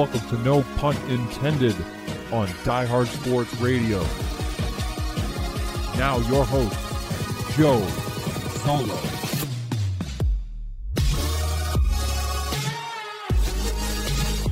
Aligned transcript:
Welcome 0.00 0.28
to 0.30 0.38
No 0.38 0.62
Pun 0.78 0.96
Intended 1.10 1.76
on 2.32 2.48
Die 2.64 2.86
Hard 2.86 3.06
Sports 3.06 3.54
Radio. 3.60 3.98
Now, 5.98 6.16
your 6.30 6.42
host, 6.42 6.74
Joe 7.54 7.86
Solo. 8.64 8.98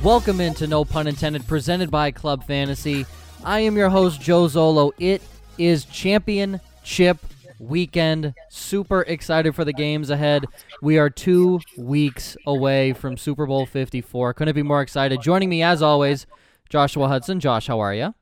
Welcome 0.03 0.39
into 0.39 0.67
No 0.67 0.85
Pun 0.85 1.07
Intended, 1.07 1.47
presented 1.47 1.89
by 1.89 2.11
Club 2.11 2.43
Fantasy. 2.43 3.07
I 3.43 3.61
am 3.61 3.75
your 3.75 3.89
host, 3.89 4.21
Joe 4.21 4.45
Zolo. 4.45 4.91
It 4.99 5.23
is 5.57 5.85
championship 5.85 7.17
weekend. 7.59 8.33
Super 8.49 9.01
excited 9.01 9.55
for 9.55 9.65
the 9.65 9.73
games 9.73 10.09
ahead. 10.09 10.45
We 10.81 10.97
are 10.97 11.09
two 11.09 11.59
weeks 11.77 12.35
away 12.47 12.93
from 12.93 13.17
Super 13.17 13.45
Bowl 13.45 13.65
54. 13.65 14.33
Couldn't 14.33 14.55
be 14.55 14.63
more 14.63 14.81
excited. 14.81 15.21
Joining 15.21 15.49
me, 15.49 15.61
as 15.61 15.81
always, 15.81 16.25
Joshua 16.69 17.07
Hudson. 17.07 17.39
Josh, 17.39 17.67
how 17.67 17.79
are 17.79 17.93
you? 17.93 18.13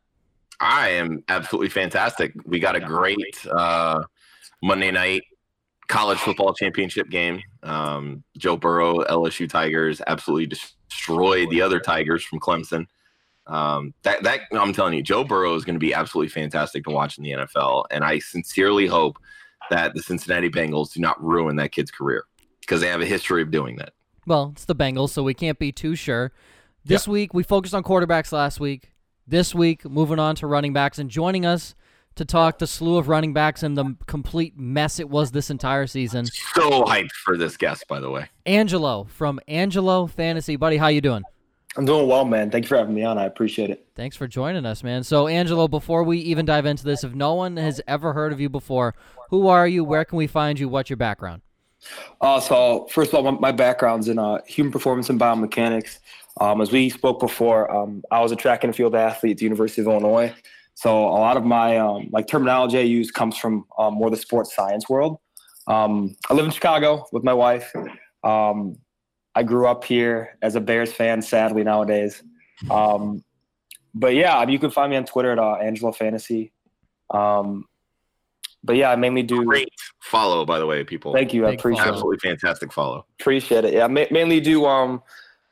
I 0.60 0.90
am 0.90 1.24
absolutely 1.30 1.70
fantastic. 1.70 2.34
We 2.46 2.60
got 2.60 2.76
a 2.76 2.80
great 2.80 3.46
uh, 3.52 4.02
Monday 4.62 4.92
night 4.92 5.24
college 5.88 6.18
football 6.20 6.54
championship 6.54 7.10
game. 7.10 7.42
Um, 7.64 8.24
Joe 8.38 8.58
Burrow, 8.58 9.00
LSU 9.06 9.50
Tigers, 9.50 10.02
absolutely 10.08 10.48
destroyed 10.48 11.50
the 11.50 11.62
other 11.62 11.80
Tigers 11.80 12.24
from 12.24 12.40
Clemson. 12.40 12.86
Um, 13.48 13.94
that 14.04 14.24
that 14.24 14.42
I'm 14.52 14.74
telling 14.74 14.94
you, 14.94 15.02
Joe 15.02 15.24
Burrow 15.24 15.56
is 15.56 15.64
going 15.64 15.76
to 15.76 15.80
be 15.80 15.94
absolutely 15.94 16.30
fantastic 16.30 16.84
to 16.84 16.92
watch 16.92 17.18
in 17.18 17.24
the 17.24 17.32
NFL, 17.32 17.86
and 17.92 18.04
I 18.04 18.20
sincerely 18.20 18.88
hope 18.88 19.18
that 19.70 19.94
the 19.94 20.02
Cincinnati 20.02 20.50
Bengals 20.50 20.94
do 20.94 21.00
not 21.00 21.22
ruin 21.24 21.56
that 21.58 21.72
kid's 21.72 21.92
career 21.92 22.26
because 22.62 22.82
they 22.82 22.88
have 22.88 23.02
a 23.02 23.06
history 23.06 23.42
of 23.42 23.52
doing 23.52 23.78
that. 23.78 23.94
Well, 24.26 24.52
it's 24.54 24.66
the 24.66 24.76
Bengals, 24.76 25.10
so 25.10 25.24
we 25.24 25.34
can't 25.34 25.58
be 25.58 25.72
too 25.72 25.96
sure. 25.96 26.34
This 26.84 27.08
yeah. 27.08 27.14
week 27.14 27.34
we 27.34 27.44
focused 27.44 27.74
on 27.74 27.84
quarterbacks 27.84 28.32
last 28.32 28.60
week. 28.60 28.92
This 29.26 29.54
week, 29.56 29.84
moving 29.86 30.20
on 30.20 30.36
to 30.38 30.48
running 30.48 30.74
backs, 30.74 31.00
and 31.00 31.10
joining 31.10 31.46
us 31.46 31.76
to 32.18 32.26
talk 32.26 32.58
the 32.58 32.68
slew 32.68 32.98
of 32.98 33.08
running 33.08 33.34
backs 33.34 33.64
and 33.64 33.78
the 33.78 33.96
complete 34.08 34.58
mess 34.58 35.00
it 35.00 35.10
was 35.10 35.32
this 35.32 35.50
entire 35.50 35.88
season. 35.88 36.26
So 36.26 36.84
hyped 36.84 37.12
for 37.12 37.38
this 37.38 37.56
guest, 37.56 37.86
by 37.88 38.00
the 38.00 38.10
way. 38.10 38.28
Angelo 38.46 39.06
from 39.06 39.40
Angelo 39.48 40.08
Fantasy, 40.08 40.56
buddy. 40.56 40.78
How 40.78 40.88
you 40.88 41.02
doing? 41.02 41.24
I'm 41.78 41.86
doing 41.86 42.08
well, 42.08 42.26
man. 42.26 42.50
Thank 42.50 42.66
you 42.66 42.70
for 42.70 42.78
having 42.78 42.96
me 42.96 43.04
on. 43.04 43.20
I 43.20 43.26
appreciate 43.26 43.70
it. 43.70 43.86
Thanks 43.96 44.16
for 44.16 44.28
joining 44.28 44.66
us, 44.66 44.84
man. 44.84 45.04
So, 45.04 45.28
Angelo, 45.28 45.68
before 45.68 46.02
we 46.02 46.18
even 46.18 46.44
dive 46.44 46.66
into 46.66 46.84
this, 46.84 47.04
if 47.04 47.14
no 47.14 47.36
one 47.36 47.56
has 47.58 47.80
ever 47.88 48.14
heard 48.14 48.34
of 48.34 48.40
you 48.40 48.50
before, 48.50 48.96
who 49.30 49.48
are 49.48 49.68
you? 49.68 49.84
Where 49.84 50.04
can 50.04 50.18
we 50.18 50.26
find 50.26 50.58
you? 50.58 50.68
What's 50.70 50.90
your 50.90 50.98
background? 50.98 51.44
Uh, 52.20 52.40
so, 52.40 52.88
first 52.90 53.14
of 53.14 53.24
all, 53.24 53.32
my, 53.32 53.40
my 53.40 53.52
background's 53.52 54.08
in 54.08 54.18
uh, 54.18 54.40
human 54.48 54.72
performance 54.74 55.12
and 55.12 55.20
biomechanics. 55.20 56.00
Um, 56.42 56.62
as 56.62 56.72
we 56.72 56.90
spoke 56.90 57.20
before, 57.20 57.72
um, 57.72 58.04
I 58.10 58.22
was 58.22 58.32
a 58.32 58.36
track 58.36 58.64
and 58.64 58.76
field 58.76 58.96
athlete 58.96 59.34
at 59.34 59.38
the 59.38 59.44
University 59.44 59.82
of 59.82 59.88
Illinois. 59.88 60.34
So, 60.74 61.06
a 61.08 61.20
lot 61.20 61.38
of 61.38 61.46
my 61.46 61.78
um, 61.78 62.10
like 62.12 62.28
terminology 62.28 62.80
I 62.80 62.84
use 62.84 63.12
comes 63.12 63.38
from 63.38 63.66
um, 63.78 63.94
more 63.94 64.10
the 64.10 64.18
sports 64.18 64.56
science 64.56 64.90
world. 64.90 65.20
Um, 65.68 66.16
I 66.28 66.34
live 66.34 66.46
in 66.46 66.52
Chicago 66.52 67.06
with 67.12 67.24
my 67.24 67.34
wife. 67.34 67.72
Um, 68.24 68.78
I 69.38 69.44
grew 69.44 69.68
up 69.68 69.84
here 69.84 70.36
as 70.42 70.56
a 70.56 70.60
Bears 70.60 70.92
fan, 70.92 71.22
sadly 71.22 71.64
nowadays. 71.64 72.24
Um, 72.72 73.24
but 73.94 74.16
yeah, 74.16 74.44
you 74.48 74.58
can 74.58 74.72
find 74.72 74.90
me 74.90 74.98
on 74.98 75.06
Twitter 75.06 75.32
at 75.32 75.38
uh, 75.38 75.58
Angelo 75.58 75.92
Fantasy. 75.92 76.52
Um, 77.14 77.66
but 78.64 78.78
yeah, 78.78 78.90
I 78.90 78.96
mainly 78.96 79.22
do 79.22 79.46
great 79.46 79.70
follow, 80.02 80.44
by 80.44 80.58
the 80.58 80.66
way, 80.66 80.84
people. 80.84 81.14
Thank 81.14 81.36
you, 81.36 81.46
I 81.46 81.52
appreciate 81.52 81.86
it. 81.86 81.90
Absolutely 81.90 82.18
fantastic 82.18 82.74
follow. 82.74 83.06
Appreciate 83.20 83.64
it. 83.64 83.76
Yeah, 83.76 83.86
ma- 83.86 84.10
mainly 84.10 84.40
do 84.40 84.66
um, 84.66 85.04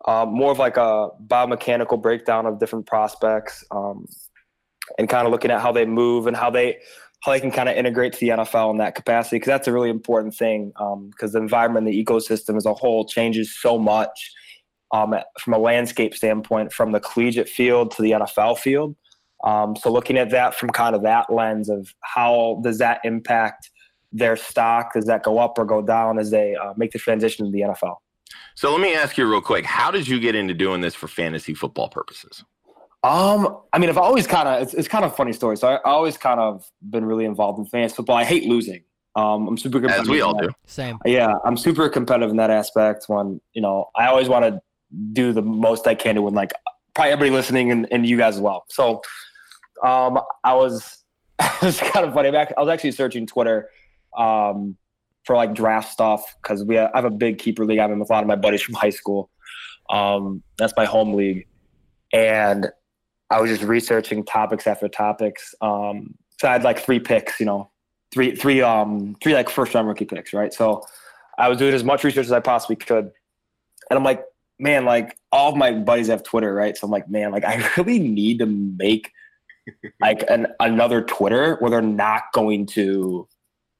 uh, 0.07 0.25
more 0.27 0.51
of 0.51 0.57
like 0.57 0.77
a 0.77 1.09
biomechanical 1.27 2.01
breakdown 2.01 2.47
of 2.47 2.57
different 2.57 2.87
prospects, 2.87 3.63
um, 3.69 4.07
and 4.97 5.07
kind 5.07 5.27
of 5.27 5.31
looking 5.31 5.51
at 5.51 5.61
how 5.61 5.71
they 5.71 5.85
move 5.85 6.25
and 6.25 6.35
how 6.35 6.49
they 6.49 6.79
how 7.25 7.31
they 7.31 7.39
can 7.39 7.51
kind 7.51 7.67
of 7.67 7.75
integrate 7.75 8.13
to 8.13 8.19
the 8.19 8.29
NFL 8.29 8.71
in 8.71 8.77
that 8.77 8.93
capacity 8.93 9.37
because 9.37 9.47
that's 9.47 9.67
a 9.67 9.73
really 9.73 9.89
important 9.89 10.35
thing 10.35 10.67
because 10.69 10.93
um, 10.93 11.31
the 11.31 11.39
environment, 11.39 11.87
the 11.87 12.05
ecosystem 12.05 12.55
as 12.55 12.67
a 12.67 12.73
whole 12.73 13.05
changes 13.05 13.55
so 13.59 13.79
much 13.79 14.31
um, 14.91 15.15
from 15.39 15.53
a 15.53 15.57
landscape 15.57 16.13
standpoint 16.13 16.71
from 16.71 16.91
the 16.91 16.99
collegiate 16.99 17.49
field 17.49 17.91
to 17.91 18.01
the 18.03 18.11
NFL 18.11 18.59
field. 18.59 18.95
Um, 19.43 19.75
so 19.75 19.91
looking 19.91 20.17
at 20.17 20.29
that 20.29 20.55
from 20.55 20.69
kind 20.69 20.95
of 20.95 21.01
that 21.01 21.31
lens 21.33 21.69
of 21.69 21.93
how 22.01 22.61
does 22.63 22.77
that 22.77 23.01
impact 23.03 23.69
their 24.11 24.37
stock? 24.37 24.93
Does 24.93 25.05
that 25.05 25.23
go 25.23 25.39
up 25.39 25.57
or 25.57 25.65
go 25.65 25.81
down 25.81 26.19
as 26.19 26.29
they 26.31 26.55
uh, 26.55 26.73
make 26.77 26.91
the 26.91 26.99
transition 26.99 27.45
to 27.45 27.51
the 27.51 27.61
NFL? 27.61 27.97
So 28.55 28.71
let 28.71 28.81
me 28.81 28.95
ask 28.95 29.17
you 29.17 29.29
real 29.29 29.41
quick: 29.41 29.65
How 29.65 29.91
did 29.91 30.07
you 30.07 30.19
get 30.19 30.35
into 30.35 30.53
doing 30.53 30.81
this 30.81 30.95
for 30.95 31.07
fantasy 31.07 31.53
football 31.53 31.89
purposes? 31.89 32.43
Um, 33.05 33.59
I 33.71 33.77
mean, 33.77 33.89
I've 33.89 33.99
always 33.99 34.25
kind 34.25 34.47
of 34.47 34.63
it's, 34.63 34.73
it's 34.73 34.87
kind 34.87 35.05
of 35.05 35.13
a 35.13 35.15
funny 35.15 35.31
story. 35.31 35.57
So 35.57 35.67
I, 35.67 35.75
I 35.75 35.91
always 35.91 36.17
kind 36.17 36.39
of 36.39 36.65
been 36.81 37.05
really 37.05 37.25
involved 37.25 37.59
in 37.59 37.65
fantasy 37.65 37.95
football. 37.95 38.15
I 38.15 38.23
hate 38.23 38.45
losing. 38.45 38.83
Um, 39.15 39.47
I'm 39.47 39.57
super 39.57 39.79
competitive. 39.79 40.07
As 40.07 40.09
we 40.09 40.21
all 40.21 40.33
do. 40.33 40.49
Same. 40.65 40.97
Yeah, 41.05 41.33
I'm 41.45 41.55
super 41.55 41.87
competitive 41.87 42.31
in 42.31 42.37
that 42.37 42.49
aspect. 42.49 43.05
When 43.07 43.39
you 43.53 43.61
know, 43.61 43.89
I 43.95 44.07
always 44.07 44.27
want 44.27 44.45
to 44.45 44.59
do 45.13 45.33
the 45.33 45.43
most 45.43 45.85
I 45.85 45.93
can 45.93 46.15
to 46.15 46.23
win. 46.23 46.33
Like 46.33 46.51
probably 46.95 47.11
everybody 47.11 47.35
listening 47.35 47.71
and, 47.71 47.87
and 47.91 48.07
you 48.07 48.17
guys 48.17 48.35
as 48.35 48.41
well. 48.41 48.65
So, 48.69 49.03
um, 49.83 50.19
I 50.43 50.55
was 50.55 51.03
it's 51.61 51.79
kind 51.79 52.07
of 52.07 52.13
funny. 52.15 52.31
Back, 52.31 52.53
I 52.57 52.61
was 52.61 52.69
actually 52.69 52.91
searching 52.93 53.27
Twitter, 53.27 53.69
um, 54.17 54.77
for 55.25 55.35
like 55.35 55.53
draft 55.53 55.91
stuff 55.91 56.23
because 56.41 56.63
we 56.63 56.75
have, 56.75 56.89
I 56.95 56.97
have 56.97 57.05
a 57.05 57.15
big 57.15 57.37
keeper 57.37 57.65
league. 57.65 57.77
I'm 57.77 57.91
in 57.91 57.99
with 57.99 58.09
a 58.09 58.13
lot 58.13 58.23
of 58.23 58.27
my 58.27 58.35
buddies 58.35 58.63
from 58.63 58.73
high 58.73 58.89
school. 58.89 59.29
Um, 59.91 60.41
that's 60.57 60.73
my 60.75 60.85
home 60.85 61.13
league, 61.13 61.45
and 62.11 62.71
I 63.29 63.41
was 63.41 63.49
just 63.49 63.63
researching 63.63 64.23
topics 64.23 64.67
after 64.67 64.87
topics. 64.87 65.55
Um, 65.61 66.15
so 66.39 66.47
I 66.47 66.53
had 66.53 66.63
like 66.63 66.79
three 66.79 66.99
picks, 66.99 67.39
you 67.39 67.45
know, 67.45 67.71
three, 68.13 68.35
three, 68.35 68.61
um, 68.61 69.15
three 69.21 69.33
like 69.33 69.49
first 69.49 69.73
round 69.73 69.87
rookie 69.87 70.05
picks, 70.05 70.33
right? 70.33 70.53
So 70.53 70.85
I 71.37 71.49
was 71.49 71.57
doing 71.57 71.73
as 71.73 71.83
much 71.83 72.03
research 72.03 72.25
as 72.25 72.31
I 72.31 72.39
possibly 72.39 72.75
could, 72.75 73.11
and 73.89 73.97
I'm 73.97 74.03
like, 74.03 74.23
man, 74.59 74.85
like 74.85 75.17
all 75.31 75.51
of 75.51 75.57
my 75.57 75.71
buddies 75.71 76.07
have 76.07 76.23
Twitter, 76.23 76.53
right? 76.53 76.77
So 76.77 76.85
I'm 76.85 76.91
like, 76.91 77.09
man, 77.09 77.31
like 77.31 77.43
I 77.43 77.67
really 77.77 77.99
need 77.99 78.39
to 78.39 78.45
make 78.45 79.11
like 79.99 80.23
an 80.29 80.47
another 80.59 81.01
Twitter 81.01 81.55
where 81.59 81.71
they're 81.71 81.81
not 81.81 82.23
going 82.33 82.65
to 82.67 83.27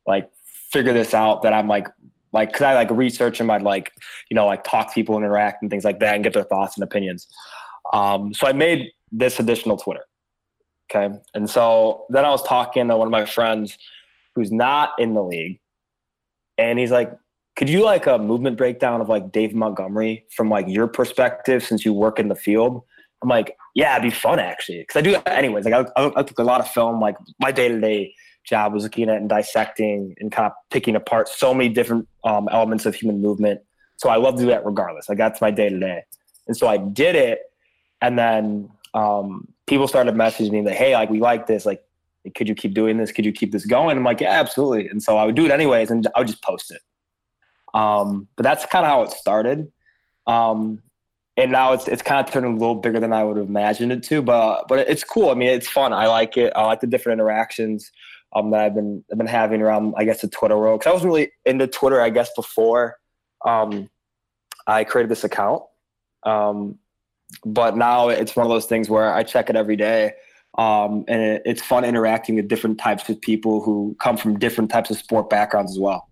like 0.06 0.30
figure 0.72 0.94
this 0.94 1.14
out. 1.14 1.44
That 1.44 1.54
I'm 1.54 1.68
like, 1.68 1.88
like, 2.34 2.52
cause 2.54 2.64
I 2.64 2.74
like 2.74 2.90
research 2.92 3.38
them. 3.38 3.50
I'd 3.50 3.62
like, 3.62 3.92
you 4.30 4.36
know, 4.36 4.46
like 4.46 4.64
talk 4.64 4.90
to 4.90 4.94
people, 4.94 5.16
and 5.16 5.24
interact, 5.24 5.62
and 5.62 5.72
things 5.72 5.86
like 5.86 6.00
that, 6.00 6.16
and 6.16 6.24
get 6.24 6.34
their 6.34 6.44
thoughts 6.44 6.76
and 6.76 6.84
opinions. 6.84 7.28
Um, 7.94 8.34
so 8.34 8.48
I 8.48 8.54
made 8.54 8.92
this 9.18 9.40
additional 9.40 9.78
Twitter. 9.78 10.04
Okay. 10.90 11.16
And 11.34 11.50
so 11.50 12.06
then 12.10 12.26
I 12.26 12.30
was 12.30 12.44
talking 12.44 12.88
to 12.88 12.98
one 12.98 13.08
of 13.08 13.12
my 13.12 13.26
friends 13.26 13.78
who's 14.36 14.52
not 14.52 14.92
in 15.00 15.14
the 15.14 15.24
league. 15.24 15.60
And 16.58 16.78
he's 16.78 16.92
like, 16.92 17.12
could 17.56 17.70
you 17.70 17.84
like 17.84 18.06
a 18.06 18.18
movement 18.18 18.58
breakdown 18.58 19.02
of 19.02 19.10
like 19.10 19.32
Dave 19.32 19.56
Montgomery 19.56 20.26
from 20.36 20.50
like 20.50 20.68
your 20.68 20.88
perspective 20.88 21.64
since 21.64 21.86
you 21.86 21.94
work 21.94 22.20
in 22.20 22.28
the 22.28 22.36
field? 22.36 22.84
I'm 23.24 23.30
like, 23.30 23.56
yeah, 23.74 23.96
it'd 23.96 24.04
be 24.04 24.16
fun 24.16 24.40
actually. 24.40 24.84
Cause 24.86 25.00
I 25.00 25.02
do 25.02 25.12
that 25.14 25.28
anyways. 25.28 25.66
Like 25.66 25.74
I, 25.74 26.02
I, 26.02 26.12
I 26.18 26.24
took 26.24 26.40
a 26.40 26.44
lot 26.44 26.60
of 26.60 26.70
film, 26.70 27.00
like 27.00 27.16
my 27.40 27.52
day 27.52 27.70
to 27.70 27.80
day 27.80 28.14
job 28.44 28.74
was 28.74 28.84
looking 28.84 29.10
at 29.10 29.18
and 29.18 29.30
dissecting 29.30 30.16
and 30.20 30.32
kind 30.32 30.46
of 30.46 30.52
picking 30.70 30.96
apart 30.96 31.28
so 31.28 31.54
many 31.54 31.70
different 31.70 32.08
um, 32.24 32.48
elements 32.52 32.86
of 32.86 32.94
human 32.94 33.22
movement. 33.22 33.62
So 33.98 34.10
I 34.10 34.18
love 34.18 34.36
to 34.36 34.42
do 34.42 34.48
that 34.50 34.66
regardless. 34.66 35.10
Like 35.10 35.18
that's 35.18 35.42
my 35.42 35.50
day 35.50 35.70
to 35.70 35.80
day. 35.80 36.04
And 36.48 36.56
so 36.56 36.68
I 36.68 36.78
did 36.78 37.16
it. 37.16 37.40
And 38.02 38.20
then 38.20 38.70
um, 38.96 39.48
people 39.68 39.88
started 39.88 40.16
messaging 40.16 40.52
me 40.52 40.62
like, 40.62 40.76
"Hey, 40.76 40.96
like 40.96 41.10
we 41.10 41.20
like 41.20 41.46
this. 41.46 41.66
Like, 41.66 41.84
could 42.36 42.48
you 42.48 42.56
keep 42.56 42.74
doing 42.74 42.98
this? 42.98 43.12
Could 43.12 43.26
you 43.26 43.32
keep 43.32 43.52
this 43.52 43.66
going?" 43.66 43.98
I'm 43.98 44.04
like, 44.04 44.22
"Yeah, 44.22 44.40
absolutely." 44.40 44.88
And 44.88 45.04
so 45.04 45.18
I 45.18 45.26
would 45.26 45.36
do 45.36 45.46
it 45.46 45.52
anyways, 45.52 45.92
and 45.92 46.08
I 46.16 46.20
would 46.20 46.28
just 46.28 46.42
post 46.42 46.72
it. 46.72 46.82
Um, 47.76 48.28
but 48.38 48.44
that's 48.44 48.66
kind 48.66 48.86
of 48.86 48.90
how 48.92 49.04
it 49.04 49.12
started. 49.12 49.72
Um, 50.26 50.82
and 51.38 51.52
now 51.52 51.74
it's 51.74 51.88
it's 51.88 52.02
kind 52.02 52.26
of 52.26 52.32
turned 52.32 52.46
a 52.46 52.50
little 52.50 52.76
bigger 52.76 53.00
than 53.00 53.12
I 53.12 53.24
would 53.24 53.38
have 53.38 53.48
imagined 53.48 53.92
it 53.92 54.02
to. 54.04 54.22
But 54.22 54.68
but 54.68 54.80
it's 54.80 55.04
cool. 55.04 55.30
I 55.30 55.34
mean, 55.34 55.50
it's 55.50 55.68
fun. 55.68 55.94
I 55.94 56.08
like 56.08 56.38
it. 56.38 56.54
I 56.56 56.66
like 56.66 56.80
the 56.80 56.88
different 56.88 57.20
interactions 57.20 57.92
um, 58.34 58.52
that 58.52 58.62
I've 58.62 58.74
been 58.74 59.04
I've 59.12 59.18
been 59.18 59.28
having 59.28 59.62
around. 59.62 59.94
I 59.98 60.06
guess 60.06 60.22
the 60.22 60.30
Twitter 60.30 60.58
world 60.58 60.80
because 60.80 60.92
I 60.92 60.94
wasn't 60.94 61.12
really 61.12 61.32
into 61.46 61.68
Twitter. 61.68 62.00
I 62.00 62.10
guess 62.10 62.30
before 62.36 62.96
um, 63.46 63.90
I 64.68 64.86
created 64.86 65.12
this 65.12 65.26
account. 65.26 65.64
Um, 66.24 66.80
but 67.46 67.76
now 67.76 68.10
it's 68.10 68.36
one 68.36 68.46
of 68.46 68.52
those 68.52 68.66
things 68.66 68.90
where 68.90 69.14
I 69.14 69.24
check 69.24 69.50
it 69.50 69.56
every 69.56 69.76
day. 69.76 70.14
Um, 70.58 71.04
and 71.08 71.22
it, 71.22 71.42
it's 71.46 71.62
fun 71.62 71.84
interacting 71.84 72.36
with 72.36 72.48
different 72.48 72.78
types 72.80 73.10
of 73.10 73.20
people 73.20 73.62
who 73.62 73.96
come 74.00 74.16
from 74.16 74.40
different 74.40 74.72
types 74.72 74.90
of 74.90 74.98
sport 74.98 75.30
backgrounds 75.30 75.72
as 75.72 75.80
well. 75.80 76.08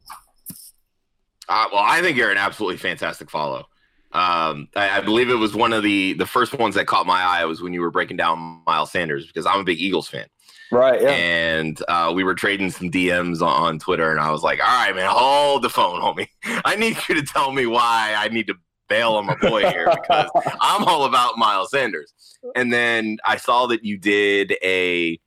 Uh, 1.47 1.67
well, 1.71 1.83
I 1.85 2.01
think 2.01 2.17
you're 2.17 2.31
an 2.31 2.37
absolutely 2.37 2.77
fantastic 2.77 3.29
follow. 3.29 3.65
Um, 4.11 4.67
I, 4.75 4.97
I, 4.97 5.01
believe 5.01 5.29
it 5.29 5.35
was 5.35 5.55
one 5.55 5.73
of 5.73 5.81
the 5.81 6.13
the 6.13 6.27
first 6.27 6.53
ones 6.53 6.75
that 6.75 6.85
caught 6.85 7.07
my 7.07 7.19
eye 7.19 7.45
was 7.45 7.63
when 7.63 7.73
you 7.73 7.81
were 7.81 7.89
breaking 7.89 8.15
down 8.15 8.61
Miles 8.67 8.91
Sanders 8.91 9.25
because 9.25 9.47
I'm 9.47 9.59
a 9.59 9.63
big 9.63 9.79
Eagles 9.79 10.07
fan. 10.07 10.27
Right. 10.71 11.01
Yeah. 11.01 11.09
And 11.09 11.81
uh, 11.87 12.11
we 12.15 12.23
were 12.23 12.35
trading 12.35 12.69
some 12.69 12.91
DMs 12.91 13.41
on, 13.41 13.63
on 13.63 13.79
Twitter, 13.79 14.11
and 14.11 14.19
I 14.19 14.29
was 14.29 14.43
like, 14.43 14.59
"All 14.59 14.67
right, 14.67 14.95
man, 14.95 15.09
hold 15.11 15.63
the 15.63 15.69
phone, 15.69 15.99
homie. 15.99 16.27
I 16.65 16.75
need 16.75 16.95
you 17.09 17.15
to 17.15 17.23
tell 17.23 17.51
me 17.51 17.65
why 17.65 18.13
I 18.15 18.27
need 18.27 18.45
to 18.47 18.55
bail 18.89 19.13
on 19.13 19.25
my 19.25 19.35
boy 19.35 19.61
here 19.69 19.89
because 19.89 20.29
I'm 20.61 20.83
all 20.85 21.05
about 21.05 21.37
Miles 21.37 21.71
Sanders. 21.71 22.13
And 22.55 22.71
then 22.71 23.17
I 23.25 23.37
saw 23.37 23.67
that 23.67 23.83
you 23.83 23.97
did 23.97 24.55
a 24.63 25.19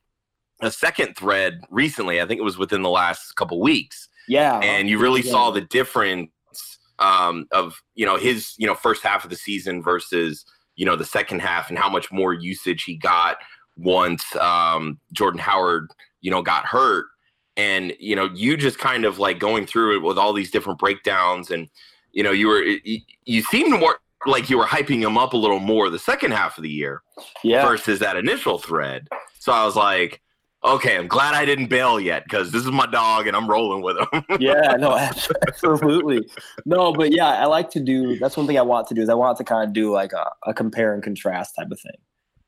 a 0.63 0.71
second 0.71 1.17
thread 1.17 1.61
recently. 1.71 2.21
I 2.21 2.27
think 2.27 2.39
it 2.41 2.45
was 2.45 2.57
within 2.59 2.83
the 2.83 2.89
last 2.91 3.33
couple 3.37 3.61
weeks, 3.61 4.09
Yeah. 4.27 4.59
and 4.61 4.89
you 4.89 4.99
really 4.99 5.21
saw 5.23 5.51
the 5.51 5.61
difference 5.61 6.31
um, 6.99 7.47
of 7.53 7.81
you 7.95 8.07
know 8.07 8.17
his 8.17 8.55
you 8.57 8.67
know 8.67 8.75
first 8.75 9.03
half 9.03 9.25
of 9.25 9.31
the 9.31 9.37
season 9.37 9.83
versus 9.83 10.45
you 10.77 10.87
know 10.87 10.97
the 10.97 11.05
second 11.05 11.41
half 11.41 11.69
and 11.69 11.79
how 11.79 11.91
much 11.91 12.11
more 12.11 12.33
usage 12.33 12.85
he 12.85 12.97
got 12.97 13.37
once 13.77 14.25
um, 14.37 14.99
Jordan 15.13 15.41
Howard 15.41 15.91
you 16.23 16.31
know 16.31 16.43
got 16.43 16.65
hurt 16.65 17.07
and 17.59 17.93
you 17.99 18.17
know 18.17 18.31
you 18.35 18.57
just 18.57 18.79
kind 18.79 19.05
of 19.05 19.19
like 19.19 19.39
going 19.39 19.67
through 19.67 19.97
it 19.97 20.03
with 20.03 20.19
all 20.19 20.33
these 20.33 20.51
different 20.51 20.79
breakdowns 20.79 21.51
and 21.51 21.69
you 22.17 22.23
know 22.23 22.33
you 22.33 22.49
were 22.49 22.63
you, 22.63 23.01
you 23.25 23.43
seemed 23.43 23.79
more 23.79 23.99
like 24.25 24.51
you 24.51 24.59
were 24.59 24.65
hyping 24.65 25.01
him 25.01 25.17
up 25.17 25.35
a 25.35 25.37
little 25.37 25.61
more 25.61 25.91
the 25.91 25.99
second 25.99 26.33
half 26.33 26.57
of 26.57 26.63
the 26.63 26.71
year 26.71 27.03
yeah. 27.45 27.65
versus 27.65 28.01
that 28.01 28.17
initial 28.17 28.59
thread 28.59 29.07
so 29.39 29.53
i 29.53 29.65
was 29.65 29.77
like 29.77 30.23
okay 30.65 30.97
i'm 30.97 31.07
glad 31.07 31.35
i 31.35 31.45
didn't 31.45 31.67
bail 31.67 32.01
yet 32.01 32.25
because 32.25 32.51
this 32.51 32.65
is 32.65 32.73
my 32.73 32.87
dog 32.87 33.27
and 33.27 33.37
i'm 33.37 33.47
rolling 33.47 33.83
with 33.83 33.99
him 33.99 34.25
yeah, 34.41 34.77
no, 34.79 34.97
absolutely. 35.49 36.27
No, 36.65 36.93
but 36.93 37.13
yeah, 37.13 37.29
I 37.29 37.45
like 37.47 37.71
to 37.71 37.81
do. 37.81 38.19
That's 38.19 38.37
one 38.37 38.47
thing 38.47 38.59
I 38.59 38.63
want 38.63 38.87
to 38.89 38.95
do 38.95 39.03
is 39.03 39.09
I 39.09 39.15
want 39.15 39.39
to 39.39 39.45
kind 39.45 39.67
of 39.67 39.73
do 39.73 39.93
like 39.93 40.13
a, 40.13 40.31
a 40.45 40.55
compare 40.55 40.95
and 40.95 41.03
contrast 41.03 41.55
type 41.57 41.71
of 41.71 41.81
thing, 41.81 41.97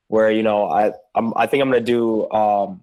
where 0.09 0.31
you 0.31 0.43
know 0.43 0.69
I 0.69 0.93
I'm, 1.15 1.32
I 1.37 1.47
think 1.47 1.62
I'm 1.62 1.70
gonna 1.70 1.81
do. 1.81 2.31
um 2.31 2.81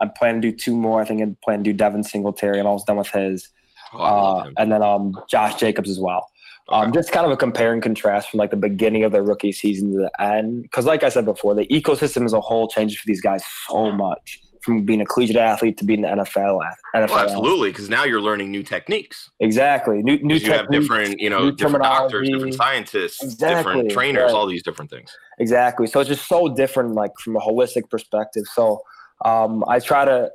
I'm 0.00 0.10
planning 0.18 0.42
to 0.42 0.50
do 0.50 0.56
two 0.56 0.74
more. 0.74 1.00
I 1.00 1.04
think 1.04 1.22
I 1.22 1.36
plan 1.44 1.60
to 1.60 1.64
do 1.64 1.72
Devin 1.72 2.02
Singletary. 2.02 2.58
I'm 2.58 2.66
almost 2.66 2.88
done 2.88 2.96
with 2.96 3.08
his, 3.10 3.48
Oh, 3.94 3.98
uh, 3.98 4.50
and 4.58 4.72
then 4.72 4.82
um 4.82 5.14
Josh 5.28 5.56
Jacobs 5.56 5.90
as 5.90 5.98
well. 5.98 6.28
Um, 6.68 6.92
just 6.92 7.10
kind 7.12 7.26
of 7.26 7.32
a 7.32 7.36
compare 7.36 7.72
and 7.72 7.82
contrast 7.82 8.30
from 8.30 8.38
like 8.38 8.50
the 8.50 8.56
beginning 8.56 9.04
of 9.04 9.12
their 9.12 9.22
rookie 9.22 9.52
season 9.52 9.92
to 9.92 9.98
the 9.98 10.22
end. 10.22 10.62
Because, 10.62 10.86
like 10.86 11.02
I 11.02 11.08
said 11.08 11.24
before, 11.24 11.54
the 11.54 11.66
ecosystem 11.66 12.24
as 12.24 12.32
a 12.32 12.40
whole 12.40 12.68
changes 12.68 12.98
for 12.98 13.04
these 13.06 13.20
guys 13.20 13.42
so 13.68 13.90
much 13.90 14.40
from 14.62 14.84
being 14.84 15.00
a 15.00 15.04
collegiate 15.04 15.36
athlete 15.36 15.76
to 15.78 15.84
being 15.84 16.04
an 16.04 16.18
NFL 16.18 16.60
athlete. 16.94 17.10
Well, 17.10 17.18
absolutely, 17.18 17.70
because 17.70 17.88
now 17.88 18.04
you're 18.04 18.20
learning 18.20 18.50
new 18.50 18.62
techniques. 18.62 19.28
Exactly. 19.40 20.02
New 20.02 20.18
new 20.22 20.36
you 20.36 20.52
have 20.52 20.70
different, 20.70 21.20
you 21.20 21.28
know, 21.28 21.50
different 21.50 21.82
doctors, 21.82 22.28
different 22.28 22.54
scientists, 22.54 23.22
Exactly, 23.22 23.56
different 23.56 23.90
trainers, 23.90 24.22
right. 24.22 24.34
all 24.34 24.46
these 24.46 24.62
different 24.62 24.90
things. 24.90 25.14
Exactly. 25.40 25.86
So 25.88 26.00
it's 26.00 26.08
just 26.08 26.28
so 26.28 26.48
different, 26.54 26.94
like 26.94 27.10
from 27.18 27.36
a 27.36 27.40
holistic 27.40 27.90
perspective. 27.90 28.44
So 28.54 28.80
um, 29.24 29.64
I 29.68 29.80
try 29.80 30.04
to 30.04 30.30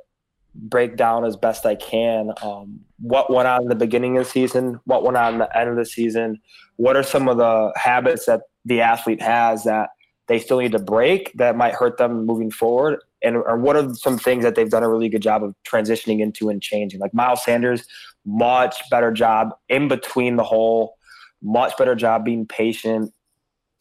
break 0.54 0.96
down 0.96 1.24
as 1.24 1.36
best 1.36 1.64
I 1.66 1.74
can 1.74 2.32
um, 2.42 2.80
what 3.00 3.32
went 3.32 3.48
on 3.48 3.62
in 3.62 3.68
the 3.68 3.74
beginning 3.74 4.16
of 4.18 4.24
the 4.24 4.30
season, 4.30 4.80
what 4.84 5.04
went 5.04 5.16
on 5.16 5.34
in 5.34 5.38
the 5.38 5.56
end 5.56 5.70
of 5.70 5.76
the 5.76 5.86
season, 5.86 6.40
what 6.76 6.96
are 6.96 7.02
some 7.02 7.28
of 7.28 7.36
the 7.36 7.72
habits 7.76 8.26
that 8.26 8.42
the 8.64 8.80
athlete 8.80 9.22
has 9.22 9.64
that 9.64 9.90
they 10.26 10.38
still 10.38 10.58
need 10.58 10.72
to 10.72 10.78
break 10.78 11.32
that 11.34 11.56
might 11.56 11.74
hurt 11.74 11.96
them 11.96 12.26
moving 12.26 12.50
forward, 12.50 13.00
and 13.22 13.36
or 13.36 13.56
what 13.56 13.76
are 13.76 13.94
some 13.94 14.18
things 14.18 14.44
that 14.44 14.54
they've 14.54 14.70
done 14.70 14.82
a 14.82 14.88
really 14.88 15.08
good 15.08 15.22
job 15.22 15.42
of 15.42 15.54
transitioning 15.66 16.20
into 16.20 16.50
and 16.50 16.62
changing. 16.62 17.00
Like 17.00 17.14
Miles 17.14 17.44
Sanders, 17.44 17.86
much 18.26 18.76
better 18.90 19.10
job 19.10 19.54
in 19.68 19.88
between 19.88 20.36
the 20.36 20.44
hole, 20.44 20.96
much 21.42 21.76
better 21.78 21.94
job 21.94 22.24
being 22.24 22.46
patient, 22.46 23.12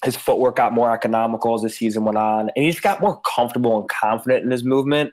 his 0.06 0.16
footwork 0.16 0.56
got 0.56 0.74
more 0.74 0.94
economical 0.94 1.56
as 1.56 1.62
the 1.62 1.70
season 1.70 2.06
went 2.06 2.18
on, 2.18 2.50
and 2.56 2.66
he's 2.66 2.80
got 2.80 3.02
more 3.02 3.20
comfortable 3.22 3.80
and 3.80 3.90
confident 3.90 4.46
in 4.46 4.52
his 4.52 4.64
movement. 4.64 5.12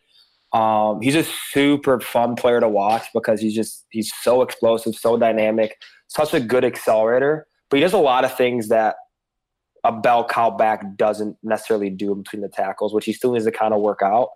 Um, 0.55 1.01
he's 1.03 1.17
a 1.17 1.25
super 1.25 1.99
fun 2.01 2.37
player 2.37 2.61
to 2.61 2.69
watch 2.69 3.07
because 3.13 3.41
he's 3.41 3.55
just 3.55 3.85
he's 3.91 4.13
so 4.23 4.41
explosive, 4.41 4.95
so 4.95 5.17
dynamic, 5.17 5.77
such 6.07 6.33
a 6.33 6.41
good 6.41 6.65
accelerator. 6.65 7.47
But 7.69 7.79
he 7.79 7.81
does 7.81 7.93
a 7.93 7.99
lot 7.99 8.25
of 8.25 8.37
things 8.37 8.69
that 8.69 8.95
a 9.83 9.93
bell 9.93 10.25
cow 10.25 10.51
back 10.51 10.97
doesn't 10.97 11.37
necessarily 11.43 11.91
do 11.91 12.15
between 12.15 12.41
the 12.41 12.49
tackles, 12.49 12.95
which 12.95 13.05
he 13.05 13.13
still 13.13 13.33
needs 13.33 13.45
to 13.45 13.51
kind 13.51 13.75
of 13.75 13.81
work 13.81 14.01
out. 14.03 14.31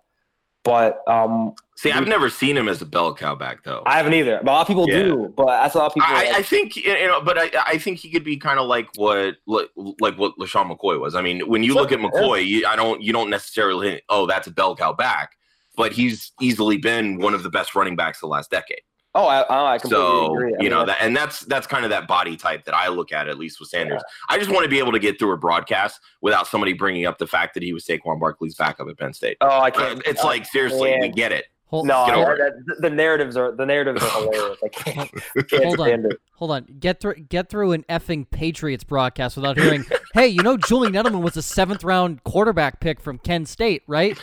But 0.65 0.99
um, 1.07 1.53
See, 1.77 1.89
I've 1.89 2.07
never 2.07 2.29
seen 2.29 2.57
him 2.57 2.67
as 2.67 2.81
a 2.81 2.85
bell 2.85 3.15
cow 3.15 3.33
back 3.33 3.63
though. 3.63 3.81
I 3.85 3.95
haven't 3.95 4.13
either. 4.13 4.41
But 4.43 4.51
a 4.51 4.53
lot 4.53 4.61
of 4.61 4.67
people 4.67 4.89
Yeah. 4.89 5.03
do. 5.03 5.33
But 5.35 5.45
that's 5.45 5.73
a 5.73 5.77
lot 5.77 5.87
of 5.87 5.93
people. 5.93 6.09
I, 6.11 6.33
I 6.35 6.41
think 6.43 6.75
you 6.75 7.07
know, 7.07 7.21
but 7.21 7.37
I, 7.37 7.49
I 7.65 7.77
think 7.77 7.99
he 7.99 8.11
could 8.11 8.25
be 8.25 8.35
kind 8.35 8.59
of 8.59 8.67
like 8.67 8.89
what 8.97 9.37
like, 9.47 9.69
like 10.01 10.17
what 10.17 10.37
LeSean 10.37 10.69
McCoy 10.69 10.99
was. 10.99 11.15
I 11.15 11.21
mean, 11.21 11.47
when 11.47 11.63
you 11.63 11.75
look 11.75 11.93
at 11.93 11.99
McCoy, 11.99 12.45
you, 12.45 12.67
I 12.67 12.75
don't 12.75 13.01
you 13.01 13.13
don't 13.13 13.29
necessarily 13.29 14.01
oh 14.09 14.27
that's 14.27 14.47
a 14.47 14.51
bell 14.51 14.75
cow 14.75 14.91
back, 14.91 15.31
but 15.79 15.93
he's 15.93 16.33
easily 16.41 16.75
been 16.77 17.19
one 17.19 17.33
of 17.33 17.41
the 17.41 17.49
best 17.49 17.73
running 17.73 17.95
backs 17.95 18.19
the 18.19 18.27
last 18.27 18.51
decade. 18.51 18.81
oh, 19.15 19.27
I, 19.27 19.45
oh, 19.47 19.65
I 19.65 19.77
completely 19.77 20.05
So 20.05 20.33
agree. 20.33 20.51
I 20.51 20.57
you 20.57 20.69
mean, 20.69 20.69
know 20.71 20.85
that, 20.85 20.97
and 20.99 21.15
that's 21.15 21.39
that's 21.45 21.65
kind 21.65 21.85
of 21.85 21.89
that 21.91 22.05
body 22.05 22.35
type 22.35 22.65
that 22.65 22.75
I 22.75 22.89
look 22.89 23.13
at 23.13 23.29
at 23.29 23.39
least 23.39 23.61
with 23.61 23.69
Sanders. 23.69 24.01
I 24.27 24.37
just 24.37 24.51
want 24.51 24.65
to 24.65 24.69
be 24.69 24.77
able 24.77 24.91
to 24.91 24.99
get 24.99 25.17
through 25.17 25.31
a 25.31 25.37
broadcast 25.37 26.01
without 26.21 26.47
somebody 26.47 26.73
bringing 26.73 27.05
up 27.05 27.17
the 27.17 27.27
fact 27.27 27.53
that 27.53 27.63
he 27.63 27.71
was 27.71 27.85
Saquon 27.85 28.19
Barkley's 28.19 28.55
backup 28.55 28.89
at 28.89 28.99
Penn 28.99 29.13
State. 29.13 29.37
Oh, 29.39 29.61
I 29.61 29.71
can't. 29.71 30.01
It's 30.05 30.23
like 30.25 30.45
seriously, 30.45 30.97
we 30.99 31.07
get 31.07 31.31
it. 31.31 31.45
Hold, 31.69 31.85
No, 31.85 32.03
Get 32.07 32.17
I- 32.17 32.35
that- 32.35 32.77
the 32.79 32.89
narratives 32.89 33.37
are 33.37 33.51
the 33.51 33.65
narratives 33.65 34.03
are 34.03 34.09
hilarious. 34.09 34.57
I 34.63 34.67
can't, 34.69 35.11
can't 35.49 35.63
Hold 35.65 35.79
on. 35.79 35.87
stand 35.87 36.05
it. 36.07 36.17
hold 36.33 36.51
on. 36.51 36.65
Get 36.79 36.99
through 36.99 37.15
get 37.29 37.47
through 37.49 37.73
an 37.73 37.85
effing 37.87 38.29
Patriots 38.31 38.83
broadcast 38.83 39.35
without 39.37 39.55
hearing, 39.57 39.85
"Hey, 40.15 40.27
you 40.27 40.41
know 40.41 40.57
Julian 40.57 40.93
Edelman 40.93 41.21
was 41.21 41.37
a 41.37 41.43
seventh 41.43 41.83
round 41.83 42.23
quarterback 42.23 42.79
pick 42.79 42.99
from 42.99 43.19
Kent 43.19 43.47
State, 43.49 43.83
right?" 43.85 44.17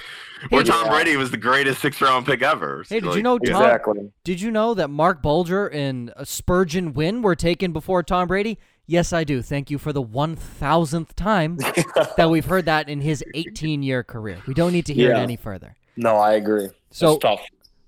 Or 0.51 0.59
Hey, 0.59 0.65
did- 0.65 0.67
Tom 0.73 0.89
Brady 0.89 1.17
was 1.17 1.31
the 1.31 1.37
greatest 1.37 1.81
sixth 1.81 2.03
round 2.03 2.27
pick 2.27 2.43
ever. 2.43 2.83
Hey, 2.89 2.99
did 2.99 3.15
you 3.15 3.23
know 3.23 3.39
Tom? 3.39 3.63
Exactly. 3.63 4.11
Did 4.25 4.41
you 4.41 4.51
know 4.51 4.75
that 4.75 4.89
Marc 4.91 5.23
Bulger 5.23 5.69
and 5.69 6.13
uh, 6.17 6.25
Spurgeon 6.25 6.95
Wynn 6.95 7.23
were 7.23 7.37
taken 7.37 7.73
before 7.73 8.03
Tom 8.03 8.27
Brady? 8.27 8.59
Yes, 8.89 9.13
I 9.13 9.23
do. 9.23 9.41
Thank 9.41 9.71
you 9.71 9.79
for 9.79 9.93
the 9.93 10.03
one 10.03 10.35
thousandth 10.35 11.15
time 11.15 11.57
that 12.17 12.29
we've 12.29 12.45
heard 12.47 12.65
that 12.67 12.89
in 12.89 13.01
his 13.01 13.23
18 13.35 13.83
year 13.85 14.03
career. 14.03 14.39
We 14.49 14.55
don't 14.55 14.73
need 14.73 14.87
to 14.87 14.95
hear 14.95 15.13
it 15.13 15.17
any 15.19 15.37
further. 15.37 15.77
No, 15.97 16.17
I 16.17 16.33
agree. 16.35 16.69
So 16.91 17.19
tough. 17.19 17.41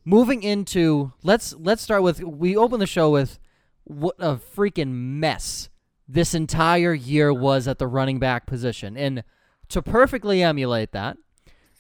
moving 0.04 0.42
into 0.42 1.12
let's 1.22 1.54
let's 1.54 1.82
start 1.82 2.02
with 2.02 2.22
we 2.22 2.56
open 2.56 2.80
the 2.80 2.86
show 2.86 3.10
with 3.10 3.38
what 3.84 4.14
a 4.18 4.36
freaking 4.36 4.88
mess 4.92 5.68
this 6.06 6.34
entire 6.34 6.92
year 6.94 7.32
was 7.32 7.66
at 7.68 7.78
the 7.78 7.86
running 7.86 8.18
back 8.18 8.46
position 8.46 8.96
and 8.96 9.22
to 9.68 9.80
perfectly 9.82 10.42
emulate 10.42 10.92
that 10.92 11.16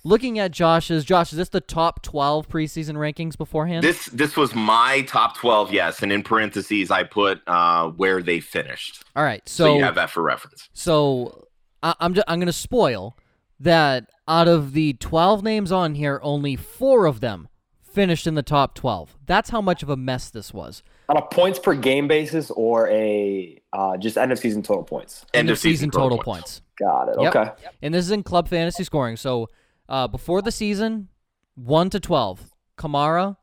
looking 0.04 0.38
at 0.38 0.50
josh's 0.50 1.04
josh 1.04 1.32
is 1.32 1.38
this 1.38 1.48
the 1.50 1.60
top 1.60 2.02
12 2.02 2.48
preseason 2.48 2.94
rankings 2.96 3.36
beforehand 3.36 3.82
This 3.84 4.06
this 4.06 4.36
was 4.36 4.54
my 4.54 5.02
top 5.02 5.36
twelve, 5.36 5.72
yes, 5.72 6.02
and 6.02 6.12
in 6.12 6.22
parentheses 6.22 6.90
I 6.90 7.02
put 7.04 7.40
uh, 7.46 7.88
where 7.88 8.22
they 8.22 8.40
finished, 8.40 9.02
all 9.16 9.24
right 9.24 9.46
so, 9.48 9.64
so 9.64 9.76
you 9.76 9.84
have 9.84 9.94
that 9.96 10.10
for 10.10 10.22
reference. 10.22 10.68
so 10.72 11.46
I, 11.82 11.94
i'm 12.00 12.14
ju- 12.14 12.22
i'm 12.28 12.38
going 12.38 12.46
to 12.46 12.52
spoil 12.52 13.16
that 13.60 14.08
out 14.28 14.46
of 14.46 14.72
the 14.72 14.92
12 14.94 15.42
names 15.42 15.72
on 15.72 15.94
here 15.94 16.20
only 16.22 16.54
4 16.54 17.06
of 17.06 17.20
them 17.20 17.48
finished 17.80 18.26
in 18.26 18.34
the 18.34 18.42
top 18.42 18.74
12 18.74 19.16
that's 19.26 19.50
how 19.50 19.60
much 19.60 19.82
of 19.82 19.88
a 19.88 19.96
mess 19.96 20.30
this 20.30 20.52
was 20.52 20.82
On 21.08 21.16
a 21.16 21.22
points 21.22 21.58
per 21.58 21.74
game 21.74 22.06
basis 22.06 22.50
or 22.50 22.88
a 22.90 23.58
uh, 23.72 23.96
just 23.96 24.16
end 24.16 24.32
of 24.32 24.38
season 24.38 24.62
total 24.62 24.82
points. 24.84 25.24
End, 25.34 25.50
of 25.50 25.58
season, 25.58 25.90
total 25.90 26.18
points. 26.18 26.60
points. 26.60 26.62
Got 26.78 27.08
it. 27.08 27.16
Yep. 27.20 27.36
Okay. 27.36 27.50
And 27.82 27.94
this 27.94 28.04
is 28.04 28.10
in 28.10 28.22
club 28.22 28.48
fantasy 28.48 28.84
scoring. 28.84 29.16
So 29.16 29.48
uh, 29.88 30.08
before 30.08 30.42
the 30.42 30.52
season, 30.52 31.08
1 31.56 31.90
to 31.90 32.00
12, 32.00 32.52
Kamara, 32.76 33.36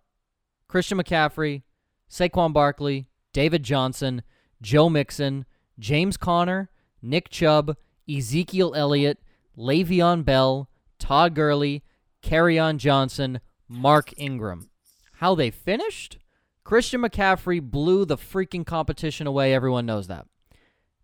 Christian 0.67 0.97
McCaffrey, 0.97 1.63
Saquon 2.09 2.53
Barkley, 2.53 3.07
David 3.33 3.63
Johnson, 3.63 4.23
Joe 4.61 4.89
Mixon, 4.89 5.45
James 5.77 6.17
Conner, 6.17 6.69
Nick 7.01 7.29
Chubb, 7.29 7.75
Ezekiel 8.09 8.73
Elliott, 8.75 9.19
Le'Veon 9.57 10.23
Bell, 10.23 10.69
Todd 10.99 11.35
Gurley, 11.35 11.83
Kerryon 12.21 12.77
Johnson, 12.77 13.39
Mark 13.67 14.13
Ingram. 14.17 14.69
How 15.13 15.35
they 15.35 15.51
finished? 15.51 16.17
Christian 16.63 17.01
McCaffrey 17.01 17.61
blew 17.61 18.05
the 18.05 18.17
freaking 18.17 18.65
competition 18.65 19.27
away. 19.27 19.53
Everyone 19.53 19.85
knows 19.85 20.07
that. 20.07 20.25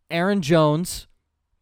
Aaron 0.09 0.41
Jones 0.41 1.07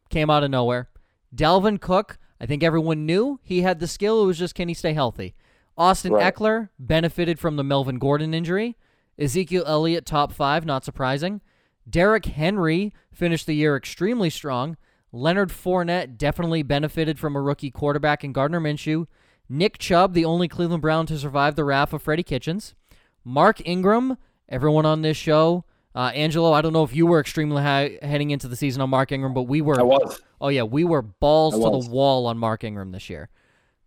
came 0.09 0.29
out 0.29 0.43
of 0.43 0.49
nowhere. 0.49 0.89
Dalvin 1.35 1.79
Cook, 1.79 2.17
I 2.41 2.45
think 2.45 2.63
everyone 2.63 3.05
knew 3.05 3.39
he 3.43 3.61
had 3.61 3.79
the 3.79 3.87
skill. 3.87 4.23
It 4.23 4.27
was 4.27 4.39
just 4.39 4.55
can 4.55 4.67
he 4.67 4.73
stay 4.73 4.93
healthy? 4.93 5.35
Austin 5.77 6.13
Right. 6.13 6.33
Ekeler 6.33 6.69
benefited 6.79 7.39
from 7.39 7.55
the 7.55 7.63
Melvin 7.63 7.99
Gordon 7.99 8.33
injury. 8.33 8.77
Ezekiel 9.17 9.63
Elliott, 9.67 10.05
top 10.05 10.31
five, 10.31 10.65
not 10.65 10.83
surprising. 10.85 11.41
Derrick 11.89 12.25
Henry 12.25 12.93
finished 13.11 13.45
the 13.45 13.53
year 13.53 13.75
extremely 13.75 14.29
strong. 14.29 14.77
Leonard 15.11 15.49
Fournette 15.49 16.17
definitely 16.17 16.63
benefited 16.63 17.17
from 17.19 17.35
a 17.35 17.41
rookie 17.41 17.71
quarterback 17.71 18.23
in 18.23 18.31
Gardner 18.31 18.59
Minshew. 18.59 19.07
Nick 19.47 19.79
Chubb, 19.79 20.13
the 20.13 20.25
only 20.25 20.47
Cleveland 20.47 20.81
Brown 20.81 21.05
to 21.07 21.17
survive 21.17 21.55
the 21.55 21.63
wrath 21.63 21.93
of 21.93 22.03
Freddie 22.03 22.23
Kitchens. 22.23 22.75
Mark 23.23 23.61
Ingram, 23.65 24.17
everyone 24.47 24.85
on 24.85 25.01
this 25.01 25.17
show. 25.17 25.65
Uh, 25.95 26.11
Angelo, 26.13 26.53
I 26.53 26.61
don't 26.61 26.73
know 26.73 26.83
if 26.83 26.95
you 26.95 27.07
were 27.07 27.19
extremely 27.19 27.63
high 27.63 27.97
heading 28.01 28.29
into 28.29 28.47
the 28.47 28.55
season 28.55 28.81
on 28.81 28.91
Mark 28.91 29.11
Ingram, 29.11 29.33
but 29.33 29.43
we 29.43 29.61
were. 29.61 29.79
I 29.79 29.83
was. 29.83 30.21
Oh 30.39 30.49
yeah, 30.49 30.63
we 30.63 30.83
were 30.83 31.01
balls 31.01 31.55
to 31.55 31.59
the 31.59 31.91
wall 31.91 32.27
on 32.27 32.37
Mark 32.37 32.63
Ingram 32.63 32.91
this 32.91 33.09
year. 33.09 33.29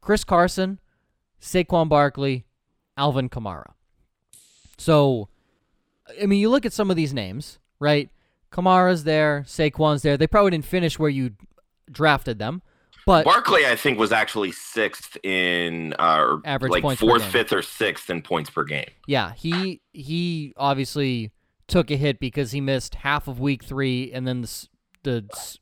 Chris 0.00 0.24
Carson, 0.24 0.80
Saquon 1.40 1.88
Barkley, 1.88 2.44
Alvin 2.96 3.28
Kamara. 3.28 3.72
So, 4.78 5.28
I 6.20 6.26
mean, 6.26 6.40
you 6.40 6.50
look 6.50 6.66
at 6.66 6.72
some 6.72 6.90
of 6.90 6.96
these 6.96 7.14
names, 7.14 7.60
right? 7.78 8.10
Kamara's 8.52 9.04
there, 9.04 9.44
Saquon's 9.46 10.02
there. 10.02 10.16
They 10.16 10.26
probably 10.26 10.50
didn't 10.52 10.66
finish 10.66 10.98
where 10.98 11.10
you 11.10 11.32
drafted 11.90 12.38
them, 12.38 12.62
but 13.06 13.24
Barkley, 13.24 13.66
I 13.66 13.74
think, 13.76 13.98
was 13.98 14.12
actually 14.12 14.52
sixth 14.52 15.16
in 15.24 15.94
uh, 15.98 16.36
Average 16.44 16.70
like 16.72 16.82
points 16.82 17.00
per 17.00 17.08
fourth, 17.08 17.24
fifth, 17.24 17.52
or 17.52 17.62
sixth 17.62 18.10
in 18.10 18.22
points 18.22 18.50
per 18.50 18.64
game. 18.64 18.88
yeah, 19.06 19.32
he 19.34 19.80
he 19.92 20.52
obviously 20.56 21.32
took 21.66 21.90
a 21.90 21.96
hit 21.96 22.20
because 22.20 22.52
he 22.52 22.60
missed 22.60 22.96
half 22.96 23.26
of 23.28 23.40
week 23.40 23.64
three 23.64 24.12
and 24.12 24.26
then 24.28 24.42
the 24.42 24.68
the 25.02 25.56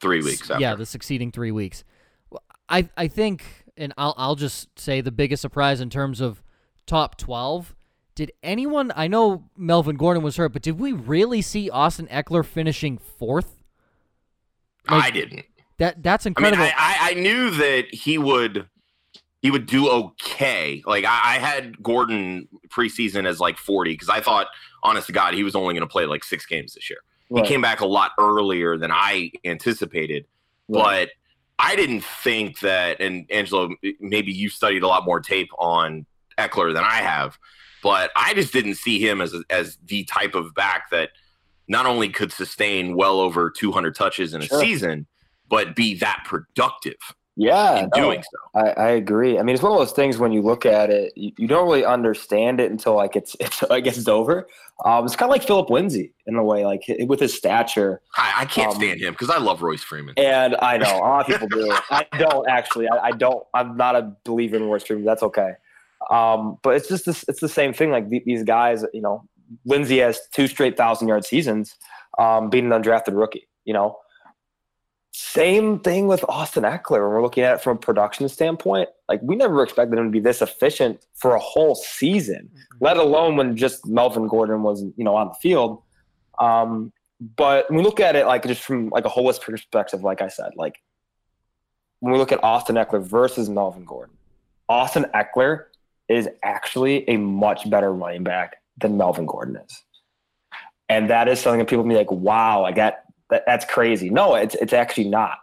Three 0.00 0.22
weeks 0.22 0.48
after. 0.48 0.60
yeah 0.60 0.76
the 0.76 0.86
succeeding 0.86 1.32
three 1.32 1.50
weeks. 1.50 1.82
I 2.68 2.88
I 2.96 3.08
think, 3.08 3.44
and 3.76 3.92
I'll 3.98 4.14
I'll 4.16 4.36
just 4.36 4.78
say 4.78 5.00
the 5.00 5.10
biggest 5.10 5.42
surprise 5.42 5.80
in 5.80 5.90
terms 5.90 6.20
of 6.20 6.42
top 6.86 7.18
twelve. 7.18 7.74
Did 8.18 8.32
anyone? 8.42 8.90
I 8.96 9.06
know 9.06 9.44
Melvin 9.56 9.94
Gordon 9.94 10.24
was 10.24 10.34
hurt, 10.38 10.52
but 10.52 10.60
did 10.60 10.80
we 10.80 10.90
really 10.90 11.40
see 11.40 11.70
Austin 11.70 12.08
Ekeler 12.08 12.44
finishing 12.44 12.98
fourth? 12.98 13.62
I 14.88 15.12
didn't. 15.12 15.46
That 15.76 16.02
that's 16.02 16.26
incredible. 16.26 16.56
I 16.56 16.66
mean, 16.66 16.70
incredible. 16.72 17.00
I, 17.00 17.10
I, 17.10 17.10
I 17.12 17.14
knew 17.14 17.50
that 17.50 17.94
he 17.94 18.18
would 18.18 18.66
he 19.40 19.52
would 19.52 19.66
do 19.66 19.88
okay. 19.88 20.82
Like 20.84 21.04
I, 21.04 21.36
I 21.36 21.38
had 21.38 21.80
Gordon 21.80 22.48
preseason 22.70 23.24
as 23.24 23.38
like 23.38 23.56
40 23.56 23.92
because 23.92 24.08
I 24.08 24.20
thought, 24.20 24.48
honest 24.82 25.06
to 25.06 25.12
God, 25.12 25.34
he 25.34 25.44
was 25.44 25.54
only 25.54 25.74
going 25.74 25.86
to 25.86 25.92
play 25.92 26.04
like 26.04 26.24
six 26.24 26.44
games 26.44 26.74
this 26.74 26.90
year. 26.90 26.98
Right. 27.30 27.44
He 27.44 27.48
came 27.48 27.60
back 27.60 27.82
a 27.82 27.86
lot 27.86 28.10
earlier 28.18 28.76
than 28.76 28.90
I 28.90 29.30
anticipated, 29.44 30.26
Right. 30.66 31.08
but 31.56 31.64
I 31.64 31.76
didn't 31.76 32.02
think 32.02 32.58
that. 32.60 33.00
And 33.00 33.30
Angelo, 33.30 33.70
maybe 34.00 34.32
you 34.32 34.48
studied 34.48 34.82
a 34.82 34.88
lot 34.88 35.04
more 35.04 35.20
tape 35.20 35.50
on 35.56 36.04
Ekeler 36.36 36.74
than 36.74 36.82
I 36.82 36.96
have, 36.96 37.38
but 37.82 38.10
I 38.16 38.34
just 38.34 38.52
didn't 38.52 38.74
see 38.76 38.98
him 38.98 39.20
as 39.20 39.34
as 39.50 39.78
the 39.84 40.04
type 40.04 40.34
of 40.34 40.54
back 40.54 40.90
that 40.90 41.10
not 41.68 41.86
only 41.86 42.08
could 42.08 42.32
sustain 42.32 42.96
well 42.96 43.20
over 43.20 43.50
200 43.50 43.94
touches 43.94 44.34
in 44.34 44.42
a 44.42 44.46
Sure. 44.46 44.60
season, 44.60 45.06
but 45.48 45.76
be 45.76 45.94
that 45.98 46.22
productive 46.26 46.96
yeah, 47.40 47.86
no, 47.94 48.02
doing 48.02 48.20
so. 48.24 48.60
I, 48.60 48.70
I 48.70 48.88
agree. 48.90 49.38
I 49.38 49.44
mean, 49.44 49.54
it's 49.54 49.62
one 49.62 49.70
of 49.70 49.78
those 49.78 49.92
things 49.92 50.18
when 50.18 50.32
you 50.32 50.42
look 50.42 50.66
at 50.66 50.90
it, 50.90 51.12
you, 51.14 51.30
you 51.38 51.46
don't 51.46 51.66
really 51.68 51.84
understand 51.84 52.58
it 52.60 52.68
until 52.68 52.94
like 52.96 53.14
it's 53.14 53.36
it's 53.40 53.62
I 53.62 53.78
guess 53.78 53.96
it's 53.96 54.08
over. 54.08 54.48
Um, 54.84 55.04
it's 55.04 55.14
kind 55.14 55.30
of 55.30 55.34
like 55.34 55.44
Phillip 55.44 55.70
Lindsay 55.70 56.12
in 56.26 56.34
a 56.34 56.42
way, 56.42 56.64
like 56.64 56.82
with 57.06 57.20
his 57.20 57.32
stature. 57.32 58.00
I, 58.16 58.32
I 58.38 58.44
can't 58.44 58.70
Um, 58.70 58.76
stand 58.80 59.00
him 59.00 59.12
because 59.12 59.30
I 59.30 59.38
love 59.38 59.62
Royce 59.62 59.84
Freeman. 59.84 60.14
And 60.16 60.56
I 60.56 60.78
know 60.78 60.96
a 60.96 60.98
lot 60.98 61.20
of 61.20 61.26
people 61.28 61.46
do. 61.48 61.70
I 61.90 62.06
don't 62.18 62.48
actually. 62.48 62.88
I, 62.88 63.06
I 63.06 63.10
don't. 63.12 63.46
I'm 63.54 63.76
not 63.76 63.94
a 63.94 64.16
believer 64.24 64.56
in 64.56 64.64
Royce 64.64 64.82
Freeman. 64.84 65.04
That's 65.04 65.22
okay. 65.22 65.52
Um, 66.10 66.58
but 66.62 66.76
it's 66.76 66.88
just 66.88 67.04
this, 67.06 67.24
it's 67.28 67.40
the 67.40 67.48
same 67.48 67.72
thing. 67.72 67.90
Like 67.90 68.08
these 68.08 68.42
guys, 68.42 68.84
you 68.92 69.02
know, 69.02 69.24
Lindsay 69.64 69.98
has 69.98 70.20
two 70.32 70.46
straight 70.46 70.76
thousand 70.76 71.08
yard 71.08 71.24
seasons, 71.24 71.76
um, 72.18 72.50
being 72.50 72.70
an 72.70 72.82
undrafted 72.82 73.18
rookie. 73.18 73.48
You 73.64 73.74
know, 73.74 73.98
same 75.12 75.80
thing 75.80 76.06
with 76.06 76.24
Austin 76.28 76.62
Ekeler. 76.62 77.02
When 77.02 77.10
we're 77.10 77.22
looking 77.22 77.44
at 77.44 77.56
it 77.56 77.60
from 77.60 77.76
a 77.76 77.80
production 77.80 78.28
standpoint, 78.28 78.88
like 79.08 79.20
we 79.22 79.36
never 79.36 79.62
expected 79.62 79.98
him 79.98 80.06
to 80.06 80.10
be 80.10 80.20
this 80.20 80.40
efficient 80.40 81.04
for 81.14 81.34
a 81.34 81.38
whole 81.40 81.74
season, 81.74 82.50
let 82.80 82.96
alone 82.96 83.36
when 83.36 83.56
just 83.56 83.86
Melvin 83.86 84.28
Gordon 84.28 84.62
was, 84.62 84.82
you 84.96 85.04
know, 85.04 85.16
on 85.16 85.28
the 85.28 85.34
field. 85.34 85.82
Um, 86.38 86.92
but 87.36 87.68
when 87.68 87.78
we 87.78 87.84
look 87.84 88.00
at 88.00 88.14
it 88.14 88.26
like 88.26 88.46
just 88.46 88.62
from 88.62 88.90
like 88.90 89.04
a 89.04 89.08
holistic 89.08 89.42
perspective, 89.42 90.04
like 90.04 90.22
I 90.22 90.28
said, 90.28 90.52
like 90.56 90.76
when 92.00 92.12
we 92.12 92.18
look 92.18 92.30
at 92.30 92.42
Austin 92.44 92.76
Ekeler 92.76 93.02
versus 93.02 93.48
Melvin 93.48 93.84
Gordon, 93.84 94.16
Austin 94.68 95.06
Ekeler 95.14 95.64
is 96.08 96.28
actually 96.42 97.08
a 97.08 97.16
much 97.16 97.68
better 97.68 97.92
running 97.92 98.24
back 98.24 98.56
than 98.78 98.96
Melvin 98.96 99.26
Gordon 99.26 99.56
is. 99.56 99.82
And 100.88 101.10
that 101.10 101.28
is 101.28 101.40
something 101.40 101.58
that 101.58 101.68
people 101.68 101.84
be 101.84 101.94
like, 101.94 102.10
wow, 102.10 102.64
I 102.64 102.72
got 102.72 102.94
that 103.30 103.44
that's 103.46 103.64
crazy. 103.64 104.08
No, 104.10 104.34
it's 104.34 104.54
it's 104.56 104.72
actually 104.72 105.08
not. 105.08 105.38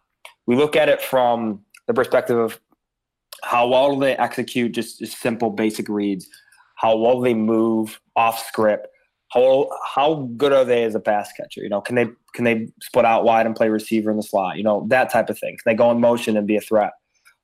We 0.48 0.55
look 0.55 0.75
at 0.75 0.89
it 0.89 1.01
from 1.01 1.62
the 1.88 1.93
perspective 1.93 2.38
of 2.38 2.60
how 3.43 3.67
well 3.67 3.93
do 3.93 4.00
they 4.00 4.15
execute 4.15 4.72
just, 4.72 5.00
just 5.00 5.19
simple 5.19 5.51
basic 5.51 5.88
reads, 5.88 6.27
how 6.75 6.98
well 6.98 7.19
they 7.19 7.34
move 7.34 8.00
off 8.15 8.45
script, 8.48 8.88
how 9.29 9.69
how 9.86 10.29
good 10.38 10.53
are 10.53 10.65
they 10.65 10.84
as 10.84 10.95
a 10.95 11.00
pass 11.00 11.31
catcher? 11.34 11.62
You 11.62 11.69
know, 11.69 11.81
can 11.81 11.95
they 11.95 12.07
can 12.34 12.43
they 12.45 12.69
split 12.81 13.05
out 13.05 13.24
wide 13.24 13.45
and 13.45 13.55
play 13.55 13.69
receiver 13.69 14.10
in 14.10 14.17
the 14.17 14.24
slot? 14.24 14.57
You 14.57 14.63
know, 14.63 14.86
that 14.89 15.12
type 15.12 15.29
of 15.29 15.38
thing. 15.38 15.57
Can 15.57 15.72
they 15.72 15.75
go 15.75 15.91
in 15.91 16.00
motion 16.00 16.38
and 16.38 16.48
be 16.48 16.55
a 16.55 16.62
threat? 16.62 16.93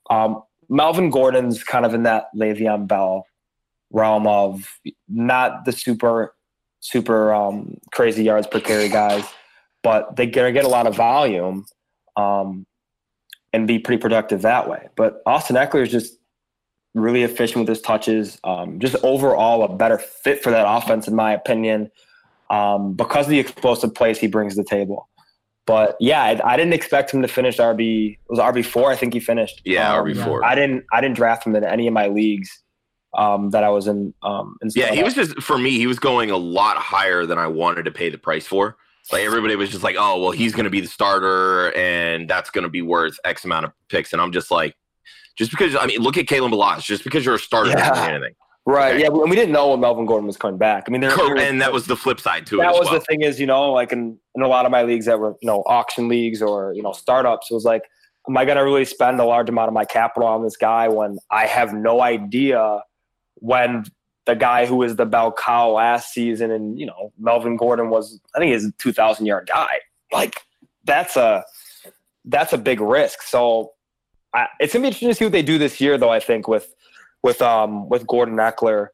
Um, 0.09 0.41
Melvin 0.71 1.09
Gordon's 1.09 1.63
kind 1.63 1.85
of 1.85 1.93
in 1.93 2.03
that 2.03 2.27
Le'Veon 2.35 2.87
Bell 2.87 3.25
realm 3.91 4.25
of 4.25 4.79
not 5.09 5.65
the 5.65 5.73
super 5.73 6.33
super 6.79 7.31
um, 7.33 7.77
crazy 7.91 8.23
yards 8.23 8.47
per 8.47 8.59
carry 8.59 8.89
guys, 8.89 9.23
but 9.83 10.15
they're 10.15 10.25
gonna 10.25 10.53
get 10.53 10.65
a 10.65 10.69
lot 10.69 10.87
of 10.87 10.95
volume 10.95 11.65
um, 12.15 12.65
and 13.53 13.67
be 13.67 13.77
pretty 13.77 14.01
productive 14.01 14.41
that 14.43 14.67
way. 14.67 14.87
But 14.95 15.21
Austin 15.25 15.57
Ekeler 15.57 15.83
is 15.83 15.91
just 15.91 16.17
really 16.95 17.23
efficient 17.23 17.59
with 17.59 17.67
his 17.67 17.81
touches. 17.81 18.39
Um, 18.45 18.79
just 18.79 18.95
overall 19.03 19.63
a 19.63 19.75
better 19.75 19.97
fit 19.97 20.41
for 20.41 20.51
that 20.51 20.65
offense, 20.67 21.07
in 21.07 21.15
my 21.15 21.33
opinion, 21.33 21.91
um, 22.49 22.93
because 22.93 23.25
of 23.25 23.29
the 23.29 23.39
explosive 23.39 23.93
plays 23.93 24.19
he 24.19 24.27
brings 24.27 24.55
to 24.55 24.63
the 24.63 24.67
table. 24.67 25.09
But 25.71 25.95
yeah, 26.01 26.21
I, 26.21 26.53
I 26.53 26.57
didn't 26.57 26.73
expect 26.73 27.13
him 27.13 27.21
to 27.21 27.29
finish 27.29 27.55
RB. 27.55 28.11
It 28.11 28.19
was 28.27 28.39
RB 28.39 28.65
four, 28.65 28.91
I 28.91 28.97
think 28.97 29.13
he 29.13 29.21
finished. 29.21 29.61
Yeah, 29.63 29.93
Um, 29.93 30.05
RB 30.05 30.21
four. 30.21 30.43
I 30.43 30.53
didn't. 30.53 30.83
I 30.91 30.99
didn't 30.99 31.15
draft 31.15 31.47
him 31.47 31.55
in 31.55 31.63
any 31.63 31.87
of 31.87 31.93
my 31.93 32.07
leagues 32.07 32.61
um, 33.17 33.51
that 33.51 33.63
I 33.63 33.69
was 33.69 33.87
in. 33.87 34.13
Um, 34.21 34.57
in 34.61 34.69
Yeah, 34.75 34.91
he 34.91 35.01
was 35.01 35.13
just 35.13 35.41
for 35.41 35.57
me. 35.57 35.77
He 35.77 35.87
was 35.87 35.97
going 35.97 36.29
a 36.29 36.35
lot 36.35 36.75
higher 36.75 37.25
than 37.25 37.37
I 37.37 37.47
wanted 37.47 37.85
to 37.85 37.91
pay 37.91 38.09
the 38.09 38.17
price 38.17 38.45
for. 38.45 38.75
Like 39.13 39.23
everybody 39.23 39.55
was 39.55 39.69
just 39.69 39.81
like, 39.81 39.95
"Oh, 39.97 40.21
well, 40.21 40.31
he's 40.31 40.51
going 40.51 40.65
to 40.65 40.69
be 40.69 40.81
the 40.81 40.89
starter, 40.89 41.73
and 41.73 42.29
that's 42.29 42.49
going 42.49 42.63
to 42.63 42.69
be 42.69 42.81
worth 42.81 43.17
X 43.23 43.45
amount 43.45 43.63
of 43.63 43.71
picks." 43.87 44.11
And 44.11 44.21
I'm 44.21 44.33
just 44.33 44.51
like, 44.51 44.75
just 45.37 45.51
because 45.51 45.73
I 45.77 45.85
mean, 45.85 46.01
look 46.01 46.17
at 46.17 46.25
Kalen 46.25 46.51
Ballage. 46.51 46.83
Just 46.83 47.05
because 47.05 47.23
you're 47.23 47.35
a 47.35 47.39
starter 47.39 47.71
doesn't 47.71 47.95
mean 47.95 48.15
anything. 48.15 48.35
Right. 48.65 48.93
Okay. 48.93 49.01
Yeah, 49.01 49.07
and 49.07 49.29
we 49.29 49.35
didn't 49.35 49.51
know 49.51 49.69
when 49.69 49.79
Melvin 49.79 50.05
Gordon 50.05 50.27
was 50.27 50.37
coming 50.37 50.57
back. 50.57 50.85
I 50.87 50.91
mean, 50.91 51.01
there, 51.01 51.37
And 51.37 51.61
that 51.61 51.73
was 51.73 51.87
the 51.87 51.95
flip 51.95 52.19
side 52.19 52.45
to 52.47 52.59
it. 52.59 52.63
that 52.63 52.73
was 52.73 52.89
well. 52.89 52.99
the 52.99 53.05
thing 53.05 53.21
is 53.21 53.39
you 53.39 53.47
know 53.47 53.71
like 53.71 53.91
in, 53.91 54.17
in 54.35 54.41
a 54.41 54.47
lot 54.47 54.65
of 54.65 54.71
my 54.71 54.83
leagues 54.83 55.05
that 55.05 55.19
were 55.19 55.35
you 55.41 55.47
know 55.47 55.63
auction 55.65 56.07
leagues 56.07 56.41
or 56.41 56.73
you 56.73 56.81
know 56.81 56.91
startups 56.91 57.49
it 57.49 57.53
was 57.53 57.65
like 57.65 57.83
am 58.27 58.37
i 58.37 58.45
going 58.45 58.57
to 58.57 58.63
really 58.63 58.85
spend 58.85 59.19
a 59.19 59.25
large 59.25 59.49
amount 59.49 59.67
of 59.67 59.73
my 59.73 59.85
capital 59.85 60.27
on 60.27 60.43
this 60.43 60.57
guy 60.57 60.87
when 60.87 61.17
i 61.29 61.45
have 61.45 61.73
no 61.73 62.01
idea 62.01 62.81
when 63.35 63.83
the 64.25 64.35
guy 64.35 64.65
who 64.65 64.75
was 64.75 64.95
the 64.95 65.05
bell 65.05 65.31
cow 65.31 65.71
last 65.71 66.13
season 66.13 66.51
and 66.51 66.79
you 66.79 66.85
know 66.85 67.11
melvin 67.19 67.55
gordon 67.55 67.89
was 67.89 68.19
i 68.35 68.39
think 68.39 68.51
he's 68.51 68.65
a 68.65 68.71
2000 68.73 69.25
yard 69.25 69.49
guy 69.51 69.79
like 70.11 70.41
that's 70.83 71.15
a 71.15 71.43
that's 72.25 72.53
a 72.53 72.57
big 72.57 72.79
risk 72.79 73.21
so 73.23 73.71
I, 74.33 74.47
it's 74.59 74.71
gonna 74.71 74.83
be 74.83 74.87
interesting 74.87 75.09
to 75.09 75.15
see 75.15 75.25
what 75.25 75.31
they 75.31 75.41
do 75.41 75.57
this 75.57 75.81
year 75.81 75.97
though 75.97 76.11
i 76.11 76.19
think 76.19 76.47
with 76.47 76.73
with 77.23 77.41
um 77.41 77.87
with 77.89 78.05
gordon 78.07 78.35
ekeler 78.35 78.87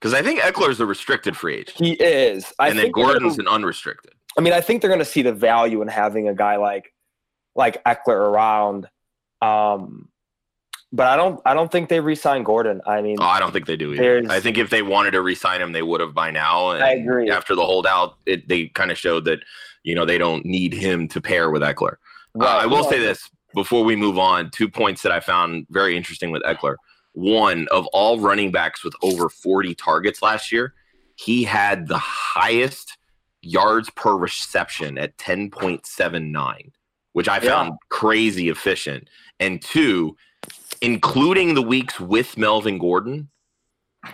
because 0.00 0.12
I 0.12 0.22
think 0.22 0.40
Ekeler's 0.40 0.78
a 0.78 0.86
restricted 0.86 1.36
free 1.36 1.54
agent, 1.56 1.78
he 1.78 1.92
is 1.94 2.52
I 2.58 2.68
and 2.68 2.78
then 2.78 2.90
Gordon's 2.90 3.38
an 3.38 3.48
unrestricted. 3.48 4.12
I 4.38 4.42
mean, 4.42 4.52
I 4.52 4.60
think 4.60 4.80
they're 4.82 4.90
going 4.90 4.98
to 5.00 5.04
see 5.04 5.22
the 5.22 5.32
value 5.32 5.80
in 5.82 5.88
having 5.88 6.28
a 6.28 6.34
guy 6.34 6.56
like 6.56 6.92
like 7.54 7.82
Ekeler 7.84 8.30
around. 8.30 8.88
Um, 9.40 10.08
but 10.92 11.06
I 11.06 11.16
don't 11.16 11.40
I 11.44 11.54
don't 11.54 11.72
think 11.72 11.88
they 11.88 12.00
re-sign 12.00 12.42
Gordon. 12.42 12.82
I 12.86 13.00
mean, 13.00 13.16
Oh, 13.18 13.24
I 13.24 13.40
don't 13.40 13.52
think 13.52 13.66
they 13.66 13.76
do 13.76 13.94
either. 13.94 14.30
I 14.30 14.38
think 14.38 14.58
if 14.58 14.70
they 14.70 14.82
wanted 14.82 15.12
to 15.12 15.22
re-sign 15.22 15.60
him, 15.60 15.72
they 15.72 15.82
would 15.82 16.00
have 16.00 16.14
by 16.14 16.30
now. 16.30 16.70
And 16.70 16.84
I 16.84 16.90
agree. 16.92 17.30
After 17.30 17.54
the 17.54 17.64
holdout, 17.64 18.16
it, 18.26 18.46
they 18.48 18.66
kind 18.66 18.90
of 18.90 18.98
showed 18.98 19.24
that 19.24 19.40
you 19.82 19.94
know 19.94 20.04
they 20.04 20.18
don't 20.18 20.44
need 20.44 20.72
him 20.74 21.08
to 21.08 21.20
pair 21.20 21.50
with 21.50 21.62
Ekeler. 21.62 21.96
Uh, 22.38 22.44
I 22.44 22.66
will 22.66 22.84
say 22.84 22.98
this 22.98 23.30
before 23.54 23.82
we 23.82 23.96
move 23.96 24.18
on. 24.18 24.50
Two 24.50 24.68
points 24.68 25.02
that 25.02 25.12
I 25.12 25.20
found 25.20 25.66
very 25.70 25.96
interesting 25.96 26.30
with 26.30 26.42
Ekeler. 26.42 26.76
One 27.16 27.66
of 27.70 27.86
all 27.94 28.20
running 28.20 28.52
backs 28.52 28.84
with 28.84 28.94
over 29.02 29.30
40 29.30 29.74
targets 29.74 30.20
last 30.20 30.52
year, 30.52 30.74
he 31.14 31.44
had 31.44 31.88
the 31.88 31.96
highest 31.96 32.98
yards 33.40 33.88
per 33.90 34.14
reception 34.14 34.98
at 34.98 35.16
10.79, 35.16 36.72
which 37.14 37.26
I 37.26 37.40
found 37.40 37.72
crazy 37.88 38.50
efficient. 38.50 39.08
And 39.40 39.62
two, 39.62 40.14
including 40.82 41.54
the 41.54 41.62
weeks 41.62 41.98
with 41.98 42.36
Melvin 42.36 42.76
Gordon, 42.76 43.30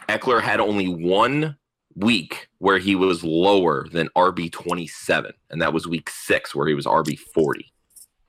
Ekeler 0.09 0.41
had 0.41 0.61
only 0.61 0.87
one 0.87 1.57
week 1.97 2.47
where 2.59 2.79
he 2.79 2.95
was 2.95 3.25
lower 3.25 3.89
than 3.91 4.09
RB 4.17 4.51
27, 4.53 5.33
and 5.51 5.61
that 5.61 5.73
was 5.73 5.89
week 5.89 6.09
six 6.09 6.55
where 6.55 6.69
he 6.69 6.75
was 6.75 6.87
RB 6.87 7.19
40. 7.19 7.73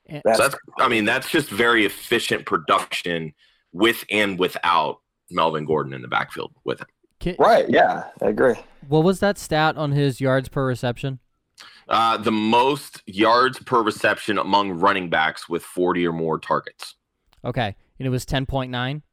That's, 0.10 0.38
So 0.38 0.48
that's, 0.48 0.56
I 0.80 0.88
mean, 0.88 1.06
that's 1.06 1.30
just 1.30 1.50
very 1.50 1.86
efficient 1.86 2.48
production 2.48 3.36
with 3.74 4.06
and 4.10 4.40
without 4.40 5.00
Melvin 5.30 5.66
Gordon 5.66 5.94
in 5.94 6.02
the 6.02 6.08
backfield 6.08 6.54
with 6.64 6.80
him. 6.80 6.88
Ki- 7.20 7.36
right. 7.40 7.70
Yeah, 7.70 8.06
I 8.22 8.28
agree. 8.28 8.56
What 8.88 9.04
was 9.04 9.20
that 9.20 9.38
stat 9.38 9.78
on 9.78 9.92
his 9.92 10.22
yards 10.22 10.50
per 10.50 10.66
reception? 10.66 11.20
Uh, 11.88 12.18
the 12.18 12.32
most 12.32 13.02
yards 13.06 13.60
per 13.60 13.82
reception 13.82 14.38
among 14.38 14.72
running 14.72 15.10
backs 15.10 15.50
with 15.50 15.64
40 15.64 16.08
or 16.08 16.14
more 16.14 16.40
targets. 16.40 16.96
Okay, 17.46 17.76
and 18.00 18.08
it 18.08 18.10
was 18.10 18.26
ten 18.26 18.46
point 18.46 18.72
nine. 18.72 19.04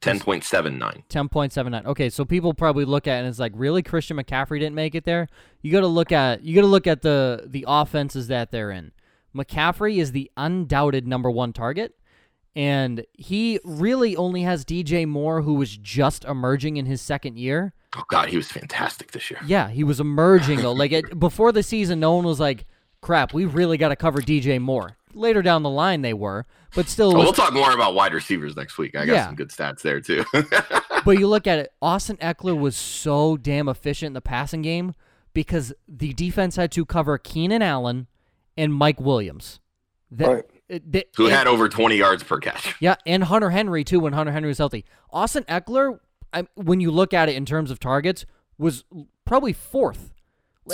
Ten 0.00 0.20
point 0.20 0.44
seven 0.44 0.78
nine. 0.78 1.04
Ten 1.08 1.28
point 1.28 1.52
seven 1.52 1.72
nine. 1.72 1.86
Okay, 1.86 2.08
so 2.08 2.24
people 2.24 2.54
probably 2.54 2.84
look 2.84 3.06
at 3.06 3.16
it 3.16 3.18
and 3.20 3.28
it's 3.28 3.38
like, 3.38 3.52
really, 3.54 3.82
Christian 3.82 4.16
McCaffrey 4.16 4.60
didn't 4.60 4.74
make 4.74 4.94
it 4.94 5.04
there. 5.04 5.28
You 5.62 5.72
got 5.72 5.80
to 5.80 5.88
look 5.88 6.12
at 6.12 6.42
you 6.44 6.54
got 6.54 6.62
to 6.62 6.68
look 6.68 6.86
at 6.86 7.02
the 7.02 7.44
the 7.46 7.64
offenses 7.68 8.28
that 8.28 8.50
they're 8.50 8.70
in. 8.70 8.92
McCaffrey 9.34 9.98
is 9.98 10.12
the 10.12 10.30
undoubted 10.36 11.06
number 11.06 11.30
one 11.30 11.52
target, 11.52 11.94
and 12.58 13.06
he 13.14 13.60
really 13.64 14.16
only 14.16 14.42
has 14.42 14.64
DJ 14.64 15.06
Moore, 15.06 15.42
who 15.42 15.54
was 15.54 15.76
just 15.76 16.24
emerging 16.24 16.76
in 16.76 16.86
his 16.86 17.00
second 17.00 17.38
year. 17.38 17.72
Oh 17.96 18.02
God, 18.08 18.28
he 18.28 18.36
was 18.36 18.50
fantastic 18.50 19.12
this 19.12 19.30
year. 19.30 19.38
Yeah, 19.46 19.68
he 19.68 19.84
was 19.84 20.00
emerging 20.00 20.60
though. 20.60 20.72
Like 20.72 20.90
it, 20.92 21.18
before 21.26 21.52
the 21.52 21.62
season, 21.62 22.00
no 22.00 22.16
one 22.16 22.24
was 22.24 22.40
like, 22.40 22.66
"Crap, 23.00 23.32
we 23.32 23.44
really 23.44 23.76
got 23.78 23.90
to 23.90 23.96
cover 23.96 24.20
DJ 24.20 24.60
Moore." 24.60 24.96
Later 25.14 25.40
down 25.40 25.62
the 25.62 25.70
line, 25.70 26.02
they 26.02 26.12
were, 26.12 26.46
but 26.74 26.88
still. 26.88 27.12
Oh, 27.12 27.18
was- 27.18 27.24
we'll 27.26 27.32
talk 27.32 27.54
more 27.54 27.72
about 27.72 27.94
wide 27.94 28.12
receivers 28.12 28.56
next 28.56 28.76
week. 28.76 28.96
I 28.96 29.06
got 29.06 29.12
Yeah. 29.12 29.26
some 29.26 29.36
good 29.36 29.50
stats 29.50 29.80
there 29.82 30.00
too. 30.00 30.24
but 31.04 31.12
you 31.18 31.28
look 31.28 31.46
at 31.46 31.60
it, 31.60 31.72
Austin 31.80 32.16
Ekeler 32.16 32.58
was 32.58 32.76
so 32.76 33.36
damn 33.36 33.68
efficient 33.68 34.08
in 34.08 34.12
the 34.14 34.20
passing 34.20 34.62
game 34.62 34.94
because 35.32 35.72
the 35.86 36.12
defense 36.12 36.56
had 36.56 36.72
to 36.72 36.84
cover 36.84 37.16
Keenan 37.18 37.62
Allen 37.62 38.08
and 38.56 38.74
Mike 38.74 39.00
Williams. 39.00 39.60
That, 40.10 40.28
Right. 40.28 40.44
It- 40.68 40.90
they- 40.92 41.04
Who 41.16 41.26
and- 41.26 41.34
had 41.34 41.46
over 41.46 41.68
twenty 41.68 41.96
yards 41.96 42.22
per 42.22 42.38
catch? 42.38 42.74
yeah, 42.80 42.96
and 43.06 43.24
Hunter 43.24 43.50
Henry 43.50 43.84
too 43.84 44.00
when 44.00 44.12
Hunter 44.12 44.32
Henry 44.32 44.48
was 44.48 44.58
healthy. 44.58 44.84
Austin 45.10 45.44
Ekeler, 45.44 45.98
I, 46.32 46.46
when 46.54 46.80
you 46.80 46.90
look 46.90 47.14
at 47.14 47.28
it 47.28 47.36
in 47.36 47.46
terms 47.46 47.70
of 47.70 47.80
targets, 47.80 48.26
was 48.58 48.84
probably 49.24 49.52
fourth 49.52 50.12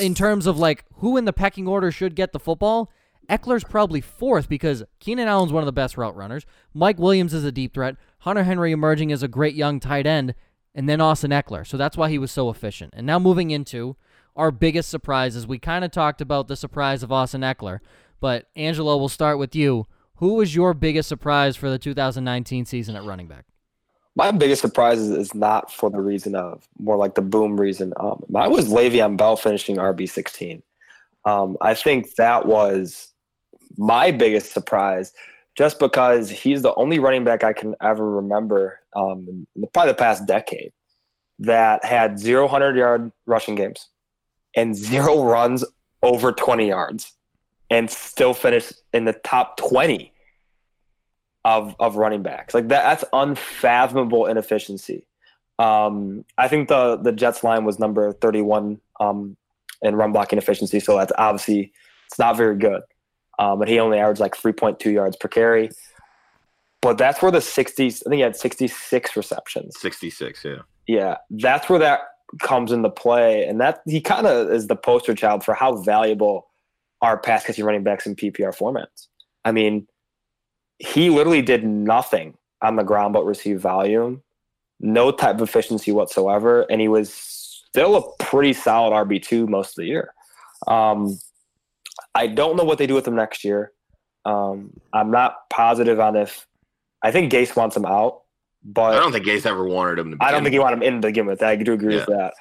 in 0.00 0.14
terms 0.14 0.46
of 0.46 0.58
like 0.58 0.84
who 0.96 1.16
in 1.16 1.24
the 1.24 1.32
pecking 1.32 1.68
order 1.68 1.90
should 1.92 2.14
get 2.16 2.32
the 2.32 2.40
football. 2.40 2.90
Ekeler's 3.30 3.64
probably 3.64 4.00
fourth 4.00 4.48
because 4.48 4.82
Keenan 5.00 5.28
Allen's 5.28 5.52
one 5.52 5.62
of 5.62 5.66
the 5.66 5.72
best 5.72 5.96
route 5.96 6.14
runners. 6.16 6.44
Mike 6.74 6.98
Williams 6.98 7.32
is 7.32 7.44
a 7.44 7.52
deep 7.52 7.72
threat. 7.72 7.96
Hunter 8.18 8.42
Henry 8.44 8.72
emerging 8.72 9.12
as 9.12 9.22
a 9.22 9.28
great 9.28 9.54
young 9.54 9.80
tight 9.80 10.06
end, 10.06 10.34
and 10.74 10.88
then 10.88 11.00
Austin 11.00 11.30
Ekeler. 11.30 11.66
So 11.66 11.76
that's 11.76 11.96
why 11.96 12.10
he 12.10 12.18
was 12.18 12.30
so 12.32 12.50
efficient. 12.50 12.92
And 12.96 13.06
now 13.06 13.18
moving 13.18 13.50
into 13.50 13.96
our 14.36 14.50
biggest 14.50 14.90
surprises, 14.90 15.46
we 15.46 15.58
kind 15.58 15.84
of 15.86 15.90
talked 15.90 16.20
about 16.20 16.48
the 16.48 16.56
surprise 16.56 17.02
of 17.02 17.10
Austin 17.12 17.40
Ekeler, 17.42 17.78
but 18.20 18.46
Angelo, 18.56 18.96
we'll 18.96 19.08
start 19.08 19.38
with 19.38 19.54
you. 19.54 19.86
Who 20.16 20.34
was 20.34 20.54
your 20.54 20.74
biggest 20.74 21.08
surprise 21.08 21.56
for 21.56 21.68
the 21.68 21.78
2019 21.78 22.64
season 22.66 22.96
at 22.96 23.04
running 23.04 23.26
back? 23.26 23.46
My 24.16 24.30
biggest 24.30 24.62
surprise 24.62 25.00
is, 25.00 25.34
not 25.34 25.72
for 25.72 25.90
the 25.90 26.00
reason 26.00 26.36
of 26.36 26.68
more 26.78 26.96
like 26.96 27.16
the 27.16 27.22
boom 27.22 27.60
reason. 27.60 27.92
Um, 27.98 28.22
mine 28.28 28.52
was 28.52 28.68
Le'Veon 28.68 29.16
Bell 29.16 29.36
finishing 29.36 29.76
RB 29.76 30.08
sixteen. 30.08 30.62
Um, 31.24 31.56
I 31.60 31.74
think 31.74 32.14
that 32.14 32.46
was 32.46 33.08
my 33.76 34.12
biggest 34.12 34.52
surprise, 34.52 35.12
just 35.56 35.80
because 35.80 36.30
he's 36.30 36.62
the 36.62 36.74
only 36.76 37.00
running 37.00 37.24
back 37.24 37.42
I 37.42 37.52
can 37.52 37.74
ever 37.82 38.08
remember, 38.08 38.78
um, 38.94 39.46
in 39.56 39.62
the, 39.62 39.66
probably 39.66 39.92
the 39.92 39.98
past 39.98 40.26
decade, 40.26 40.72
that 41.40 41.84
had 41.84 42.20
zero 42.20 42.46
hundred 42.46 42.76
yard 42.76 43.10
rushing 43.26 43.56
games 43.56 43.88
and 44.54 44.76
zero 44.76 45.24
runs 45.24 45.64
over 46.04 46.30
twenty 46.30 46.68
yards, 46.68 47.12
and 47.70 47.90
still 47.90 48.34
finish 48.34 48.72
in 48.92 49.04
the 49.04 49.12
top 49.12 49.56
twenty 49.56 50.12
of 51.44 51.74
of 51.78 51.96
running 51.96 52.22
backs. 52.22 52.54
Like 52.54 52.68
that 52.68 52.82
that's 52.82 53.04
unfathomable 53.12 54.26
inefficiency. 54.26 55.06
Um, 55.58 56.24
I 56.38 56.48
think 56.48 56.68
the 56.68 56.96
the 56.96 57.12
Jets 57.12 57.44
line 57.44 57.64
was 57.64 57.78
number 57.78 58.12
31 58.12 58.80
um, 59.00 59.36
in 59.82 59.94
run 59.94 60.12
blocking 60.12 60.38
efficiency, 60.38 60.80
so 60.80 60.96
that's 60.96 61.12
obviously 61.18 61.72
it's 62.06 62.18
not 62.18 62.36
very 62.36 62.56
good. 62.56 62.82
Um, 63.38 63.58
but 63.58 63.68
he 63.68 63.78
only 63.78 63.98
averaged 63.98 64.20
like 64.20 64.36
3.2 64.36 64.92
yards 64.92 65.16
per 65.16 65.28
carry. 65.28 65.70
But 66.80 66.98
that's 66.98 67.20
where 67.20 67.32
the 67.32 67.38
60s, 67.38 68.02
I 68.06 68.10
think 68.10 68.14
he 68.14 68.20
had 68.20 68.36
66 68.36 69.16
receptions. 69.16 69.74
Sixty 69.80 70.10
six. 70.10 70.44
Yeah. 70.44 70.58
Yeah, 70.86 71.16
that's 71.30 71.68
where 71.68 71.78
that 71.78 72.00
comes 72.40 72.72
into 72.72 72.90
play, 72.90 73.46
and 73.46 73.60
that 73.60 73.80
he 73.86 74.00
kind 74.00 74.26
of 74.26 74.50
is 74.50 74.66
the 74.66 74.76
poster 74.76 75.14
child 75.14 75.44
for 75.44 75.54
how 75.54 75.76
valuable 75.76 76.48
are 77.04 77.18
pass 77.18 77.44
catching 77.44 77.64
running 77.64 77.82
backs 77.82 78.06
in 78.06 78.16
PPR 78.16 78.56
formats. 78.56 79.08
I 79.44 79.52
mean, 79.52 79.86
he 80.78 81.10
literally 81.10 81.42
did 81.42 81.62
nothing 81.64 82.36
on 82.62 82.76
the 82.76 82.82
ground 82.82 83.12
but 83.12 83.26
receive 83.26 83.60
volume, 83.60 84.22
no 84.80 85.12
type 85.12 85.36
of 85.36 85.42
efficiency 85.42 85.92
whatsoever, 85.92 86.62
and 86.70 86.80
he 86.80 86.88
was 86.88 87.12
still 87.12 87.96
a 87.96 88.24
pretty 88.24 88.54
solid 88.54 88.92
RB 89.06 89.22
two 89.22 89.46
most 89.46 89.70
of 89.70 89.82
the 89.82 89.86
year. 89.86 90.14
Um, 90.66 91.18
I 92.14 92.26
don't 92.26 92.56
know 92.56 92.64
what 92.64 92.78
they 92.78 92.86
do 92.86 92.94
with 92.94 93.06
him 93.06 93.16
next 93.16 93.44
year. 93.44 93.72
Um, 94.24 94.72
I'm 94.94 95.10
not 95.10 95.50
positive 95.50 96.00
on 96.00 96.16
if 96.16 96.46
I 97.02 97.12
think 97.12 97.30
Gase 97.30 97.54
wants 97.54 97.76
him 97.76 97.84
out, 97.84 98.22
but 98.64 98.94
I 98.94 98.98
don't 98.98 99.12
think 99.12 99.26
Gase 99.26 99.44
ever 99.44 99.64
wanted 99.64 99.98
him 99.98 100.12
to. 100.12 100.16
I 100.20 100.30
don't 100.30 100.42
think 100.42 100.54
he 100.54 100.58
wanted 100.58 100.76
him 100.76 100.82
in 100.82 101.02
to 101.02 101.08
begin 101.08 101.26
with. 101.26 101.42
I 101.42 101.54
do 101.56 101.74
agree 101.74 101.96
with 101.96 102.06
that. 102.06 102.32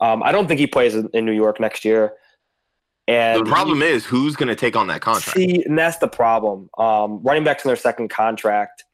Um, 0.00 0.24
I 0.24 0.32
don't 0.32 0.48
think 0.48 0.58
he 0.58 0.66
plays 0.66 0.96
in, 0.96 1.08
in 1.12 1.24
New 1.24 1.32
York 1.32 1.60
next 1.60 1.84
year. 1.84 2.14
And 3.08 3.44
The 3.44 3.50
problem 3.50 3.82
is 3.82 4.04
who's 4.04 4.36
going 4.36 4.48
to 4.48 4.54
take 4.54 4.76
on 4.76 4.86
that 4.88 5.00
contract. 5.00 5.36
see, 5.36 5.64
and 5.64 5.76
that's 5.78 5.96
the 5.96 6.06
problem. 6.08 6.68
Um, 6.78 7.20
running 7.22 7.42
backs 7.42 7.64
in 7.64 7.68
their 7.70 7.76
second 7.76 8.08
contract 8.08 8.84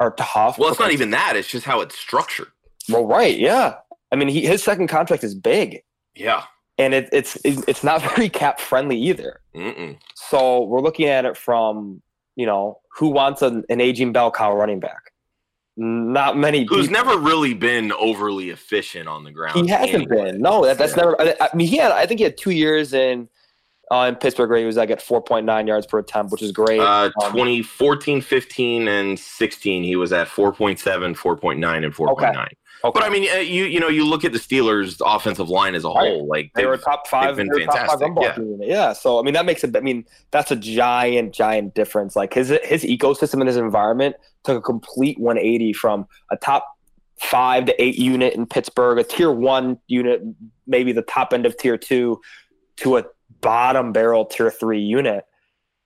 are 0.00 0.10
tough. 0.18 0.58
well, 0.58 0.68
it's 0.70 0.80
not 0.80 0.90
even 0.92 1.10
that. 1.10 1.36
It's 1.36 1.48
just 1.48 1.64
how 1.64 1.80
it's 1.80 1.96
structured. 1.96 2.48
Well, 2.88 3.06
right, 3.06 3.38
yeah. 3.38 3.76
I 4.12 4.16
mean, 4.16 4.28
he, 4.28 4.44
his 4.44 4.62
second 4.64 4.88
contract 4.88 5.22
is 5.22 5.34
big, 5.36 5.82
Yeah. 6.16 6.42
and 6.78 6.92
it, 6.92 7.08
it's 7.12 7.36
it, 7.44 7.62
it's 7.68 7.84
not 7.84 8.02
very 8.16 8.28
cap 8.28 8.58
friendly 8.58 8.96
either. 8.98 9.40
Mm-mm. 9.54 9.96
So 10.16 10.64
we're 10.64 10.80
looking 10.80 11.06
at 11.06 11.24
it 11.24 11.36
from 11.36 12.02
you 12.34 12.46
know 12.46 12.80
who 12.96 13.08
wants 13.10 13.42
an, 13.42 13.62
an 13.68 13.80
aging 13.80 14.12
bell 14.12 14.30
cow 14.32 14.52
running 14.56 14.80
back. 14.80 15.09
Not 15.76 16.36
many. 16.36 16.64
Who's 16.64 16.88
people. 16.88 17.04
never 17.04 17.18
really 17.18 17.54
been 17.54 17.92
overly 17.92 18.50
efficient 18.50 19.08
on 19.08 19.24
the 19.24 19.30
ground. 19.30 19.64
He 19.64 19.68
hasn't 19.68 20.10
anyway. 20.10 20.32
been. 20.32 20.40
No, 20.42 20.64
that, 20.64 20.78
that's 20.78 20.96
Yeah. 20.96 21.04
never. 21.04 21.20
I, 21.20 21.34
I 21.40 21.56
mean, 21.56 21.68
he 21.68 21.76
had. 21.76 21.92
I 21.92 22.06
think 22.06 22.18
he 22.18 22.24
had 22.24 22.36
two 22.36 22.50
years 22.50 22.92
in 22.92 23.28
uh, 23.90 24.06
in 24.08 24.16
Pittsburgh 24.16 24.50
where 24.50 24.58
he 24.58 24.64
was 24.64 24.76
like 24.76 24.90
at 24.90 25.00
4.9 25.00 25.66
yards 25.66 25.86
per 25.86 25.98
attempt, 25.98 26.32
which 26.32 26.42
is 26.42 26.52
great. 26.52 26.80
Uh, 26.80 27.10
Um, 27.22 27.32
2014, 27.32 28.20
15, 28.20 28.88
and 28.88 29.18
16, 29.18 29.82
he 29.82 29.96
was 29.96 30.12
at 30.12 30.28
4.7, 30.28 31.16
4.9, 31.16 31.84
and 31.84 31.94
4.9. 31.94 32.10
Okay. 32.12 32.44
Okay. 32.84 32.90
But 32.92 33.02
I 33.02 33.08
mean, 33.08 33.28
uh, 33.30 33.36
you 33.38 33.64
you 33.64 33.80
know, 33.80 33.88
you 33.88 34.04
look 34.06 34.24
at 34.24 34.32
the 34.32 34.38
Steelers' 34.38 35.00
offensive 35.04 35.48
line 35.48 35.74
as 35.74 35.84
a 35.84 35.90
whole. 35.90 36.26
Like 36.26 36.52
they 36.54 36.66
were 36.66 36.76
they've- 36.76 36.84
top 36.84 37.06
five. 37.06 37.36
been 37.36 37.48
they 37.48 37.60
were 37.60 37.66
top 37.66 37.88
five 37.90 38.00
fantastic, 38.00 38.44
unit. 38.44 38.68
Yeah. 38.68 38.92
So 38.92 39.18
I 39.18 39.22
mean, 39.22 39.34
that 39.34 39.46
makes 39.46 39.64
it. 39.64 39.76
I 39.76 39.80
mean, 39.80 40.04
that's 40.30 40.50
a 40.50 40.56
giant, 40.56 41.34
giant 41.34 41.74
difference. 41.74 42.16
Like 42.16 42.34
his 42.34 42.48
his 42.64 42.84
ecosystem 42.84 43.34
and 43.34 43.46
his 43.48 43.56
environment 43.56 44.16
took 44.44 44.56
a 44.58 44.60
complete 44.60 45.18
180 45.18 45.72
from 45.74 46.06
a 46.30 46.36
top 46.36 46.66
five 47.20 47.66
to 47.66 47.82
eight 47.82 47.96
unit 47.96 48.34
in 48.34 48.46
Pittsburgh, 48.46 48.98
a 48.98 49.04
tier 49.04 49.30
one 49.30 49.78
unit, 49.86 50.22
maybe 50.66 50.92
the 50.92 51.02
top 51.02 51.32
end 51.32 51.44
of 51.46 51.56
tier 51.56 51.76
two, 51.76 52.20
to 52.78 52.96
a 52.96 53.04
bottom 53.40 53.92
barrel 53.92 54.24
tier 54.24 54.50
three 54.50 54.80
unit. 54.80 55.24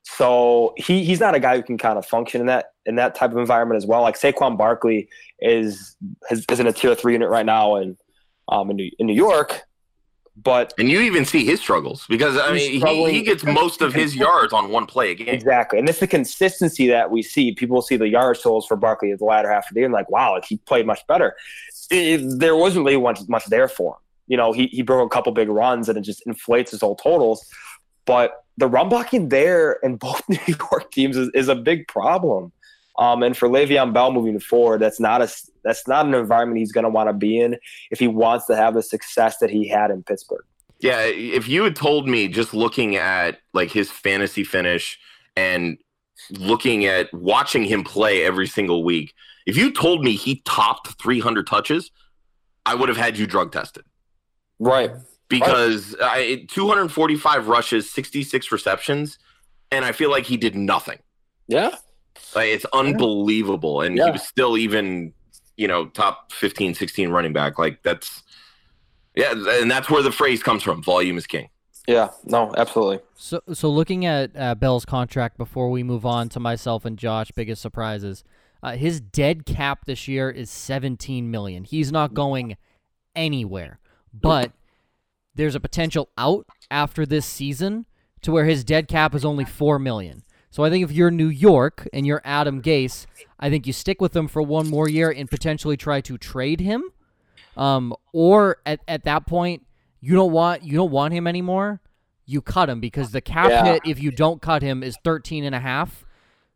So 0.07 0.75
he 0.77 1.03
he's 1.03 1.19
not 1.21 1.35
a 1.35 1.41
guy 1.41 1.57
who 1.57 1.63
can 1.63 1.79
kind 1.79 1.99
of 1.99 2.05
function 2.07 2.41
in 2.41 2.47
that 2.49 2.67
in 2.87 2.97
that 2.97 3.15
type 3.15 3.33
of 3.33 3.39
environment 3.39 3.79
as 3.79 3.87
well. 3.87 4.03
Like 4.03 4.17
Saquon 4.19 4.57
Barkley 4.57 5.09
is 5.41 5.97
is, 6.31 6.45
is 6.51 6.61
in 6.61 6.67
a 6.67 6.73
tier 6.73 6.95
three 6.95 7.15
unit 7.15 7.29
right 7.31 7.47
now 7.47 7.77
in 7.77 7.97
um 8.49 8.71
in 8.71 8.77
New, 8.77 8.91
in 8.99 9.07
New 9.07 9.15
York, 9.15 9.63
but 10.37 10.75
and 10.79 10.91
you 10.91 11.01
even 11.01 11.25
see 11.25 11.45
his 11.47 11.59
struggles 11.61 12.05
because 12.09 12.37
I 12.37 12.53
mean, 12.53 12.73
he, 12.87 13.13
he 13.13 13.23
gets 13.23 13.45
most 13.45 13.81
of 13.81 13.95
his 13.95 14.15
yards 14.15 14.53
on 14.53 14.71
one 14.71 14.85
play 14.85 15.13
a 15.13 15.15
game. 15.15 15.29
Exactly, 15.29 15.79
and 15.79 15.89
it's 15.89 16.01
the 16.01 16.07
consistency 16.07 16.87
that 16.89 17.11
we 17.11 17.23
see. 17.23 17.53
People 17.53 17.81
see 17.81 17.97
the 17.97 18.09
yard 18.09 18.37
totals 18.37 18.67
for 18.67 18.77
Barkley 18.77 19.11
at 19.11 19.19
the 19.21 19.25
latter 19.25 19.51
half 19.51 19.71
of 19.71 19.75
the 19.75 19.81
year, 19.81 19.87
and 19.87 19.95
like, 19.95 20.11
wow, 20.11 20.33
like 20.33 20.45
he 20.45 20.59
played 20.59 20.87
much 20.87 21.01
better. 21.09 21.35
It- 21.91 22.39
there 22.39 22.57
wasn't 22.57 22.85
really 22.85 23.01
much, 23.01 23.21
much 23.29 23.47
there 23.47 23.69
for 23.69 23.95
him. 23.95 23.99
You 24.27 24.37
know, 24.37 24.53
he 24.53 24.67
he 24.67 24.83
broke 24.83 25.11
a 25.11 25.15
couple 25.15 25.33
big 25.33 25.49
runs, 25.49 25.89
and 25.89 25.97
it 25.97 26.03
just 26.03 26.27
inflates 26.27 26.73
his 26.73 26.83
whole 26.83 26.97
totals. 26.97 27.47
But 28.07 28.44
the 28.57 28.69
run 28.69 28.89
blocking 28.89 29.29
there 29.29 29.79
in 29.83 29.97
both 29.99 30.23
New 30.29 30.39
York 30.47 30.91
teams 30.91 31.17
is, 31.17 31.31
is 31.35 31.49
a 31.49 31.55
big 31.55 31.89
problem. 31.89 32.53
Um, 32.97 33.23
and 33.25 33.37
for 33.37 33.49
Le'Veon 33.49 33.93
Bell 33.93 34.13
moving 34.13 34.39
forward, 34.39 34.81
that's 34.81 35.01
not 35.01 35.21
a 35.21 35.29
that's 35.65 35.89
not 35.89 36.07
an 36.07 36.15
environment 36.15 36.59
he's 36.59 36.71
going 36.71 36.85
to 36.85 36.91
want 36.91 37.09
to 37.09 37.13
be 37.13 37.41
in 37.41 37.57
if 37.91 37.99
he 37.99 38.07
wants 38.07 38.47
to 38.47 38.55
have 38.55 38.75
the 38.75 38.83
success 38.83 39.39
that 39.39 39.51
he 39.51 39.67
had 39.67 39.91
in 39.91 40.03
Pittsburgh. 40.05 40.45
Yeah, 40.79 41.01
if 41.01 41.49
you 41.49 41.65
had 41.65 41.75
told 41.75 42.09
me 42.09 42.29
just 42.29 42.55
looking 42.55 42.95
at 42.97 43.39
like 43.53 43.71
his 43.71 43.91
fantasy 43.91 44.45
finish 44.45 44.99
and 45.35 45.79
looking 46.31 46.85
at 46.85 47.13
watching 47.13 47.65
him 47.65 47.83
play 47.83 48.23
every 48.23 48.47
single 48.47 48.85
week, 48.85 49.13
if 49.47 49.57
you 49.57 49.73
told 49.73 50.05
me 50.05 50.13
he 50.13 50.43
topped 50.45 51.01
300 51.03 51.47
touches, 51.47 51.91
I 52.67 52.75
would 52.75 52.89
have 52.89 52.99
had 52.99 53.19
you 53.19 53.27
drug 53.27 53.51
tested 53.51 53.85
Right. 54.59 54.93
Because 55.29 55.97
I, 56.01 56.47
245 56.49 57.49
rushes, 57.49 57.91
66 57.91 58.53
receptions, 58.53 59.19
and 59.71 59.85
I 59.85 59.93
feel 59.93 60.11
like 60.11 60.25
he 60.25 60.37
did 60.37 60.55
nothing. 60.55 60.99
Yeah. 61.49 61.77
Like, 62.35 62.49
it's 62.49 62.67
unbelievable, 62.73 63.81
and 63.81 63.97
Yeah. 63.97 64.07
he 64.07 64.11
was 64.13 64.23
still 64.27 64.57
even, 64.57 65.13
you 65.57 65.69
know, 65.69 65.87
top 65.87 66.33
15, 66.33 66.75
16 66.75 67.11
running 67.11 67.33
back. 67.33 67.59
Like 67.59 67.83
that's, 67.83 68.23
yeah, 69.15 69.33
and 69.33 69.71
that's 69.71 69.89
where 69.91 70.03
the 70.03 70.13
phrase 70.13 70.43
comes 70.43 70.63
from: 70.63 70.83
"Volume 70.83 71.17
is 71.17 71.27
king." 71.27 71.49
Yeah. 71.87 72.09
No. 72.25 72.53
Absolutely. 72.57 73.01
So, 73.15 73.41
so 73.53 73.69
looking 73.71 74.07
at 74.07 74.31
uh, 74.37 74.55
Bell's 74.55 74.85
contract 74.87 75.37
before 75.37 75.71
we 75.71 75.83
move 75.83 76.07
on 76.07 76.29
to 76.31 76.41
myself 76.41 76.85
and 76.85 76.97
Josh, 76.99 77.31
biggest 77.33 77.61
surprises. 77.61 78.25
Uh, 78.63 78.77
his 78.77 78.99
dead 79.03 79.45
cap 79.45 79.85
this 79.85 80.09
year 80.09 80.31
is 80.31 80.49
17 80.51 81.31
million. 81.31 81.65
He's 81.65 81.93
not 81.93 82.15
going 82.15 82.57
anywhere. 83.15 83.79
But 84.15 84.53
there's 85.35 85.55
a 85.55 85.61
potential 85.61 86.09
out 86.17 86.47
after 86.71 87.05
this 87.07 87.27
season 87.27 87.87
to 88.23 88.33
where 88.33 88.45
his 88.45 88.65
dead 88.65 88.89
cap 88.89 89.15
is 89.15 89.25
only 89.25 89.45
4 89.45 89.79
million. 89.79 90.23
So 90.51 90.63
I 90.63 90.71
think 90.71 90.85
if 90.85 90.93
you're 90.93 91.11
New 91.11 91.29
York 91.29 91.89
and 91.93 92.07
you're 92.07 92.23
Adam 92.25 92.63
Gase, 92.63 93.07
I 93.41 93.51
think 93.51 93.67
you 93.67 93.73
stick 93.73 94.01
with 94.01 94.15
him 94.15 94.29
for 94.29 94.41
one 94.41 94.69
more 94.69 94.89
year 94.89 95.11
and 95.11 95.29
potentially 95.29 95.77
try 95.77 96.01
to 96.03 96.17
trade 96.17 96.61
him. 96.61 96.85
Um, 97.57 97.95
or 98.13 98.59
at, 98.65 98.81
at 98.87 99.05
that 99.05 99.27
point, 99.27 99.67
you 100.01 100.15
don't 100.15 100.33
want 100.33 100.63
you 100.63 100.77
don't 100.77 100.91
want 100.91 101.13
him 101.15 101.27
anymore. 101.27 101.81
You 102.27 102.41
cut 102.41 102.69
him 102.69 102.81
because 102.81 103.11
the 103.11 103.21
cap 103.21 103.51
Yeah. 103.51 103.65
hit 103.65 103.83
if 103.87 104.01
you 104.03 104.11
don't 104.11 104.41
cut 104.41 104.63
him 104.63 104.83
is 104.83 104.97
13 105.05 105.45
and 105.45 105.55
a 105.55 105.61
half. 105.61 106.05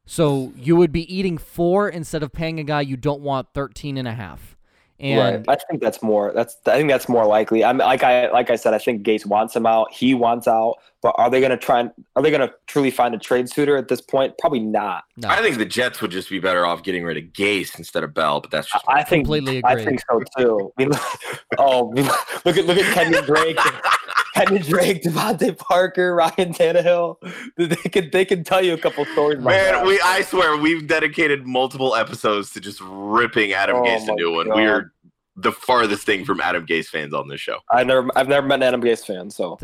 So 0.07 0.53
you 0.57 0.77
would 0.77 0.93
be 0.93 1.13
eating 1.15 1.37
4 1.37 1.89
instead 1.89 2.23
of 2.23 2.33
paying 2.33 2.59
a 2.59 2.65
guy 2.65 2.81
you 2.81 2.97
don't 2.97 3.21
want 3.21 3.49
13 3.55 3.97
and 3.99 4.09
a 4.09 4.15
half. 4.15 4.57
And 5.01 5.47
right. 5.47 5.57
I 5.57 5.57
think 5.71 5.81
that's 5.81 6.03
more. 6.03 6.33
That's 6.35 6.57
I 6.67 6.77
think 6.77 6.89
that's 6.89 7.09
more 7.09 7.25
likely. 7.25 7.65
I'm 7.65 7.79
like 7.79 8.03
I 8.03 8.31
like 8.33 8.51
I 8.51 8.57
said, 8.57 8.75
I 8.75 8.79
think 8.79 9.07
Gase 9.07 9.25
wants 9.25 9.55
him 9.55 9.65
out. 9.65 9.93
He 9.93 10.13
wants 10.13 10.49
out. 10.49 10.77
But 11.01 11.15
are 11.17 11.31
they 11.31 11.39
going 11.39 11.53
to 11.53 11.57
try 11.57 11.79
and 11.79 11.93
are 12.17 12.23
they 12.23 12.31
going 12.31 12.41
to 12.41 12.53
truly 12.67 12.91
find 12.91 13.15
a 13.15 13.19
trade 13.19 13.49
suitor 13.49 13.77
at 13.77 13.87
this 13.87 14.01
point? 14.01 14.35
Probably 14.39 14.59
not. 14.59 15.05
no. 15.17 15.29
I 15.29 15.41
think 15.41 15.59
the 15.59 15.65
Jets 15.65 16.03
would 16.03 16.11
just 16.11 16.29
be 16.29 16.41
better 16.41 16.67
off 16.67 16.83
getting 16.83 17.05
rid 17.05 17.17
of 17.17 17.25
Gase 17.33 17.79
instead 17.79 18.03
of 18.03 18.13
Bell, 18.13 18.41
but 18.41 18.51
that's 18.51 18.73
just 18.73 18.85
I 18.89 19.05
think 19.05 19.27
Completely 19.27 19.63
I 19.65 19.85
think 19.85 20.01
so 20.11 20.21
too. 20.37 20.73
I 20.77 20.83
mean, 20.83 20.91
oh, 21.59 21.93
look 22.45 22.57
at 22.57 22.67
look 22.67 22.79
at 22.79 22.93
Kenyon 22.95 23.25
Drake, 23.25 23.57
Kenyon 24.47 24.63
Drake, 24.63 25.03
DeVante 25.05 25.57
Parker, 25.57 26.15
Ryan 26.15 26.53
Tannehill. 26.53 27.17
They 27.57 27.77
can 27.91 28.11
they 28.11 28.25
can 28.25 28.45
tell 28.45 28.65
you 28.65 28.75
a 28.75 28.79
couple 28.79 29.05
stories. 29.07 29.39
Man, 29.39 29.75
that. 29.75 29.87
we 29.87 30.01
I 30.01 30.23
swear 30.23 30.57
we've 30.57 30.87
dedicated 30.87 31.47
multiple 31.47 31.95
episodes 31.95 32.53
to 32.53 32.61
just 32.61 32.81
ripping 32.83 33.53
Adam 33.53 33.77
Oh 33.77 33.83
Gase 33.83 34.07
my 34.07 34.13
a 34.13 34.17
new 34.17 34.33
one. 34.33 34.55
We 34.55 34.67
are 34.67 34.93
the 35.37 35.53
farthest 35.53 36.05
thing 36.05 36.25
from 36.25 36.41
Adam 36.41 36.67
Gase 36.67 36.87
fans 36.87 37.15
on 37.15 37.29
this 37.29 37.41
show. 37.41 37.59
I 37.71 37.85
never 37.85 38.09
I've 38.17 38.29
never 38.29 38.47
met 38.47 38.57
an 38.57 38.63
Adam 38.65 38.83
Gase 38.83 39.05
fan, 39.05 39.31
so 39.31 39.59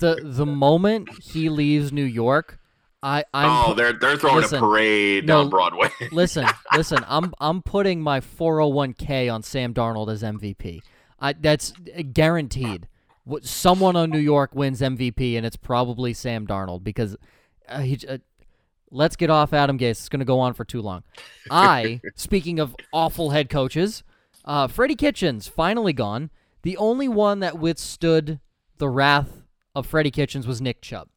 the 0.00 0.20
the 0.22 0.46
moment 0.46 1.08
he 1.22 1.48
leaves 1.48 1.92
New 1.92 2.04
York, 2.04 2.58
I 3.02 3.24
I'm 3.34 3.70
oh, 3.70 3.74
they're 3.74 3.92
they're 3.92 4.16
throwing 4.16 4.42
listen, 4.42 4.58
a 4.58 4.60
parade 4.60 5.26
no, 5.26 5.42
down 5.42 5.50
Broadway. 5.50 5.90
listen, 6.12 6.46
listen. 6.74 7.04
I'm 7.08 7.34
I'm 7.40 7.62
putting 7.62 8.00
my 8.00 8.20
401k 8.20 9.32
on 9.32 9.42
Sam 9.42 9.74
Darnold 9.74 10.10
as 10.10 10.22
MVP. 10.22 10.80
I 11.20 11.32
that's 11.34 11.72
guaranteed. 12.12 12.88
What- 13.24 13.44
Someone 13.44 13.96
on 13.96 14.10
New 14.10 14.18
York 14.18 14.54
wins 14.54 14.80
MVP, 14.80 15.36
and 15.36 15.44
it's 15.46 15.56
probably 15.56 16.12
Sam 16.12 16.46
Darnold 16.46 16.84
because 16.84 17.16
uh, 17.68 17.80
he. 17.80 17.98
Uh, 18.06 18.18
let's 18.90 19.16
get 19.16 19.30
off 19.30 19.52
Adam 19.52 19.78
Gase. 19.78 19.90
It's 19.90 20.08
going 20.08 20.20
to 20.20 20.24
go 20.26 20.40
on 20.40 20.54
for 20.54 20.64
too 20.64 20.80
long. 20.80 21.02
I, 21.50 22.00
speaking 22.14 22.58
of 22.60 22.76
awful 22.92 23.30
head 23.30 23.48
coaches, 23.48 24.02
uh, 24.44 24.68
Freddie 24.68 24.94
Kitchens 24.94 25.48
finally 25.48 25.92
gone. 25.92 26.30
The 26.62 26.76
only 26.76 27.08
one 27.08 27.40
that 27.40 27.58
withstood 27.58 28.40
the 28.78 28.88
wrath 28.88 29.42
of 29.74 29.86
Freddie 29.86 30.10
Kitchens 30.10 30.46
was 30.46 30.60
Nick 30.60 30.80
Chubb. 30.80 31.08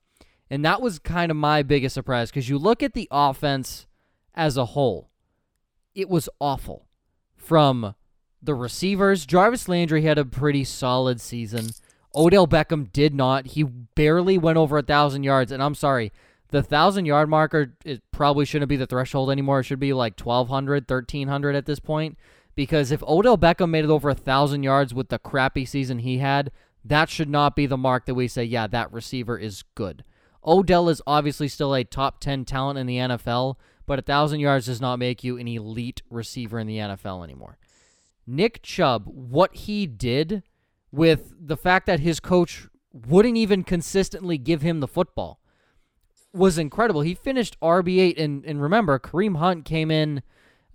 And 0.49 0.63
that 0.65 0.81
was 0.81 0.99
kind 0.99 1.29
of 1.29 1.37
my 1.37 1.61
biggest 1.63 1.93
surprise 1.93 2.29
because 2.29 2.49
you 2.49 2.57
look 2.57 2.81
at 2.81 2.93
the 2.93 3.07
offense 3.11 3.85
as 4.33 4.57
a 4.57 4.65
whole, 4.65 5.09
it 5.93 6.09
was 6.09 6.29
awful. 6.39 6.87
From 7.35 7.95
the 8.41 8.55
receivers, 8.55 9.25
Jarvis 9.25 9.67
Landry 9.69 10.01
had 10.03 10.17
a 10.17 10.25
pretty 10.25 10.63
solid 10.63 11.21
season. 11.21 11.69
Odell 12.15 12.47
Beckham 12.47 12.91
did 12.91 13.13
not. 13.13 13.47
He 13.47 13.63
barely 13.63 14.37
went 14.37 14.57
over 14.57 14.77
a 14.77 14.83
thousand 14.83 15.23
yards, 15.23 15.51
and 15.51 15.61
I'm 15.61 15.75
sorry, 15.75 16.11
the 16.49 16.63
thousand 16.63 17.05
yard 17.05 17.29
marker 17.29 17.75
it 17.83 18.01
probably 18.11 18.45
shouldn't 18.45 18.69
be 18.69 18.77
the 18.77 18.87
threshold 18.87 19.29
anymore. 19.29 19.59
It 19.59 19.63
should 19.63 19.79
be 19.79 19.93
like 19.93 20.19
1,200, 20.19 20.89
1,300 20.89 21.55
at 21.55 21.65
this 21.65 21.79
point. 21.79 22.17
Because 22.55 22.91
if 22.91 23.03
Odell 23.03 23.37
Beckham 23.37 23.69
made 23.69 23.85
it 23.85 23.91
over 23.91 24.09
a 24.09 24.15
thousand 24.15 24.63
yards 24.63 24.91
with 24.91 25.09
the 25.09 25.19
crappy 25.19 25.63
season 25.63 25.99
he 25.99 26.17
had, 26.17 26.51
that 26.83 27.07
should 27.07 27.29
not 27.29 27.55
be 27.55 27.67
the 27.67 27.77
mark 27.77 28.05
that 28.05 28.15
we 28.15 28.27
say, 28.27 28.43
yeah, 28.43 28.65
that 28.65 28.91
receiver 28.91 29.37
is 29.37 29.63
good. 29.75 30.03
Odell 30.43 30.89
is 30.89 31.01
obviously 31.05 31.47
still 31.49 31.75
a 31.75 31.83
top 31.83 32.19
10 32.19 32.45
talent 32.45 32.79
in 32.79 32.87
the 32.87 32.97
NFL, 32.97 33.57
but 33.85 33.99
a 33.99 34.01
thousand 34.01 34.39
yards 34.39 34.65
does 34.65 34.81
not 34.81 34.97
make 34.97 35.23
you 35.23 35.37
an 35.37 35.47
elite 35.47 36.01
receiver 36.09 36.57
in 36.57 36.65
the 36.65 36.77
NFL 36.77 37.23
anymore. 37.23 37.59
Nick 38.25 38.63
Chubb, 38.63 39.03
what 39.05 39.53
he 39.53 39.85
did 39.85 40.41
with 40.91 41.33
the 41.39 41.57
fact 41.57 41.85
that 41.85 41.99
his 41.99 42.19
coach 42.19 42.67
wouldn't 42.93 43.37
even 43.37 43.63
consistently 43.63 44.37
give 44.37 44.61
him 44.61 44.79
the 44.79 44.87
football 44.87 45.39
was 46.33 46.57
incredible. 46.57 47.01
He 47.01 47.13
finished 47.13 47.59
RB8, 47.61 48.19
and, 48.19 48.45
and 48.45 48.61
remember, 48.61 48.99
Kareem 48.99 49.37
Hunt 49.37 49.65
came 49.65 49.91
in 49.91 50.21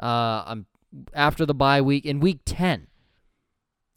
uh, 0.01 0.43
um, 0.47 0.67
after 1.15 1.47
the 1.47 1.55
bye 1.55 1.81
week 1.81 2.05
in 2.05 2.21
week 2.21 2.41
10. 2.45 2.89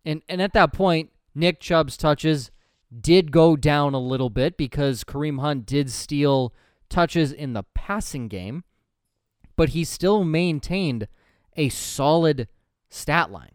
And, 0.05 0.21
and 0.29 0.41
at 0.41 0.53
that 0.53 0.71
point, 0.71 1.11
Nick 1.33 1.59
Chubb's 1.59 1.97
touches 1.97 2.51
did 3.01 3.31
go 3.31 3.55
down 3.55 3.93
a 3.93 3.99
little 3.99 4.29
bit 4.29 4.57
because 4.57 5.03
Kareem 5.03 5.41
Hunt 5.41 5.65
did 5.65 5.89
steal 5.91 6.53
touches 6.89 7.31
in 7.31 7.53
the 7.53 7.63
passing 7.73 8.27
game, 8.27 8.63
but 9.55 9.69
he 9.69 9.83
still 9.83 10.23
maintained 10.23 11.07
a 11.57 11.69
solid 11.69 12.47
stat 12.89 13.31
line. 13.31 13.54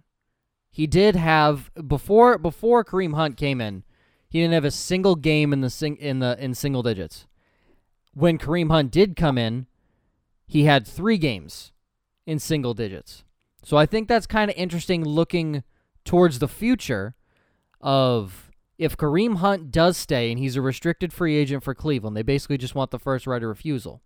He 0.71 0.87
did 0.87 1.17
have 1.17 1.71
before 1.87 2.39
before 2.39 2.85
Kareem 2.85 3.15
Hunt 3.15 3.37
came 3.37 3.61
in, 3.61 3.83
he 4.29 4.41
didn't 4.41 4.55
have 4.55 4.65
a 4.65 4.71
single 4.71 5.17
game 5.17 5.53
in 5.53 5.61
the 5.61 5.71
sing, 5.71 5.97
in 5.97 6.21
the 6.21 6.37
in 6.43 6.55
single 6.55 6.83
digits. 6.83 7.27
When 8.15 8.39
Kareem 8.39 8.71
Hunt 8.71 8.91
did 8.91 9.17
come 9.17 9.37
in, 9.37 9.67
he 10.47 10.65
had 10.65 10.87
3 10.87 11.19
games 11.19 11.73
in 12.27 12.39
single 12.39 12.75
digits. 12.75 13.25
So 13.63 13.77
I 13.77 13.87
think 13.87 14.09
that's 14.09 14.27
kind 14.27 14.51
of 14.51 14.57
interesting 14.57 15.05
looking 15.05 15.65
towards 16.05 16.39
the 16.39 16.49
future 16.49 17.15
of 17.81 18.51
if 18.79 18.97
Kareem 18.97 19.37
Hunt 19.37 19.71
does 19.71 19.97
stay 19.97 20.31
and 20.31 20.39
he's 20.39 20.57
a 20.57 20.63
restricted 20.63 21.13
free 21.13 21.37
agent 21.37 21.63
for 21.63 21.75
Cleveland, 21.75 22.17
they 22.17 22.23
basically 22.23 22.59
just 22.59 22.75
want 22.75 22.91
the 22.91 22.99
first 22.99 23.27
right 23.27 23.43
of 23.43 23.49
refusal. 23.49 24.01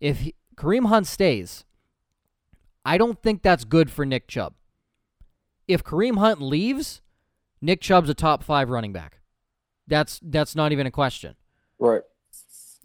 If 0.00 0.20
he, 0.20 0.34
Kareem 0.56 0.88
Hunt 0.88 1.06
stays, 1.06 1.64
I 2.84 2.98
don't 2.98 3.22
think 3.22 3.42
that's 3.42 3.64
good 3.64 3.90
for 3.90 4.04
Nick 4.04 4.28
Chubb. 4.28 4.54
If 5.68 5.84
Kareem 5.84 6.18
Hunt 6.18 6.40
leaves, 6.40 7.02
Nick 7.60 7.80
Chubb's 7.80 8.08
a 8.08 8.14
top 8.14 8.42
5 8.42 8.70
running 8.70 8.92
back. 8.92 9.20
That's 9.86 10.20
that's 10.22 10.54
not 10.56 10.72
even 10.72 10.86
a 10.86 10.90
question. 10.90 11.34
right. 11.78 12.02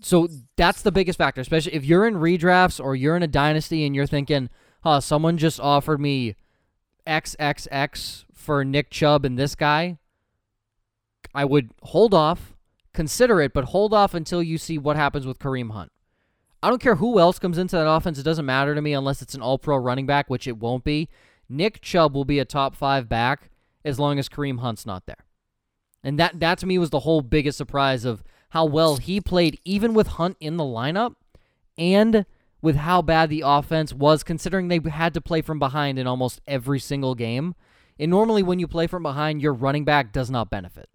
So 0.01 0.27
that's 0.57 0.81
the 0.81 0.91
biggest 0.91 1.17
factor, 1.17 1.39
especially 1.39 1.75
if 1.75 1.85
you're 1.85 2.05
in 2.05 2.15
redrafts 2.15 2.83
or 2.83 2.93
you're 2.95 3.15
in 3.15 3.23
a 3.23 3.27
dynasty 3.27 3.85
and 3.85 3.95
you're 3.95 4.07
thinking, 4.07 4.49
huh, 4.83 4.99
someone 4.99 5.37
just 5.37 5.61
offered 5.61 6.01
me 6.01 6.35
XXX 7.07 8.25
for 8.33 8.65
Nick 8.65 8.89
Chubb 8.89 9.23
and 9.23 9.39
this 9.39 9.55
guy. 9.55 9.97
I 11.33 11.45
would 11.45 11.71
hold 11.83 12.13
off, 12.13 12.53
consider 12.93 13.41
it, 13.41 13.53
but 13.53 13.65
hold 13.65 13.93
off 13.93 14.13
until 14.13 14.43
you 14.43 14.57
see 14.57 14.77
what 14.77 14.97
happens 14.97 15.25
with 15.25 15.39
Kareem 15.39 15.71
Hunt. 15.71 15.91
I 16.61 16.69
don't 16.69 16.81
care 16.81 16.95
who 16.95 17.19
else 17.19 17.39
comes 17.39 17.57
into 17.57 17.75
that 17.75 17.89
offense. 17.89 18.17
It 18.19 18.23
doesn't 18.23 18.45
matter 18.45 18.75
to 18.75 18.81
me 18.81 18.93
unless 18.93 19.21
it's 19.21 19.35
an 19.35 19.41
all 19.41 19.57
pro 19.57 19.77
running 19.77 20.05
back, 20.05 20.29
which 20.29 20.47
it 20.47 20.57
won't 20.57 20.83
be. 20.83 21.09
Nick 21.49 21.81
Chubb 21.81 22.13
will 22.13 22.25
be 22.25 22.39
a 22.39 22.45
top 22.45 22.75
five 22.75 23.07
back 23.09 23.49
as 23.85 23.99
long 23.99 24.17
as 24.19 24.29
Kareem 24.29 24.59
Hunt's 24.59 24.85
not 24.85 25.05
there. 25.05 25.25
And 26.03 26.19
that, 26.19 26.39
that 26.39 26.57
to 26.59 26.65
me 26.65 26.77
was 26.77 26.89
the 26.89 27.01
whole 27.01 27.21
biggest 27.21 27.57
surprise 27.57 28.05
of 28.05 28.23
how 28.49 28.65
well 28.65 28.97
he 28.97 29.19
played, 29.19 29.59
even 29.63 29.93
with 29.93 30.07
Hunt 30.07 30.37
in 30.39 30.57
the 30.57 30.63
lineup, 30.63 31.15
and 31.77 32.25
with 32.61 32.75
how 32.77 33.01
bad 33.01 33.29
the 33.29 33.43
offense 33.45 33.93
was, 33.93 34.23
considering 34.23 34.67
they 34.67 34.79
had 34.89 35.13
to 35.13 35.21
play 35.21 35.41
from 35.41 35.59
behind 35.59 35.97
in 35.97 36.07
almost 36.07 36.39
every 36.47 36.79
single 36.79 37.15
game. 37.15 37.55
And 37.99 38.11
normally, 38.11 38.43
when 38.43 38.59
you 38.59 38.67
play 38.67 38.87
from 38.87 39.03
behind, 39.03 39.41
your 39.41 39.53
running 39.53 39.85
back 39.85 40.11
does 40.11 40.29
not 40.29 40.49
benefit. 40.49 40.89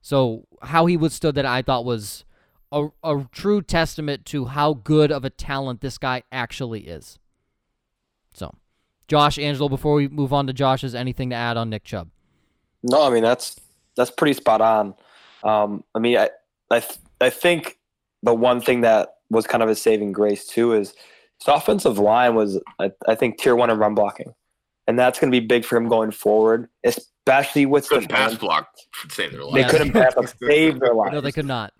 So, 0.00 0.46
how 0.62 0.86
he 0.86 0.96
withstood 0.96 1.34
that, 1.34 1.46
I 1.46 1.62
thought 1.62 1.84
was 1.84 2.24
a, 2.70 2.88
a 3.02 3.26
true 3.32 3.62
testament 3.62 4.24
to 4.26 4.46
how 4.46 4.74
good 4.74 5.10
of 5.10 5.24
a 5.24 5.30
talent 5.30 5.80
this 5.80 5.98
guy 5.98 6.22
actually 6.30 6.88
is. 6.88 7.18
So, 8.34 8.54
Josh, 9.08 9.38
Angelo, 9.38 9.68
before 9.68 9.94
we 9.94 10.06
move 10.08 10.32
on 10.32 10.46
to 10.46 10.52
Josh, 10.52 10.82
Josh's, 10.82 10.94
anything 10.94 11.30
to 11.30 11.36
add 11.36 11.56
on 11.56 11.70
Nick 11.70 11.84
Chubb? 11.84 12.08
No, 12.82 13.02
I 13.06 13.10
mean 13.10 13.22
that's 13.22 13.56
that's 13.96 14.10
pretty 14.10 14.34
spot 14.34 14.60
on. 14.60 14.94
Um, 15.42 15.82
I 15.94 15.98
mean, 15.98 16.16
I 16.18 16.30
I 16.70 16.80
th- 16.80 16.98
I 17.20 17.30
think 17.30 17.78
the 18.22 18.34
one 18.34 18.60
thing 18.60 18.82
that 18.82 19.14
was 19.30 19.46
kind 19.46 19.62
of 19.62 19.68
a 19.68 19.74
saving 19.74 20.12
grace 20.12 20.46
too 20.46 20.72
is 20.74 20.90
his 21.40 21.48
offensive 21.48 21.98
line 21.98 22.34
was 22.34 22.60
I, 22.78 22.92
I 23.06 23.14
think 23.14 23.38
tier 23.38 23.56
one 23.56 23.70
in 23.70 23.78
run 23.78 23.94
blocking, 23.94 24.34
and 24.86 24.98
that's 24.98 25.18
going 25.18 25.32
to 25.32 25.40
be 25.40 25.44
big 25.44 25.64
for 25.64 25.76
him 25.76 25.88
going 25.88 26.10
forward, 26.10 26.68
especially 26.84 27.66
with 27.66 27.88
Couldn't 27.88 28.08
pass 28.10 28.34
Stefanski. 28.34 28.40
block 28.40 28.68
save 29.10 29.32
their 29.32 29.40
They 29.40 29.46
lives. 29.62 29.70
couldn't 29.72 29.92
pass 29.94 30.14
block, 30.14 30.34
save 30.46 30.80
their 30.80 30.94
lives. 30.94 31.12
No, 31.14 31.20
they 31.20 31.32
could 31.32 31.46
not. 31.46 31.72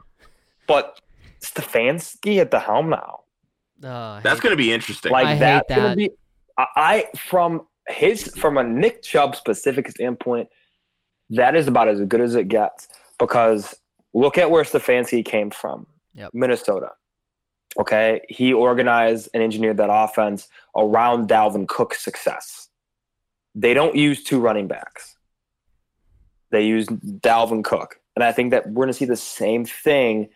But 0.66 1.00
Stefanski 1.40 2.38
at 2.40 2.50
the 2.50 2.58
helm 2.60 2.90
now, 2.90 3.20
Uh, 3.82 4.20
That's 4.20 4.40
going 4.40 4.52
to 4.52 4.56
be 4.56 4.72
interesting. 4.72 5.12
like 5.12 5.26
I 5.26 5.34
hate 5.34 5.40
that's 5.40 5.68
going 5.68 5.82
that. 5.82 5.90
to 5.90 5.96
be. 5.96 6.10
I, 6.58 7.06
from 7.16 7.66
his 7.88 8.28
from 8.36 8.58
a 8.58 8.64
Nick 8.64 9.02
Chubb 9.02 9.36
specific 9.36 9.88
standpoint, 9.88 10.48
that 11.30 11.54
is 11.54 11.68
about 11.68 11.88
as 11.88 12.00
good 12.02 12.20
as 12.20 12.34
it 12.34 12.48
gets 12.48 12.88
because 13.18 13.74
look 14.14 14.38
at 14.38 14.50
where 14.50 14.64
Stefanski 14.64 15.24
came 15.24 15.50
from, 15.50 15.86
Yep. 16.14 16.30
Minnesota. 16.34 16.90
Okay. 17.78 18.20
He 18.28 18.52
organized 18.52 19.28
and 19.34 19.42
engineered 19.42 19.76
that 19.76 19.90
offense 19.92 20.48
around 20.76 21.28
Dalvin 21.28 21.68
Cook's 21.68 22.02
success. 22.02 22.68
They 23.54 23.74
don't 23.74 23.94
use 23.94 24.24
two 24.24 24.40
running 24.40 24.66
backs, 24.68 25.16
they 26.50 26.66
use 26.66 26.86
Dalvin 26.86 27.62
Cook. 27.62 28.00
And 28.16 28.24
I 28.24 28.32
think 28.32 28.50
that 28.50 28.66
we're 28.66 28.84
going 28.84 28.88
to 28.88 28.94
see 28.94 29.04
the 29.04 29.16
same 29.16 29.64
thing 29.64 30.28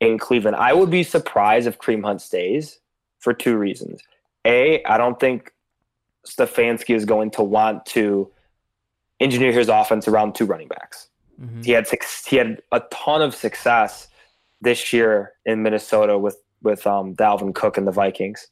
in 0.00 0.16
Cleveland. 0.16 0.54
I 0.56 0.72
would 0.72 0.90
be 0.90 1.02
surprised 1.02 1.66
if 1.66 1.78
Kareem 1.78 2.04
Hunt 2.04 2.20
stays 2.20 2.78
for 3.18 3.34
two 3.34 3.56
reasons. 3.56 4.00
A, 4.48 4.82
I 4.84 4.98
don't 4.98 5.20
think 5.20 5.52
Stefanski 6.26 6.94
is 6.96 7.04
going 7.04 7.30
to 7.32 7.42
want 7.42 7.86
to 7.86 8.30
engineer 9.20 9.52
his 9.52 9.68
offense 9.68 10.08
around 10.08 10.34
two 10.34 10.46
running 10.46 10.68
backs. 10.68 11.08
Mm-hmm. 11.40 11.62
He 11.62 11.72
had 11.72 11.86
six, 11.86 12.26
he 12.26 12.36
had 12.36 12.60
a 12.72 12.80
ton 12.90 13.22
of 13.22 13.34
success 13.34 14.08
this 14.60 14.92
year 14.92 15.34
in 15.44 15.62
Minnesota 15.62 16.18
with 16.18 16.38
with 16.62 16.84
um, 16.86 17.14
Dalvin 17.14 17.54
Cook 17.54 17.78
and 17.78 17.86
the 17.86 17.92
Vikings. 17.92 18.48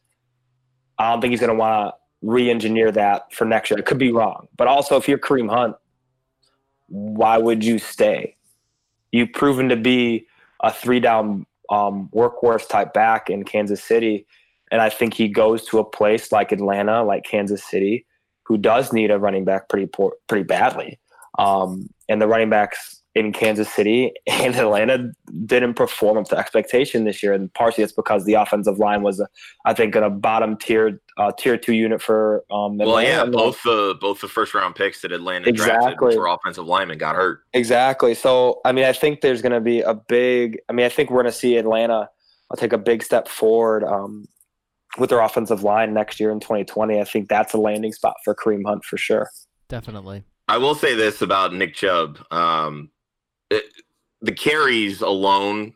I 0.98 1.10
don't 1.10 1.20
think 1.20 1.32
he's 1.32 1.40
going 1.40 1.50
to 1.50 1.58
want 1.58 1.90
to 1.90 1.94
re-engineer 2.22 2.92
that 2.92 3.32
for 3.32 3.44
next 3.44 3.70
year. 3.70 3.78
It 3.78 3.86
could 3.86 3.98
be 3.98 4.12
wrong, 4.12 4.46
but 4.56 4.68
also 4.68 4.96
if 4.96 5.08
you're 5.08 5.18
Kareem 5.18 5.50
Hunt, 5.50 5.76
why 6.86 7.36
would 7.36 7.64
you 7.64 7.78
stay? 7.78 8.36
You've 9.10 9.32
proven 9.32 9.68
to 9.68 9.76
be 9.76 10.26
a 10.60 10.72
three 10.72 11.00
down 11.00 11.46
um, 11.68 12.08
workhorse 12.14 12.68
type 12.68 12.94
back 12.94 13.28
in 13.28 13.44
Kansas 13.44 13.82
City. 13.82 14.26
And 14.70 14.80
I 14.80 14.88
think 14.88 15.14
he 15.14 15.28
goes 15.28 15.64
to 15.66 15.78
a 15.78 15.84
place 15.84 16.32
like 16.32 16.52
Atlanta, 16.52 17.04
like 17.04 17.24
Kansas 17.24 17.64
City, 17.64 18.06
who 18.44 18.58
does 18.58 18.92
need 18.92 19.10
a 19.10 19.18
running 19.18 19.44
back 19.44 19.68
pretty 19.68 19.86
poor, 19.86 20.14
pretty 20.28 20.44
badly. 20.44 20.98
Um, 21.38 21.88
and 22.08 22.20
the 22.20 22.26
running 22.26 22.50
backs 22.50 23.02
in 23.16 23.32
Kansas 23.32 23.72
City 23.72 24.12
and 24.26 24.54
Atlanta 24.54 25.10
didn't 25.46 25.74
perform 25.74 26.18
up 26.18 26.26
to 26.28 26.36
expectation 26.36 27.04
this 27.04 27.22
year, 27.22 27.32
and 27.32 27.52
partially 27.54 27.82
it's 27.82 27.92
because 27.92 28.24
the 28.24 28.34
offensive 28.34 28.78
line 28.78 29.02
was, 29.02 29.24
I 29.64 29.74
think, 29.74 29.96
in 29.96 30.02
a 30.02 30.10
bottom 30.10 30.56
tier 30.56 31.00
uh, 31.16 31.32
tier 31.36 31.56
two 31.56 31.72
unit 31.72 32.00
for. 32.00 32.44
Um, 32.50 32.76
well, 32.76 33.02
yeah, 33.02 33.24
both 33.24 33.60
the 33.64 33.96
both 34.00 34.20
the 34.20 34.28
first 34.28 34.54
round 34.54 34.74
picks 34.74 35.00
that 35.00 35.12
Atlanta 35.12 35.48
exactly. 35.48 35.94
drafted 35.96 36.14
for 36.14 36.26
offensive 36.26 36.66
linemen 36.66 36.98
got 36.98 37.16
hurt. 37.16 37.40
Exactly. 37.54 38.14
So, 38.14 38.60
I 38.64 38.72
mean, 38.72 38.84
I 38.84 38.92
think 38.92 39.22
there's 39.22 39.42
going 39.42 39.52
to 39.52 39.60
be 39.60 39.80
a 39.80 39.94
big. 39.94 40.58
I 40.68 40.72
mean, 40.72 40.86
I 40.86 40.90
think 40.90 41.10
we're 41.10 41.22
going 41.22 41.32
to 41.32 41.38
see 41.38 41.56
Atlanta. 41.56 42.10
I'll 42.50 42.56
take 42.56 42.72
a 42.72 42.78
big 42.78 43.02
step 43.02 43.26
forward 43.26 43.82
um, 43.82 44.28
with 44.98 45.10
their 45.10 45.20
offensive 45.20 45.62
line 45.62 45.94
next 45.94 46.20
year 46.20 46.30
in 46.30 46.40
2020. 46.40 47.00
I 47.00 47.04
think 47.04 47.28
that's 47.28 47.54
a 47.54 47.58
landing 47.58 47.92
spot 47.92 48.16
for 48.24 48.34
Kareem 48.34 48.62
Hunt 48.66 48.84
for 48.84 48.96
sure. 48.96 49.28
Definitely. 49.68 50.24
I 50.48 50.58
will 50.58 50.74
say 50.74 50.94
this 50.94 51.22
about 51.22 51.54
Nick 51.54 51.74
Chubb. 51.74 52.18
Um, 52.30 52.90
it, 53.50 53.64
the 54.20 54.32
carries 54.32 55.00
alone 55.00 55.74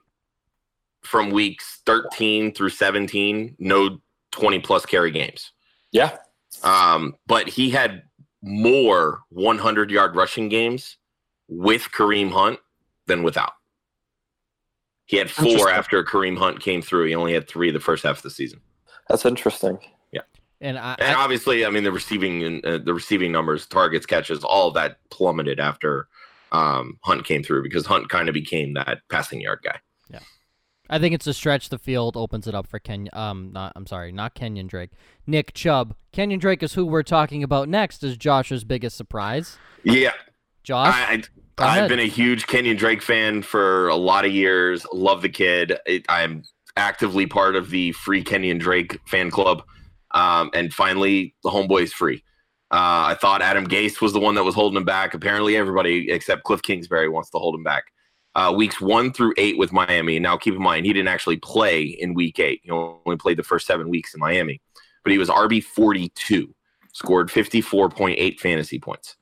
from 1.02 1.30
weeks 1.30 1.80
13 1.86 2.54
through 2.54 2.70
17, 2.70 3.56
no 3.58 3.98
20 4.32 4.60
plus 4.60 4.86
carry 4.86 5.10
games. 5.10 5.52
Yeah. 5.92 6.16
Um, 6.62 7.16
but 7.26 7.48
he 7.48 7.70
had 7.70 8.02
more 8.42 9.20
100 9.30 9.90
yard 9.90 10.14
rushing 10.16 10.48
games 10.48 10.96
with 11.48 11.88
Kareem 11.92 12.30
Hunt 12.30 12.58
than 13.06 13.22
without. 13.22 13.52
He 15.06 15.16
had 15.16 15.28
four 15.28 15.68
after 15.68 16.04
Kareem 16.04 16.38
Hunt 16.38 16.60
came 16.60 16.80
through. 16.80 17.06
He 17.06 17.14
only 17.16 17.32
had 17.32 17.48
three 17.48 17.72
the 17.72 17.80
first 17.80 18.04
half 18.04 18.18
of 18.18 18.22
the 18.22 18.30
season. 18.30 18.60
That's 19.08 19.24
interesting. 19.24 19.78
Yeah. 20.12 20.22
And, 20.60 20.78
I, 20.78 20.96
and 20.98 21.16
obviously, 21.16 21.64
I 21.64 21.70
mean, 21.70 21.84
the 21.84 21.92
receiving 21.92 22.64
uh, 22.64 22.78
the 22.84 22.94
receiving 22.94 23.32
numbers, 23.32 23.66
targets, 23.66 24.06
catches, 24.06 24.44
all 24.44 24.70
that 24.72 24.98
plummeted 25.10 25.60
after 25.60 26.08
um, 26.52 26.98
Hunt 27.02 27.24
came 27.24 27.42
through 27.42 27.62
because 27.62 27.86
Hunt 27.86 28.08
kind 28.08 28.28
of 28.28 28.34
became 28.34 28.74
that 28.74 29.00
passing 29.08 29.40
yard 29.40 29.60
guy. 29.62 29.78
Yeah, 30.10 30.20
I 30.88 30.98
think 30.98 31.14
it's 31.14 31.26
a 31.26 31.34
stretch. 31.34 31.68
The 31.68 31.78
field 31.78 32.16
opens 32.16 32.46
it 32.46 32.54
up 32.54 32.66
for 32.66 32.78
Ken. 32.78 33.08
Um, 33.12 33.50
not 33.52 33.72
I'm 33.76 33.86
sorry, 33.86 34.12
not 34.12 34.34
Kenyon 34.34 34.66
Drake. 34.66 34.90
Nick 35.26 35.54
Chubb. 35.54 35.94
Kenyon 36.12 36.40
Drake 36.40 36.62
is 36.62 36.74
who 36.74 36.84
we're 36.84 37.02
talking 37.02 37.42
about 37.42 37.68
next. 37.68 38.02
Is 38.02 38.16
Josh's 38.16 38.64
biggest 38.64 38.96
surprise? 38.96 39.58
Yeah, 39.82 40.12
Josh. 40.62 40.94
I, 40.94 41.22
I, 41.58 41.76
have 41.76 41.88
been 41.88 42.00
a 42.00 42.08
huge 42.08 42.46
Kenyon 42.46 42.76
Drake 42.76 43.02
fan 43.02 43.42
for 43.42 43.88
a 43.88 43.96
lot 43.96 44.24
of 44.24 44.32
years. 44.32 44.86
Love 44.92 45.22
the 45.22 45.28
kid. 45.28 45.78
It, 45.86 46.04
I'm 46.08 46.42
actively 46.80 47.26
part 47.26 47.54
of 47.54 47.70
the 47.70 47.92
free 47.92 48.24
Kenyon 48.24 48.58
Drake 48.58 48.98
fan 49.06 49.30
club. 49.30 49.62
Um, 50.12 50.50
and 50.54 50.72
finally, 50.72 51.34
the 51.44 51.50
homeboy's 51.50 51.92
free. 51.92 52.24
Uh, 52.72 53.12
I 53.12 53.16
thought 53.20 53.42
Adam 53.42 53.66
Gase 53.66 54.00
was 54.00 54.12
the 54.12 54.20
one 54.20 54.34
that 54.36 54.44
was 54.44 54.54
holding 54.54 54.76
him 54.76 54.84
back. 54.84 55.12
Apparently, 55.14 55.56
everybody 55.56 56.10
except 56.10 56.44
Cliff 56.44 56.62
Kingsbury 56.62 57.08
wants 57.08 57.30
to 57.30 57.38
hold 57.38 57.54
him 57.54 57.62
back. 57.62 57.84
Uh, 58.34 58.52
weeks 58.56 58.80
one 58.80 59.12
through 59.12 59.34
eight 59.36 59.58
with 59.58 59.72
Miami. 59.72 60.18
Now, 60.18 60.36
keep 60.36 60.54
in 60.54 60.62
mind, 60.62 60.86
he 60.86 60.92
didn't 60.92 61.08
actually 61.08 61.36
play 61.36 61.82
in 61.82 62.14
week 62.14 62.38
eight. 62.38 62.60
He 62.62 62.70
only 62.70 63.16
played 63.16 63.38
the 63.38 63.42
first 63.42 63.66
seven 63.66 63.88
weeks 63.88 64.14
in 64.14 64.20
Miami, 64.20 64.60
but 65.02 65.10
he 65.10 65.18
was 65.18 65.28
RB 65.28 65.62
42, 65.62 66.54
scored 66.92 67.28
54.8 67.28 68.38
fantasy 68.38 68.78
points. 68.78 69.16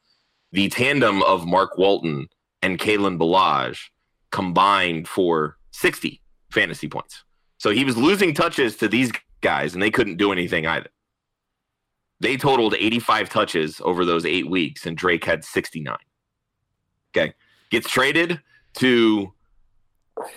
The 0.52 0.68
tandem 0.68 1.22
of 1.22 1.46
Mark 1.46 1.78
Walton 1.78 2.28
and 2.62 2.78
Kalen 2.78 3.18
Ballage 3.18 3.78
combined 4.30 5.08
for 5.08 5.56
60 5.72 6.20
fantasy 6.50 6.88
points. 6.88 7.24
So 7.58 7.70
he 7.70 7.84
was 7.84 7.96
losing 7.96 8.32
touches 8.34 8.76
to 8.76 8.88
these 8.88 9.12
guys, 9.40 9.74
and 9.74 9.82
they 9.82 9.90
couldn't 9.90 10.16
do 10.16 10.32
anything 10.32 10.66
either. 10.66 10.88
They 12.20 12.36
totaled 12.36 12.74
85 12.74 13.28
touches 13.28 13.80
over 13.84 14.04
those 14.04 14.24
eight 14.24 14.48
weeks, 14.48 14.86
and 14.86 14.96
Drake 14.96 15.24
had 15.24 15.44
69. 15.44 15.96
Okay. 17.10 17.34
Gets 17.70 17.88
traded 17.88 18.40
to 18.74 19.32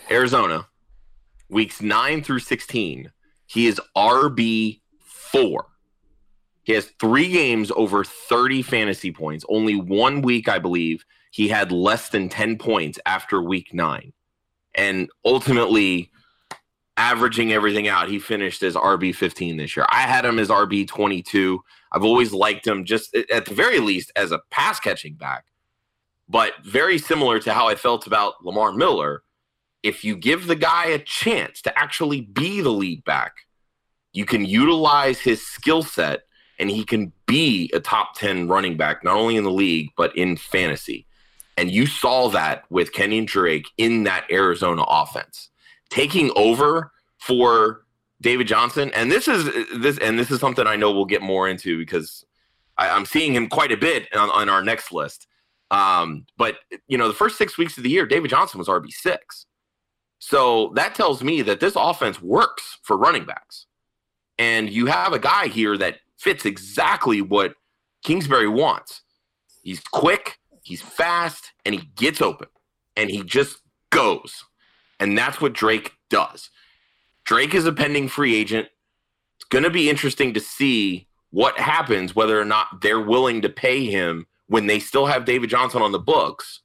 Arizona 0.10 0.68
weeks 1.50 1.82
9 1.82 2.24
through 2.24 2.40
16. 2.40 3.12
He 3.48 3.68
is 3.68 3.80
RB4. 3.96 4.80
He 6.64 6.74
has 6.74 6.92
three 7.00 7.30
games 7.30 7.72
over 7.76 8.04
30 8.04 8.62
fantasy 8.62 9.12
points. 9.12 9.44
Only 9.50 9.76
one 9.76 10.22
week, 10.22 10.48
I 10.48 10.60
believe, 10.60 11.04
he 11.32 11.48
had 11.48 11.72
less 11.72 12.10
than 12.10 12.30
10 12.30 12.58
points 12.58 13.00
after 13.06 13.42
week 13.42 13.74
nine. 13.74 14.14
And 14.76 15.10
ultimately, 15.26 16.12
averaging 16.98 17.52
everything 17.52 17.88
out, 17.88 18.10
he 18.10 18.20
finished 18.20 18.64
as 18.64 18.76
RB 18.76 19.16
15 19.16 19.58
this 19.58 19.76
year. 19.76 19.86
I 19.90 20.02
had 20.02 20.26
him 20.26 20.40
as 20.40 20.50
RB 20.50 20.88
22. 20.88 21.62
I've 21.92 22.04
always 22.04 22.34
liked 22.34 22.66
him 22.66 22.86
just 22.86 23.16
at 23.16 23.46
the 23.46 23.54
very 23.54 23.80
least 23.80 24.12
as 24.16 24.32
a 24.32 24.42
pass 24.50 24.80
catching 24.80 25.16
back. 25.16 25.46
But 26.28 26.54
very 26.64 26.98
similar 26.98 27.40
to 27.40 27.54
how 27.54 27.68
I 27.68 27.76
felt 27.76 28.08
about 28.08 28.44
Lamar 28.46 28.72
Miller, 28.72 29.24
if 29.84 30.04
you 30.04 30.16
give 30.16 30.48
the 30.48 30.56
guy 30.56 30.86
a 30.86 31.00
chance 31.00 31.62
to 31.64 31.78
actually 31.78 32.22
be 32.22 32.62
the 32.62 32.70
lead 32.70 33.04
back, 33.04 33.34
you 34.14 34.26
can 34.26 34.46
utilize 34.46 35.20
his 35.20 35.46
skill 35.46 35.84
set 35.84 36.22
and 36.60 36.70
he 36.70 36.86
can 36.86 37.12
be 37.26 37.70
a 37.74 37.80
top 37.80 38.16
10 38.16 38.48
running 38.48 38.78
back, 38.78 39.04
not 39.04 39.16
only 39.16 39.36
in 39.36 39.44
the 39.44 39.52
league, 39.52 39.90
but 39.98 40.16
in 40.16 40.38
fantasy. 40.38 41.08
And 41.58 41.72
you 41.72 41.86
saw 41.86 42.30
that 42.30 42.64
with 42.70 42.94
Kenyon 42.94 43.26
Drake 43.26 43.68
in 43.78 44.04
that 44.04 44.26
Arizona 44.32 44.84
offense 44.84 45.51
taking 45.92 46.32
over 46.36 46.92
for 47.20 47.86
David 48.22 48.48
Johnson. 48.48 48.90
And 48.96 49.12
this 49.12 49.28
is 49.28 49.46
this 49.76 50.00
and 50.00 50.18
this 50.18 50.32
is 50.32 50.40
something 50.40 50.66
I 50.66 50.76
know 50.76 50.92
we'll 50.92 51.06
get 51.06 51.22
more 51.22 51.48
into 51.48 51.78
because 51.78 52.26
I, 52.78 52.88
am 52.88 53.06
seeing 53.06 53.36
him 53.36 53.48
quite 53.48 53.72
a 53.72 53.78
bit 53.78 54.08
on, 54.16 54.32
on 54.32 54.50
our 54.50 54.64
next 54.64 54.92
list. 54.92 55.28
Um, 55.70 56.26
but 56.38 56.58
you 56.88 56.98
know, 56.98 57.08
the 57.08 57.14
first 57.14 57.38
six 57.38 57.58
weeks 57.58 57.78
of 57.78 57.84
the 57.84 57.90
year, 57.90 58.06
David 58.06 58.30
Johnson 58.30 58.58
was 58.58 58.68
RB 58.68 58.90
six. 58.92 59.46
So 60.20 60.72
that 60.76 60.96
tells 60.96 61.24
me 61.24 61.42
that 61.44 61.60
this 61.60 61.74
offense 61.76 62.22
works 62.22 62.80
for 62.84 62.98
running 62.98 63.26
backs. 63.26 63.66
And 64.38 64.70
you 64.70 64.86
have 64.86 65.14
a 65.14 65.20
guy 65.20 65.48
here 65.48 65.78
that 65.78 65.98
fits 66.18 66.46
exactly 66.46 67.22
what 67.22 67.56
Kingsbury 68.04 68.48
wants. 68.48 69.02
He's 69.64 69.80
quick, 69.80 70.38
he's 70.64 70.82
fast, 70.82 71.52
and 71.66 71.76
he 71.76 71.82
gets 71.96 72.22
open. 72.22 72.48
And 72.96 73.10
he 73.10 73.24
just 73.24 73.62
goes. 73.90 74.44
And 75.02 75.18
that's 75.18 75.42
what 75.42 75.54
Drake 75.54 75.94
does. 76.10 76.52
Drake 77.26 77.56
is 77.56 77.66
a 77.66 77.74
pending 77.74 78.08
free 78.08 78.36
agent. 78.36 78.68
It's 79.36 79.46
going 79.46 79.64
to 79.64 79.72
be 79.72 79.90
interesting 79.90 80.34
to 80.36 80.40
see 80.40 81.08
what 81.32 81.58
happens, 81.58 82.16
whether 82.16 82.40
or 82.40 82.46
not 82.46 82.82
they're 82.82 83.02
willing 83.02 83.42
to 83.42 83.50
pay 83.50 83.86
him 83.86 84.28
when 84.48 84.68
they 84.68 84.80
still 84.80 85.08
have 85.08 85.26
David 85.26 85.50
Johnson 85.50 85.82
on 85.82 85.92
the 85.92 86.00
books. 86.00 86.62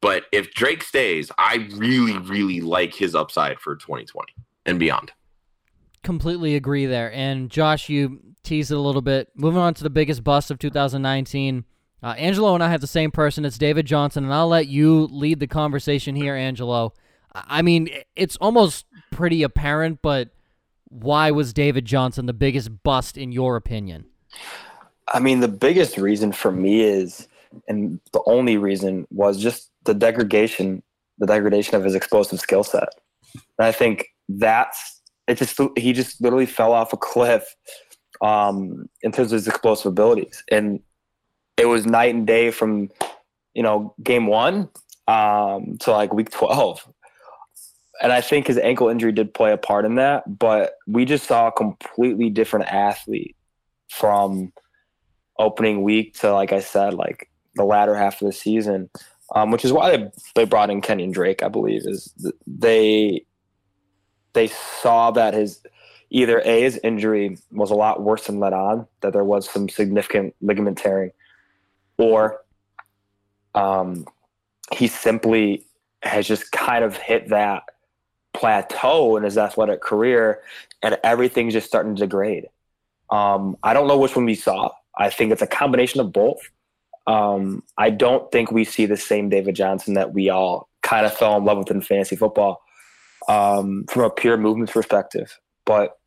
But 0.00 0.24
if 0.32 0.52
Drake 0.52 0.82
stays, 0.82 1.30
I 1.36 1.68
really, 1.76 2.16
really 2.18 2.60
like 2.60 2.94
his 2.94 3.14
upside 3.14 3.58
for 3.58 3.76
2020 3.76 4.32
and 4.64 4.78
beyond. 4.78 5.12
Completely 6.02 6.56
agree 6.56 6.86
there. 6.86 7.12
And 7.12 7.50
Josh, 7.50 7.88
you 7.90 8.20
teased 8.42 8.70
it 8.70 8.76
a 8.76 8.80
little 8.80 9.02
bit. 9.02 9.28
Moving 9.34 9.60
on 9.60 9.74
to 9.74 9.82
the 9.82 9.90
biggest 9.90 10.24
bust 10.24 10.50
of 10.50 10.58
2019. 10.58 11.64
Uh, 12.02 12.06
Angelo 12.18 12.54
and 12.54 12.62
I 12.62 12.70
have 12.70 12.80
the 12.80 12.86
same 12.86 13.10
person. 13.10 13.44
It's 13.44 13.58
David 13.58 13.86
Johnson, 13.86 14.24
and 14.24 14.32
I'll 14.32 14.48
let 14.48 14.66
you 14.66 15.08
lead 15.10 15.40
the 15.40 15.46
conversation 15.46 16.14
here, 16.14 16.34
Angelo. 16.34 16.92
I 17.34 17.62
mean, 17.62 17.88
it's 18.14 18.36
almost 18.36 18.86
pretty 19.10 19.42
apparent, 19.42 20.00
but 20.02 20.30
why 20.88 21.30
was 21.30 21.52
David 21.52 21.84
Johnson 21.84 22.26
the 22.26 22.32
biggest 22.32 22.82
bust 22.82 23.16
in 23.16 23.32
your 23.32 23.56
opinion? 23.56 24.06
I 25.12 25.20
mean, 25.20 25.40
the 25.40 25.48
biggest 25.48 25.98
reason 25.98 26.32
for 26.32 26.52
me 26.52 26.82
is, 26.82 27.28
and 27.68 28.00
the 28.12 28.22
only 28.26 28.56
reason 28.56 29.06
was 29.10 29.40
just 29.40 29.70
the 29.84 29.94
degradation, 29.94 30.82
the 31.18 31.26
degradation 31.26 31.74
of 31.74 31.84
his 31.84 31.94
explosive 31.94 32.40
skill 32.40 32.64
set. 32.64 32.88
And 33.58 33.66
I 33.66 33.72
think 33.72 34.06
that's 34.28 35.02
it. 35.26 35.36
Just 35.36 35.60
he 35.76 35.92
just 35.92 36.20
literally 36.20 36.46
fell 36.46 36.72
off 36.72 36.92
a 36.92 36.96
cliff 36.96 37.56
um, 38.20 38.88
in 39.02 39.12
terms 39.12 39.32
of 39.32 39.36
his 39.36 39.48
explosive 39.48 39.86
abilities, 39.86 40.42
and 40.50 40.80
it 41.56 41.66
was 41.66 41.86
night 41.86 42.14
and 42.14 42.26
day 42.26 42.50
from 42.50 42.90
you 43.54 43.62
know 43.62 43.94
game 44.02 44.26
one 44.26 44.68
um, 45.08 45.76
to 45.80 45.90
like 45.90 46.12
week 46.12 46.30
twelve. 46.30 46.86
And 48.02 48.12
I 48.12 48.20
think 48.20 48.46
his 48.46 48.58
ankle 48.58 48.88
injury 48.88 49.12
did 49.12 49.34
play 49.34 49.52
a 49.52 49.56
part 49.56 49.84
in 49.84 49.94
that, 49.96 50.38
but 50.38 50.74
we 50.86 51.04
just 51.04 51.26
saw 51.26 51.48
a 51.48 51.52
completely 51.52 52.28
different 52.28 52.66
athlete 52.66 53.36
from 53.88 54.52
opening 55.38 55.82
week 55.82 56.14
to 56.14 56.32
like 56.32 56.52
I 56.52 56.60
said, 56.60 56.94
like 56.94 57.30
the 57.54 57.64
latter 57.64 57.94
half 57.94 58.20
of 58.20 58.26
the 58.26 58.32
season, 58.32 58.90
um, 59.34 59.50
which 59.50 59.64
is 59.64 59.72
why 59.72 59.96
they, 59.96 60.10
they 60.34 60.44
brought 60.44 60.70
in 60.70 60.80
Kenyon 60.80 61.12
Drake. 61.12 61.42
I 61.42 61.48
believe 61.48 61.82
is 61.86 62.12
they 62.46 63.24
they 64.32 64.48
saw 64.48 65.10
that 65.12 65.34
his 65.34 65.60
either 66.10 66.40
a 66.44 66.62
his 66.62 66.78
injury 66.82 67.38
was 67.50 67.70
a 67.70 67.74
lot 67.74 68.02
worse 68.02 68.26
than 68.26 68.40
let 68.40 68.52
on, 68.52 68.86
that 69.00 69.12
there 69.12 69.24
was 69.24 69.48
some 69.48 69.68
significant 69.68 70.34
ligament 70.40 70.78
tearing, 70.78 71.10
or 71.98 72.40
um, 73.54 74.06
he 74.72 74.88
simply 74.88 75.66
has 76.02 76.26
just 76.26 76.52
kind 76.52 76.84
of 76.84 76.96
hit 76.96 77.28
that 77.30 77.62
plateau 78.44 79.16
in 79.16 79.22
his 79.22 79.38
athletic 79.38 79.80
career, 79.80 80.42
and 80.82 80.98
everything's 81.02 81.54
just 81.54 81.66
starting 81.66 81.96
to 81.96 82.00
degrade. 82.00 82.46
Um, 83.08 83.56
I 83.62 83.72
don't 83.72 83.88
know 83.88 83.96
which 83.96 84.14
one 84.14 84.26
we 84.26 84.34
saw. 84.34 84.70
I 84.98 85.08
think 85.08 85.32
it's 85.32 85.40
a 85.40 85.46
combination 85.46 86.00
of 86.00 86.12
both. 86.12 86.50
Um, 87.06 87.62
I 87.78 87.88
don't 87.88 88.30
think 88.30 88.50
we 88.50 88.64
see 88.64 88.84
the 88.84 88.98
same 88.98 89.30
David 89.30 89.54
Johnson 89.56 89.94
that 89.94 90.12
we 90.12 90.28
all 90.28 90.68
kind 90.82 91.06
of 91.06 91.14
fell 91.14 91.38
in 91.38 91.44
love 91.46 91.56
with 91.56 91.70
in 91.70 91.80
fantasy 91.80 92.16
football 92.16 92.62
um, 93.28 93.86
from 93.88 94.02
a 94.02 94.10
pure 94.10 94.36
movement 94.36 94.70
perspective. 94.70 95.40
But 95.64 95.98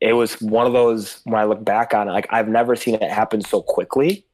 it 0.00 0.12
was 0.12 0.40
one 0.40 0.68
of 0.68 0.74
those 0.74 1.22
when 1.24 1.40
I 1.40 1.44
look 1.44 1.64
back 1.64 1.92
on 1.92 2.08
it, 2.08 2.12
like 2.12 2.28
I've 2.30 2.48
never 2.48 2.76
seen 2.76 2.94
it 2.94 3.10
happen 3.10 3.40
so 3.40 3.62
quickly. 3.62 4.24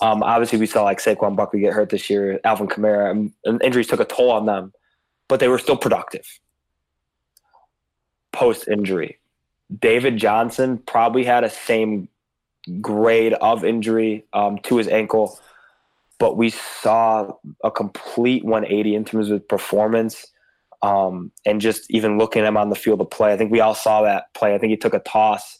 Um, 0.00 0.24
obviously, 0.24 0.58
we 0.58 0.66
saw 0.66 0.82
like 0.82 0.98
Saquon 0.98 1.36
Barkley 1.36 1.60
get 1.60 1.72
hurt 1.72 1.90
this 1.90 2.10
year, 2.10 2.40
Alvin 2.42 2.66
Kamara, 2.66 3.30
and 3.44 3.62
injuries 3.62 3.86
took 3.86 4.00
a 4.00 4.04
toll 4.04 4.30
on 4.32 4.46
them, 4.46 4.72
but 5.28 5.40
they 5.40 5.48
were 5.48 5.58
still 5.58 5.76
productive 5.76 6.26
post 8.36 8.68
injury. 8.68 9.18
David 9.80 10.18
Johnson 10.18 10.78
probably 10.86 11.24
had 11.24 11.42
a 11.42 11.50
same 11.50 12.08
grade 12.80 13.32
of 13.34 13.64
injury 13.64 14.26
um, 14.32 14.58
to 14.64 14.76
his 14.76 14.88
ankle, 14.88 15.40
but 16.18 16.36
we 16.36 16.50
saw 16.50 17.32
a 17.64 17.70
complete 17.70 18.44
180 18.44 18.94
in 18.94 19.04
terms 19.04 19.30
of 19.30 19.46
performance. 19.48 20.26
Um, 20.82 21.32
and 21.46 21.60
just 21.60 21.90
even 21.90 22.18
looking 22.18 22.42
at 22.42 22.48
him 22.48 22.58
on 22.58 22.68
the 22.68 22.76
field 22.76 23.00
of 23.00 23.10
play, 23.10 23.32
I 23.32 23.36
think 23.36 23.50
we 23.50 23.60
all 23.60 23.74
saw 23.74 24.02
that 24.02 24.32
play. 24.34 24.54
I 24.54 24.58
think 24.58 24.70
he 24.70 24.76
took 24.76 24.94
a 24.94 25.00
toss 25.00 25.58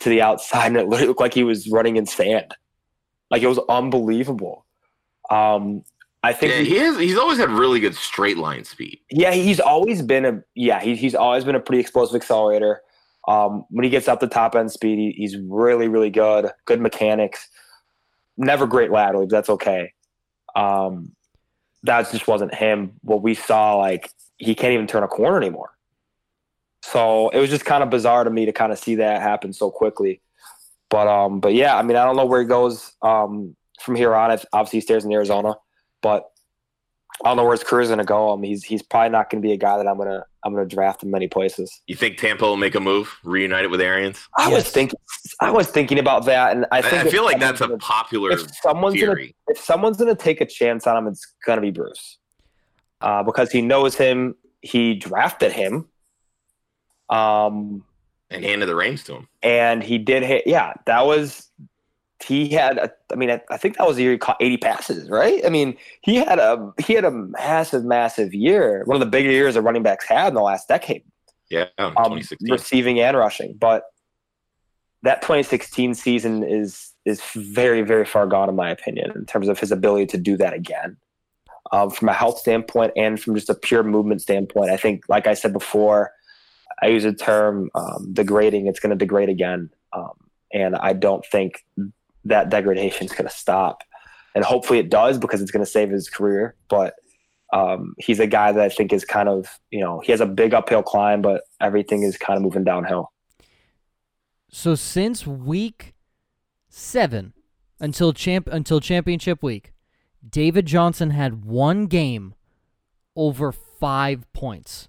to 0.00 0.08
the 0.08 0.22
outside 0.22 0.68
and 0.68 0.76
it 0.76 0.88
looked 1.06 1.20
like 1.20 1.34
he 1.34 1.44
was 1.44 1.68
running 1.68 1.96
in 1.96 2.06
sand. 2.06 2.54
Like 3.30 3.42
it 3.42 3.48
was 3.48 3.58
unbelievable. 3.68 4.64
Um, 5.28 5.82
I 6.22 6.32
think 6.32 6.52
yeah, 6.52 6.58
he, 6.60 6.64
he 6.66 6.76
is. 6.76 6.98
He's 6.98 7.18
always 7.18 7.38
had 7.38 7.50
really 7.50 7.80
good 7.80 7.96
straight 7.96 8.38
line 8.38 8.64
speed. 8.64 9.00
Yeah, 9.10 9.32
he's 9.32 9.58
always 9.58 10.02
been 10.02 10.24
a 10.24 10.42
yeah. 10.54 10.80
He, 10.80 10.94
he's 10.94 11.14
always 11.14 11.44
been 11.44 11.56
a 11.56 11.60
pretty 11.60 11.80
explosive 11.80 12.14
accelerator. 12.14 12.82
Um, 13.28 13.64
when 13.70 13.84
he 13.84 13.90
gets 13.90 14.08
up 14.08 14.20
the 14.20 14.28
top 14.28 14.54
end 14.54 14.70
speed, 14.70 14.98
he, 14.98 15.12
he's 15.12 15.36
really, 15.36 15.88
really 15.88 16.10
good. 16.10 16.50
Good 16.64 16.80
mechanics. 16.80 17.48
Never 18.36 18.66
great 18.66 18.90
laterally, 18.90 19.26
but 19.26 19.32
that's 19.32 19.50
okay. 19.50 19.92
Um, 20.54 21.12
that 21.82 22.10
just 22.10 22.28
wasn't 22.28 22.54
him. 22.54 22.92
What 23.02 23.22
we 23.22 23.34
saw, 23.34 23.76
like 23.76 24.10
he 24.38 24.54
can't 24.54 24.72
even 24.72 24.86
turn 24.86 25.02
a 25.02 25.08
corner 25.08 25.36
anymore. 25.36 25.70
So 26.84 27.28
it 27.30 27.38
was 27.38 27.50
just 27.50 27.64
kind 27.64 27.82
of 27.82 27.90
bizarre 27.90 28.24
to 28.24 28.30
me 28.30 28.46
to 28.46 28.52
kind 28.52 28.72
of 28.72 28.78
see 28.78 28.96
that 28.96 29.22
happen 29.22 29.52
so 29.52 29.70
quickly. 29.70 30.20
But 30.90 31.08
um, 31.08 31.40
but 31.40 31.54
yeah, 31.54 31.76
I 31.76 31.82
mean, 31.82 31.96
I 31.96 32.04
don't 32.04 32.16
know 32.16 32.26
where 32.26 32.40
he 32.40 32.46
goes 32.46 32.92
um, 33.02 33.56
from 33.80 33.96
here 33.96 34.14
on. 34.14 34.30
If 34.30 34.44
obviously 34.52 34.78
he 34.78 34.82
stays 34.82 35.04
in 35.04 35.12
Arizona, 35.12 35.54
but 36.02 36.32
I 37.24 37.28
don't 37.28 37.36
know 37.36 37.44
where 37.44 37.52
his 37.52 37.62
career 37.62 37.82
is 37.82 37.88
going 37.88 37.98
to 37.98 38.04
go. 38.04 38.32
I 38.32 38.36
mean, 38.36 38.50
he's 38.50 38.64
he's 38.64 38.82
probably 38.82 39.10
not 39.10 39.30
going 39.30 39.40
to 39.42 39.46
be 39.46 39.52
a 39.52 39.56
guy 39.56 39.76
that 39.76 39.86
I'm 39.86 39.96
gonna 39.96 40.24
I'm 40.44 40.52
gonna 40.52 40.66
draft 40.66 41.02
in 41.02 41.10
many 41.10 41.28
places. 41.28 41.82
You 41.86 41.94
think 41.94 42.18
Tampa 42.18 42.44
will 42.44 42.56
make 42.56 42.74
a 42.74 42.80
move, 42.80 43.16
reunite 43.22 43.64
it 43.64 43.70
with 43.70 43.80
Arians? 43.80 44.28
I 44.36 44.48
yes. 44.48 44.64
was 44.64 44.72
thinking 44.72 44.98
I 45.40 45.50
was 45.50 45.68
thinking 45.68 45.98
about 45.98 46.24
that, 46.26 46.56
and 46.56 46.66
I 46.72 46.82
think 46.82 47.06
I, 47.06 47.10
feel 47.10 47.24
like 47.24 47.38
that's 47.38 47.60
a 47.60 47.68
gonna, 47.68 47.78
popular 47.78 48.32
if 48.32 48.54
someone's 48.56 48.94
theory. 48.94 49.34
Gonna, 49.46 49.56
if 49.56 49.64
someone's 49.64 49.98
going 49.98 50.14
to 50.14 50.20
take 50.20 50.40
a 50.40 50.46
chance 50.46 50.86
on 50.86 50.96
him, 50.96 51.06
it's 51.06 51.24
going 51.46 51.58
to 51.58 51.62
be 51.62 51.70
Bruce, 51.70 52.18
uh, 53.00 53.22
because 53.22 53.52
he 53.52 53.62
knows 53.62 53.94
him. 53.94 54.34
He 54.60 54.94
drafted 54.94 55.52
him, 55.52 55.88
um, 57.08 57.84
and 58.30 58.44
handed 58.44 58.66
the 58.66 58.74
reins 58.74 59.04
to 59.04 59.14
him, 59.16 59.28
and 59.42 59.82
he 59.82 59.98
did 59.98 60.24
hit. 60.24 60.44
Yeah, 60.46 60.72
that 60.86 61.06
was 61.06 61.50
he 62.22 62.48
had 62.48 62.78
a, 62.78 62.92
I 63.12 63.16
mean 63.16 63.30
I, 63.50 63.56
think 63.56 63.76
that 63.76 63.86
was 63.86 63.96
the 63.96 64.02
year 64.02 64.12
he 64.12 64.18
caught 64.18 64.36
80 64.40 64.56
passes, 64.58 65.10
right? 65.10 65.44
I 65.44 65.48
mean, 65.48 65.76
he 66.02 66.16
had 66.16 66.38
a 66.38 66.72
he 66.84 66.94
had 66.94 67.04
a 67.04 67.10
massive 67.10 67.84
massive 67.84 68.34
year. 68.34 68.82
One 68.84 68.96
of 68.96 69.00
the 69.00 69.06
bigger 69.06 69.30
years 69.30 69.56
a 69.56 69.62
running 69.62 69.82
backs 69.82 70.06
had 70.06 70.28
in 70.28 70.34
the 70.34 70.42
last 70.42 70.68
decade. 70.68 71.04
Yeah, 71.50 71.66
um, 71.76 72.18
receiving 72.40 72.98
and 73.00 73.16
rushing, 73.16 73.54
but 73.58 73.84
that 75.02 75.20
2016 75.20 75.94
season 75.94 76.42
is 76.42 76.92
is 77.04 77.20
very 77.34 77.82
very 77.82 78.06
far 78.06 78.26
gone 78.26 78.48
in 78.48 78.56
my 78.56 78.70
opinion 78.70 79.12
in 79.14 79.26
terms 79.26 79.48
of 79.48 79.58
his 79.58 79.70
ability 79.70 80.06
to 80.06 80.18
do 80.18 80.36
that 80.38 80.54
again. 80.54 80.96
Um, 81.70 81.90
from 81.90 82.08
a 82.08 82.12
health 82.12 82.38
standpoint 82.38 82.92
and 82.96 83.20
from 83.20 83.34
just 83.34 83.48
a 83.48 83.54
pure 83.54 83.82
movement 83.82 84.20
standpoint, 84.20 84.70
I 84.70 84.76
think, 84.76 85.04
like 85.08 85.26
I 85.26 85.32
said 85.32 85.54
before, 85.54 86.12
I 86.82 86.88
use 86.88 87.04
a 87.04 87.14
term 87.14 87.70
um, 87.74 88.12
degrading. 88.12 88.66
It's 88.66 88.80
going 88.80 88.90
to 88.90 88.96
degrade 88.96 89.28
again, 89.28 89.70
um, 89.92 90.12
and 90.52 90.76
I 90.76 90.92
don't 90.92 91.24
think 91.24 91.64
that 92.24 92.50
degradation 92.50 93.06
is 93.06 93.12
going 93.12 93.28
to 93.28 93.34
stop. 93.34 93.82
And 94.34 94.44
hopefully 94.44 94.78
it 94.78 94.88
does 94.90 95.18
because 95.18 95.42
it's 95.42 95.50
going 95.50 95.64
to 95.64 95.70
save 95.70 95.90
his 95.90 96.08
career. 96.08 96.54
But 96.68 96.94
um, 97.52 97.94
he's 97.98 98.18
a 98.18 98.26
guy 98.26 98.52
that 98.52 98.62
I 98.62 98.68
think 98.68 98.92
is 98.92 99.04
kind 99.04 99.28
of, 99.28 99.60
you 99.70 99.80
know, 99.80 100.00
he 100.00 100.12
has 100.12 100.20
a 100.20 100.26
big 100.26 100.54
uphill 100.54 100.82
climb, 100.82 101.20
but 101.20 101.42
everything 101.60 102.02
is 102.02 102.16
kind 102.16 102.36
of 102.36 102.42
moving 102.42 102.64
downhill. 102.64 103.12
So 104.50 104.74
since 104.74 105.26
week 105.26 105.94
seven 106.68 107.34
until 107.80 108.12
champ 108.12 108.48
until 108.50 108.80
championship 108.80 109.42
week, 109.42 109.72
David 110.26 110.66
Johnson 110.66 111.10
had 111.10 111.44
one 111.44 111.86
game 111.86 112.34
over 113.16 113.52
five 113.52 114.30
points. 114.32 114.88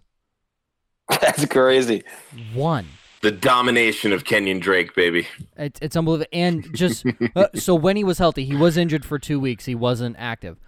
That's 1.10 1.46
crazy. 1.46 2.04
One. 2.54 2.88
The 3.23 3.31
domination 3.31 4.12
of 4.12 4.25
Kenyon 4.25 4.59
Drake, 4.59 4.93
baby. 4.93 5.27
It's, 5.55 5.79
it's 5.81 5.95
unbelievable. 5.95 6.29
And 6.33 6.75
just 6.75 7.05
uh, 7.38 7.47
so 7.55 7.73
when 7.73 7.95
he 7.95 8.03
was 8.03 8.17
healthy, 8.17 8.43
he 8.43 8.55
was 8.55 8.75
injured 8.75 9.05
for 9.05 9.17
two 9.17 9.39
weeks. 9.39 9.63
He 9.63 9.75
wasn't 9.75 10.17
active. 10.19 10.59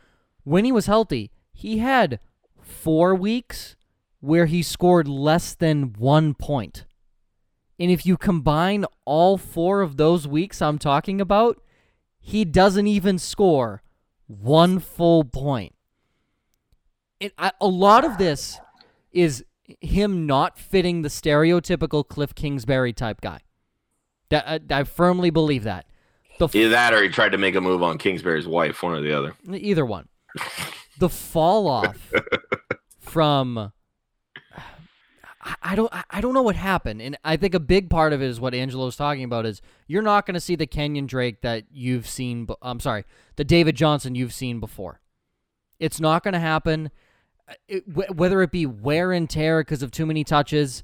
When 0.46 0.64
he 0.64 0.72
was 0.72 0.86
healthy, 0.86 1.32
he 1.52 1.80
had 1.80 2.20
four 2.62 3.14
weeks 3.14 3.76
where 4.22 4.46
he 4.46 4.64
scored 4.64 5.06
less 5.06 5.54
than 5.54 5.94
one 5.98 6.34
point. 6.34 6.86
And 7.78 7.92
if 7.92 8.06
you 8.06 8.16
combine 8.16 8.86
all 9.04 9.38
four 9.38 9.82
of 9.82 9.98
those 9.98 10.26
weeks 10.26 10.62
I'm 10.62 10.78
talking 10.78 11.20
about, 11.20 11.62
he 12.18 12.46
doesn't 12.46 12.88
even 12.88 13.20
score 13.20 13.84
one 14.28 14.80
full 14.80 15.26
point. 15.26 15.76
It, 17.20 17.34
I, 17.38 17.52
a 17.60 17.68
lot 17.68 18.06
of 18.06 18.18
this 18.18 18.60
is 19.12 19.44
him 19.82 20.26
not 20.26 20.58
fitting 20.58 21.02
the 21.02 21.10
stereotypical 21.10 22.08
Cliff 22.08 22.36
Kingsbury 22.36 22.94
type 22.94 23.22
guy. 23.22 23.40
That 24.30 24.48
I, 24.72 24.80
I 24.80 24.84
firmly 24.84 25.30
believe 25.30 25.64
that. 25.64 25.86
The 26.40 26.46
f- 26.46 26.56
Either 26.56 26.70
that 26.70 26.94
or 26.94 27.02
he 27.04 27.10
tried 27.10 27.32
to 27.32 27.38
make 27.38 27.56
a 27.56 27.62
move 27.62 27.82
on 27.82 27.98
Kingsbury's 27.98 28.48
wife, 28.48 28.82
one 28.84 28.94
or 28.94 29.02
the 29.02 29.14
other. 29.18 29.34
Either 29.52 29.86
one. 29.86 30.10
the 31.00 31.10
fall 31.10 31.68
off 31.68 32.12
from 33.00 33.58
uh, 33.58 33.70
I 35.62 35.76
don't 35.76 35.92
I 36.10 36.22
don't 36.22 36.34
know 36.34 36.42
what 36.42 36.56
happened, 36.56 37.02
and 37.02 37.18
I 37.24 37.38
think 37.38 37.54
a 37.54 37.60
big 37.60 37.90
part 37.90 38.14
of 38.14 38.22
it 38.22 38.26
is 38.26 38.40
what 38.40 38.54
Angelo's 38.56 38.96
talking 38.96 39.24
about 39.24 39.46
is 39.46 39.62
you're 39.88 40.02
not 40.02 40.26
going 40.26 40.34
to 40.34 40.42
see 40.42 40.56
the 40.56 40.66
Kenyon 40.66 41.06
Drake 41.06 41.42
that 41.42 41.66
you've 41.72 42.08
seen. 42.08 42.48
I'm 42.62 42.80
sorry, 42.80 43.06
the 43.36 43.44
David 43.44 43.76
Johnson 43.76 44.16
you've 44.16 44.34
seen 44.34 44.60
before. 44.60 45.02
It's 45.80 46.00
not 46.00 46.24
going 46.24 46.34
to 46.34 46.40
happen 46.40 46.90
it, 47.68 47.84
whether 47.88 48.42
it 48.42 48.52
be 48.52 48.66
wear 48.66 49.12
and 49.12 49.30
tear 49.30 49.62
because 49.62 49.84
of 49.84 49.92
too 49.92 50.06
many 50.06 50.24
touches, 50.24 50.84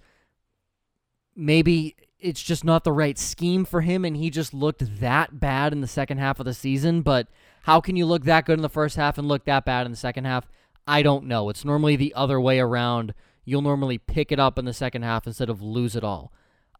maybe 1.36 1.96
it's 2.20 2.42
just 2.42 2.64
not 2.64 2.84
the 2.84 2.92
right 2.92 3.18
scheme 3.18 3.66
for 3.66 3.82
him 3.82 4.06
and 4.06 4.16
he 4.16 4.30
just 4.30 4.54
looked 4.54 5.00
that 5.00 5.40
bad 5.40 5.74
in 5.74 5.82
the 5.82 5.88
second 5.88 6.20
half 6.20 6.40
of 6.40 6.46
the 6.46 6.54
season. 6.54 7.02
But 7.02 7.28
how 7.64 7.82
can 7.82 7.96
you 7.96 8.06
look 8.06 8.26
that 8.26 8.46
good 8.46 8.60
in 8.60 8.62
the 8.62 8.70
first 8.70 8.96
half 8.96 9.18
and 9.18 9.28
look 9.28 9.46
that 9.46 9.66
bad 9.66 9.86
in 9.86 9.92
the 9.92 9.98
second 9.98 10.26
half? 10.26 10.48
I 10.88 11.02
don't 11.02 11.26
know. 11.26 11.50
It's 11.50 11.66
normally 11.66 11.96
the 11.96 12.14
other 12.14 12.40
way 12.40 12.60
around. 12.60 13.14
You'll 13.44 13.62
normally 13.62 13.98
pick 13.98 14.32
it 14.32 14.40
up 14.40 14.60
in 14.60 14.66
the 14.66 14.74
second 14.74 15.02
half 15.02 15.26
instead 15.26 15.50
of 15.50 15.62
lose 15.62 15.96
it 15.96 16.04
all. 16.04 16.32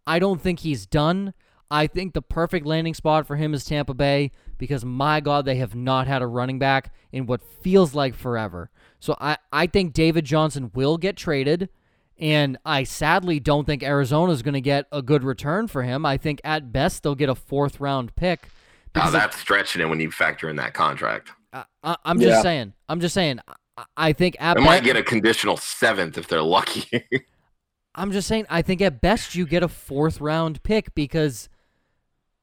I 0.06 0.20
don't 0.20 0.42
think 0.42 0.60
he's 0.60 0.86
done. 0.86 1.34
I 1.70 1.88
think 1.88 2.14
the 2.14 2.22
perfect 2.22 2.66
landing 2.66 2.94
spot 2.94 3.26
for 3.26 3.38
him 3.38 3.54
is 3.54 3.64
Tampa 3.64 3.94
Bay 3.94 4.32
because 4.58 4.84
my 4.84 5.22
God, 5.22 5.46
they 5.46 5.56
have 5.56 5.74
not 5.74 6.06
had 6.06 6.22
a 6.22 6.28
running 6.28 6.60
back 6.60 6.94
in 7.12 7.26
what 7.26 7.42
feels 7.42 7.96
like 7.96 8.14
forever. 8.14 8.70
So 9.02 9.18
I, 9.20 9.36
I 9.52 9.68
think 9.68 9.92
David 9.94 10.24
Johnson 10.26 10.72
will 10.74 10.98
get 10.98 11.18
traded, 11.18 11.70
And 12.18 12.58
I 12.64 12.84
sadly 12.84 13.40
don't 13.40 13.66
think 13.66 13.82
Arizona 13.84 14.32
is 14.32 14.44
going 14.44 14.54
to 14.54 14.62
get 14.62 14.86
a 14.92 15.02
good 15.02 15.24
return 15.24 15.68
for 15.68 15.82
him. 15.84 16.06
I 16.06 16.18
think 16.18 16.40
at 16.44 16.72
best 16.72 17.02
they'll 17.04 17.16
get 17.16 17.28
a 17.28 17.34
fourth 17.36 17.80
round 17.82 18.16
pick. 18.16 18.48
Now 18.96 19.08
oh, 19.08 19.12
that's 19.12 19.38
stretching 19.38 19.82
it 19.82 19.90
when 19.90 20.00
you 20.00 20.12
factor 20.12 20.48
in 20.50 20.56
that 20.58 20.74
contract. 20.76 21.32
I, 21.52 21.64
I, 21.84 21.96
I'm 22.06 22.20
just 22.20 22.30
Yeah. 22.38 22.42
saying. 22.44 22.74
I'm 22.88 23.00
just 23.02 23.14
saying. 23.16 23.40
I, 23.76 23.84
I 23.98 24.14
think 24.14 24.36
at 24.40 24.54
They 24.56 24.62
might 24.64 24.78
best, 24.78 24.84
get 24.86 24.98
a 24.98 25.04
conditional 25.04 25.58
seventh 25.58 26.18
if 26.20 26.28
they're 26.28 26.44
lucky. 26.44 27.04
I'm 27.96 28.12
just 28.12 28.28
saying. 28.28 28.46
I 28.50 28.62
think 28.62 28.82
at 28.82 29.02
best 29.02 29.34
you 29.34 29.48
get 29.48 29.64
a 29.64 29.68
fourth 29.68 30.22
round 30.22 30.62
pick 30.62 30.94
because 30.94 31.50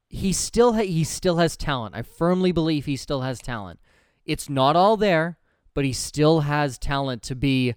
he 0.09 0.33
still 0.33 0.73
ha- 0.73 0.83
he 0.87 1.05
still 1.05 1.37
has 1.37 1.57
talent. 1.57 1.95
I 1.95 2.03
firmly 2.03 2.51
believe 2.51 2.87
he 2.87 2.97
still 2.97 3.21
has 3.21 3.39
talent. 3.39 3.79
It's 4.25 4.49
not 4.49 4.75
all 4.75 4.97
there, 4.97 5.39
but 5.79 5.85
he 5.85 5.93
still 5.93 6.41
has 6.41 6.77
talent 6.77 7.23
to 7.23 7.37
be 7.37 7.73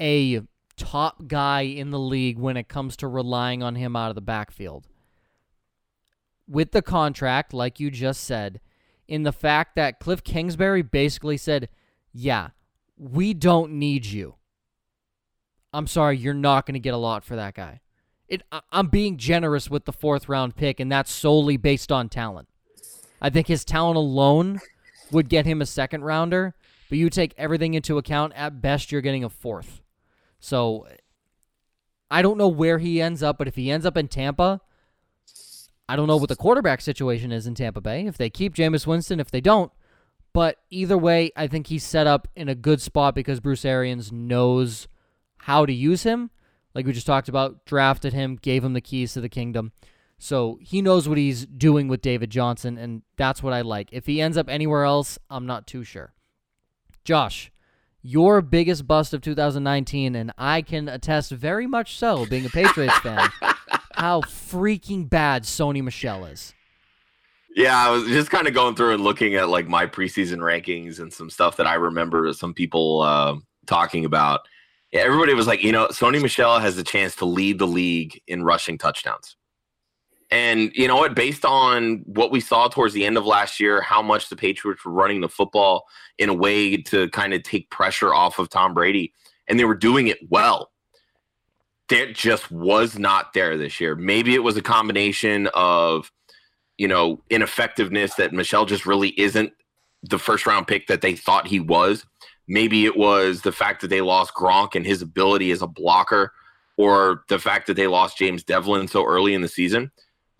a 0.00 0.40
top 0.78 1.26
guy 1.26 1.60
in 1.60 1.90
the 1.90 1.98
league 1.98 2.38
when 2.38 2.56
it 2.56 2.66
comes 2.66 2.96
to 2.96 3.06
relying 3.06 3.62
on 3.62 3.74
him 3.74 3.94
out 3.94 4.08
of 4.08 4.14
the 4.14 4.22
backfield. 4.22 4.86
With 6.48 6.72
the 6.72 6.80
contract, 6.80 7.52
like 7.52 7.78
you 7.78 7.90
just 7.90 8.24
said, 8.24 8.58
in 9.06 9.24
the 9.24 9.34
fact 9.34 9.76
that 9.76 10.00
Cliff 10.00 10.24
Kingsbury 10.24 10.80
basically 10.80 11.36
said, 11.36 11.68
"Yeah, 12.10 12.52
we 12.96 13.34
don't 13.34 13.72
need 13.72 14.06
you." 14.06 14.36
I'm 15.74 15.86
sorry, 15.86 16.16
you're 16.16 16.32
not 16.32 16.64
going 16.64 16.72
to 16.72 16.80
get 16.80 16.94
a 16.94 16.96
lot 16.96 17.22
for 17.22 17.36
that 17.36 17.52
guy. 17.52 17.82
It, 18.28 18.40
I'm 18.70 18.86
being 18.86 19.18
generous 19.18 19.68
with 19.68 19.84
the 19.84 19.92
fourth 19.92 20.26
round 20.26 20.56
pick, 20.56 20.80
and 20.80 20.90
that's 20.90 21.12
solely 21.12 21.58
based 21.58 21.92
on 21.92 22.08
talent. 22.08 22.48
I 23.20 23.28
think 23.28 23.46
his 23.46 23.62
talent 23.62 23.98
alone 23.98 24.58
would 25.10 25.28
get 25.28 25.44
him 25.44 25.60
a 25.60 25.66
second 25.66 26.02
rounder, 26.02 26.54
but 26.92 26.98
you 26.98 27.08
take 27.08 27.32
everything 27.38 27.72
into 27.72 27.96
account, 27.96 28.34
at 28.36 28.60
best, 28.60 28.92
you're 28.92 29.00
getting 29.00 29.24
a 29.24 29.30
fourth. 29.30 29.80
So 30.40 30.86
I 32.10 32.20
don't 32.20 32.36
know 32.36 32.48
where 32.48 32.78
he 32.78 33.00
ends 33.00 33.22
up, 33.22 33.38
but 33.38 33.48
if 33.48 33.54
he 33.56 33.70
ends 33.70 33.86
up 33.86 33.96
in 33.96 34.08
Tampa, 34.08 34.60
I 35.88 35.96
don't 35.96 36.06
know 36.06 36.18
what 36.18 36.28
the 36.28 36.36
quarterback 36.36 36.82
situation 36.82 37.32
is 37.32 37.46
in 37.46 37.54
Tampa 37.54 37.80
Bay. 37.80 38.04
If 38.04 38.18
they 38.18 38.28
keep 38.28 38.54
Jameis 38.54 38.86
Winston, 38.86 39.20
if 39.20 39.30
they 39.30 39.40
don't, 39.40 39.72
but 40.34 40.58
either 40.68 40.98
way, 40.98 41.30
I 41.34 41.46
think 41.46 41.68
he's 41.68 41.82
set 41.82 42.06
up 42.06 42.28
in 42.36 42.50
a 42.50 42.54
good 42.54 42.82
spot 42.82 43.14
because 43.14 43.40
Bruce 43.40 43.64
Arians 43.64 44.12
knows 44.12 44.86
how 45.38 45.64
to 45.64 45.72
use 45.72 46.02
him. 46.02 46.28
Like 46.74 46.84
we 46.84 46.92
just 46.92 47.06
talked 47.06 47.30
about, 47.30 47.64
drafted 47.64 48.12
him, 48.12 48.36
gave 48.36 48.62
him 48.62 48.74
the 48.74 48.82
keys 48.82 49.14
to 49.14 49.22
the 49.22 49.30
kingdom. 49.30 49.72
So 50.18 50.58
he 50.60 50.82
knows 50.82 51.08
what 51.08 51.16
he's 51.16 51.46
doing 51.46 51.88
with 51.88 52.02
David 52.02 52.28
Johnson, 52.28 52.76
and 52.76 53.00
that's 53.16 53.42
what 53.42 53.54
I 53.54 53.62
like. 53.62 53.88
If 53.92 54.04
he 54.04 54.20
ends 54.20 54.36
up 54.36 54.50
anywhere 54.50 54.84
else, 54.84 55.18
I'm 55.30 55.46
not 55.46 55.66
too 55.66 55.84
sure. 55.84 56.12
Josh, 57.04 57.50
your 58.02 58.40
biggest 58.40 58.86
bust 58.86 59.14
of 59.14 59.20
2019, 59.20 60.14
and 60.14 60.32
I 60.38 60.62
can 60.62 60.88
attest 60.88 61.30
very 61.30 61.66
much 61.66 61.96
so, 61.98 62.26
being 62.26 62.46
a 62.46 62.48
Patriots 62.48 62.98
fan, 62.98 63.28
how 63.94 64.20
freaking 64.22 65.08
bad 65.08 65.44
Sony 65.44 65.82
Michel 65.82 66.24
is. 66.24 66.54
Yeah, 67.54 67.76
I 67.76 67.90
was 67.90 68.04
just 68.04 68.30
kind 68.30 68.48
of 68.48 68.54
going 68.54 68.74
through 68.74 68.94
and 68.94 69.04
looking 69.04 69.34
at 69.34 69.48
like 69.48 69.68
my 69.68 69.86
preseason 69.86 70.38
rankings 70.38 71.00
and 71.00 71.12
some 71.12 71.28
stuff 71.28 71.56
that 71.58 71.66
I 71.66 71.74
remember 71.74 72.32
some 72.32 72.54
people 72.54 73.02
uh, 73.02 73.36
talking 73.66 74.04
about. 74.04 74.40
Yeah, 74.90 75.00
everybody 75.00 75.34
was 75.34 75.46
like, 75.46 75.62
you 75.62 75.72
know, 75.72 75.88
Sony 75.88 76.20
Michel 76.20 76.58
has 76.58 76.76
the 76.76 76.84
chance 76.84 77.14
to 77.16 77.24
lead 77.24 77.58
the 77.58 77.66
league 77.66 78.20
in 78.26 78.42
rushing 78.42 78.78
touchdowns. 78.78 79.36
And 80.32 80.72
you 80.74 80.88
know 80.88 80.96
what? 80.96 81.14
Based 81.14 81.44
on 81.44 81.98
what 82.06 82.32
we 82.32 82.40
saw 82.40 82.66
towards 82.66 82.94
the 82.94 83.04
end 83.04 83.16
of 83.16 83.26
last 83.26 83.60
year, 83.60 83.80
how 83.80 84.02
much 84.02 84.28
the 84.28 84.36
Patriots 84.36 84.84
were 84.84 84.92
running 84.92 85.20
the 85.20 85.28
football 85.28 85.84
in 86.18 86.28
a 86.28 86.34
way 86.34 86.76
to 86.78 87.08
kind 87.10 87.34
of 87.34 87.42
take 87.42 87.70
pressure 87.70 88.12
off 88.12 88.38
of 88.38 88.48
Tom 88.48 88.74
Brady, 88.74 89.12
and 89.46 89.58
they 89.58 89.64
were 89.64 89.76
doing 89.76 90.08
it 90.08 90.18
well. 90.30 90.70
That 91.88 92.14
just 92.14 92.50
was 92.50 92.98
not 92.98 93.34
there 93.34 93.58
this 93.58 93.78
year. 93.78 93.94
Maybe 93.94 94.34
it 94.34 94.42
was 94.42 94.56
a 94.56 94.62
combination 94.62 95.48
of 95.52 96.10
you 96.78 96.88
know, 96.88 97.22
ineffectiveness 97.30 98.14
that 98.14 98.32
Michel 98.32 98.66
just 98.66 98.86
really 98.86 99.10
isn't 99.20 99.52
the 100.02 100.18
first 100.18 100.46
round 100.46 100.66
pick 100.66 100.86
that 100.88 101.00
they 101.00 101.14
thought 101.14 101.46
he 101.46 101.60
was. 101.60 102.04
Maybe 102.48 102.86
it 102.86 102.96
was 102.96 103.42
the 103.42 103.52
fact 103.52 103.80
that 103.82 103.88
they 103.88 104.00
lost 104.00 104.34
Gronk 104.34 104.74
and 104.74 104.84
his 104.84 105.00
ability 105.00 105.52
as 105.52 105.62
a 105.62 105.66
blocker, 105.68 106.32
or 106.76 107.22
the 107.28 107.38
fact 107.38 107.66
that 107.66 107.74
they 107.74 107.86
lost 107.86 108.18
James 108.18 108.42
Develin 108.42 108.88
so 108.88 109.06
early 109.06 109.34
in 109.34 109.42
the 109.42 109.48
season. 109.48 109.92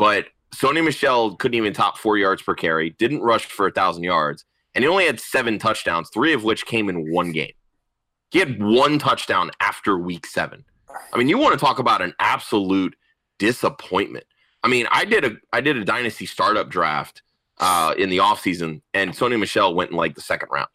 But 0.03 0.26
Sony 0.53 0.84
Michel 0.84 1.36
couldn't 1.36 1.55
even 1.57 1.72
top 1.72 1.96
four 1.96 2.18
yards 2.18 2.42
per 2.42 2.57
carry, 2.57 2.90
didn't 2.90 3.20
rush 3.20 3.46
for 3.46 3.68
a 3.68 3.70
thousand 3.70 4.03
yards, 4.03 4.44
and 4.74 4.82
he 4.82 4.88
only 4.88 5.07
had 5.07 5.20
seven 5.20 5.61
touchdowns, 5.61 6.11
three 6.12 6.32
of 6.32 6.42
which 6.42 6.66
came 6.66 6.88
in 6.88 7.12
one 7.12 7.30
game. 7.30 7.53
He 8.32 8.40
had 8.40 8.61
one 8.61 8.98
touchdown 8.98 9.53
after 9.61 9.96
week 9.96 10.26
seven. 10.26 10.64
I 11.12 11.18
mean, 11.18 11.28
you 11.28 11.38
want 11.38 11.53
to 11.57 11.64
talk 11.64 11.78
about 11.78 12.03
an 12.03 12.14
absolute 12.18 12.96
disappointment. 13.38 14.24
I 14.64 14.68
mean, 14.68 14.86
I 14.90 15.05
did 15.05 15.24
a 15.24 15.36
I 15.53 15.61
did 15.61 15.76
a 15.76 15.84
dynasty 15.84 16.26
startup 16.26 16.68
draft 16.68 17.22
uh, 17.59 17.94
in 17.96 18.11
the 18.11 18.18
offseason, 18.18 18.82
and 18.94 19.12
Sony 19.12 19.38
Michel 19.38 19.72
went 19.72 19.92
in 19.92 19.96
like 19.96 20.16
the 20.16 20.20
second 20.20 20.48
round. 20.50 20.70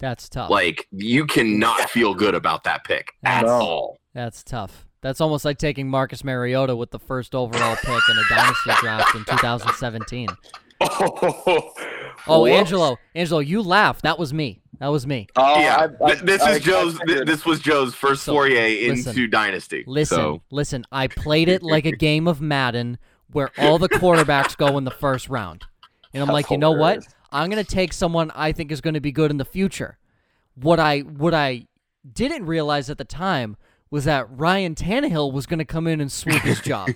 That's 0.00 0.28
tough. 0.28 0.50
Like 0.50 0.88
you 0.90 1.26
cannot 1.26 1.90
feel 1.90 2.12
good 2.12 2.34
about 2.34 2.64
that 2.64 2.82
pick 2.82 3.12
at 3.22 3.46
No. 3.46 3.52
all. 3.52 3.98
That's 4.14 4.42
tough. 4.42 4.88
That's 5.02 5.20
almost 5.20 5.44
like 5.44 5.58
taking 5.58 5.88
Marcus 5.90 6.24
Mariota 6.24 6.74
with 6.76 6.90
the 6.90 6.98
first 6.98 7.34
overall 7.34 7.76
pick 7.76 7.88
in 7.88 8.16
a 8.18 8.22
dynasty 8.34 8.70
draft 8.80 9.14
in 9.14 9.24
2017. 9.24 10.28
Oh, 10.80 11.72
Oh. 12.28 12.46
Angelo, 12.46 12.98
Angelo, 13.16 13.40
you 13.40 13.62
laughed. 13.62 14.02
That 14.02 14.16
was 14.18 14.32
me. 14.32 14.60
That 14.78 14.88
was 14.88 15.06
me. 15.06 15.26
Oh, 15.34 15.58
yeah, 15.60 15.88
I- 16.00 16.04
I- 16.12 16.14
this 16.16 16.40
I- 16.40 16.52
is 16.52 16.62
Joe's. 16.62 16.98
I 17.00 17.24
this 17.24 17.44
was 17.44 17.58
Joe's 17.60 17.94
first 17.94 18.22
So, 18.22 18.32
foray 18.32 18.88
listen. 18.88 19.10
into 19.10 19.26
dynasty. 19.26 19.82
Listen, 19.88 20.16
So, 20.16 20.42
listen. 20.52 20.84
I 20.92 21.08
played 21.08 21.48
it 21.48 21.62
like 21.64 21.84
a 21.84 21.90
game 21.92 22.28
of 22.28 22.40
Madden 22.40 22.98
where 23.32 23.50
all 23.58 23.78
the 23.78 23.88
quarterbacks 23.88 24.56
go 24.56 24.78
in 24.78 24.84
the 24.84 24.90
first 24.92 25.28
round. 25.28 25.64
And 26.14 26.22
I'm 26.22 26.28
That's 26.28 26.34
like, 26.34 26.50
you 26.50 26.58
know 26.58 26.70
what? 26.72 27.04
I'm 27.32 27.48
gonna 27.50 27.64
take 27.64 27.92
someone 27.92 28.30
I 28.36 28.52
think 28.52 28.70
is 28.70 28.80
gonna 28.80 29.00
be 29.00 29.10
good 29.12 29.30
in 29.32 29.38
the 29.38 29.44
future. 29.44 29.98
What 30.54 30.78
I 30.78 31.00
what 31.00 31.34
I 31.34 31.66
didn't 32.12 32.46
realize 32.46 32.88
at 32.90 32.98
the 32.98 33.04
time 33.04 33.56
was 33.92 34.06
that 34.06 34.26
Ryan 34.30 34.74
Tannehill 34.74 35.34
was 35.34 35.44
gonna 35.44 35.66
come 35.66 35.86
in 35.86 36.00
and 36.00 36.10
swoop 36.10 36.40
his 36.40 36.60
job. 36.62 36.88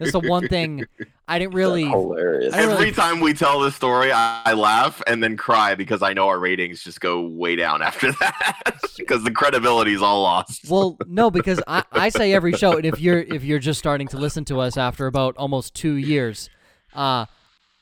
That's 0.00 0.10
the 0.10 0.18
one 0.18 0.48
thing 0.48 0.84
I 1.28 1.38
didn't 1.38 1.54
really. 1.54 1.84
hilarious. 1.84 2.52
I 2.52 2.62
don't 2.62 2.70
every 2.72 2.84
really- 2.86 2.96
time 2.96 3.20
we 3.20 3.34
tell 3.34 3.60
this 3.60 3.76
story, 3.76 4.10
I, 4.10 4.42
I 4.46 4.54
laugh 4.54 5.00
and 5.06 5.22
then 5.22 5.36
cry 5.36 5.76
because 5.76 6.02
I 6.02 6.12
know 6.12 6.26
our 6.26 6.40
ratings 6.40 6.82
just 6.82 7.00
go 7.00 7.20
way 7.20 7.54
down 7.54 7.82
after 7.82 8.10
that 8.20 8.80
because 8.98 9.22
the 9.22 9.30
credibility 9.30 9.94
is 9.94 10.02
all 10.02 10.22
lost. 10.22 10.68
Well, 10.68 10.98
no, 11.06 11.30
because 11.30 11.62
I, 11.68 11.84
I 11.92 12.08
say 12.08 12.32
every 12.32 12.52
show, 12.54 12.72
and 12.76 12.84
if 12.84 12.98
you're 13.00 13.20
if 13.20 13.44
you're 13.44 13.60
just 13.60 13.78
starting 13.78 14.08
to 14.08 14.16
listen 14.18 14.44
to 14.46 14.58
us 14.58 14.76
after 14.76 15.06
about 15.06 15.36
almost 15.36 15.74
two 15.74 15.94
years, 15.94 16.50
uh, 16.94 17.26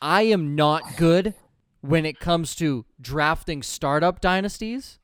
I 0.02 0.22
am 0.24 0.54
not 0.54 0.82
good 0.98 1.32
when 1.80 2.04
it 2.04 2.20
comes 2.20 2.54
to 2.56 2.84
drafting 3.00 3.62
startup 3.62 4.20
dynasties, 4.20 4.98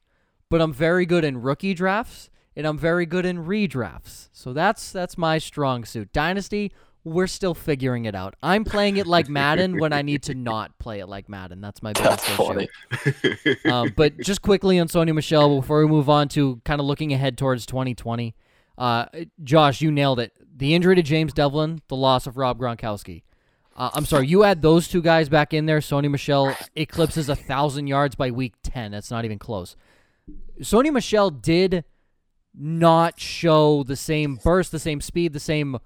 but 0.50 0.60
I'm 0.60 0.74
very 0.74 1.06
good 1.06 1.24
in 1.24 1.40
rookie 1.40 1.72
drafts, 1.72 2.28
and 2.56 2.66
I'm 2.66 2.78
very 2.78 3.06
good 3.06 3.26
in 3.26 3.44
redrafts. 3.44 4.28
So 4.32 4.52
that's 4.52 4.92
that's 4.92 5.18
my 5.18 5.38
strong 5.38 5.84
suit. 5.84 6.12
Dynasty, 6.12 6.72
we're 7.04 7.26
still 7.26 7.54
figuring 7.54 8.06
it 8.06 8.14
out. 8.14 8.34
I'm 8.42 8.64
playing 8.64 8.96
it 8.96 9.06
like 9.06 9.28
Madden 9.28 9.78
when 9.78 9.92
I 9.92 10.02
need 10.02 10.22
to 10.24 10.34
not 10.34 10.78
play 10.78 11.00
it 11.00 11.06
like 11.06 11.28
Madden. 11.28 11.60
That's 11.60 11.82
my 11.82 11.92
biggest 11.92 12.28
issue. 12.28 12.36
funny. 12.36 12.68
um, 13.70 13.92
but 13.96 14.18
just 14.20 14.42
quickly 14.42 14.78
on 14.78 14.88
Sony 14.88 15.14
Michel 15.14 15.60
before 15.60 15.80
we 15.80 15.86
move 15.86 16.08
on 16.08 16.28
to 16.30 16.60
kind 16.64 16.80
of 16.80 16.86
looking 16.86 17.12
ahead 17.12 17.36
towards 17.36 17.66
2020. 17.66 18.34
Uh, 18.76 19.06
Josh, 19.42 19.80
you 19.80 19.90
nailed 19.90 20.18
it. 20.18 20.32
The 20.56 20.74
injury 20.74 20.96
to 20.96 21.02
James 21.02 21.32
Develin, 21.32 21.80
the 21.88 21.96
loss 21.96 22.26
of 22.26 22.36
Rob 22.36 22.58
Gronkowski. 22.58 23.22
Uh, 23.76 23.90
I'm 23.92 24.04
sorry, 24.04 24.28
you 24.28 24.44
add 24.44 24.62
those 24.62 24.86
two 24.86 25.02
guys 25.02 25.28
back 25.28 25.52
in 25.52 25.66
there. 25.66 25.80
Sony 25.80 26.08
Michel 26.08 26.56
eclipses 26.76 27.28
a 27.28 27.34
thousand 27.36 27.88
yards 27.88 28.14
by 28.14 28.30
week 28.30 28.54
10. 28.62 28.92
That's 28.92 29.10
not 29.10 29.24
even 29.24 29.38
close. 29.38 29.76
Sony 30.60 30.92
Michel 30.92 31.30
did 31.30 31.84
not 32.54 33.18
show 33.18 33.82
the 33.82 33.96
same 33.96 34.36
burst, 34.36 34.72
the 34.72 34.78
same 34.78 35.00
speed, 35.00 35.32
the 35.32 35.40
same 35.40 35.78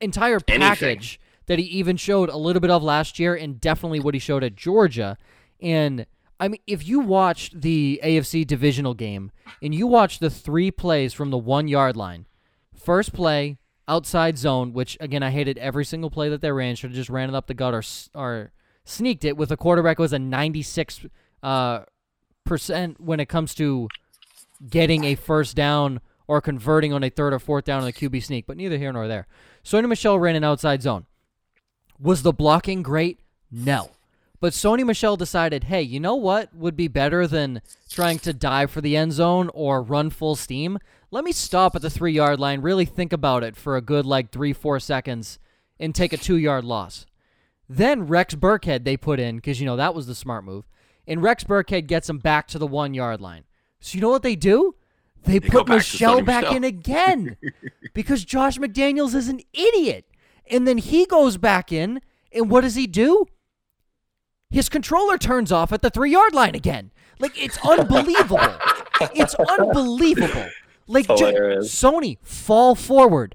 entire 0.00 0.40
Anything. 0.48 0.60
package 0.60 1.20
that 1.46 1.58
he 1.58 1.64
even 1.66 1.96
showed 1.96 2.28
a 2.28 2.36
little 2.36 2.60
bit 2.60 2.70
of 2.70 2.82
last 2.82 3.18
year 3.18 3.34
and 3.34 3.60
definitely 3.60 4.00
what 4.00 4.14
he 4.14 4.20
showed 4.20 4.44
at 4.44 4.56
Georgia. 4.56 5.18
And 5.60 6.06
I 6.40 6.48
mean, 6.48 6.60
if 6.66 6.86
you 6.86 7.00
watched 7.00 7.60
the 7.60 8.00
AFC 8.02 8.46
divisional 8.46 8.94
game 8.94 9.30
and 9.60 9.74
you 9.74 9.86
watched 9.86 10.20
the 10.20 10.30
three 10.30 10.70
plays 10.70 11.12
from 11.12 11.30
the 11.30 11.38
one 11.38 11.68
yard 11.68 11.96
line, 11.96 12.26
first 12.74 13.12
play, 13.12 13.58
outside 13.88 14.38
zone, 14.38 14.72
which 14.72 14.96
again, 15.00 15.22
I 15.22 15.30
hated 15.30 15.58
every 15.58 15.84
single 15.84 16.10
play 16.10 16.28
that 16.28 16.40
they 16.40 16.52
ran, 16.52 16.74
should 16.76 16.90
have 16.90 16.96
just 16.96 17.10
ran 17.10 17.28
it 17.28 17.34
up 17.34 17.46
the 17.46 17.54
gut 17.54 17.74
or, 17.74 17.82
or 18.14 18.52
sneaked 18.84 19.24
it 19.24 19.36
with 19.36 19.50
a 19.50 19.56
quarterback 19.56 19.98
who 19.98 20.02
was 20.02 20.12
a 20.12 20.18
96 20.18 21.06
uh, 21.42 21.80
percent 22.44 23.00
when 23.00 23.20
it 23.20 23.28
comes 23.28 23.54
to 23.54 23.88
getting 24.68 25.04
a 25.04 25.14
first 25.14 25.56
down 25.56 26.00
or 26.26 26.40
converting 26.40 26.92
on 26.92 27.02
a 27.02 27.10
third 27.10 27.32
or 27.32 27.38
fourth 27.38 27.64
down 27.64 27.80
on 27.80 27.86
the 27.86 27.92
QB 27.92 28.22
sneak, 28.22 28.46
but 28.46 28.56
neither 28.56 28.78
here 28.78 28.92
nor 28.92 29.08
there. 29.08 29.26
Sony 29.64 29.88
Michel 29.88 30.18
ran 30.18 30.36
an 30.36 30.44
outside 30.44 30.82
zone. 30.82 31.06
Was 31.98 32.22
the 32.22 32.32
blocking 32.32 32.82
great? 32.82 33.20
No. 33.50 33.90
But 34.40 34.52
Sony 34.52 34.84
Michel 34.84 35.16
decided, 35.16 35.64
hey, 35.64 35.82
you 35.82 36.00
know 36.00 36.16
what 36.16 36.54
would 36.54 36.76
be 36.76 36.88
better 36.88 37.26
than 37.26 37.62
trying 37.88 38.18
to 38.20 38.32
dive 38.32 38.70
for 38.70 38.80
the 38.80 38.96
end 38.96 39.12
zone 39.12 39.50
or 39.54 39.82
run 39.82 40.10
full 40.10 40.34
steam? 40.34 40.78
let 41.12 41.24
me 41.24 41.30
stop 41.30 41.76
at 41.76 41.82
the 41.82 41.90
three 41.90 42.12
yard 42.12 42.40
line, 42.40 42.62
really 42.62 42.86
think 42.86 43.12
about 43.12 43.44
it 43.44 43.54
for 43.54 43.76
a 43.76 43.82
good 43.82 44.04
like 44.04 44.32
three, 44.32 44.52
four 44.52 44.80
seconds, 44.80 45.38
and 45.78 45.94
take 45.94 46.12
a 46.12 46.16
two 46.16 46.36
yard 46.36 46.64
loss. 46.64 47.06
Then 47.68 48.06
Rex 48.06 48.34
Burkhead 48.34 48.84
they 48.84 48.96
put 48.96 49.20
in 49.20 49.36
because 49.36 49.60
you 49.60 49.66
know 49.66 49.76
that 49.76 49.94
was 49.94 50.06
the 50.06 50.14
smart 50.14 50.42
move, 50.42 50.64
and 51.06 51.22
Rex 51.22 51.44
Burkhead 51.44 51.86
gets 51.86 52.08
him 52.08 52.18
back 52.18 52.48
to 52.48 52.58
the 52.58 52.66
one 52.66 52.94
yard 52.94 53.20
line. 53.20 53.44
So 53.82 53.96
you 53.96 54.00
know 54.00 54.10
what 54.10 54.22
they 54.22 54.36
do? 54.36 54.76
They, 55.24 55.38
They 55.38 55.50
put 55.50 55.66
back 55.66 55.76
Michel 55.76 56.22
back 56.22 56.44
in 56.52 56.64
again 56.64 57.36
because 57.94 58.24
Josh 58.24 58.58
McDaniels 58.58 59.14
is 59.14 59.28
an 59.28 59.40
idiot. 59.52 60.06
And 60.48 60.66
then 60.66 60.78
he 60.78 61.04
goes 61.04 61.36
back 61.36 61.72
in, 61.72 62.00
and 62.32 62.48
what 62.48 62.62
does 62.62 62.76
he 62.76 62.86
do? 62.86 63.26
His 64.50 64.68
controller 64.68 65.18
turns 65.18 65.50
off 65.50 65.72
at 65.72 65.82
the 65.82 65.90
three 65.90 66.12
yard 66.12 66.32
line 66.32 66.54
again. 66.54 66.92
Like 67.18 67.40
it's 67.40 67.58
unbelievable. 67.64 68.38
it's 69.14 69.34
unbelievable. 69.34 70.46
Like 70.86 71.06
Sony, 71.60 72.18
fall 72.22 72.74
forward, 72.74 73.34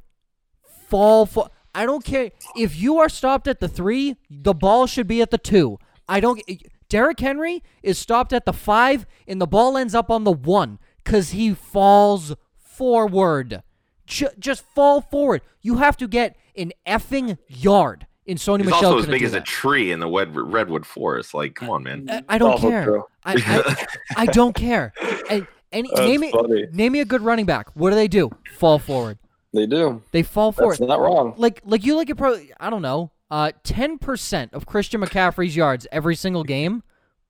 fall 0.88 1.26
for. 1.26 1.50
I 1.76 1.86
don't 1.86 2.04
care 2.04 2.32
if 2.56 2.76
you 2.76 2.98
are 3.00 3.10
stopped 3.10 3.48
at 3.48 3.60
the 3.60 3.68
three. 3.68 4.16
The 4.30 4.54
ball 4.54 4.88
should 4.88 5.08
be 5.08 5.22
at 5.22 5.32
the 5.32 5.38
two. 5.38 5.78
I 6.08 6.20
don't. 6.20 6.42
Derrick 6.90 7.20
Henry 7.20 7.64
is 7.84 7.98
stopped 7.98 8.32
at 8.34 8.46
the 8.46 8.54
five, 8.54 9.06
and 9.28 9.42
the 9.42 9.48
ball 9.48 9.78
ends 9.78 9.94
up 9.96 10.10
on 10.10 10.24
the 10.24 10.32
one 10.32 10.80
because 11.04 11.32
he 11.32 11.54
falls 11.54 12.34
forward. 12.58 13.64
Ju- 14.06 14.30
just 14.40 14.64
fall 14.74 15.02
forward. 15.02 15.42
You 15.62 15.78
have 15.78 15.98
to 15.98 16.08
get 16.08 16.36
an 16.56 16.72
effing 16.88 17.38
yard. 17.48 18.08
in 18.26 18.38
Sony 18.38 18.58
He's 18.60 18.68
Michel 18.68 18.86
also 18.86 19.00
as 19.00 19.06
big 19.06 19.20
do 19.22 19.26
as 19.26 19.34
a 19.34 19.42
tree 19.42 19.92
in 19.92 20.00
the 20.00 20.08
wed- 20.08 20.36
redwood 20.36 20.86
forest. 20.86 21.34
Like, 21.34 21.56
come 21.56 21.70
on, 21.70 21.84
man. 21.84 22.10
I- 22.10 22.36
I 22.36 22.38
don't 22.38 22.60
care. 22.60 23.00
I, 23.26 23.34
I, 23.36 23.88
I 24.18 24.26
don't 24.26 24.56
care. 24.56 24.94
And, 25.30 25.48
any, 25.72 25.90
That's 25.96 26.02
name 26.02 26.22
me 26.22 26.32
funny. 26.32 26.68
name 26.72 26.94
me 26.94 27.00
a 27.02 27.06
good 27.06 27.22
running 27.22 27.46
back. 27.46 27.70
What 27.74 27.90
do 27.90 27.96
they 27.98 28.08
do? 28.08 28.30
Fall 28.58 28.80
forward. 28.80 29.18
They 29.54 29.66
do. 29.66 30.02
They 30.12 30.24
fall 30.24 30.52
forward. 30.52 30.78
That's 30.78 30.88
not 30.88 31.00
wrong. 31.02 31.34
Like 31.38 31.62
like 31.66 31.84
you 31.86 31.96
look 31.96 32.10
at 32.10 32.18
pro. 32.18 32.38
I 32.60 32.70
don't 32.70 32.82
know. 32.82 33.12
Uh, 33.30 33.52
ten 33.64 33.98
percent 33.98 34.54
of 34.54 34.66
Christian 34.66 35.02
McCaffrey's 35.02 35.56
yards 35.56 35.86
every 35.92 36.16
single 36.16 36.44
game 36.44 36.84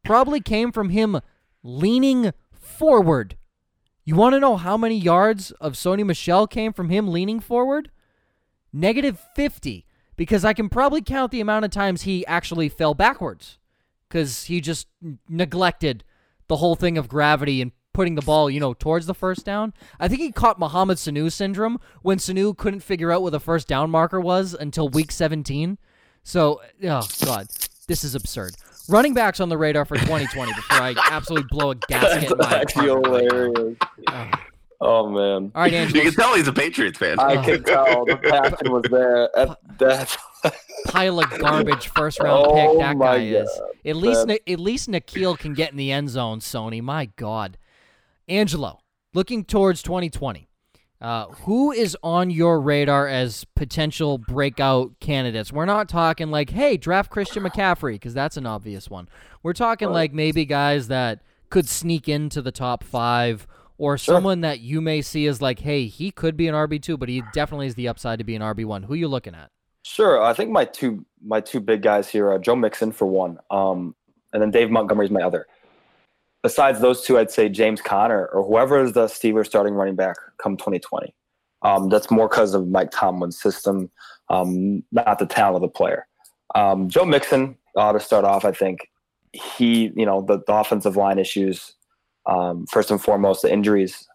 probably 0.03 0.39
came 0.39 0.71
from 0.71 0.89
him 0.89 1.19
leaning 1.63 2.31
forward. 2.51 3.35
You 4.05 4.15
want 4.15 4.33
to 4.33 4.39
know 4.39 4.55
how 4.55 4.77
many 4.77 4.97
yards 4.97 5.51
of 5.51 5.73
Sony 5.73 6.05
Michel 6.05 6.47
came 6.47 6.71
from 6.71 6.89
him 6.89 7.09
leaning 7.09 7.39
forward? 7.39 7.91
Negative 8.71 9.19
50, 9.35 9.85
because 10.15 10.45
I 10.45 10.53
can 10.53 10.69
probably 10.69 11.01
count 11.01 11.31
the 11.31 11.41
amount 11.41 11.65
of 11.65 11.71
times 11.71 12.03
he 12.03 12.25
actually 12.25 12.69
fell 12.69 12.93
backwards 12.93 13.57
because 14.07 14.45
he 14.45 14.61
just 14.61 14.87
neglected 15.27 16.03
the 16.47 16.57
whole 16.57 16.75
thing 16.75 16.97
of 16.97 17.09
gravity 17.09 17.61
and 17.61 17.71
putting 17.93 18.15
the 18.15 18.21
ball, 18.21 18.49
you 18.49 18.59
know, 18.59 18.73
towards 18.73 19.07
the 19.07 19.13
first 19.13 19.43
down. 19.43 19.73
I 19.99 20.07
think 20.07 20.21
he 20.21 20.31
caught 20.31 20.59
Mohamed 20.59 20.97
Sanu 20.97 21.31
syndrome 21.31 21.79
when 22.03 22.19
Sanu 22.19 22.55
couldn't 22.55 22.81
figure 22.81 23.11
out 23.11 23.23
what 23.23 23.31
the 23.31 23.39
first 23.39 23.67
down 23.67 23.89
marker 23.89 24.21
was 24.21 24.53
until 24.53 24.87
week 24.87 25.11
17. 25.11 25.79
So, 26.27 26.59
oh, 26.83 27.07
God, 27.23 27.47
this 27.87 28.03
is 28.03 28.13
absurd. 28.13 28.51
Running 28.89 29.13
backs 29.13 29.39
on 29.39 29.47
the 29.47 29.57
radar 29.57 29.85
for 29.85 29.95
2020 29.95 30.53
before 30.53 30.77
I 30.81 30.93
absolutely 31.09 31.47
blow 31.49 31.71
a 31.71 31.75
gasket 31.87 32.31
in 32.31 32.37
That's 32.37 32.51
my 32.51 32.57
actually 32.59 32.89
apartment 32.89 33.13
right 33.13 33.31
now. 33.31 33.43
hilarious. 33.45 33.77
Oh. 34.09 34.31
Oh 34.79 35.09
man. 35.09 35.51
All 35.55 35.61
right, 35.63 35.71
You 35.71 36.01
can 36.03 36.11
tell 36.13 36.35
he's 36.35 36.47
a 36.47 36.53
Patriots 36.53 36.99
fan. 36.99 37.17
I 37.19 37.43
can 37.43 37.63
tell 37.63 38.05
the 38.05 38.17
passion 38.23 38.71
was 38.71 38.83
there. 38.91 39.29
That- 39.79 40.17
pile 40.85 41.19
of 41.19 41.29
garbage 41.39 41.87
first 41.95 42.19
round 42.19 42.45
Oh 42.45 42.53
pick 42.53 42.79
that 42.79 42.97
my 42.97 43.17
guy 43.17 43.23
is. 43.23 43.61
At 43.85 43.95
least 43.95 44.27
That- 44.27 44.41
at 44.47 44.59
least 44.59 44.87
N'Keal 44.89 45.39
can 45.39 45.53
get 45.55 45.71
in 45.71 45.77
the 45.77 45.91
end 45.93 46.09
zone, 46.09 46.41
Sony. 46.41 46.81
My 46.81 47.05
God. 47.15 47.57
Angelo, 48.27 48.79
looking 49.15 49.45
towards 49.45 49.81
2020. 49.81 50.46
Uh, 50.99 51.27
who 51.27 51.71
is 51.71 51.95
on 52.01 52.31
your 52.31 52.59
radar 52.59 53.07
as 53.07 53.45
potential 53.55 54.17
breakout 54.17 54.99
candidates? 54.99 55.51
We're 55.53 55.65
not 55.65 55.87
talking 55.87 56.31
like, 56.31 56.49
hey, 56.49 56.75
draft 56.75 57.11
Christian 57.11 57.43
McCaffrey, 57.43 57.93
because 57.93 58.15
that's 58.15 58.35
an 58.35 58.47
obvious 58.47 58.89
one. 58.89 59.07
We're 59.43 59.53
talking 59.53 59.89
like 59.89 60.11
maybe 60.11 60.45
guys 60.45 60.87
that 60.87 61.21
could 61.49 61.69
sneak 61.69 62.09
into 62.09 62.41
the 62.41 62.51
top 62.51 62.83
five, 62.83 63.45
or 63.77 63.97
someone 63.97 64.41
that 64.41 64.59
you 64.59 64.81
may 64.81 65.01
see 65.03 65.27
as 65.27 65.39
like, 65.39 65.59
hey, 65.59 65.85
he 65.85 66.09
could 66.09 66.35
be 66.35 66.47
an 66.47 66.55
RB 66.55 66.81
two, 66.81 66.97
but 66.97 67.09
he 67.09 67.21
definitely 67.31 67.67
has 67.67 67.75
the 67.75 67.87
upside 67.87 68.17
to 68.17 68.25
be 68.25 68.35
an 68.35 68.41
RB 68.41 68.65
one. 68.65 68.83
Who 68.83 68.93
are 68.93 68.97
you 68.97 69.07
looking 69.07 69.35
at? 69.35 69.51
Sure. 69.83 70.21
I 70.21 70.33
think 70.33 70.49
my 70.49 70.65
two 70.65 71.05
my 71.23 71.39
two 71.39 71.59
big 71.59 71.81
guys 71.81 72.09
here 72.09 72.29
are 72.29 72.39
Joe 72.39 72.55
Mixon 72.55 72.91
for 72.91 73.05
one, 73.05 73.37
um, 73.51 73.95
and 74.33 74.41
then 74.41 74.51
Dave 74.51 74.71
Montgomery's 74.71 75.11
my 75.11 75.21
other. 75.21 75.47
Besides 76.43 76.79
those 76.79 77.03
two, 77.03 77.17
I'd 77.17 77.31
say 77.31 77.49
James 77.49 77.81
Conner 77.81 78.27
or 78.27 78.45
whoever 78.45 78.83
is 78.83 78.93
the 78.93 79.05
Steelers 79.05 79.47
starting 79.47 79.73
running 79.73 79.95
back 79.95 80.15
come 80.41 80.55
2020. 80.55 81.13
Um, 81.63 81.89
that's 81.89 82.11
more 82.11 82.29
because 82.29 82.53
of 82.53 82.67
Mike 82.67 82.91
Tomlin's 82.91 83.39
system, 83.39 83.89
um, 84.29 84.83
not 84.91 85.19
the 85.19 85.25
talent 85.25 85.55
of 85.55 85.61
the 85.61 85.67
player. 85.67 86.07
Um, 86.55 86.87
Joe 86.89 87.05
Mixon, 87.05 87.57
uh, 87.75 87.91
to 87.91 87.99
start 87.99 88.25
off, 88.25 88.45
I 88.45 88.51
think 88.51 88.87
he, 89.33 89.91
you 89.95 90.05
know, 90.05 90.21
the, 90.21 90.39
the 90.45 90.53
offensive 90.53 90.95
line 90.95 91.19
issues, 91.19 91.73
um, 92.25 92.65
first 92.67 92.91
and 92.91 93.01
foremost, 93.01 93.41
the 93.41 93.51
injuries 93.51 94.07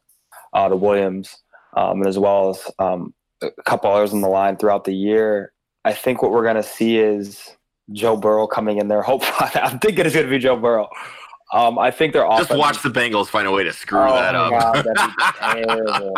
uh, 0.53 0.69
to 0.69 0.77
Williams, 0.77 1.37
um, 1.77 2.01
and 2.01 2.07
as 2.07 2.19
well 2.19 2.51
as 2.51 2.71
um, 2.79 3.15
a 3.43 3.51
couple 3.65 3.91
others 3.91 4.13
on 4.13 4.21
the 4.21 4.29
line 4.29 4.57
throughout 4.57 4.85
the 4.85 4.95
year. 4.95 5.53
I 5.85 5.93
think 5.93 6.23
what 6.23 6.31
we're 6.31 6.45
going 6.45 6.57
to 6.57 6.63
see 6.63 6.99
is 6.99 7.57
Joe 7.93 8.17
Burrow 8.17 8.47
coming 8.47 8.79
in 8.79 8.89
there. 8.89 9.03
Hopefully, 9.03 9.51
I'm 9.55 9.79
thinking 9.79 10.07
it's 10.07 10.15
going 10.15 10.27
to 10.27 10.31
be 10.31 10.39
Joe 10.39 10.57
Burrow. 10.57 10.89
Um, 11.55 11.79
I 11.79 11.91
think 11.91 12.15
they're 12.15 12.27
Just 12.39 12.55
watch 12.57 12.83
the 12.83 12.89
Bengals 12.89 13.27
find 13.29 13.47
a 13.47 13.51
way 13.53 13.63
to 13.63 13.73
screw 13.73 14.01
Oh 14.01 14.15
that 14.15 14.35
up. 14.35 14.51
God, 14.51 14.85
that'd 14.85 15.57
be 15.57 15.65
terrible. 15.75 16.15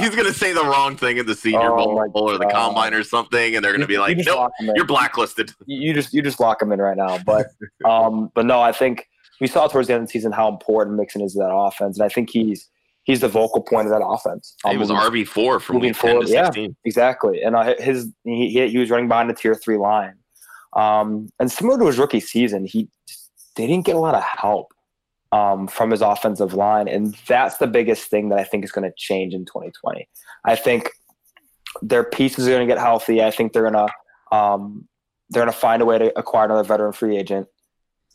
He's 0.00 0.14
gonna 0.14 0.32
say 0.34 0.52
the 0.52 0.62
wrong 0.64 0.96
thing 0.96 1.18
at 1.18 1.26
the 1.26 1.34
Senior 1.34 1.72
Oh 1.72 2.08
Bowl 2.10 2.30
or 2.30 2.38
the 2.38 2.46
Combine 2.46 2.92
or 2.94 3.02
something, 3.02 3.56
and 3.56 3.64
they're 3.64 3.72
gonna 3.72 3.86
be 3.86 3.98
like, 3.98 4.18
you 4.18 4.24
"Nope, 4.24 4.36
lock 4.36 4.52
'em 4.60 4.68
in. 4.68 4.76
you're 4.76 4.84
blacklisted." 4.84 5.52
you 5.66 5.94
just 5.94 6.12
you 6.12 6.20
just 6.22 6.38
lock 6.40 6.60
him 6.60 6.72
in 6.72 6.80
right 6.80 6.96
now. 6.96 7.18
But 7.24 7.46
um, 7.84 8.30
but 8.34 8.44
no, 8.46 8.60
I 8.60 8.72
think 8.72 9.06
we 9.40 9.46
saw 9.46 9.66
towards 9.66 9.88
the 9.88 9.94
end 9.94 10.02
of 10.02 10.08
the 10.08 10.12
season 10.12 10.30
how 10.32 10.48
important 10.48 10.96
Mixon 10.98 11.22
is 11.22 11.32
to 11.32 11.38
that 11.38 11.52
offense, 11.52 11.98
and 11.98 12.04
I 12.04 12.08
think 12.10 12.28
he's 12.30 12.68
he's 13.04 13.20
the 13.22 13.28
vocal 13.28 13.62
point 13.62 13.86
of 13.86 13.92
that 13.98 14.04
offense. 14.06 14.54
He 14.64 14.70
Um, 14.72 14.78
was 14.78 14.90
moving- 14.90 15.04
RB 15.04 15.26
four 15.26 15.58
from 15.58 15.76
moving 15.76 15.94
forward, 15.94 16.26
to 16.26 16.32
yeah. 16.32 16.44
sixteen. 16.44 16.76
exactly, 16.84 17.42
and 17.42 17.56
uh, 17.56 17.74
his 17.78 18.08
he, 18.24 18.50
he 18.50 18.68
he 18.68 18.78
was 18.78 18.90
running 18.90 19.08
behind 19.08 19.30
the 19.30 19.34
tier 19.34 19.54
three 19.54 19.78
line, 19.78 20.14
um, 20.76 21.28
and 21.40 21.50
similar 21.50 21.78
to 21.78 21.86
his 21.86 21.98
rookie 21.98 22.20
season, 22.20 22.66
he 22.66 22.88
they 23.56 23.66
didn't 23.66 23.86
get 23.86 23.96
a 23.96 24.00
lot 24.00 24.14
of 24.14 24.22
help 24.22 24.72
um, 25.32 25.66
from 25.66 25.90
his 25.90 26.02
offensive 26.02 26.54
line, 26.54 26.88
and 26.88 27.14
that's 27.26 27.58
the 27.58 27.66
biggest 27.66 28.08
thing 28.08 28.28
that 28.30 28.38
I 28.38 28.44
think 28.44 28.64
is 28.64 28.72
going 28.72 28.88
to 28.88 28.94
change 28.96 29.34
in 29.34 29.44
2020. 29.44 30.08
I 30.44 30.56
think 30.56 30.90
their 31.82 32.04
pieces 32.04 32.46
are 32.46 32.50
going 32.50 32.66
to 32.66 32.72
get 32.72 32.80
healthy. 32.80 33.22
I 33.22 33.30
think 33.30 33.52
they're 33.52 33.70
going 33.70 33.74
to 33.74 34.36
um, 34.36 34.88
they're 35.28 35.42
going 35.42 35.52
to 35.52 35.58
find 35.58 35.82
a 35.82 35.84
way 35.84 35.98
to 35.98 36.18
acquire 36.18 36.46
another 36.46 36.64
veteran 36.64 36.92
free 36.92 37.16
agent, 37.16 37.48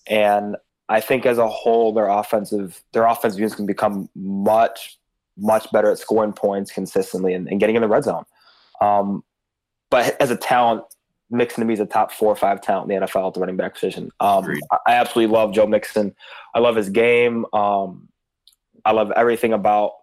and 0.08 0.56
I 0.90 1.00
think 1.00 1.26
as 1.26 1.38
a 1.38 1.48
whole, 1.48 1.94
their 1.94 2.08
offensive 2.08 2.84
their 2.94 3.06
offensive 3.06 3.40
units 3.40 3.56
can 3.56 3.66
become 3.66 4.10
much 4.16 4.98
much 5.38 5.70
better 5.72 5.92
at 5.92 5.98
scoring 5.98 6.32
points 6.32 6.72
consistently 6.72 7.34
and, 7.34 7.48
and 7.50 7.60
getting 7.60 7.76
in 7.76 7.82
the 7.82 7.88
red 7.88 8.04
zone. 8.04 8.24
Um, 8.80 9.24
but 9.90 10.20
as 10.22 10.32
a 10.32 10.38
talent, 10.38 10.84
Mixon 11.30 11.62
to 11.62 11.66
me 11.66 11.74
is 11.74 11.80
a 11.80 11.86
top 11.86 12.12
four 12.12 12.32
or 12.32 12.36
five 12.36 12.62
talent 12.62 12.92
in 12.92 13.00
the 13.00 13.08
NFL 13.08 13.28
at 13.28 13.34
the 13.34 13.40
running 13.40 13.58
back 13.58 13.74
position. 13.74 14.12
Um, 14.20 14.46
I, 14.72 14.94
absolutely 14.94 15.34
love 15.34 15.54
Joe 15.54 15.66
Mixon. 15.66 16.16
I 16.54 16.60
love 16.60 16.76
his 16.76 16.90
game. 16.90 17.46
Um, 17.54 18.08
I 18.86 18.92
love 18.92 19.12
everything 19.16 19.54
about 19.54 19.94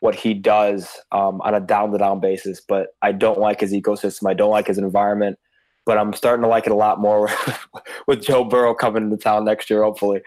what 0.00 0.16
he 0.16 0.34
does 0.34 1.00
um, 1.12 1.40
on 1.42 1.54
a 1.54 1.60
down 1.60 1.92
to 1.92 1.98
down 1.98 2.18
basis, 2.18 2.60
but 2.60 2.88
I 3.02 3.12
don't 3.12 3.38
like 3.38 3.60
his 3.60 3.72
ecosystem. 3.72 4.28
I 4.28 4.34
don't 4.34 4.50
like 4.50 4.66
his 4.66 4.78
environment, 4.78 5.38
but 5.86 5.96
I'm 5.96 6.12
starting 6.12 6.42
to 6.42 6.48
like 6.48 6.66
it 6.66 6.72
a 6.72 6.76
lot 6.76 7.00
more 7.00 7.30
with 8.08 8.22
Joe 8.22 8.42
Burrow 8.42 8.74
coming 8.74 9.04
into 9.04 9.16
town 9.16 9.44
next 9.44 9.70
year, 9.70 9.84
hopefully. 9.84 10.20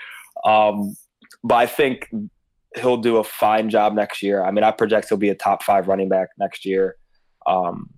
Um, 0.46 0.96
but 1.44 1.56
I 1.56 1.66
think 1.66 2.10
he'll 2.78 2.98
do 2.98 3.18
a 3.18 3.24
fine 3.24 3.70
job 3.70 3.94
next 3.94 4.24
year. 4.24 4.44
I 4.44 4.52
mean, 4.52 4.64
I 4.64 4.72
project 4.72 5.10
he'll 5.10 5.18
be 5.18 5.30
a 5.30 5.36
top 5.36 5.64
five 5.64 5.88
running 5.90 6.08
back 6.08 6.30
next 6.38 6.66
year. 6.66 6.96
Um, 7.46 7.90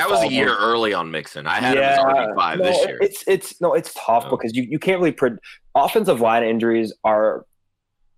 I 0.00 0.06
was 0.06 0.22
a 0.22 0.28
year 0.28 0.50
all. 0.50 0.64
early 0.64 0.94
on 0.94 1.10
Mixon. 1.10 1.46
I 1.46 1.54
had 1.60 1.76
him 1.76 1.82
as 1.82 1.98
RB 1.98 2.34
five 2.34 2.58
no, 2.58 2.64
this 2.64 2.86
year. 2.86 2.98
It's 3.00 3.24
it's 3.26 3.60
no, 3.60 3.74
it's 3.74 3.92
tough 3.94 4.24
No. 4.24 4.30
because 4.30 4.56
you, 4.56 4.62
you 4.62 4.78
can't 4.78 4.98
really 4.98 5.12
pre- 5.12 5.36
offensive 5.74 6.20
line 6.20 6.44
injuries 6.44 6.92
are 7.04 7.46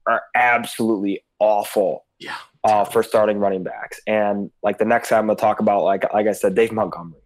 are 0.07 0.22
absolutely 0.35 1.25
awful 1.39 2.05
yeah, 2.18 2.37
uh, 2.64 2.85
for 2.85 3.03
starting 3.03 3.39
running 3.39 3.62
backs. 3.62 4.01
And 4.07 4.51
like 4.62 4.79
the 4.79 4.85
next 4.85 5.09
time 5.09 5.20
I'm 5.20 5.27
gonna 5.27 5.39
talk 5.39 5.61
about 5.61 5.85
like 5.85 6.12
like 6.12 6.27
I 6.27 6.33
said, 6.33 6.55
Dave 6.55 6.72
Montgomery, 6.72 7.20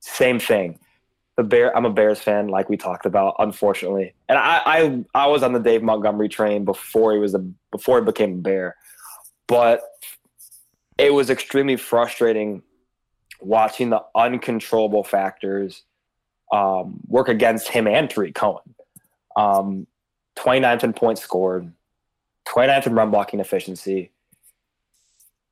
same 0.00 0.38
thing. 0.38 0.78
The 1.36 1.44
Bear, 1.44 1.74
I'm 1.74 1.86
a 1.86 1.90
Bears 1.90 2.20
fan, 2.20 2.48
like 2.48 2.68
we 2.68 2.76
talked 2.76 3.06
about, 3.06 3.34
unfortunately. 3.38 4.14
And 4.28 4.38
I 4.38 4.62
I, 4.66 5.04
I 5.14 5.26
was 5.28 5.42
on 5.42 5.52
the 5.52 5.60
Dave 5.60 5.82
Montgomery 5.82 6.28
train 6.28 6.64
before 6.64 7.12
he 7.12 7.18
was 7.18 7.34
a 7.34 7.38
before 7.72 7.98
he 8.00 8.04
became 8.04 8.32
a 8.32 8.42
Bear, 8.42 8.76
but 9.46 9.82
it 10.98 11.14
was 11.14 11.30
extremely 11.30 11.76
frustrating 11.76 12.62
watching 13.42 13.90
the 13.90 14.02
uncontrollable 14.14 15.04
factors 15.04 15.82
um, 16.52 17.00
work 17.06 17.28
against 17.28 17.68
him 17.68 17.86
and 17.86 18.10
Tarik 18.10 18.34
Cohen. 18.34 18.74
Um, 19.36 19.86
29th 20.38 20.84
in 20.84 20.92
points 20.92 21.22
scored, 21.22 21.72
29th 22.48 22.86
in 22.86 22.94
run 22.94 23.10
blocking 23.10 23.40
efficiency. 23.40 24.10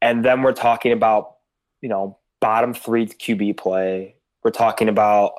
and 0.01 0.25
then 0.25 0.43
we're 0.43 0.53
talking 0.53 0.93
about, 0.93 1.37
you 1.81 1.89
know, 1.89 2.19
bottom 2.41 2.73
three 2.73 3.07
QB 3.07 3.57
play. 3.57 4.15
We're 4.43 4.51
talking 4.51 4.89
about 4.89 5.33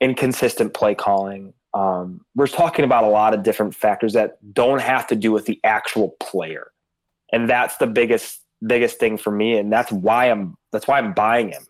inconsistent 0.00 0.74
play 0.74 0.94
calling. 0.94 1.54
Um, 1.74 2.24
we're 2.34 2.46
talking 2.46 2.84
about 2.84 3.04
a 3.04 3.08
lot 3.08 3.34
of 3.34 3.42
different 3.42 3.74
factors 3.74 4.14
that 4.14 4.38
don't 4.54 4.80
have 4.80 5.06
to 5.08 5.16
do 5.16 5.30
with 5.30 5.46
the 5.46 5.60
actual 5.62 6.16
player, 6.20 6.72
and 7.32 7.48
that's 7.48 7.76
the 7.76 7.86
biggest 7.86 8.40
biggest 8.64 8.98
thing 8.98 9.16
for 9.16 9.30
me, 9.30 9.56
and 9.58 9.72
that's 9.72 9.90
why 9.90 10.26
I'm 10.26 10.56
that's 10.72 10.86
why 10.86 10.98
I'm 10.98 11.12
buying 11.14 11.50
him 11.50 11.66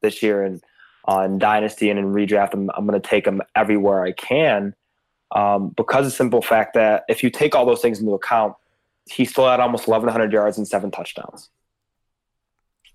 this 0.00 0.22
year 0.22 0.42
and 0.42 0.62
on 1.04 1.38
Dynasty 1.38 1.90
and 1.90 1.98
in 1.98 2.12
redraft. 2.12 2.54
I'm, 2.54 2.70
I'm 2.74 2.86
going 2.86 3.00
to 3.00 3.08
take 3.08 3.26
him 3.26 3.42
everywhere 3.56 4.02
I 4.02 4.12
can 4.12 4.74
um, 5.34 5.70
because 5.70 6.06
of 6.06 6.12
the 6.12 6.16
simple 6.16 6.42
fact 6.42 6.74
that 6.74 7.04
if 7.08 7.22
you 7.22 7.30
take 7.30 7.54
all 7.54 7.64
those 7.64 7.80
things 7.80 8.00
into 8.00 8.12
account, 8.12 8.54
he 9.10 9.24
still 9.24 9.48
had 9.48 9.60
almost 9.60 9.88
1,100 9.88 10.32
yards 10.32 10.58
and 10.58 10.68
seven 10.68 10.90
touchdowns. 10.90 11.48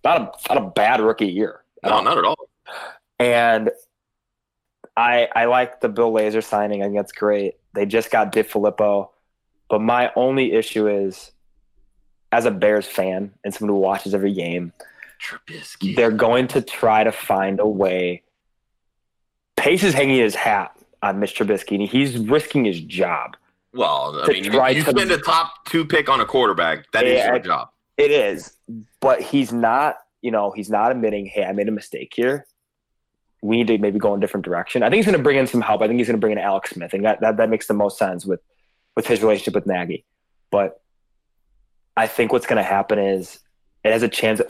Not 0.04 0.22
a 0.22 0.54
not 0.54 0.64
a 0.64 0.70
bad 0.70 1.02
rookie 1.02 1.28
year. 1.28 1.64
No, 1.84 2.02
not 2.02 2.18
at 2.18 2.24
all. 2.24 2.50
And 3.20 3.72
I 4.96 5.28
I 5.36 5.46
like 5.46 5.82
the 5.82 5.90
Bill 5.90 6.12
Lazor 6.12 6.44
signing. 6.44 6.82
I 6.82 6.86
think 6.86 6.98
that's 6.98 7.12
great. 7.12 7.56
They 7.74 7.86
just 7.86 8.12
got 8.12 8.32
DeFilippo, 8.32 9.10
but 9.70 9.82
my 9.82 10.12
only 10.16 10.54
issue 10.54 10.88
is, 10.88 11.32
as 12.32 12.46
a 12.46 12.52
Bears 12.52 12.86
fan 12.86 13.34
and 13.44 13.54
someone 13.54 13.76
who 13.76 13.82
watches 13.82 14.14
every 14.14 14.34
game, 14.34 14.74
Trubisky. 15.22 15.96
they're 15.96 16.12
going 16.12 16.48
to 16.50 16.62
try 16.62 17.04
to 17.04 17.12
find 17.12 17.60
a 17.60 17.68
way. 17.68 18.24
Pace 19.56 19.84
is 19.84 19.94
hanging 19.94 20.18
his 20.20 20.36
hat 20.36 20.72
on 21.02 21.20
Mitch 21.20 21.38
Trubisky, 21.38 21.80
and 21.80 21.88
he's 21.88 22.18
risking 22.18 22.66
his 22.66 22.80
job. 22.82 23.36
Well, 23.74 24.22
I 24.24 24.28
mean, 24.28 24.44
you, 24.44 24.52
you 24.68 24.84
to- 24.84 24.92
spend 24.92 25.12
a 25.12 25.18
top 25.18 25.66
two 25.66 25.86
pick 25.86 26.10
on 26.10 26.20
a 26.20 26.26
quarterback. 26.26 26.92
That 26.92 27.06
is 27.06 27.24
your 27.26 27.40
job. 27.40 27.70
It 27.98 28.12
is, 28.12 28.54
but 29.00 29.22
he's 29.22 29.52
not. 29.52 29.98
You 30.22 30.32
know, 30.32 30.52
he's 30.52 30.70
not 30.70 30.92
admitting, 30.92 31.26
"Hey, 31.26 31.44
I 31.46 31.52
made 31.52 31.68
a 31.68 31.72
mistake 31.72 32.12
here. 32.16 32.46
We 33.42 33.58
need 33.58 33.68
to 33.68 33.78
maybe 33.78 34.00
go 34.00 34.14
in 34.14 34.20
a 34.20 34.22
different 34.22 34.46
direction." 34.46 34.84
I 34.84 34.88
think 34.88 34.98
he's 34.98 35.06
going 35.06 35.18
to 35.18 35.24
bring 35.24 35.38
in 35.38 35.48
some 35.48 35.62
help. 35.62 35.82
I 35.82 35.88
think 35.88 36.00
he's 36.00 36.08
going 36.08 36.18
to 36.18 36.22
bring 36.22 36.34
in 36.34 36.38
Alex 36.40 36.72
Smith, 36.72 36.94
and 36.94 37.06
that, 37.06 37.22
that 37.22 37.38
that 37.38 37.50
makes 37.50 37.68
the 37.68 37.74
most 37.74 37.98
sense 37.98 38.26
with 38.26 38.40
with 38.96 39.08
his 39.08 39.22
relationship 39.22 39.54
with 39.56 39.66
Nagy. 39.68 40.06
But 40.52 40.82
I 41.98 42.08
think 42.08 42.32
what's 42.32 42.46
going 42.46 42.58
to 42.58 42.64
happen 42.64 43.00
is 43.00 43.40
it 43.84 43.92
has 43.92 44.04
a 44.04 44.08
chance. 44.08 44.38
That 44.40 44.48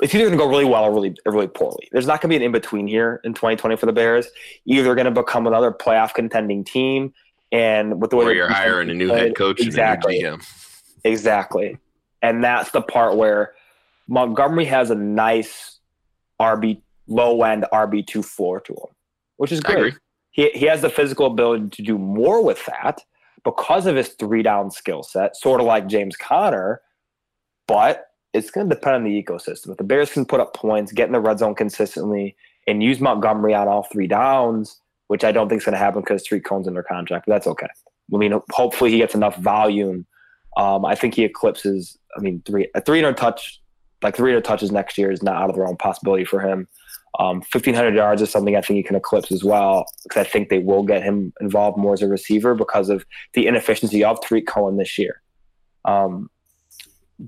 it's 0.00 0.14
either 0.14 0.24
going 0.24 0.38
to 0.38 0.42
go 0.42 0.48
really 0.48 0.64
well 0.64 0.84
or 0.84 0.92
really 0.92 1.14
or 1.26 1.32
really 1.32 1.46
poorly. 1.46 1.88
There's 1.92 2.06
not 2.06 2.20
going 2.22 2.30
to 2.30 2.32
be 2.32 2.36
an 2.36 2.42
in 2.42 2.52
between 2.52 2.86
here 2.86 3.20
in 3.22 3.34
2020 3.34 3.76
for 3.76 3.86
the 3.86 3.92
Bears. 3.92 4.28
Either 4.64 4.82
they're 4.82 4.94
going 4.94 5.12
to 5.12 5.22
become 5.22 5.46
another 5.46 5.70
playoff 5.70 6.14
contending 6.14 6.64
team, 6.64 7.12
and 7.52 8.00
with 8.00 8.10
the 8.10 8.16
way 8.16 8.24
or 8.24 8.32
you're 8.32 8.48
hiring 8.48 8.88
a 8.90 8.94
new 8.94 9.08
played- 9.08 9.22
head 9.22 9.36
coach 9.36 9.60
exactly. 9.60 10.18
and 10.20 10.26
a 10.26 10.30
new 10.30 10.36
GM. 10.38 10.56
Exactly. 11.04 11.78
And 12.22 12.42
that's 12.42 12.70
the 12.70 12.82
part 12.82 13.16
where 13.16 13.54
Montgomery 14.08 14.66
has 14.66 14.90
a 14.90 14.94
nice 14.94 15.78
RB 16.40 16.80
low 17.06 17.42
end 17.42 17.66
RB 17.72 18.06
two 18.06 18.22
floor 18.22 18.60
to 18.60 18.72
him, 18.72 18.94
which 19.36 19.52
is 19.52 19.60
great. 19.60 19.94
He 20.30 20.48
he 20.50 20.66
has 20.66 20.80
the 20.80 20.90
physical 20.90 21.26
ability 21.26 21.68
to 21.70 21.82
do 21.82 21.98
more 21.98 22.42
with 22.42 22.64
that 22.66 23.02
because 23.44 23.86
of 23.86 23.96
his 23.96 24.10
three 24.10 24.42
down 24.42 24.70
skill 24.70 25.02
set, 25.02 25.36
sort 25.36 25.60
of 25.60 25.66
like 25.66 25.86
James 25.86 26.16
Conner. 26.16 26.80
But 27.66 28.06
it's 28.32 28.50
going 28.50 28.68
to 28.68 28.74
depend 28.74 28.96
on 28.96 29.04
the 29.04 29.22
ecosystem. 29.22 29.70
If 29.70 29.76
the 29.76 29.84
Bears 29.84 30.12
can 30.12 30.24
put 30.24 30.40
up 30.40 30.54
points, 30.54 30.92
get 30.92 31.06
in 31.06 31.12
the 31.12 31.20
red 31.20 31.38
zone 31.38 31.54
consistently, 31.54 32.36
and 32.66 32.82
use 32.82 33.00
Montgomery 33.00 33.54
on 33.54 33.68
all 33.68 33.84
three 33.84 34.06
downs, 34.06 34.80
which 35.08 35.24
I 35.24 35.32
don't 35.32 35.48
think 35.48 35.60
is 35.60 35.64
going 35.64 35.72
to 35.72 35.78
happen 35.78 36.02
because 36.02 36.22
Tarik 36.22 36.44
Cohen's 36.44 36.68
under 36.68 36.82
contract, 36.82 37.26
but 37.26 37.34
that's 37.34 37.46
okay. 37.46 37.66
I 38.12 38.16
mean, 38.16 38.38
hopefully 38.50 38.90
he 38.90 38.98
gets 38.98 39.14
enough 39.14 39.36
volume. 39.36 40.06
Um, 40.56 40.84
I 40.84 40.94
think 40.94 41.14
he 41.14 41.24
eclipses. 41.24 41.96
I 42.16 42.20
mean, 42.20 42.42
three 42.44 42.68
a 42.74 42.80
300 42.80 43.16
touch, 43.16 43.60
like 44.02 44.16
300 44.16 44.44
touches 44.44 44.72
next 44.72 44.98
year 44.98 45.10
is 45.10 45.22
not 45.22 45.36
out 45.36 45.50
of 45.50 45.56
the 45.56 45.62
realm 45.62 45.76
possibility 45.76 46.24
for 46.24 46.40
him. 46.40 46.68
Um, 47.18 47.38
1500 47.38 47.94
yards 47.94 48.22
is 48.22 48.30
something 48.30 48.56
I 48.56 48.60
think 48.60 48.76
he 48.76 48.82
can 48.82 48.96
eclipse 48.96 49.32
as 49.32 49.42
well 49.42 49.84
because 50.04 50.26
I 50.26 50.28
think 50.28 50.48
they 50.48 50.60
will 50.60 50.84
get 50.84 51.02
him 51.02 51.32
involved 51.40 51.76
more 51.76 51.94
as 51.94 52.02
a 52.02 52.08
receiver 52.08 52.54
because 52.54 52.88
of 52.88 53.04
the 53.34 53.46
inefficiency 53.46 54.04
of 54.04 54.20
Tarik 54.20 54.46
Cohen 54.46 54.76
this 54.76 54.96
year. 54.96 55.20
Um, 55.84 56.30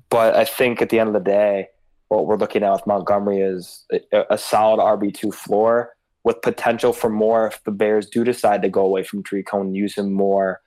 but 0.09 0.37
I 0.37 0.45
think 0.45 0.81
at 0.81 0.89
the 0.89 1.01
end 1.01 1.09
of 1.09 1.15
the 1.15 1.31
day, 1.31 1.69
what 2.09 2.27
we're 2.27 2.37
looking 2.37 2.63
at 2.63 2.73
with 2.73 2.87
Montgomery 2.87 3.41
is 3.41 3.85
a, 3.93 4.25
a 4.31 4.39
solid 4.39 4.81
RB2 4.81 5.35
floor 5.35 5.95
with 6.25 6.43
potential 6.43 6.93
for 6.93 7.11
more 7.11 7.47
if 7.49 7.63
the 7.65 7.73
Bears 7.73 8.07
do 8.07 8.23
decide 8.23 8.63
to 8.63 8.69
go 8.69 8.83
away 8.83 9.03
from 9.03 9.25
Tarik 9.25 9.47
Cohen, 9.47 9.75
use 9.75 9.97
him 9.97 10.13
more, 10.13 10.61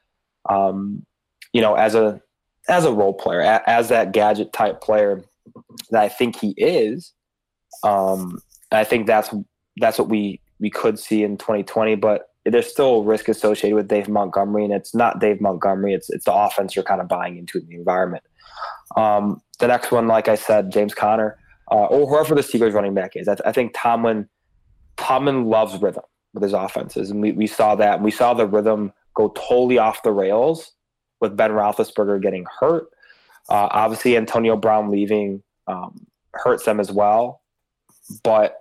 um, 0.50 1.06
you 1.54 1.62
know, 1.62 1.76
as 1.76 1.96
a 1.96 2.22
as 2.68 2.84
a 2.84 2.92
role 2.92 3.14
player, 3.14 3.42
a, 3.42 3.70
as 3.70 3.90
that 3.90 4.12
gadget 4.12 4.52
type 4.52 4.82
player 4.82 5.24
that 5.92 6.04
I 6.04 6.10
think 6.10 6.36
he 6.36 6.54
is. 6.58 7.14
Um, 7.84 8.40
I 8.72 8.84
think 8.84 9.08
that's 9.08 9.34
that's 9.78 10.00
what 10.00 10.10
we 10.10 10.40
we 10.60 10.70
could 10.70 10.98
see 10.98 11.24
in 11.24 11.38
2020, 11.38 11.96
but 11.96 12.30
there's 12.46 12.68
still 12.68 13.04
risk 13.04 13.28
associated 13.28 13.76
with 13.76 13.88
Dave 13.88 14.08
Montgomery, 14.08 14.64
and 14.64 14.74
it's 14.74 14.94
not 14.94 15.20
Dave 15.20 15.42
Montgomery; 15.42 15.94
it's 15.94 16.10
it's 16.10 16.26
the 16.26 16.34
offense 16.34 16.76
you're 16.76 16.86
kind 16.86 17.02
of 17.02 17.08
buying 17.08 17.38
into 17.38 17.60
in 17.60 17.68
the 17.68 17.76
environment. 17.76 18.24
Um, 18.96 19.42
the 19.60 19.68
next 19.68 19.92
one, 19.92 20.08
like 20.08 20.28
I 20.28 20.36
said, 20.36 20.72
James 20.72 20.94
Conner, 20.94 21.38
uh, 21.72 21.86
or 21.86 22.08
whoever 22.08 22.36
the 22.36 22.42
Steelers 22.42 22.74
running 22.74 22.94
back 22.94 23.16
is. 23.16 23.28
I, 23.28 23.38
I 23.46 23.52
think 23.52 23.74
Tomlin 23.76 24.30
Tomlin 24.98 25.46
loves 25.46 25.82
rhythm 25.82 26.04
with 26.34 26.44
his 26.44 26.54
offenses, 26.54 27.12
and 27.12 27.22
we, 27.22 27.32
we 27.32 27.48
saw 27.48 27.76
that. 27.76 28.02
We 28.02 28.12
saw 28.12 28.34
the 28.34 28.48
rhythm 28.48 28.94
go 29.16 29.30
totally 29.30 29.78
off 29.78 30.04
the 30.04 30.12
rails 30.12 30.74
with 31.22 31.36
Ben 31.36 31.52
Roethlisberger 31.52 32.22
getting 32.22 32.46
hurt. 32.60 32.88
Uh, 33.50 33.70
obviously, 33.72 34.18
Antonio 34.18 34.56
Brown 34.56 34.92
leaving 34.92 35.42
um, 35.68 36.06
hurts 36.34 36.66
them 36.66 36.80
as 36.80 36.92
well. 36.92 37.42
But 38.24 38.58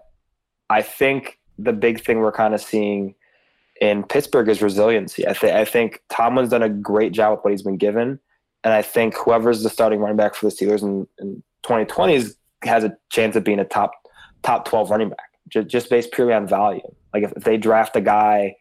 I 0.71 0.83
think 0.83 1.39
the 1.59 1.73
big 1.73 2.03
thing 2.03 2.19
we're 2.19 2.33
kind 2.33 2.55
of 2.55 2.61
seeing 2.61 3.15
in 3.81 4.05
Pittsburgh 4.05 4.49
is 4.49 4.63
resiliency. 4.63 5.27
I, 5.27 5.33
th- 5.33 5.53
I 5.53 5.65
think 5.65 6.03
Tomlin's 6.09 6.51
done 6.51 6.63
a 6.63 6.69
great 6.69 7.13
job 7.13 7.33
with 7.33 7.45
what 7.45 7.51
he's 7.51 7.63
been 7.63 7.77
given. 7.77 8.21
And 8.63 8.73
I 8.73 8.83
think 8.83 9.15
whoever's 9.17 9.63
the 9.63 9.69
starting 9.69 10.01
running 10.01 10.17
back 10.17 10.35
for 10.35 10.49
the 10.49 10.55
Steelers 10.55 10.83
in, 10.83 11.07
in 11.19 11.43
2020 11.65 12.15
is, 12.15 12.37
has 12.63 12.85
a 12.85 12.97
chance 13.11 13.37
of 13.37 13.45
being 13.45 13.59
a 13.59 13.65
top 13.65 13.93
top 14.43 14.67
12 14.67 14.91
running 14.91 15.09
back, 15.09 15.31
just, 15.49 15.69
just 15.69 15.91
based 15.91 16.13
purely 16.13 16.35
on 16.35 16.47
value. 16.47 16.83
Like 17.13 17.25
if, 17.25 17.33
if 17.33 17.45
they 17.45 17.57
draft 17.57 17.97
a 17.97 18.01
guy 18.01 18.57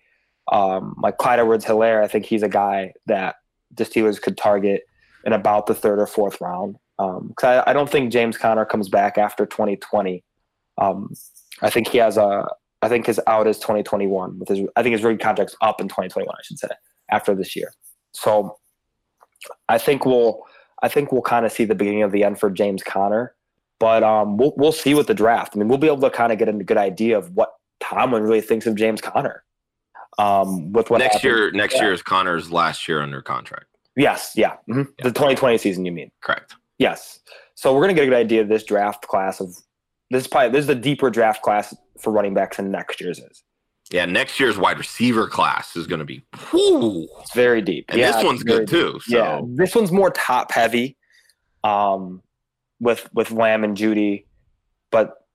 um, 0.52 0.96
like 1.02 1.18
Clyde 1.18 1.40
Edwards 1.40 1.66
Helaire, 1.66 2.04
I 2.04 2.08
think 2.08 2.26
he's 2.26 2.44
a 2.44 2.50
guy 2.50 2.94
that 3.06 3.36
the 3.72 3.84
Steelers 3.84 4.22
could 4.22 4.38
target 4.38 4.84
in 5.26 5.34
about 5.34 5.68
the 5.68 5.76
third 5.76 6.00
or 6.00 6.08
fourth 6.08 6.40
round. 6.42 6.78
Um, 7.00 7.34
cause 7.36 7.64
I, 7.66 7.72
I 7.72 7.74
don't 7.74 7.90
think 7.90 8.12
James 8.12 8.38
Conner 8.38 8.66
comes 8.66 8.90
back 8.90 9.18
after 9.18 9.46
2020. 9.46 10.24
Um, 10.78 11.14
I 11.62 11.70
think 11.70 11.88
he 11.88 11.98
has 12.00 12.18
a, 12.18 12.48
I 12.82 12.90
think 12.90 13.06
his 13.06 13.20
out 13.28 13.48
is 13.48 13.58
2021 13.60 14.40
with 14.40 14.50
his, 14.50 14.60
I 14.76 14.84
think 14.84 14.94
his 14.94 15.04
rookie 15.04 15.22
contract's 15.24 15.56
up 15.62 15.80
in 15.80 15.88
2021, 15.88 16.28
I 16.34 16.42
should 16.44 16.60
say, 16.60 16.68
after 17.12 17.34
this 17.36 17.56
year. 17.56 17.72
So 18.14 18.58
I 19.70 19.78
think 19.78 20.06
we'll, 20.06 20.42
I 20.82 20.88
think 20.90 21.12
we'll 21.12 21.22
kind 21.22 21.46
of 21.46 21.52
see 21.52 21.64
the 21.66 21.76
beginning 21.76 22.04
of 22.04 22.12
the 22.12 22.24
end 22.24 22.40
for 22.40 22.50
James 22.50 22.84
Conner, 22.84 23.36
but 23.80 24.04
um, 24.04 24.38
we'll, 24.38 24.54
we'll 24.58 24.72
see 24.72 24.94
with 24.94 25.08
the 25.08 25.14
draft. 25.14 25.54
I 25.56 25.60
mean, 25.60 25.68
we'll 25.70 25.78
be 25.78 25.88
able 25.88 26.02
to 26.02 26.10
kind 26.10 26.32
of 26.34 26.38
get 26.40 26.50
a 26.50 26.54
good 26.54 26.78
idea 26.78 27.18
of 27.18 27.32
what 27.36 27.54
Tomlin 27.80 28.24
really 28.24 28.42
thinks 28.42 28.66
of 28.66 28.76
James 28.76 29.00
Conner. 29.02 29.44
Um, 30.20 30.72
with 30.74 30.90
what 30.92 31.00
next 31.00 31.16
happened- 31.16 31.24
year, 31.32 31.52
next 31.52 31.76
Yeah. 31.76 31.84
year 31.84 31.94
is 31.94 32.04
Conner's 32.04 32.52
last 32.52 32.88
year 32.88 33.02
under 33.02 33.22
contract. 33.22 33.66
Yes, 33.96 34.34
yeah, 34.36 34.58
mhm. 34.70 34.88
Yeah. 35.00 35.04
the 35.06 35.12
2020 35.12 35.58
season. 35.58 35.86
You 35.86 35.92
mean? 35.92 36.12
Correct. 36.22 36.56
Yes. 36.80 37.20
So 37.56 37.74
we're 37.74 37.82
gonna 37.82 37.94
get 37.94 38.04
a 38.04 38.08
good 38.08 38.16
idea 38.16 38.42
of 38.42 38.48
this 38.48 38.64
draft 38.64 39.08
class 39.08 39.40
of 39.40 39.56
this 40.14 40.24
is 40.24 40.28
probably 40.28 40.50
this 40.50 40.62
is 40.62 40.68
the 40.68 40.76
deeper 40.76 41.10
draft 41.10 41.42
class 41.42 41.76
for 42.00 42.12
running 42.12 42.34
backs 42.34 42.58
than 42.58 42.72
next 42.72 43.02
year's 43.02 43.20
is. 43.20 43.44
Yeah, 43.92 44.06
next 44.06 44.40
year's 44.40 44.58
wide 44.58 44.78
receiver 44.78 45.28
class 45.28 45.76
is 45.76 45.88
going 45.88 46.00
to 46.00 46.06
be, 46.06 46.24
whew. 46.50 47.08
It's 47.22 47.34
very 47.34 47.62
deep. 47.62 47.86
and 47.90 48.00
Yeah, 48.00 48.14
this 48.14 48.24
one's 48.24 48.42
good 48.42 48.68
too. 48.68 49.00
So 49.04 49.18
Yeah, 49.18 49.42
this 49.56 49.76
one's 49.76 49.92
more 49.92 50.10
top 50.10 50.52
heavy, 50.52 50.98
um, 51.64 52.22
with 52.80 53.10
with 53.14 53.32
Lamb 53.32 53.64
and 53.64 53.76
Jeudy, 53.76 54.26
but 54.92 55.26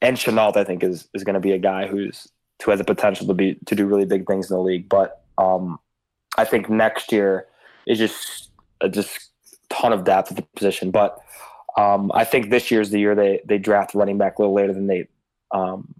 and 0.00 0.16
Shenault 0.16 0.56
I 0.56 0.64
think 0.64 0.82
is 0.82 1.08
is 1.14 1.24
going 1.24 1.34
to 1.34 1.40
be 1.40 1.52
a 1.52 1.58
guy 1.58 1.86
who's 1.86 2.28
who 2.64 2.70
has 2.70 2.78
the 2.78 2.84
potential 2.84 3.26
to 3.26 3.34
be 3.34 3.56
to 3.66 3.74
do 3.74 3.86
really 3.86 4.04
big 4.04 4.26
things 4.26 4.50
in 4.50 4.56
the 4.56 4.62
league. 4.62 4.88
But 4.88 5.22
um, 5.36 5.78
I 6.36 6.44
think 6.44 6.68
next 6.68 7.12
year 7.12 7.46
is 7.86 7.98
just 7.98 8.50
a 8.80 8.88
just 8.88 9.30
ton 9.70 9.92
of 9.92 10.04
depth 10.04 10.30
at 10.30 10.36
the 10.36 10.42
position. 10.56 10.90
But 10.90 11.18
um, 11.78 12.10
I 12.14 12.24
think 12.24 12.50
this 12.50 12.70
year's 12.70 12.90
the 12.90 12.98
year 13.00 13.14
they 13.14 13.40
they 13.46 13.58
draft 13.58 13.94
running 13.94 14.18
back 14.18 14.38
a 14.38 14.42
little 14.42 14.54
later 14.54 14.72
than 14.74 14.86
they 14.86 15.08
um, 15.52 15.94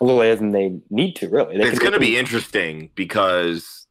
a 0.00 0.04
little 0.04 0.20
later 0.20 0.36
than 0.36 0.52
they 0.52 0.80
need 0.90 1.16
to. 1.16 1.28
Really, 1.28 1.58
they 1.58 1.64
it's 1.64 1.78
going 1.78 1.92
to 1.92 1.98
be 2.00 2.16
interesting 2.16 2.90
because 2.94 3.86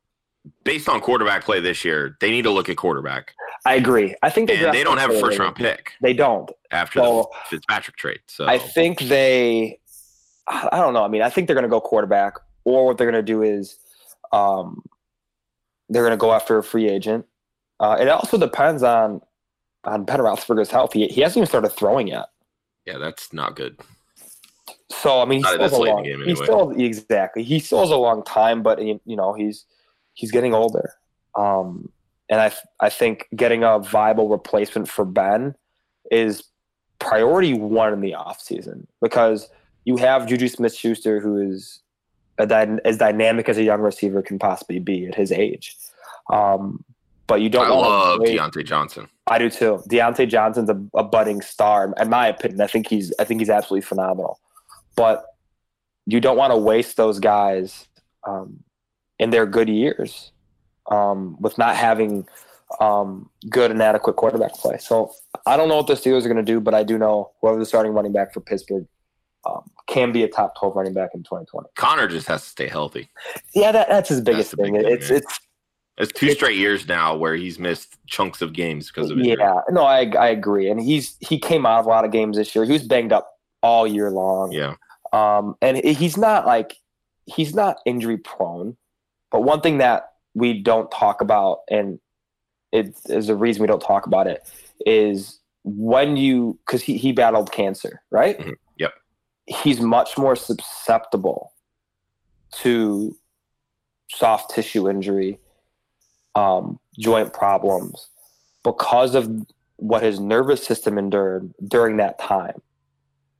based 0.63 0.89
on 0.89 1.01
quarterback 1.01 1.43
play 1.43 1.59
this 1.59 1.83
year, 1.85 2.17
they 2.19 2.31
need 2.31 2.43
to 2.43 2.51
look 2.51 2.69
at 2.69 2.77
quarterback, 2.77 3.33
I 3.65 3.75
agree. 3.75 4.15
I 4.21 4.29
think 4.29 4.49
they, 4.49 4.63
and 4.63 4.73
they 4.73 4.83
don't 4.83 4.97
have 4.97 5.11
a 5.11 5.19
first 5.19 5.39
round 5.39 5.55
pick 5.55 5.93
They 6.01 6.13
don't. 6.13 6.51
after 6.71 6.99
So- 6.99 7.29
the 7.31 7.57
Fitzpatrick 7.57 7.95
trade. 7.95 8.19
So 8.27 8.45
I 8.45 8.57
think 8.57 8.99
they, 8.99 9.79
I 10.47 10.79
don't 10.79 10.93
know. 10.93 11.03
I 11.03 11.07
mean, 11.07 11.21
I 11.21 11.29
think 11.29 11.47
they're 11.47 11.55
going 11.55 11.63
to 11.63 11.69
go 11.69 11.79
quarterback, 11.79 12.35
or 12.65 12.85
what 12.85 12.97
they're 12.97 13.09
going 13.09 13.25
to 13.25 13.31
do 13.31 13.41
is, 13.41 13.77
um, 14.33 14.81
they're 15.89 16.03
going 16.03 16.11
to 16.11 16.17
go 16.17 16.33
after 16.33 16.57
a 16.57 16.63
free 16.63 16.89
agent. 16.89 17.25
Uh, 17.79 17.97
it 17.99 18.07
also 18.09 18.37
depends 18.37 18.83
on 18.83 19.21
on 19.85 20.05
Ben 20.05 20.19
Roethlisberger's 20.19 20.71
health. 20.71 20.93
He, 20.93 21.07
he 21.07 21.21
hasn't 21.21 21.37
even 21.37 21.47
started 21.47 21.69
throwing 21.69 22.07
yet. 22.07 22.27
Yeah, 22.85 22.97
that's 22.97 23.33
not 23.33 23.55
good. 23.55 23.79
So 24.89 25.21
I 25.21 25.25
mean, 25.25 25.39
he 25.39 25.43
Not 25.43 25.53
still 25.53 25.63
has 25.63 25.73
a 25.73 25.81
long. 25.81 26.03
game 26.03 26.23
He 26.23 26.35
still 26.35 26.71
exactly. 26.71 27.43
He 27.43 27.59
still 27.59 27.79
has 27.79 27.89
a 27.89 27.97
long 27.97 28.23
time, 28.23 28.61
but 28.61 28.81
you 28.81 28.99
you 29.05 29.15
know 29.15 29.33
he's 29.33 29.65
he's 30.13 30.31
getting 30.31 30.53
older. 30.53 30.93
Um, 31.37 31.89
and 32.29 32.39
I 32.39 32.51
I 32.79 32.89
think 32.89 33.27
getting 33.35 33.63
a 33.63 33.79
viable 33.79 34.29
replacement 34.29 34.87
for 34.89 35.05
Ben 35.05 35.55
is 36.11 36.43
priority 36.99 37.53
one 37.53 37.91
in 37.93 38.01
the 38.01 38.11
offseason 38.11 38.85
because 39.01 39.49
you 39.85 39.97
have 39.97 40.27
Juju 40.27 40.47
Smith 40.47 40.75
Schuster, 40.75 41.19
who 41.19 41.37
is 41.37 41.81
a 42.37 42.79
as 42.85 42.97
dynamic 42.97 43.49
as 43.49 43.57
a 43.57 43.63
young 43.63 43.81
receiver 43.81 44.21
can 44.21 44.39
possibly 44.39 44.79
be 44.79 45.07
at 45.07 45.15
his 45.15 45.31
age. 45.31 45.75
Um, 46.31 46.83
but 47.27 47.41
you 47.41 47.49
don't 47.49 47.67
I 47.67 47.69
love 47.69 48.19
Diontae 48.19 48.65
Johnson. 48.65 49.07
I 49.27 49.37
do 49.37 49.49
too. 49.49 49.81
Diontae 49.89 50.27
Johnson's 50.27 50.69
a, 50.69 50.81
a 50.95 51.03
budding 51.03 51.41
star, 51.41 51.93
in 51.99 52.09
my 52.09 52.27
opinion. 52.27 52.61
I 52.61 52.67
think 52.67 52.87
he's 52.87 53.13
I 53.19 53.23
think 53.23 53.41
he's 53.41 53.49
absolutely 53.49 53.85
phenomenal. 53.85 54.39
But 54.95 55.25
you 56.05 56.19
don't 56.19 56.37
want 56.37 56.51
to 56.51 56.57
waste 56.57 56.97
those 56.97 57.19
guys 57.19 57.87
um, 58.27 58.63
in 59.19 59.29
their 59.29 59.45
good 59.45 59.69
years 59.69 60.31
um, 60.91 61.37
with 61.39 61.57
not 61.57 61.75
having 61.75 62.27
um, 62.79 63.29
good 63.49 63.71
and 63.71 63.81
adequate 63.81 64.15
quarterback 64.15 64.53
play. 64.53 64.77
So 64.77 65.13
I 65.45 65.55
don't 65.55 65.69
know 65.69 65.77
what 65.77 65.87
the 65.87 65.93
Steelers 65.93 66.25
are 66.25 66.29
going 66.29 66.37
to 66.37 66.43
do, 66.43 66.59
but 66.59 66.73
I 66.73 66.83
do 66.83 66.97
know 66.97 67.31
whoever 67.41 67.57
the 67.57 67.65
starting 67.65 67.93
running 67.93 68.11
back 68.11 68.33
for 68.33 68.41
Pittsburgh 68.41 68.85
um, 69.45 69.69
can 69.87 70.11
be 70.11 70.23
a 70.23 70.27
top 70.27 70.57
twelve 70.57 70.75
running 70.75 70.93
back 70.93 71.11
in 71.13 71.23
2020. 71.23 71.69
Conner 71.75 72.07
just 72.07 72.27
has 72.27 72.43
to 72.43 72.49
stay 72.49 72.67
healthy. 72.67 73.09
Yeah, 73.53 73.71
that, 73.71 73.89
that's 73.89 74.09
his 74.09 74.21
biggest 74.21 74.51
the 74.51 74.57
thing. 74.57 74.73
big 74.73 74.85
It's 74.85 75.09
it's 75.09 75.39
It's 75.97 76.11
two 76.11 76.31
straight 76.31 76.57
years 76.57 76.87
now 76.87 77.15
where 77.15 77.35
he's 77.35 77.59
missed 77.59 77.97
chunks 78.07 78.41
of 78.41 78.53
games 78.53 78.87
because 78.87 79.11
of 79.11 79.17
injury. 79.19 79.35
yeah. 79.39 79.61
No, 79.69 79.83
I 79.83 80.11
I 80.19 80.27
agree, 80.29 80.69
and 80.69 80.81
he's 80.81 81.15
he 81.19 81.37
came 81.39 81.65
out 81.65 81.79
of 81.79 81.85
a 81.85 81.89
lot 81.89 82.03
of 82.03 82.11
games 82.11 82.37
this 82.37 82.55
year. 82.55 82.65
He 82.65 82.71
was 82.71 82.83
banged 82.83 83.13
up 83.13 83.29
all 83.61 83.85
year 83.85 84.09
long. 84.09 84.51
Yeah. 84.51 84.75
Um, 85.13 85.55
and 85.61 85.77
he's 85.77 86.17
not 86.17 86.47
like 86.47 86.77
he's 87.25 87.53
not 87.53 87.77
injury 87.85 88.17
prone. 88.17 88.75
But 89.31 89.43
one 89.43 89.61
thing 89.61 89.77
that 89.77 90.13
we 90.33 90.61
don't 90.61 90.89
talk 90.91 91.21
about, 91.21 91.59
and 91.69 91.99
it 92.71 92.95
is 93.09 93.29
a 93.29 93.35
reason 93.35 93.61
we 93.61 93.67
don't 93.67 93.81
talk 93.81 94.07
about 94.07 94.25
it, 94.27 94.41
is 94.85 95.39
when 95.63 96.17
you 96.17 96.59
because 96.65 96.81
he, 96.81 96.97
he 96.97 97.11
battled 97.11 97.51
cancer, 97.51 98.01
right? 98.09 98.39
Mhm. 98.39 98.53
Yep. 98.79 98.93
He's 99.45 99.79
much 99.79 100.17
more 100.17 100.35
susceptible 100.35 101.53
to 102.61 103.15
soft 104.09 104.53
tissue 104.53 104.89
injury, 104.89 105.39
um, 106.35 106.79
joint 106.99 107.33
problems, 107.33 108.09
because 108.63 109.15
of 109.15 109.29
what 109.77 110.01
his 110.03 110.19
nervous 110.19 110.65
system 110.65 110.97
endured 110.97 111.53
during 111.67 111.97
that 111.97 112.19
time. 112.19 112.61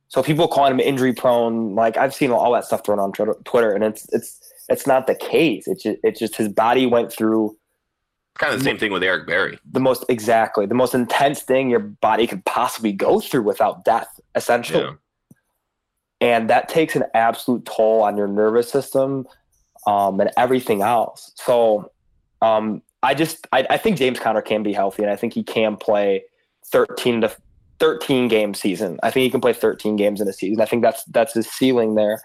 So 0.09 0.21
people 0.21 0.47
calling 0.47 0.73
him 0.73 0.79
injury 0.79 1.13
prone, 1.13 1.73
like 1.75 1.97
I've 1.97 2.13
seen 2.13 2.31
all 2.31 2.51
that 2.53 2.65
stuff 2.65 2.85
thrown 2.85 2.99
on 2.99 3.11
Twitter- 3.11 3.71
and 3.71 3.83
it's 3.83 4.07
it's 4.11 4.39
it's 4.69 4.85
not 4.85 5.07
the 5.07 5.15
case. 5.15 5.67
It's 5.67 5.83
just, 5.83 5.97
it's 6.03 6.19
just 6.19 6.35
his 6.35 6.49
body 6.49 6.85
went 6.85 7.11
through 7.11 7.57
Kind 8.35 8.51
of 8.51 8.59
the 8.59 8.65
same 8.65 8.79
thing 8.79 8.91
with 8.91 9.03
Eric 9.03 9.27
Berry. 9.27 9.59
the 9.71 9.79
most 9.79 10.05
exactly 10.09 10.65
the 10.65 10.73
most 10.75 10.95
intense 10.95 11.43
thing 11.43 11.69
your 11.69 11.79
body 11.79 12.25
could 12.25 12.43
possibly 12.45 12.91
go 12.91 13.19
through 13.19 13.43
without 13.43 13.85
death, 13.85 14.19
essentially. 14.35 14.83
Yeah. 14.83 14.93
And 16.19 16.49
that 16.49 16.69
takes 16.69 16.95
an 16.95 17.03
absolute 17.13 17.65
toll 17.65 18.01
on 18.01 18.17
your 18.17 18.27
nervous 18.27 18.71
system 18.71 19.27
um, 19.85 20.19
and 20.19 20.31
everything 20.37 20.81
else. 20.81 21.31
So 21.35 21.91
um, 22.43 22.81
I 23.01 23.13
just 23.13 23.47
I, 23.51 23.65
I 23.69 23.77
think 23.77 23.97
James 23.97 24.19
Conner 24.19 24.41
can 24.41 24.63
be 24.63 24.73
healthy, 24.73 25.03
and 25.03 25.11
I 25.11 25.15
think 25.15 25.33
he 25.33 25.43
can 25.43 25.77
play 25.77 26.23
thirteen 26.71 27.21
to 27.21 27.35
13 27.79 28.27
game 28.29 28.53
season. 28.53 28.97
I 29.03 29.11
think 29.11 29.23
he 29.23 29.29
can 29.29 29.41
play 29.41 29.51
13 29.51 29.97
games 29.97 30.21
in 30.21 30.27
a 30.27 30.31
season. 30.31 30.61
I 30.61 30.65
think 30.65 30.83
that's 30.83 31.03
that's 31.05 31.33
his 31.33 31.47
ceiling 31.49 31.95
there. 31.95 32.21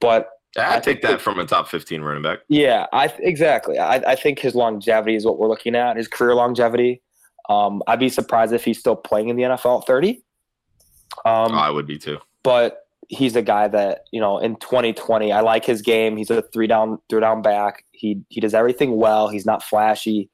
But 0.00 0.30
I 0.56 0.76
I 0.76 0.80
take 0.80 1.02
that 1.02 1.20
from 1.20 1.38
a 1.38 1.44
top 1.44 1.68
15 1.68 2.00
running 2.00 2.22
back. 2.22 2.38
yeah, 2.48 2.86
I 2.92 3.12
exactly. 3.18 3.78
I, 3.78 3.96
I 3.96 4.14
think 4.14 4.38
his 4.38 4.54
longevity 4.54 5.14
is 5.16 5.26
what 5.26 5.38
we're 5.38 5.48
looking 5.48 5.74
at. 5.74 5.96
His 5.96 6.08
career 6.08 6.34
longevity. 6.34 7.02
Um, 7.50 7.82
I'd 7.86 7.98
be 7.98 8.08
surprised 8.08 8.52
if 8.54 8.64
he's 8.64 8.78
still 8.78 8.96
playing 8.96 9.28
in 9.28 9.36
the 9.36 9.42
NFL 9.42 9.82
at 9.82 9.86
30. 9.86 10.22
Um, 11.24 11.52
Oh, 11.52 11.54
I 11.54 11.70
would 11.70 11.86
be 11.86 11.98
too. 11.98 12.18
but 12.42 12.85
he's 13.08 13.36
a 13.36 13.42
guy 13.42 13.68
that 13.68 14.04
you 14.10 14.20
know 14.20 14.38
in 14.38 14.56
2020 14.56 15.32
I 15.32 15.40
like 15.40 15.64
his 15.64 15.82
game. 15.82 16.16
He's 16.16 16.30
a 16.30 16.42
three 16.42 16.66
down 16.66 16.98
three 17.08 17.20
down 17.20 17.42
back. 17.42 17.84
He 17.92 18.22
he 18.28 18.40
does 18.40 18.54
everything 18.54 18.96
well. 18.96 19.28
He's 19.28 19.46
not 19.46 19.62
flashy, 19.62 20.30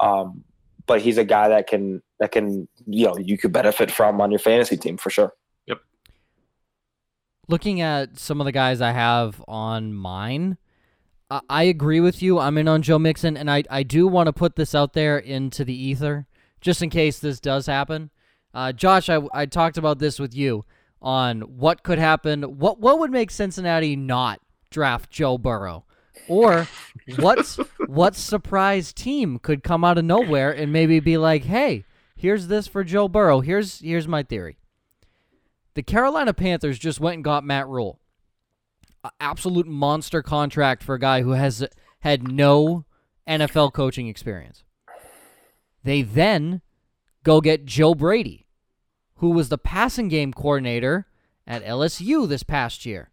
um, 0.00 0.44
but 0.86 1.00
he's 1.00 1.18
a 1.18 1.24
guy 1.24 1.48
that 1.48 1.66
can 1.66 2.02
that 2.20 2.32
can 2.32 2.68
you 2.86 3.06
know 3.06 3.16
you 3.18 3.38
could 3.38 3.52
benefit 3.52 3.90
from 3.90 4.20
on 4.20 4.30
your 4.30 4.40
fantasy 4.40 4.76
team 4.76 4.96
for 4.96 5.10
sure. 5.10 5.32
Yep. 5.66 5.78
Looking 7.48 7.80
at 7.80 8.18
some 8.18 8.40
of 8.40 8.44
the 8.44 8.52
guys 8.52 8.80
I 8.80 8.92
have 8.92 9.42
on 9.46 9.94
mine, 9.94 10.58
I, 11.30 11.40
I 11.48 11.62
agree 11.64 12.00
with 12.00 12.22
you. 12.22 12.38
I'm 12.38 12.58
in 12.58 12.68
on 12.68 12.82
Joe 12.82 12.98
Mixon, 12.98 13.36
and 13.36 13.50
I, 13.50 13.64
I 13.70 13.82
do 13.82 14.06
want 14.06 14.26
to 14.26 14.32
put 14.32 14.56
this 14.56 14.74
out 14.74 14.92
there 14.92 15.18
into 15.18 15.64
the 15.64 15.74
ether 15.74 16.26
just 16.60 16.82
in 16.82 16.90
case 16.90 17.18
this 17.18 17.40
does 17.40 17.66
happen. 17.66 18.10
Uh, 18.52 18.72
Josh, 18.72 19.08
I, 19.08 19.20
I 19.32 19.46
talked 19.46 19.78
about 19.78 19.98
this 19.98 20.18
with 20.18 20.34
you 20.34 20.64
on 21.00 21.40
what 21.42 21.82
could 21.82 21.98
happen. 21.98 22.42
What 22.42 22.80
what 22.80 22.98
would 22.98 23.10
make 23.10 23.30
Cincinnati 23.30 23.96
not 23.96 24.40
draft 24.70 25.10
Joe 25.10 25.38
Burrow, 25.38 25.84
or 26.28 26.68
what's 27.16 27.56
what 27.86 28.16
surprise 28.16 28.92
team 28.92 29.38
could 29.38 29.62
come 29.62 29.84
out 29.84 29.98
of 29.98 30.04
nowhere 30.04 30.50
and 30.50 30.72
maybe 30.72 31.00
be 31.00 31.16
like, 31.18 31.44
hey, 31.44 31.84
here's 32.16 32.48
this 32.48 32.66
for 32.66 32.84
Joe 32.84 33.08
Burrow. 33.08 33.40
Here's 33.40 33.80
here's 33.80 34.08
my 34.08 34.22
theory. 34.22 34.58
The 35.74 35.82
Carolina 35.82 36.34
Panthers 36.34 36.78
just 36.78 37.00
went 37.00 37.14
and 37.14 37.24
got 37.24 37.44
Matt 37.44 37.68
Rhule. 37.68 38.00
A 39.04 39.10
absolute 39.20 39.68
monster 39.68 40.22
contract 40.22 40.82
for 40.82 40.96
a 40.96 41.00
guy 41.00 41.22
who 41.22 41.30
has 41.30 41.64
had 42.00 42.26
no 42.26 42.84
NFL 43.28 43.72
coaching 43.72 44.08
experience. 44.08 44.64
They 45.84 46.02
then 46.02 46.62
go 47.22 47.40
get 47.40 47.64
Joe 47.64 47.94
Brady, 47.94 48.47
who 49.18 49.30
was 49.30 49.48
the 49.48 49.58
passing 49.58 50.08
game 50.08 50.32
coordinator 50.32 51.06
at 51.46 51.64
LSU 51.64 52.28
this 52.28 52.42
past 52.42 52.86
year. 52.86 53.10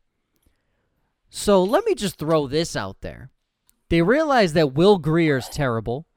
So 1.29 1.63
let 1.63 1.85
me 1.85 1.95
just 1.95 2.17
throw 2.17 2.47
this 2.47 2.75
out 2.75 3.01
there. 3.01 3.31
They 3.89 4.01
realize 4.01 4.53
that 4.53 4.73
Will 4.73 4.97
Grier's 4.97 5.49
terrible, 5.49 6.07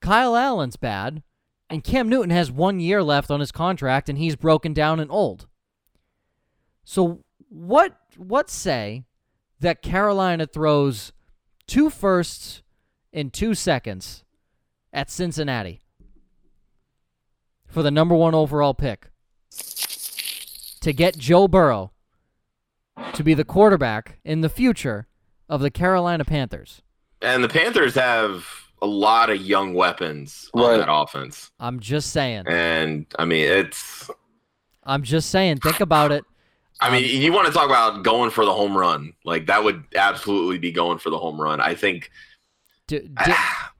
Kyle 0.00 0.36
Allen's 0.36 0.76
bad, 0.76 1.22
and 1.68 1.84
Cam 1.84 2.08
Newton 2.08 2.30
has 2.30 2.50
one 2.50 2.80
year 2.80 3.02
left 3.02 3.30
on 3.30 3.40
his 3.40 3.52
contract 3.52 4.08
and 4.08 4.18
he's 4.18 4.36
broken 4.36 4.72
down 4.72 5.00
and 5.00 5.10
old. 5.10 5.46
So 6.84 7.24
what 7.48 7.98
what 8.16 8.48
say 8.50 9.04
that 9.60 9.82
Carolina 9.82 10.46
throws 10.46 11.12
two 11.66 11.90
firsts 11.90 12.62
in 13.12 13.30
two 13.30 13.54
seconds 13.54 14.24
at 14.92 15.10
Cincinnati 15.10 15.80
for 17.68 17.82
the 17.82 17.90
number 17.90 18.14
one 18.14 18.34
overall 18.34 18.74
pick 18.74 19.08
to 20.80 20.92
get 20.92 21.16
Joe 21.18 21.48
Burrow 21.48 21.92
to 23.14 23.22
be 23.22 23.34
the 23.34 23.44
quarterback 23.44 24.18
in 24.24 24.40
the 24.40 24.48
future 24.48 25.06
of 25.48 25.60
the 25.60 25.70
Carolina 25.70 26.24
Panthers. 26.24 26.82
And 27.22 27.42
the 27.42 27.48
Panthers 27.48 27.94
have 27.94 28.46
a 28.80 28.86
lot 28.86 29.28
of 29.30 29.40
young 29.42 29.74
weapons 29.74 30.50
on 30.54 30.62
Right. 30.62 30.76
that 30.78 30.92
offense. 30.92 31.50
I'm 31.58 31.80
just 31.80 32.10
saying. 32.10 32.44
And 32.46 33.06
I 33.18 33.24
mean, 33.24 33.44
it's, 33.44 34.08
I'm 34.84 35.02
just 35.02 35.30
saying. 35.30 35.58
Think 35.58 35.80
about 35.80 36.12
it. 36.12 36.24
I 36.80 36.90
mean, 36.90 37.02
Um, 37.04 37.10
you 37.22 37.32
want 37.32 37.48
to 37.48 37.52
talk 37.52 37.66
about 37.66 38.04
going 38.04 38.30
for 38.30 38.44
the 38.44 38.52
home 38.52 38.76
run. 38.76 39.12
Like, 39.24 39.46
that 39.46 39.64
would 39.64 39.82
absolutely 39.96 40.58
be 40.58 40.70
going 40.70 40.98
for 40.98 41.10
the 41.10 41.18
home 41.18 41.40
run. 41.40 41.60
I 41.60 41.74
think. 41.74 42.10
D- 42.86 43.00
D- 43.24 43.32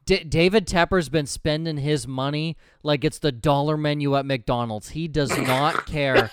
D- 0.09 0.25
David 0.25 0.67
Tepper's 0.67 1.11
been 1.11 1.27
spending 1.27 1.77
his 1.77 2.09
money 2.09 2.57
like 2.83 3.05
it's 3.05 3.19
the 3.19 3.31
dollar 3.31 3.77
menu 3.77 4.17
at 4.17 4.25
McDonald's. 4.25 4.89
He 4.89 5.07
does 5.07 5.37
not 5.37 5.85
care 5.87 6.31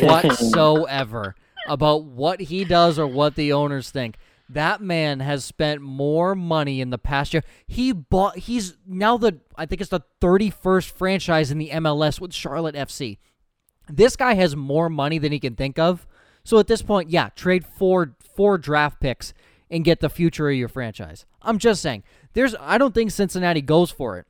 whatsoever 0.00 1.34
about 1.66 2.04
what 2.04 2.38
he 2.38 2.66
does 2.66 2.98
or 2.98 3.06
what 3.06 3.34
the 3.34 3.50
owners 3.54 3.90
think. 3.90 4.18
That 4.50 4.82
man 4.82 5.20
has 5.20 5.42
spent 5.42 5.80
more 5.80 6.34
money 6.34 6.82
in 6.82 6.90
the 6.90 6.98
past 6.98 7.32
year. 7.32 7.44
He 7.66 7.92
bought. 7.92 8.36
He's 8.36 8.76
now 8.86 9.16
the. 9.16 9.40
I 9.56 9.64
think 9.64 9.80
it's 9.80 9.88
the 9.88 10.04
thirty-first 10.20 10.90
franchise 10.90 11.50
in 11.50 11.56
the 11.56 11.70
MLS 11.70 12.20
with 12.20 12.34
Charlotte 12.34 12.74
FC. 12.74 13.16
This 13.88 14.16
guy 14.16 14.34
has 14.34 14.54
more 14.54 14.90
money 14.90 15.16
than 15.16 15.32
he 15.32 15.40
can 15.40 15.56
think 15.56 15.78
of. 15.78 16.06
So 16.44 16.58
at 16.58 16.66
this 16.66 16.82
point, 16.82 17.08
yeah, 17.08 17.30
trade 17.30 17.64
four 17.64 18.16
four 18.36 18.58
draft 18.58 19.00
picks 19.00 19.32
and 19.70 19.84
get 19.84 20.00
the 20.00 20.10
future 20.10 20.48
of 20.48 20.56
your 20.56 20.68
franchise. 20.68 21.26
I'm 21.42 21.58
just 21.58 21.82
saying. 21.82 22.04
There's 22.38 22.54
I 22.60 22.78
don't 22.78 22.94
think 22.94 23.10
Cincinnati 23.10 23.60
goes 23.60 23.90
for 23.90 24.16
it. 24.16 24.26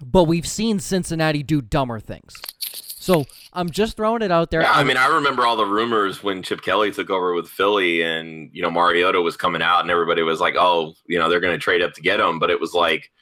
But 0.00 0.24
we've 0.24 0.46
seen 0.46 0.78
Cincinnati 0.78 1.42
do 1.42 1.60
dumber 1.60 2.00
things. 2.00 2.40
So 2.58 3.26
I'm 3.52 3.68
just 3.68 3.94
throwing 3.94 4.22
it 4.22 4.32
out 4.32 4.50
there. 4.50 4.62
Yeah, 4.62 4.72
I 4.72 4.84
mean, 4.84 4.96
I 4.96 5.08
remember 5.08 5.46
all 5.46 5.54
the 5.54 5.66
rumors 5.66 6.22
when 6.22 6.42
Chip 6.42 6.62
Kelly 6.62 6.90
took 6.92 7.10
over 7.10 7.34
with 7.34 7.46
Philly, 7.46 8.00
and 8.00 8.48
you 8.54 8.62
know 8.62 8.70
Mariota 8.70 9.20
was 9.20 9.36
coming 9.36 9.60
out, 9.60 9.82
and 9.82 9.90
everybody 9.90 10.22
was 10.22 10.40
like, 10.40 10.54
"Oh, 10.58 10.94
you 11.08 11.18
know, 11.18 11.28
they're 11.28 11.40
going 11.40 11.52
to 11.52 11.58
trade 11.58 11.82
up 11.82 11.92
to 11.92 12.00
get 12.00 12.20
him." 12.20 12.38
But 12.38 12.48
it 12.48 12.58
was 12.58 12.72
like, 12.72 13.12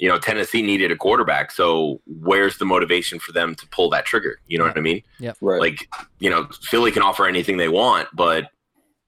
you 0.00 0.08
know, 0.08 0.18
Tennessee 0.18 0.60
needed 0.60 0.90
a 0.90 0.96
quarterback. 0.96 1.52
So 1.52 2.00
where's 2.06 2.58
the 2.58 2.64
motivation 2.64 3.20
for 3.20 3.30
them 3.30 3.54
to 3.54 3.68
pull 3.68 3.88
that 3.90 4.04
trigger? 4.04 4.40
You 4.48 4.58
know 4.58 4.64
what 4.64 4.76
I 4.76 4.80
mean? 4.80 5.00
Yeah. 5.20 5.34
Right. 5.40 5.60
Like, 5.60 5.88
you 6.18 6.28
know, 6.28 6.48
Philly 6.62 6.90
can 6.90 7.02
offer 7.02 7.24
anything 7.24 7.58
they 7.58 7.68
want, 7.68 8.08
but 8.14 8.50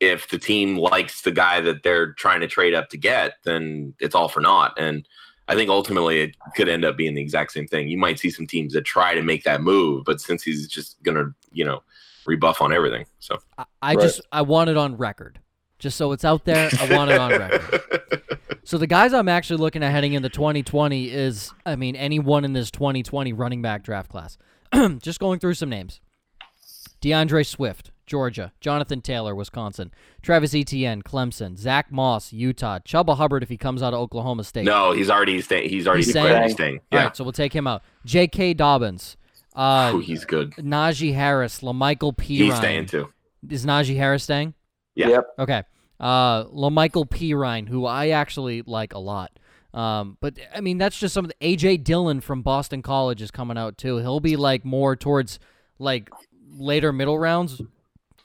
if 0.01 0.28
the 0.28 0.38
team 0.38 0.76
likes 0.76 1.22
the 1.22 1.30
guy 1.32 1.61
that 1.61 1.82
they're 1.82 2.12
trying 2.14 2.40
to 2.40 2.47
trade 2.47 2.74
up 2.74 2.88
to 2.90 2.97
get, 2.99 3.34
then 3.44 3.94
it's 4.01 4.14
all 4.14 4.28
for 4.28 4.40
naught. 4.40 4.74
And 4.78 5.07
I 5.49 5.55
think 5.55 5.70
ultimately 5.70 6.20
it 6.20 6.36
could 6.55 6.68
end 6.68 6.84
up 6.84 6.97
being 6.97 7.14
the 7.14 7.22
exact 7.22 7.53
same 7.53 7.66
thing. 7.66 7.88
You 7.88 7.99
might 7.99 8.18
see 8.18 8.30
some 8.30 8.47
teams 8.47 8.72
that 8.74 8.82
try 8.84 9.14
to 9.14 9.22
make 9.22 9.44
that 9.44 9.62
move, 9.62 10.05
but 10.05 10.20
since 10.20 10.42
he's 10.42 10.68
just 10.68 11.03
gonna, 11.03 11.34
you 11.53 11.64
know, 11.64 11.82
rebuff 12.26 12.61
on 12.61 12.72
everything. 12.72 13.07
So 13.20 13.38
I, 13.57 13.64
I 13.82 13.94
Right. 13.94 14.03
just 14.03 14.20
I 14.32 14.42
want 14.42 14.70
it 14.70 14.76
on 14.76 14.97
record, 14.97 15.40
just 15.78 15.97
so 15.97 16.12
it's 16.12 16.24
out 16.24 16.44
there. 16.44 16.68
I 16.78 16.84
want 16.84 17.11
it 17.11 17.18
on 17.18 17.38
record. 17.38 17.80
So 18.64 18.78
the 18.78 18.88
guys 18.88 19.14
I'm 19.14 19.28
actually 19.28 19.59
looking 19.59 19.84
at 19.84 19.92
heading 19.92 20.14
into 20.14 20.28
2020 20.28 21.09
is, 21.09 21.53
I 21.64 21.76
mean, 21.76 21.94
anyone 21.94 22.44
in 22.44 22.53
this 22.53 22.68
2020 22.72 23.32
running 23.32 23.62
back 23.62 23.84
draft 23.84 24.11
class. 24.11 24.36
just 24.99 25.20
going 25.20 25.38
through 25.38 25.55
some 25.55 25.68
names: 25.68 26.01
D'Andre 27.01 27.44
Swift, 27.44 27.92
Georgia; 28.07 28.53
Jonathan 28.61 29.01
Taylor, 29.01 29.35
Wisconsin; 29.35 29.91
Travis 30.23 30.55
Etienne, 30.55 31.03
Clemson; 31.03 31.57
Zach 31.59 31.91
Moss, 31.91 32.33
Utah; 32.33 32.79
Chuba 32.81 33.17
Hubbard 33.17 33.43
if 33.43 33.49
he 33.49 33.57
comes 33.57 33.83
out 33.83 33.93
of 33.95 34.01
Oklahoma 34.01 34.45
State. 34.45 34.65
no, 34.65 34.93
he's 34.93 35.11
already 35.11 35.41
staying. 35.41 35.69
He's 35.69 35.87
already 35.87 36.05
He's 36.05 36.13
declared 36.15 36.31
staying? 36.33 36.43
he's 36.45 36.53
staying. 36.53 36.81
Yeah, 36.93 37.05
right, 37.05 37.17
so 37.17 37.25
we'll 37.25 37.33
take 37.33 37.53
him 37.55 37.67
out. 37.67 37.83
J.K. 38.05 38.55
Dobbins, 38.55 39.17
uh, 39.55 39.93
Ooh, 39.95 39.99
he's 40.01 40.25
good. 40.25 40.53
Najee 40.53 41.15
Harris, 41.15 41.61
LaMichael 41.61 42.17
P. 42.17 42.39
He's 42.39 42.51
Ryan. 42.51 42.61
staying 42.63 42.87
too. 42.87 43.13
Is 43.51 43.65
Najee 43.67 43.97
Harris 43.97 44.23
staying? 44.25 44.55
Yeah. 44.95 45.09
Yep. 45.09 45.27
Okay. 45.41 45.63
Uh, 45.99 46.45
Lamical 46.45 47.09
Perine, 47.09 47.69
who 47.69 47.87
I 47.87 48.11
actually 48.11 48.63
like 48.63 48.93
a 48.95 48.99
lot. 48.99 49.31
Um, 49.73 50.17
but 50.21 50.39
I 50.55 50.61
mean, 50.61 50.79
that's 50.79 50.99
just 50.99 51.13
some 51.15 51.25
of 51.27 51.33
the 51.39 51.57
AJ 51.57 51.85
Dillon 51.85 52.21
from 52.21 52.43
Boston 52.43 52.83
College 52.83 53.21
is 53.21 53.31
coming 53.31 53.59
out 53.59 53.77
too. 53.79 53.99
He'll 53.99 54.21
be 54.21 54.37
like 54.37 54.65
more 54.65 54.97
towards 54.97 55.39
like 55.79 56.09
later 56.57 56.93
middle 56.93 57.19
rounds. 57.19 57.61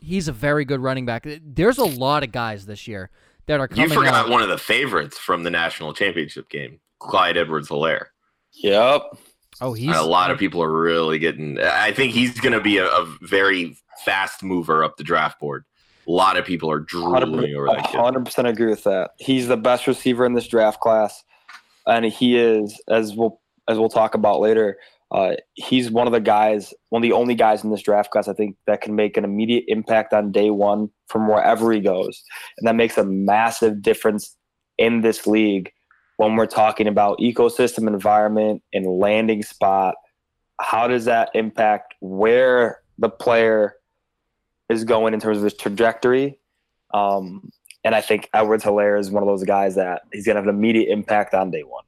He's 0.01 0.27
a 0.27 0.31
very 0.31 0.65
good 0.65 0.79
running 0.79 1.05
back. 1.05 1.27
There's 1.43 1.77
a 1.77 1.85
lot 1.85 2.23
of 2.23 2.31
guys 2.31 2.65
this 2.65 2.87
year 2.87 3.11
that 3.45 3.59
are 3.59 3.67
coming. 3.67 3.83
You 3.83 3.89
coming 3.89 4.07
forgot 4.07 4.25
out. 4.25 4.31
one 4.31 4.41
of 4.41 4.49
the 4.49 4.57
favorites 4.57 5.17
from 5.17 5.43
the 5.43 5.49
national 5.49 5.93
championship 5.93 6.49
game, 6.49 6.79
Clyde 6.99 7.37
Edwards 7.37 7.69
Helaire. 7.69 8.07
Yep. 8.53 9.03
oh, 9.61 9.73
he's 9.73 9.95
a 9.95 10.01
lot 10.01 10.31
of 10.31 10.37
people 10.37 10.61
are 10.61 10.71
really 10.71 11.19
getting. 11.19 11.59
I 11.59 11.91
think 11.91 12.13
he's 12.13 12.39
going 12.39 12.53
to 12.53 12.61
be 12.61 12.77
a, 12.77 12.87
a 12.87 13.05
very 13.21 13.77
fast 14.03 14.43
mover 14.43 14.83
up 14.83 14.97
the 14.97 15.03
draft 15.03 15.39
board. 15.39 15.65
A 16.07 16.11
lot 16.11 16.35
of 16.35 16.45
people 16.45 16.69
are 16.71 16.79
drooling 16.79 17.55
over 17.55 17.67
that 17.67 17.85
hundred 17.85 18.25
percent 18.25 18.47
agree 18.47 18.69
with 18.69 18.83
that. 18.85 19.11
He's 19.19 19.47
the 19.47 19.57
best 19.57 19.85
receiver 19.85 20.25
in 20.25 20.33
this 20.33 20.47
draft 20.47 20.79
class, 20.79 21.23
and 21.85 22.05
he 22.05 22.37
is 22.37 22.81
as 22.89 23.15
we'll 23.15 23.39
as 23.67 23.77
we'll 23.77 23.89
talk 23.89 24.15
about 24.15 24.39
later. 24.39 24.77
Uh, 25.11 25.35
he's 25.55 25.91
one 25.91 26.07
of 26.07 26.13
the 26.13 26.21
guys, 26.21 26.73
one 26.89 27.01
of 27.01 27.03
the 27.03 27.11
only 27.11 27.35
guys 27.35 27.63
in 27.63 27.69
this 27.69 27.81
draft 27.81 28.11
class 28.11 28.29
I 28.29 28.33
think 28.33 28.55
that 28.65 28.81
can 28.81 28.95
make 28.95 29.17
an 29.17 29.25
immediate 29.25 29.65
impact 29.67 30.13
on 30.13 30.31
day 30.31 30.49
one 30.49 30.89
from 31.07 31.27
wherever 31.27 31.71
he 31.71 31.81
goes, 31.81 32.23
and 32.57 32.67
that 32.67 32.75
makes 32.75 32.97
a 32.97 33.03
massive 33.03 33.81
difference 33.81 34.37
in 34.77 35.01
this 35.01 35.27
league 35.27 35.71
when 36.15 36.35
we're 36.35 36.45
talking 36.45 36.87
about 36.87 37.19
ecosystem, 37.19 37.87
environment, 37.87 38.61
and 38.73 38.85
landing 38.85 39.43
spot. 39.43 39.95
How 40.61 40.87
does 40.87 41.05
that 41.05 41.29
impact 41.33 41.95
where 41.99 42.79
the 42.97 43.09
player 43.09 43.75
is 44.69 44.83
going 44.83 45.13
in 45.13 45.19
terms 45.19 45.39
of 45.39 45.43
his 45.43 45.55
trajectory? 45.55 46.39
Um, 46.93 47.51
and 47.83 47.95
I 47.95 48.01
think 48.01 48.29
Edwards 48.33 48.63
Helaire 48.63 48.99
is 48.99 49.09
one 49.09 49.23
of 49.23 49.27
those 49.27 49.43
guys 49.43 49.75
that 49.75 50.03
he's 50.13 50.25
going 50.25 50.35
to 50.35 50.41
have 50.41 50.47
an 50.47 50.55
immediate 50.55 50.91
impact 50.91 51.33
on 51.33 51.51
day 51.51 51.63
one. 51.63 51.83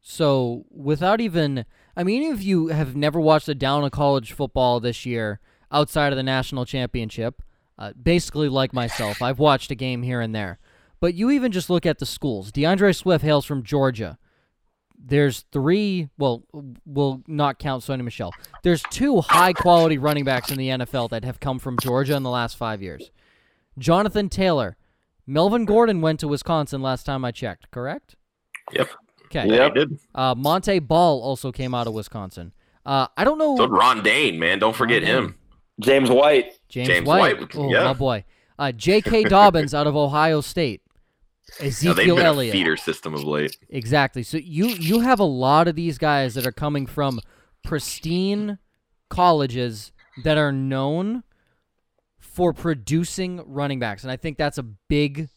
So 0.00 0.64
without 0.70 1.20
even, 1.20 1.66
I 2.00 2.02
mean, 2.02 2.32
if 2.32 2.42
you 2.42 2.68
have 2.68 2.96
never 2.96 3.20
watched 3.20 3.46
a 3.50 3.54
down 3.54 3.84
of 3.84 3.90
college 3.90 4.32
football 4.32 4.80
this 4.80 5.04
year 5.04 5.38
outside 5.70 6.14
of 6.14 6.16
the 6.16 6.22
national 6.22 6.64
championship, 6.64 7.42
uh, 7.78 7.92
basically 7.92 8.48
like 8.48 8.72
myself, 8.72 9.20
I've 9.20 9.38
watched 9.38 9.70
a 9.70 9.74
game 9.74 10.02
here 10.02 10.22
and 10.22 10.34
there. 10.34 10.58
But 10.98 11.12
you 11.12 11.30
even 11.30 11.52
just 11.52 11.68
look 11.68 11.84
at 11.84 11.98
the 11.98 12.06
schools. 12.06 12.52
D'Andre 12.52 12.92
Swift 12.92 13.22
hails 13.22 13.44
from 13.44 13.62
Georgia. 13.62 14.16
There's 14.98 15.44
three. 15.52 16.08
Well, 16.16 16.42
we'll 16.86 17.22
not 17.26 17.58
count 17.58 17.82
Sony 17.82 18.02
Michel. 18.02 18.32
There's 18.62 18.82
two 18.90 19.20
high 19.20 19.52
quality 19.52 19.98
running 19.98 20.24
backs 20.24 20.50
in 20.50 20.56
the 20.56 20.68
NFL 20.70 21.10
that 21.10 21.26
have 21.26 21.38
come 21.38 21.58
from 21.58 21.76
Georgia 21.82 22.16
in 22.16 22.22
the 22.22 22.30
last 22.30 22.56
five 22.56 22.80
years. 22.80 23.10
Jonathan 23.78 24.30
Taylor, 24.30 24.78
Melvin 25.26 25.66
Gordon 25.66 26.00
went 26.00 26.18
to 26.20 26.28
Wisconsin 26.28 26.80
last 26.80 27.04
time 27.04 27.26
I 27.26 27.30
checked. 27.30 27.70
Correct? 27.70 28.16
Yep. 28.72 28.88
Okay. 29.30 29.48
Yeah, 29.48 29.54
Yep. 29.66 29.72
he 29.74 29.78
did. 29.80 29.98
Uh, 30.14 30.34
Montee 30.36 30.78
Ball 30.80 31.20
also 31.22 31.52
came 31.52 31.74
out 31.74 31.86
of 31.86 31.92
Wisconsin. 31.94 32.52
Uh, 32.84 33.06
I 33.16 33.24
don't 33.24 33.38
know 33.38 33.56
So 33.56 33.68
Ron 33.68 34.02
Dayne, 34.02 34.38
man. 34.38 34.58
Don't 34.58 34.74
forget 34.74 35.02
him. 35.02 35.36
James 35.80 36.10
White. 36.10 36.58
James, 36.68 36.88
James 36.88 37.06
White. 37.06 37.38
White, 37.40 37.56
Oh, 37.56 37.70
yeah. 37.70 37.84
my 37.84 37.92
boy. 37.92 38.24
Uh, 38.58 38.72
J.K. 38.72 39.24
Dobbins 39.24 39.72
out 39.72 39.86
of 39.86 39.96
Ohio 39.96 40.40
State. 40.40 40.82
Yeah, 41.60 41.66
Ezekiel 41.68 41.94
they've 41.94 42.16
been 42.16 42.26
Elliott. 42.26 42.54
a 42.54 42.58
feeder 42.58 42.76
system 42.76 43.14
of 43.14 43.24
late. 43.24 43.56
Exactly. 43.70 44.22
So 44.22 44.36
you 44.36 44.66
you 44.68 45.00
have 45.00 45.18
a 45.18 45.24
lot 45.24 45.66
of 45.66 45.74
these 45.74 45.96
guys 45.98 46.34
that 46.34 46.46
are 46.46 46.52
coming 46.52 46.86
from 46.86 47.20
pristine 47.64 48.58
colleges 49.08 49.90
that 50.22 50.36
are 50.38 50.52
known 50.52 51.22
for 52.18 52.52
producing 52.52 53.42
running 53.46 53.78
backs, 53.80 54.02
and 54.04 54.12
I 54.12 54.16
think 54.16 54.36
that's 54.38 54.58
a 54.58 54.62
big 54.62 55.28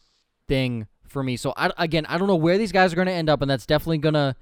thing 0.46 0.86
for 1.14 1.22
me. 1.22 1.38
So 1.38 1.54
I, 1.56 1.70
again, 1.78 2.04
I 2.06 2.18
don't 2.18 2.28
know 2.28 2.36
where 2.36 2.58
these 2.58 2.72
guys 2.72 2.92
are 2.92 2.96
going 2.96 3.06
to 3.06 3.12
end 3.12 3.30
up, 3.30 3.40
and 3.40 3.50
that's 3.50 3.64
definitely 3.64 3.98
going 3.98 4.14
to 4.14 4.36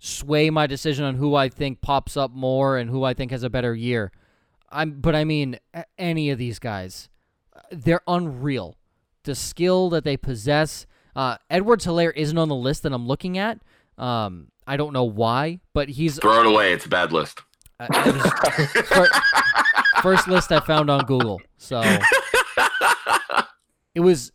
sway 0.00 0.50
my 0.50 0.66
decision 0.66 1.04
on 1.04 1.14
who 1.14 1.36
I 1.36 1.48
think 1.48 1.80
pops 1.80 2.16
up 2.16 2.32
more 2.32 2.78
and 2.78 2.90
who 2.90 3.04
I 3.04 3.14
think 3.14 3.30
has 3.30 3.44
a 3.44 3.50
better 3.50 3.74
year. 3.74 4.10
I'm, 4.72 5.00
but 5.00 5.14
I 5.14 5.24
mean, 5.24 5.58
any 5.98 6.30
of 6.30 6.38
these 6.38 6.58
guys, 6.58 7.08
they're 7.70 8.00
unreal. 8.08 8.76
The 9.24 9.34
skill 9.34 9.90
that 9.90 10.02
they 10.02 10.16
possess. 10.16 10.86
Uh, 11.14 11.36
Edwards 11.50 11.86
Helaire 11.86 12.12
isn't 12.16 12.38
on 12.38 12.48
the 12.48 12.54
list 12.54 12.82
that 12.82 12.92
I'm 12.92 13.06
looking 13.06 13.36
at. 13.36 13.60
Um, 13.98 14.48
I 14.66 14.76
don't 14.76 14.92
know 14.92 15.04
why, 15.04 15.60
but 15.74 15.90
he's 15.90 16.18
Throw 16.18 16.40
it 16.40 16.46
away. 16.46 16.72
It's 16.72 16.86
a 16.86 16.88
bad 16.88 17.12
list. 17.12 17.42
uh, 17.78 17.86
it 17.90 18.14
was 18.14 18.88
fir- 18.88 19.08
first 20.02 20.28
list 20.28 20.50
I 20.50 20.60
found 20.60 20.90
on 20.90 21.04
Google. 21.04 21.42
So 21.58 21.82
it 23.94 24.00
was 24.00 24.32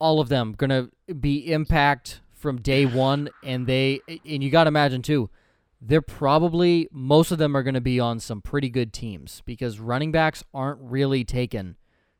all 0.00 0.18
of 0.20 0.28
them 0.28 0.54
gonna 0.58 0.88
be 1.20 1.52
impact 1.52 2.20
from 2.32 2.60
day 2.60 2.86
one, 2.86 3.28
and 3.44 3.66
they 3.66 4.00
and 4.08 4.42
you 4.42 4.50
got 4.50 4.64
to 4.64 4.68
imagine 4.68 5.02
too. 5.02 5.30
They're 5.82 6.02
probably 6.02 6.88
most 6.92 7.30
of 7.30 7.38
them 7.38 7.56
are 7.56 7.62
going 7.62 7.74
to 7.74 7.80
be 7.80 7.98
on 7.98 8.20
some 8.20 8.42
pretty 8.42 8.68
good 8.68 8.92
teams 8.92 9.42
because 9.46 9.78
running 9.80 10.12
backs 10.12 10.44
aren't 10.52 10.78
really 10.82 11.24
taken 11.24 11.76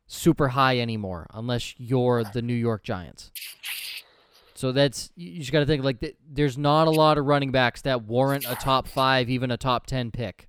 super 0.07 0.49
high 0.49 0.79
anymore 0.79 1.27
unless 1.33 1.75
you're 1.77 2.23
the 2.23 2.41
New 2.41 2.55
York 2.55 2.83
Giants. 2.83 3.31
So 4.55 4.71
that's 4.71 5.11
you 5.15 5.39
just 5.39 5.51
got 5.51 5.59
to 5.59 5.65
think 5.65 5.83
like 5.83 6.15
there's 6.27 6.57
not 6.57 6.87
a 6.87 6.91
lot 6.91 7.17
of 7.17 7.25
running 7.25 7.51
backs 7.51 7.81
that 7.83 8.03
warrant 8.03 8.45
a 8.47 8.55
top 8.55 8.87
5 8.87 9.29
even 9.29 9.51
a 9.51 9.57
top 9.57 9.85
10 9.85 10.09
pick. 10.11 10.47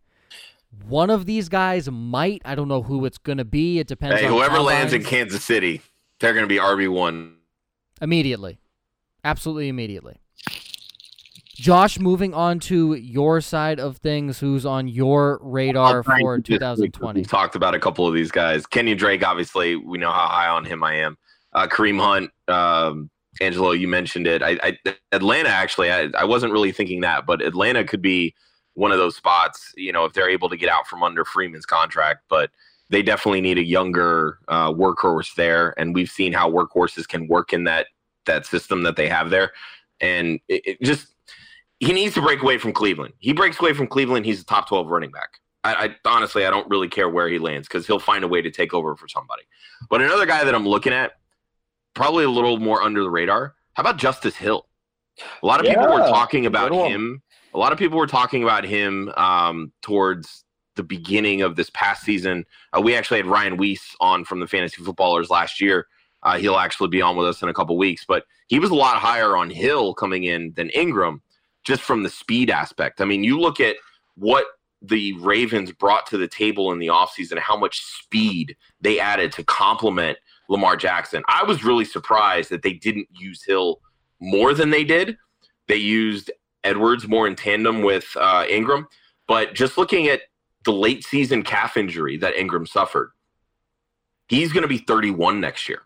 One 0.87 1.11
of 1.11 1.27
these 1.27 1.51
guys 1.51 1.91
might, 1.91 2.41
I 2.47 2.55
don't 2.55 2.69
know 2.69 2.83
who 2.83 3.05
it's 3.05 3.19
going 3.19 3.39
to 3.39 3.45
be. 3.45 3.79
It 3.79 3.87
depends 3.87 4.21
Hey, 4.21 4.27
on 4.27 4.33
whoever 4.33 4.59
lands 4.59 4.95
in. 4.95 5.05
Kansas 5.05 5.45
City, 5.45 5.83
they're 6.23 6.33
going 6.33 6.45
to 6.45 6.49
be 6.49 6.59
RB 6.59 6.91
one. 6.91 7.37
Immediately. 8.01 8.59
Absolutely 9.25 9.69
immediately. 9.69 10.17
Josh, 11.55 12.01
moving 12.01 12.33
on 12.35 12.59
to 12.61 12.95
your 12.95 13.41
side 13.41 13.79
of 13.79 13.99
things, 13.99 14.41
who's 14.41 14.65
on 14.65 14.89
your 14.89 15.39
radar 15.43 16.03
for 16.03 16.35
and 16.35 16.43
keep 16.43 16.61
this 16.61 16.79
quick. 16.79 16.93
2020? 16.95 17.21
We've 17.21 17.29
talked 17.29 17.55
about 17.55 17.75
a 17.75 17.79
couple 17.79 18.07
of 18.07 18.15
these 18.15 18.33
guys. 18.33 18.67
Kenyon 18.67 18.97
Drake, 18.97 19.25
obviously, 19.25 19.77
we 19.77 19.99
know 19.99 20.11
how 20.11 20.27
high 20.27 20.49
on 20.49 20.65
him 20.65 20.83
I 20.83 20.95
am. 20.95 21.19
Uh, 21.53 21.69
Kareem 21.69 22.01
Hunt, 22.01 22.31
um, 22.49 23.11
Angelo, 23.41 23.73
you 23.73 23.87
mentioned 23.87 24.27
it. 24.27 24.43
I, 24.43 24.59
I 24.63 24.79
Atlanta 25.13 25.51
actually, 25.51 25.93
I, 25.93 26.09
I 26.17 26.25
wasn't 26.25 26.53
really 26.53 26.73
thinking 26.73 27.03
that, 27.03 27.27
but 27.27 27.43
Atlanta 27.43 27.85
could 27.85 28.03
be 28.03 28.35
one 28.75 28.91
of 28.91 28.99
those 28.99 29.15
spots. 29.15 29.73
You 29.77 29.93
know, 29.93 30.05
if 30.05 30.15
they're 30.15 30.31
able 30.31 30.49
to 30.49 30.57
get 30.57 30.69
out 30.69 30.87
from 30.87 31.03
under 31.03 31.25
Freeman's 31.25 31.67
contract, 31.67 32.25
but 32.29 32.51
they 32.93 33.03
definitely 33.03 33.41
need 33.41 33.57
a 33.57 33.65
younger 33.65 34.39
uh, 34.49 34.71
workhorse 34.71 35.35
there, 35.35 35.75
and 35.79 35.95
we've 35.95 36.11
seen 36.11 36.33
how 36.33 36.51
workhorses 36.51 37.09
can 37.09 37.27
work 37.27 37.55
in 37.55 37.65
that 37.65 37.87
that 38.27 38.47
system 38.47 38.83
that 38.83 38.97
they 38.97 39.09
have 39.09 39.31
there, 39.31 39.53
and 40.01 40.39
it, 40.47 40.63
it 40.67 40.83
just 40.83 41.09
he 41.81 41.93
needs 41.93 42.15
to 42.15 42.23
break 42.23 42.43
away 42.43 42.59
from 42.59 42.73
Cleveland. 42.73 43.15
He 43.19 43.33
breaks 43.33 43.59
away 43.59 43.73
from 43.73 43.87
Cleveland, 43.87 44.27
he's 44.27 44.43
a 44.43 44.45
top 44.45 44.69
twelve 44.69 44.89
running 44.89 45.11
back. 45.11 45.31
I, 45.65 45.75
I 45.75 45.97
honestly 46.05 46.45
I 46.45 46.51
don't 46.51 46.69
really 46.69 46.89
care 46.89 47.09
where 47.09 47.29
he 47.29 47.39
lands 47.39 47.67
because 47.67 47.87
he'll 47.87 47.99
find 47.99 48.25
a 48.25 48.29
way 48.29 48.43
to 48.43 48.51
take 48.51 48.75
over 48.75 48.95
for 48.95 49.09
somebody. 49.09 49.43
But 49.89 50.03
another 50.03 50.27
guy 50.27 50.45
that 50.45 50.55
I'm 50.55 50.69
looking 50.69 50.93
at, 50.93 51.13
probably 51.95 52.25
a 52.25 52.31
little 52.31 52.59
more 52.59 52.83
under 52.83 53.03
the 53.03 53.11
radar. 53.11 53.55
How 53.73 53.81
about 53.81 53.97
Justice 53.97 54.37
Hill? 54.37 54.69
A 55.43 55.47
lot 55.47 55.61
of 55.61 55.67
people 55.67 55.89
were 55.89 56.07
talking 56.09 56.45
about 56.45 56.73
him. 56.73 57.23
A 57.55 57.59
lot 57.59 57.73
of 57.73 57.79
people 57.79 57.99
were 57.99 58.07
talking 58.07 58.43
about 58.43 58.65
him 58.65 59.11
um, 59.17 59.73
towards 59.83 60.45
the 60.77 60.83
beginning 60.83 61.43
of 61.43 61.57
this 61.57 61.71
past 61.71 62.03
season. 62.03 62.45
Uh, 62.73 62.81
we 62.81 62.95
actually 62.95 63.19
had 63.19 63.27
Ryan 63.27 63.57
Weiss 63.57 63.95
on 64.01 64.25
from 64.25 64.41
the 64.41 64.47
Fantasy 64.47 64.83
Footballers 64.83 65.31
last 65.31 65.61
year. 65.61 65.87
Uh, 66.23 66.39
he'll 66.39 66.57
actually 66.57 66.89
be 66.89 67.03
on 67.03 67.17
with 67.17 67.27
us 67.27 67.43
in 67.43 67.49
a 67.49 67.55
couple 67.55 67.77
weeks, 67.77 68.05
but 68.07 68.25
he 68.47 68.59
was 68.59 68.71
a 68.71 68.75
lot 68.75 68.97
higher 68.97 69.37
on 69.37 69.51
Hill 69.51 69.93
coming 69.95 70.25
in 70.25 70.53
than 70.57 70.71
Ingram. 70.71 71.21
just 71.65 71.83
from 71.83 72.03
the 72.03 72.11
speed 72.11 72.51
aspect. 72.51 73.01
I 73.01 73.05
mean, 73.05 73.23
you 73.23 73.39
look 73.39 73.61
at 73.61 73.77
what 74.17 74.47
the 74.81 75.13
Ravens 75.21 75.71
brought 75.73 76.07
to 76.07 76.19
the 76.19 76.27
table 76.27 76.73
in 76.73 76.79
the 76.79 76.89
offseason, 76.89 77.39
how 77.39 77.57
much 77.57 77.85
speed 77.85 78.57
they 78.81 78.99
added 78.99 79.33
to 79.33 79.45
complement 79.45 80.19
Lamar 80.49 80.77
Jackson. 80.77 81.23
I 81.29 81.45
was 81.45 81.65
really 81.65 81.85
surprised 81.85 82.51
that 82.51 82.63
they 82.63 82.73
didn't 82.73 83.09
use 83.13 83.45
Hill 83.45 83.81
more 84.21 84.55
than 84.55 84.71
they 84.71 84.85
did. 84.85 85.17
They 85.69 85.77
used 85.77 86.31
Edwards 86.65 87.07
more 87.07 87.27
in 87.27 87.37
tandem 87.37 87.83
with 87.83 88.07
uh, 88.17 88.45
Ingram. 88.51 88.89
But 89.29 89.55
just 89.55 89.79
looking 89.79 90.09
at 90.09 90.23
the 90.65 90.73
late 90.73 91.05
season 91.05 91.43
calf 91.43 91.77
injury 91.77 92.17
that 92.19 92.37
Ingram 92.37 92.67
suffered, 92.67 93.11
he's 94.29 94.53
going 94.53 94.63
to 94.63 94.69
be 94.69 94.79
31 94.79 95.41
next 95.41 95.69
year. 95.69 95.83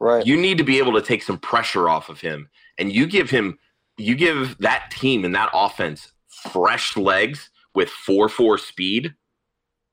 Right. 0.00 0.24
You 0.24 0.36
need 0.36 0.58
to 0.58 0.64
be 0.64 0.78
able 0.78 0.92
to 0.92 1.02
take 1.02 1.22
some 1.22 1.38
pressure 1.38 1.88
off 1.88 2.08
of 2.08 2.20
him, 2.20 2.48
and 2.78 2.92
you 2.92 3.06
give 3.06 3.30
him, 3.30 3.58
you 3.96 4.14
give 4.14 4.56
that 4.58 4.90
team 4.90 5.24
and 5.24 5.34
that 5.34 5.50
offense 5.52 6.12
fresh 6.28 6.96
legs 6.96 7.50
with 7.74 7.88
four 7.88 8.28
four 8.28 8.58
speed. 8.58 9.14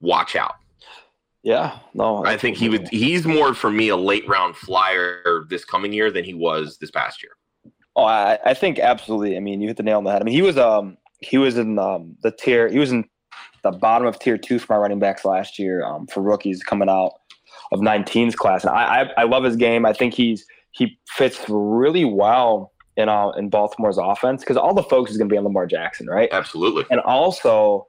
Watch 0.02 0.36
out. 0.36 0.56
Yeah. 1.42 1.78
No. 1.94 2.26
I 2.26 2.38
think 2.38 2.58
he 2.58 2.70
would. 2.70 2.88
He's 2.90 3.26
more 3.26 3.54
for 3.54 3.70
me 3.70 3.90
a 3.90 3.96
late 3.96 4.28
round 4.28 4.56
flyer 4.56 5.46
this 5.50 5.66
coming 5.66 5.94
year 5.94 6.12
than 6.12 6.24
he 6.24 6.34
was 6.34 6.78
this 6.78 6.92
past 6.92 7.22
year. 7.24 7.34
Oh, 7.96 8.04
I, 8.04 8.40
I 8.44 8.54
think 8.54 8.80
absolutely. 8.80 9.38
I 9.38 9.40
mean, 9.40 9.62
you 9.62 9.68
hit 9.68 9.78
the 9.78 9.84
nail 9.84 9.98
on 9.98 10.04
the 10.04 10.12
head. 10.12 10.22
I 10.22 10.26
mean, 10.26 10.36
he 10.36 10.42
was 10.42 10.58
um 10.58 10.98
he 11.20 11.38
was 11.38 11.58
in 11.58 11.80
um 11.80 12.16
the 12.22 12.32
tier. 12.32 12.68
He 12.68 12.80
was 12.80 12.92
in 12.92 13.06
the 13.64 13.72
bottom 13.72 14.08
of 14.08 14.20
tier 14.20 14.38
two 14.38 14.60
for 14.60 14.74
my 14.74 14.78
running 14.78 15.00
backs 15.00 15.26
last 15.26 15.58
year 15.58 15.84
um, 15.84 16.08
for 16.08 16.22
rookies 16.22 16.64
coming 16.64 16.90
out 16.90 17.14
of 17.72 17.80
19's 17.80 18.36
class. 18.36 18.64
And 18.64 18.72
I, 18.72 19.02
I, 19.02 19.22
I 19.22 19.24
love 19.24 19.44
his 19.44 19.56
game. 19.56 19.86
I 19.86 19.94
think 19.94 20.14
he's 20.14 20.46
he 20.72 21.00
fits 21.08 21.40
really 21.48 22.06
well 22.06 22.74
in 22.98 23.10
uh, 23.10 23.30
in 23.32 23.50
Baltimore's 23.50 23.98
offense 23.98 24.42
because 24.42 24.58
all 24.58 24.74
the 24.74 24.84
focus 24.84 25.12
is 25.12 25.18
going 25.18 25.30
to 25.30 25.34
be 25.34 25.38
on 25.38 25.44
Lamar 25.44 25.66
Jackson, 25.66 26.08
right? 26.08 26.30
Absolutely. 26.32 26.86
And 26.90 27.00
also, 27.02 27.88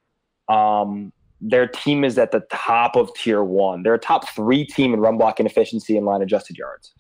um, 0.49 1.13
their 1.41 1.67
team 1.67 2.05
is 2.05 2.19
at 2.19 2.33
the 2.33 2.41
top 2.51 2.97
of 2.97 3.13
tier 3.15 3.43
one. 3.43 3.83
They're 3.83 3.95
a 3.95 3.99
top 3.99 4.29
three 4.31 4.65
team 4.65 4.95
in 4.95 5.01
run 5.01 5.19
blocking 5.19 5.47
efficiency 5.47 5.97
and 5.97 6.07
line 6.07 6.23
adjusted 6.23 6.57
yards. 6.57 6.93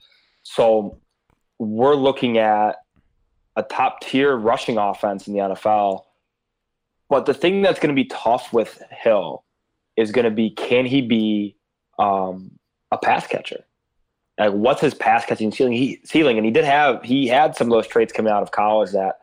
So 0.42 0.98
we're 1.58 1.94
looking 1.94 2.38
at 2.38 2.76
a 3.56 3.62
top 3.62 4.00
tier 4.00 4.36
rushing 4.36 4.76
offense 4.76 5.26
in 5.26 5.34
the 5.34 5.40
NFL. 5.40 6.02
But 7.08 7.26
the 7.26 7.34
thing 7.34 7.62
that's 7.62 7.78
going 7.78 7.94
to 7.94 8.00
be 8.00 8.08
tough 8.08 8.52
with 8.52 8.82
Hill 8.90 9.44
is 9.96 10.10
going 10.12 10.24
to 10.24 10.30
be 10.30 10.50
can 10.50 10.86
he 10.86 11.00
be 11.02 11.56
um, 11.98 12.50
a 12.90 12.98
pass 12.98 13.26
catcher? 13.26 13.64
Like, 14.38 14.52
what's 14.52 14.80
his 14.80 14.92
pass 14.94 15.24
catching 15.24 15.50
ceiling? 15.52 15.72
He, 15.72 16.00
ceiling, 16.04 16.36
and 16.36 16.44
he 16.44 16.52
did 16.52 16.64
have 16.64 17.02
he 17.02 17.26
had 17.26 17.56
some 17.56 17.68
of 17.68 17.70
those 17.72 17.86
traits 17.86 18.12
coming 18.12 18.32
out 18.32 18.42
of 18.42 18.50
college 18.50 18.90
that 18.92 19.16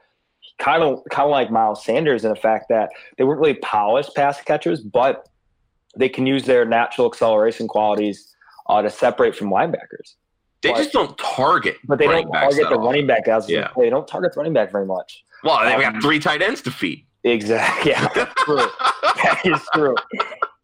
kind 0.60 0.82
of 0.82 1.02
kind 1.12 1.26
of 1.26 1.32
like 1.32 1.52
Miles 1.52 1.84
Sanders 1.84 2.24
in 2.26 2.30
the 2.30 2.36
fact 2.40 2.66
that 2.70 2.90
they 3.18 3.24
weren't 3.24 3.40
really 3.40 3.54
polished 3.56 4.16
pass 4.16 4.42
catchers, 4.42 4.82
but 4.82 5.28
they 5.96 6.10
can 6.10 6.26
use 6.26 6.46
their 6.46 6.66
natural 6.66 7.06
acceleration 7.08 7.68
qualities 7.68 8.34
uh, 8.70 8.82
to 8.82 8.90
separate 8.90 9.36
from 9.36 9.52
linebackers. 9.52 10.16
They 10.64 10.72
But- 10.72 10.78
just 10.78 10.94
don't 10.94 11.16
target, 11.20 11.76
But 11.84 12.00
they 12.00 12.08
don't 12.08 12.32
target 12.32 12.56
the 12.62 12.66
often. 12.70 12.80
running 12.80 13.06
back 13.06 13.28
as 13.28 13.48
Yeah. 13.50 13.70
they 13.78 13.90
don't 13.92 14.08
target 14.08 14.34
the 14.34 14.40
running 14.40 14.54
back 14.54 14.72
very 14.72 14.86
much. 14.88 15.24
Well, 15.44 15.60
they've 15.64 15.86
Um, 15.86 15.94
got 15.94 16.02
three 16.02 16.20
tight 16.20 16.42
ends 16.42 16.62
to 16.64 16.72
feed. 16.72 17.06
Exactly. 17.24 17.92
Yeah, 17.92 18.08
that's 18.14 18.44
true. 18.44 18.58
that 18.58 19.42
is 19.46 19.62
true. 19.74 19.96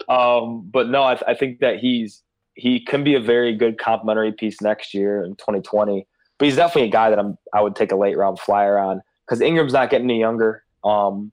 Um, 0.10 0.68
but 0.72 0.90
no, 0.90 1.04
I, 1.04 1.16
th- 1.16 1.24
I 1.28 1.34
think 1.34 1.60
that 1.60 1.80
he's 1.80 2.24
he 2.56 2.84
can 2.84 3.04
be 3.04 3.16
a 3.16 3.22
very 3.22 3.56
good 3.56 3.78
complimentary 3.78 4.34
piece 4.34 4.62
next 4.62 4.94
year 4.94 5.24
in 5.24 5.36
2020. 5.36 6.06
But 6.38 6.46
he's 6.46 6.56
definitely 6.56 6.90
a 6.90 6.92
guy 6.92 7.10
that 7.10 7.20
I'm 7.20 7.38
I 7.54 7.62
would 7.62 7.76
take 7.76 7.92
a 7.92 7.96
late 7.96 8.18
round 8.18 8.40
flyer 8.40 8.78
on 8.78 9.02
because 9.26 9.42
Ingram's 9.42 9.74
not 9.74 9.90
getting 9.90 10.10
any 10.10 10.20
younger. 10.20 10.64
Um, 10.84 11.32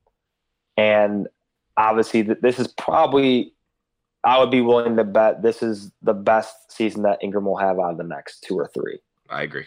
and 0.77 1.27
obviously, 1.77 2.25
th- 2.25 2.39
this 2.43 2.59
is 2.59 2.69
probably 2.69 3.55
I 4.25 4.39
would 4.39 4.51
be 4.51 4.61
willing 4.61 4.97
to 4.97 5.05
bet 5.05 5.43
this 5.43 5.63
is 5.63 5.93
the 6.03 6.15
best 6.15 6.73
season 6.73 7.03
that 7.03 7.19
Ingram 7.23 7.45
will 7.45 7.57
have 7.57 7.79
out 7.79 7.93
of 7.93 7.97
the 7.97 8.05
next 8.05 8.41
two 8.41 8.59
or 8.59 8.67
three. 8.67 8.99
I 9.31 9.43
agree. 9.43 9.67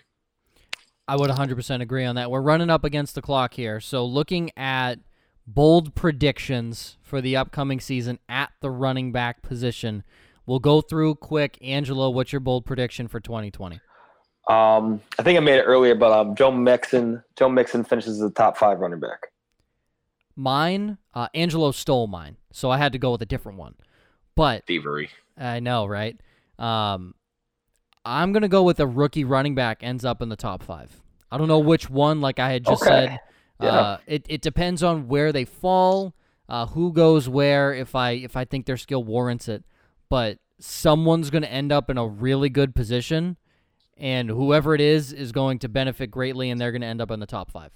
I 1.07 1.15
would 1.15 1.31
100% 1.31 1.81
agree 1.81 2.05
on 2.05 2.15
that. 2.15 2.29
We're 2.29 2.41
running 2.41 2.69
up 2.69 2.83
against 2.83 3.15
the 3.15 3.21
clock 3.21 3.55
here. 3.55 3.79
So, 3.79 4.05
looking 4.05 4.51
at 4.55 4.99
bold 5.53 5.95
predictions 5.95 6.97
for 7.01 7.21
the 7.21 7.35
upcoming 7.35 7.79
season 7.79 8.19
at 8.29 8.51
the 8.61 8.69
running 8.69 9.11
back 9.11 9.41
position, 9.41 10.03
we'll 10.45 10.59
go 10.59 10.81
through 10.81 11.15
quick. 11.15 11.57
Angelo, 11.61 12.09
what's 12.09 12.31
your 12.31 12.39
bold 12.39 12.65
prediction 12.65 13.07
for 13.07 13.19
2020? 13.19 13.79
Um, 14.47 15.01
I 15.17 15.23
think 15.23 15.37
I 15.37 15.41
made 15.41 15.57
it 15.59 15.63
earlier, 15.63 15.95
but 15.95 16.11
um, 16.11 16.35
Joe 16.35 16.51
Mixon, 16.51 17.23
Joe 17.37 17.49
Mixon 17.49 17.83
finishes 17.83 18.13
as 18.13 18.19
the 18.19 18.31
top 18.31 18.57
five 18.57 18.79
running 18.79 18.99
back. 18.99 19.27
Mine, 20.35 20.97
uh, 21.13 21.27
Angelo 21.33 21.71
stole 21.71 22.07
mine, 22.07 22.37
so 22.51 22.71
I 22.71 22.77
had 22.77 22.93
to 22.93 22.97
go 22.99 23.11
with 23.11 23.21
a 23.21 23.25
different 23.25 23.57
one. 23.57 23.75
But 24.35 24.65
Thievery. 24.65 25.09
I 25.37 25.59
know, 25.59 25.85
right? 25.85 26.19
Um, 26.57 27.13
I'm 28.05 28.31
gonna 28.31 28.47
go 28.47 28.63
with 28.63 28.79
a 28.79 28.87
rookie 28.87 29.25
running 29.25 29.53
back 29.53 29.79
ends 29.81 30.05
up 30.05 30.21
in 30.21 30.29
the 30.29 30.35
top 30.35 30.63
five. 30.63 31.01
I 31.31 31.37
don't 31.37 31.47
know 31.47 31.59
which 31.59 31.89
one. 31.89 32.21
Like 32.21 32.39
I 32.39 32.51
had 32.51 32.63
just 32.63 32.81
Okay. 32.83 33.07
said, 33.07 33.19
Yeah. 33.61 33.69
uh, 33.69 33.97
it 34.07 34.25
it 34.29 34.41
depends 34.41 34.83
on 34.83 35.07
where 35.07 35.31
they 35.31 35.45
fall, 35.45 36.13
uh, 36.47 36.65
who 36.67 36.93
goes 36.93 37.27
where. 37.27 37.73
If 37.73 37.95
I 37.95 38.11
if 38.11 38.35
I 38.37 38.45
think 38.45 38.65
their 38.65 38.77
skill 38.77 39.03
warrants 39.03 39.47
it, 39.47 39.63
but 40.09 40.37
someone's 40.59 41.29
gonna 41.29 41.47
end 41.47 41.71
up 41.71 41.89
in 41.89 41.97
a 41.97 42.07
really 42.07 42.49
good 42.49 42.73
position, 42.75 43.37
and 43.97 44.29
whoever 44.29 44.73
it 44.75 44.81
is 44.81 45.11
is 45.13 45.31
going 45.31 45.59
to 45.59 45.69
benefit 45.69 46.09
greatly, 46.11 46.49
and 46.49 46.59
they're 46.59 46.71
gonna 46.71 46.85
end 46.85 47.01
up 47.01 47.11
in 47.11 47.19
the 47.19 47.25
top 47.25 47.51
five. 47.51 47.71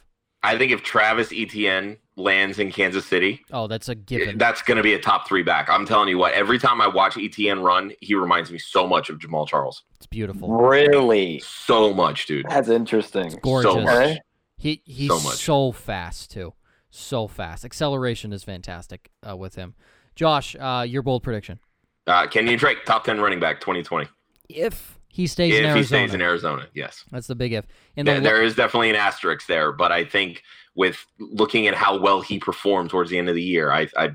I 0.45 0.57
think 0.57 0.73
if 0.73 0.83
Travis 0.83 1.31
Etienne 1.33 1.95
lands 2.17 2.59
in 2.59 2.69
Kansas 2.69 3.05
City, 3.05 3.39
Oh, 3.51 3.67
that's 3.67 3.87
a 3.87 3.95
given. 3.95 4.37
that's 4.37 4.61
going 4.61 4.75
to 4.75 4.83
be 4.83 4.93
a 4.93 4.99
top 4.99 5.25
three 5.25 5.41
back. 5.41 5.69
I'm 5.69 5.85
telling 5.85 6.09
you 6.09 6.17
what. 6.17 6.33
Every 6.33 6.59
time 6.59 6.81
I 6.81 6.87
watch 6.87 7.17
Etienne 7.17 7.61
run, 7.61 7.93
he 8.01 8.13
reminds 8.13 8.51
me 8.51 8.57
so 8.59 8.85
much 8.85 9.09
of 9.09 9.19
Jamaal 9.19 9.47
Charles. 9.47 9.83
It's 9.95 10.05
beautiful. 10.05 10.49
Really? 10.51 11.39
So 11.39 11.93
much, 11.93 12.25
dude. 12.25 12.45
That's 12.49 12.67
interesting. 12.67 13.39
Gorgeous. 13.41 13.71
So 13.71 13.79
much. 13.79 14.17
He 14.57 14.81
he's 14.85 15.09
So 15.09 15.19
so 15.19 15.71
fast 15.71 16.31
too, 16.31 16.53
so 16.89 17.27
fast. 17.27 17.65
Acceleration 17.65 18.31
is 18.33 18.43
fantastic 18.43 19.11
uh, 19.27 19.35
with 19.35 19.55
him. 19.55 19.75
Josh, 20.15 20.55
uh, 20.59 20.85
your 20.87 21.01
bold 21.01 21.23
prediction: 21.23 21.59
Uh, 22.07 22.27
Kenyon 22.27 22.57
Drake, 22.57 22.85
top 22.85 23.03
ten 23.03 23.19
running 23.19 23.39
back, 23.39 23.59
2020. 23.59 24.07
if 24.49 24.99
he 25.09 25.27
stays 25.27 25.53
in 25.53 25.65
if 25.65 25.71
Arizona, 25.71 25.77
he 25.77 25.83
stays 26.07 26.13
in 26.15 26.21
Arizona, 26.21 26.67
yes. 26.73 27.03
that's 27.11 27.27
the 27.27 27.35
big 27.35 27.53
if. 27.53 27.67
And 27.95 28.07
There, 28.07 28.15
the, 28.15 28.21
there 28.21 28.43
is 28.43 28.55
definitely 28.55 28.89
an 28.89 28.95
asterisk 28.95 29.45
there, 29.45 29.71
but 29.71 29.91
I 29.91 30.03
think 30.05 30.41
with 30.73 31.05
looking 31.19 31.67
at 31.67 31.75
how 31.75 31.99
well 31.99 32.21
he 32.21 32.39
performed 32.39 32.89
towards 32.89 33.11
the 33.11 33.19
end 33.19 33.29
of 33.29 33.35
the 33.35 33.43
year, 33.43 33.71
I, 33.71 33.87
I, 33.95 34.09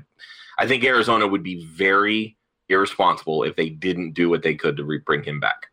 I 0.57 0.67
think 0.67 0.83
Arizona 0.83 1.25
would 1.25 1.41
be 1.41 1.65
very 1.67 2.35
irresponsible 2.67 3.43
if 3.43 3.55
they 3.55 3.69
didn't 3.69 4.11
do 4.11 4.29
what 4.29 4.43
they 4.43 4.55
could 4.55 4.75
to 4.75 4.83
re- 4.83 4.99
bring 4.99 5.23
him 5.23 5.39
back. 5.39 5.67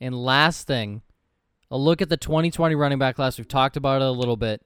and 0.00 0.12
last 0.14 0.66
thing, 0.66 1.02
a 1.72 1.78
look 1.78 2.02
at 2.02 2.10
the 2.10 2.18
2020 2.18 2.74
running 2.74 2.98
back 2.98 3.16
class. 3.16 3.38
We've 3.38 3.48
talked 3.48 3.78
about 3.78 4.02
it 4.02 4.04
a 4.04 4.10
little 4.10 4.36
bit. 4.36 4.60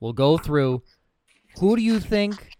We'll 0.00 0.14
go 0.14 0.38
through. 0.38 0.82
Who 1.60 1.76
do 1.76 1.82
you 1.82 2.00
think 2.00 2.56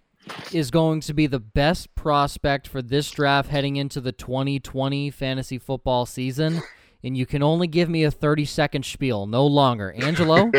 is 0.53 0.71
going 0.71 1.01
to 1.01 1.15
be 1.15 1.27
the 1.27 1.41
best 1.41 1.95
prospect 1.95 2.69
for 2.69 2.83
this 2.83 3.11
draft 3.11 3.49
heading 3.49 3.77
into 3.77 4.03
the 4.03 4.13
2020 4.13 5.11
fantasy 5.11 5.59
football 5.59 6.05
season? 6.05 6.61
And 7.03 7.17
you 7.17 7.25
can 7.25 7.43
only 7.43 7.67
give 7.67 7.89
me 7.89 8.05
a 8.05 8.11
30 8.11 8.45
second 8.45 8.85
spiel, 8.85 9.27
no 9.27 9.47
longer. 9.47 9.93
Angelo, 9.93 10.51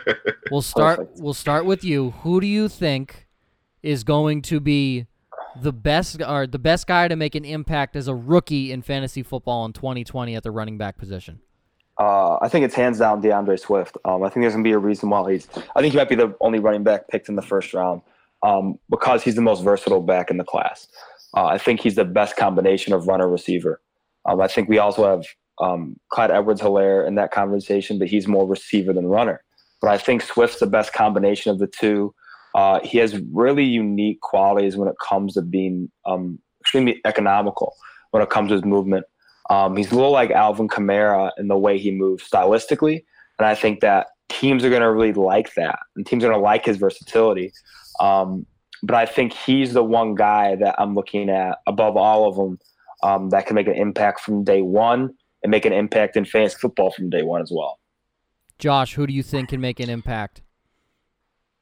we'll 0.52 0.62
start. 0.62 0.98
Perfect. 0.98 1.18
We'll 1.20 1.34
start 1.34 1.64
with 1.64 1.82
you. 1.82 2.10
Who 2.22 2.40
do 2.40 2.46
you 2.46 2.68
think 2.68 3.26
is 3.82 4.04
going 4.04 4.42
to 4.42 4.60
be 4.60 5.06
the 5.60 5.72
best 5.72 6.22
or 6.22 6.46
the 6.46 6.58
best 6.60 6.86
guy 6.86 7.08
to 7.08 7.16
make 7.16 7.34
an 7.34 7.44
impact 7.44 7.96
as 7.96 8.06
a 8.06 8.14
rookie 8.14 8.70
in 8.70 8.82
fantasy 8.82 9.24
football 9.24 9.64
in 9.64 9.72
2020 9.72 10.36
at 10.36 10.44
the 10.44 10.52
running 10.52 10.78
back 10.78 10.96
position? 10.96 11.40
Uh, 11.98 12.38
I 12.42 12.48
think 12.48 12.64
it's 12.64 12.74
hands 12.74 12.98
down 12.98 13.20
D'Andre 13.20 13.56
Swift. 13.56 13.96
Um, 14.04 14.22
I 14.22 14.28
think 14.28 14.42
there's 14.42 14.54
gonna 14.54 14.64
be 14.64 14.72
a 14.72 14.78
reason 14.78 15.10
why 15.10 15.32
he's. 15.32 15.48
I 15.76 15.80
think 15.80 15.92
he 15.92 15.98
might 15.98 16.08
be 16.08 16.16
the 16.16 16.34
only 16.40 16.58
running 16.58 16.82
back 16.82 17.08
picked 17.08 17.28
in 17.28 17.36
the 17.36 17.42
first 17.42 17.72
round 17.72 18.02
um, 18.42 18.78
because 18.90 19.22
he's 19.22 19.36
the 19.36 19.42
most 19.42 19.62
versatile 19.62 20.02
back 20.02 20.30
in 20.30 20.36
the 20.36 20.44
class. 20.44 20.88
Uh, 21.36 21.46
I 21.46 21.58
think 21.58 21.80
he's 21.80 21.94
the 21.94 22.04
best 22.04 22.36
combination 22.36 22.92
of 22.92 23.06
runner 23.06 23.28
receiver. 23.28 23.80
Um, 24.26 24.40
I 24.40 24.48
think 24.48 24.68
we 24.68 24.78
also 24.78 25.04
have 25.08 25.24
um, 25.60 25.96
Clyde 26.10 26.30
Edwards-Helaire 26.30 27.06
in 27.06 27.14
that 27.16 27.30
conversation, 27.30 27.98
but 27.98 28.08
he's 28.08 28.26
more 28.26 28.46
receiver 28.46 28.92
than 28.92 29.06
runner. 29.06 29.42
But 29.80 29.90
I 29.90 29.98
think 29.98 30.22
Swift's 30.22 30.60
the 30.60 30.66
best 30.66 30.92
combination 30.92 31.50
of 31.50 31.58
the 31.58 31.66
two. 31.66 32.14
Uh, 32.54 32.80
he 32.84 32.98
has 32.98 33.20
really 33.32 33.64
unique 33.64 34.20
qualities 34.20 34.76
when 34.76 34.88
it 34.88 34.94
comes 35.06 35.34
to 35.34 35.42
being 35.42 35.90
um, 36.06 36.38
extremely 36.60 37.00
economical 37.04 37.74
when 38.12 38.22
it 38.22 38.30
comes 38.30 38.48
to 38.48 38.54
his 38.54 38.64
movement. 38.64 39.04
Um, 39.50 39.76
he's 39.76 39.92
a 39.92 39.94
little 39.94 40.10
like 40.10 40.30
Alvin 40.30 40.68
Kamara 40.68 41.30
in 41.38 41.48
the 41.48 41.58
way 41.58 41.78
he 41.78 41.90
moves 41.90 42.28
stylistically, 42.28 43.04
and 43.38 43.46
I 43.46 43.54
think 43.54 43.80
that 43.80 44.08
teams 44.28 44.64
are 44.64 44.70
going 44.70 44.82
to 44.82 44.90
really 44.90 45.12
like 45.12 45.54
that, 45.54 45.78
and 45.96 46.06
teams 46.06 46.24
are 46.24 46.28
going 46.28 46.38
to 46.38 46.42
like 46.42 46.64
his 46.64 46.78
versatility. 46.78 47.52
Um, 48.00 48.46
but 48.82 48.96
I 48.96 49.06
think 49.06 49.32
he's 49.32 49.72
the 49.72 49.84
one 49.84 50.14
guy 50.14 50.56
that 50.56 50.74
I'm 50.78 50.94
looking 50.94 51.30
at 51.30 51.58
above 51.66 51.96
all 51.96 52.28
of 52.28 52.36
them 52.36 52.58
um, 53.02 53.30
that 53.30 53.46
can 53.46 53.54
make 53.54 53.66
an 53.66 53.74
impact 53.74 54.20
from 54.20 54.44
day 54.44 54.62
one 54.62 55.14
and 55.42 55.50
make 55.50 55.64
an 55.64 55.72
impact 55.72 56.16
in 56.16 56.24
fantasy 56.24 56.56
football 56.58 56.90
from 56.90 57.10
day 57.10 57.22
one 57.22 57.42
as 57.42 57.50
well. 57.52 57.78
Josh, 58.58 58.94
who 58.94 59.06
do 59.06 59.12
you 59.12 59.22
think 59.22 59.50
can 59.50 59.60
make 59.60 59.80
an 59.80 59.90
impact? 59.90 60.42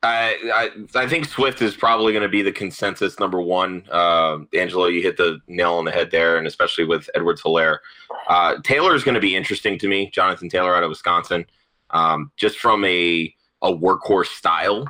I, 0.05 0.71
I 0.97 1.07
think 1.07 1.27
Swift 1.27 1.63
is 1.63 1.77
probably 1.77 2.13
going 2.13 2.25
to 2.25 2.29
be 2.29 2.43
the 2.43 2.51
consensus 2.51 3.21
number 3.21 3.41
one. 3.41 3.85
Uh, 3.91 4.39
Angelo, 4.53 4.87
you 4.87 5.01
hit 5.01 5.17
the 5.17 5.39
nail 5.47 5.75
on 5.75 5.85
the 5.85 5.93
head 5.93 6.11
there, 6.11 6.39
and 6.39 6.47
especially 6.47 6.85
with 6.85 7.09
Edwards 7.15 7.43
Helaire. 7.43 7.79
Uh, 8.29 8.57
Taylor 8.65 8.97
is 8.97 9.05
going 9.05 9.15
to 9.15 9.21
be 9.21 9.37
interesting 9.37 9.79
to 9.79 9.87
me. 9.87 10.11
Jonathan 10.11 10.49
Taylor 10.49 10.75
out 10.75 10.83
of 10.83 10.89
Wisconsin, 10.89 11.47
um, 11.91 12.33
just 12.37 12.59
from 12.59 12.85
a 12.85 13.33
a 13.63 13.73
workhorse 13.73 14.27
style. 14.37 14.87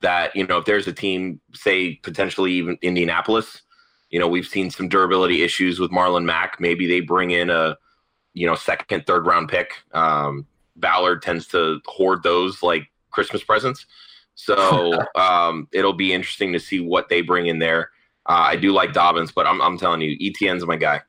That 0.00 0.34
you 0.34 0.46
know, 0.46 0.58
if 0.58 0.64
there's 0.64 0.86
a 0.86 0.92
team, 0.92 1.40
say 1.52 1.96
potentially 1.96 2.52
even 2.52 2.78
Indianapolis, 2.80 3.62
you 4.10 4.18
know, 4.18 4.28
we've 4.28 4.46
seen 4.46 4.70
some 4.70 4.88
durability 4.88 5.42
issues 5.42 5.78
with 5.78 5.90
Marlon 5.90 6.24
Mack. 6.24 6.58
Maybe 6.58 6.86
they 6.86 7.00
bring 7.00 7.32
in 7.32 7.50
a 7.50 7.76
you 8.32 8.46
know 8.46 8.54
second, 8.54 9.06
third 9.06 9.26
round 9.26 9.50
pick. 9.50 9.72
Um, 9.92 10.46
Ballard 10.76 11.20
tends 11.20 11.46
to 11.48 11.80
hoard 11.86 12.22
those 12.22 12.62
like 12.62 12.90
Christmas 13.10 13.42
presents. 13.42 13.84
So 14.38 14.92
um, 15.16 15.68
it'll 15.72 15.92
be 15.92 16.12
interesting 16.12 16.52
to 16.52 16.60
see 16.60 16.80
what 16.80 17.08
they 17.08 17.20
bring 17.20 17.46
in 17.46 17.58
there. 17.58 17.90
Uh, 18.26 18.44
I 18.46 18.56
do 18.56 18.72
like 18.72 18.92
Dobbins, 18.92 19.32
but 19.32 19.46
I'm, 19.46 19.60
I'm 19.60 19.76
telling 19.76 20.00
you, 20.00 20.16
Etienne's 20.20 20.64
my 20.64 20.76
guy. 20.76 21.02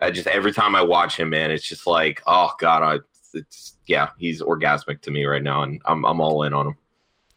I 0.00 0.10
just 0.10 0.26
every 0.26 0.52
time 0.52 0.74
I 0.74 0.82
watch 0.82 1.18
him, 1.18 1.30
man, 1.30 1.50
it's 1.50 1.66
just 1.66 1.86
like, 1.86 2.22
oh 2.26 2.50
god, 2.58 2.82
I, 2.82 2.98
it's 3.32 3.76
yeah, 3.86 4.10
he's 4.18 4.42
orgasmic 4.42 5.00
to 5.02 5.10
me 5.10 5.24
right 5.24 5.42
now, 5.42 5.62
and 5.62 5.80
I'm 5.86 6.04
I'm 6.04 6.20
all 6.20 6.42
in 6.42 6.52
on 6.52 6.68
him. 6.68 6.76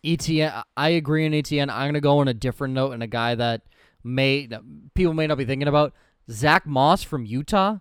Etienne, 0.04 0.64
I 0.76 0.90
agree 0.90 1.26
on 1.26 1.34
Etienne. 1.34 1.70
I'm 1.70 1.88
gonna 1.88 2.02
go 2.02 2.20
on 2.20 2.28
a 2.28 2.34
different 2.34 2.74
note 2.74 2.92
and 2.92 3.04
a 3.04 3.08
guy 3.08 3.36
that 3.36 3.62
may 4.04 4.50
people 4.96 5.14
may 5.14 5.28
not 5.28 5.38
be 5.38 5.46
thinking 5.46 5.68
about. 5.68 5.94
Zach 6.30 6.66
Moss 6.66 7.04
from 7.04 7.26
Utah. 7.26 7.78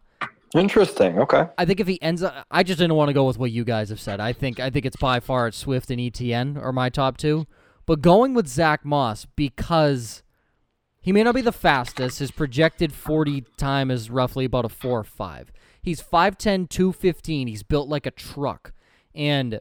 Interesting. 0.55 1.19
Okay. 1.19 1.47
I 1.59 1.65
think 1.65 1.81
if 1.81 1.87
he 1.87 2.01
ends 2.01 2.23
up, 2.23 2.47
I 2.51 2.63
just 2.63 2.79
didn't 2.79 2.95
want 2.95 3.09
to 3.09 3.15
go 3.15 3.25
with 3.25 3.39
what 3.39 3.51
you 3.51 3.65
guys 3.65 3.89
have 3.89 4.01
said. 4.01 4.21
I 4.21 4.33
think 4.33 4.61
I 4.61 4.71
think 4.71 4.87
it's 4.87 4.97
by 4.97 5.21
far 5.21 5.49
it's 5.49 5.57
Swift 5.57 5.91
and 5.91 6.01
Etienne 6.01 6.57
are 6.57 6.73
my 6.73 6.89
top 6.89 7.17
two, 7.17 7.47
but 7.85 8.01
going 8.01 8.35
with 8.35 8.47
Zach 8.47 8.85
Moss 8.85 9.27
because 9.37 10.23
he 11.01 11.13
may 11.13 11.23
not 11.23 11.35
be 11.35 11.41
the 11.41 11.53
fastest. 11.53 12.21
His 12.21 12.31
projected 12.31 12.93
40 12.93 13.45
time 13.57 13.91
is 13.91 14.11
roughly 14.11 14.45
about 14.45 14.65
a 14.65 14.69
four 14.69 15.01
or 15.01 15.05
five. 15.05 15.53
He's 15.83 16.03
5'10", 16.03 16.69
215. 16.69 17.47
He's 17.47 17.63
built 17.63 17.89
like 17.89 18.07
a 18.07 18.11
truck, 18.11 18.73
and 19.15 19.61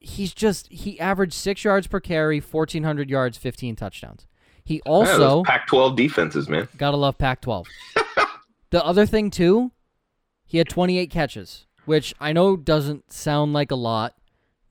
he's 0.00 0.32
just 0.32 0.66
he 0.72 0.98
averaged 0.98 1.34
six 1.34 1.62
yards 1.62 1.86
per 1.86 2.00
carry, 2.00 2.40
1,400 2.40 3.08
yards, 3.08 3.38
15 3.38 3.76
touchdowns. 3.76 4.26
He 4.64 4.80
also 4.82 5.44
yeah, 5.44 5.58
Pac-12 5.58 5.96
defenses, 5.96 6.48
man. 6.48 6.68
Gotta 6.76 6.96
love 6.96 7.18
Pac-12. 7.18 7.66
the 8.70 8.84
other 8.84 9.06
thing 9.06 9.30
too, 9.30 9.72
he 10.46 10.58
had 10.58 10.68
28 10.68 11.10
catches, 11.10 11.66
which 11.84 12.14
I 12.20 12.32
know 12.32 12.56
doesn't 12.56 13.12
sound 13.12 13.52
like 13.52 13.70
a 13.70 13.76
lot, 13.76 14.14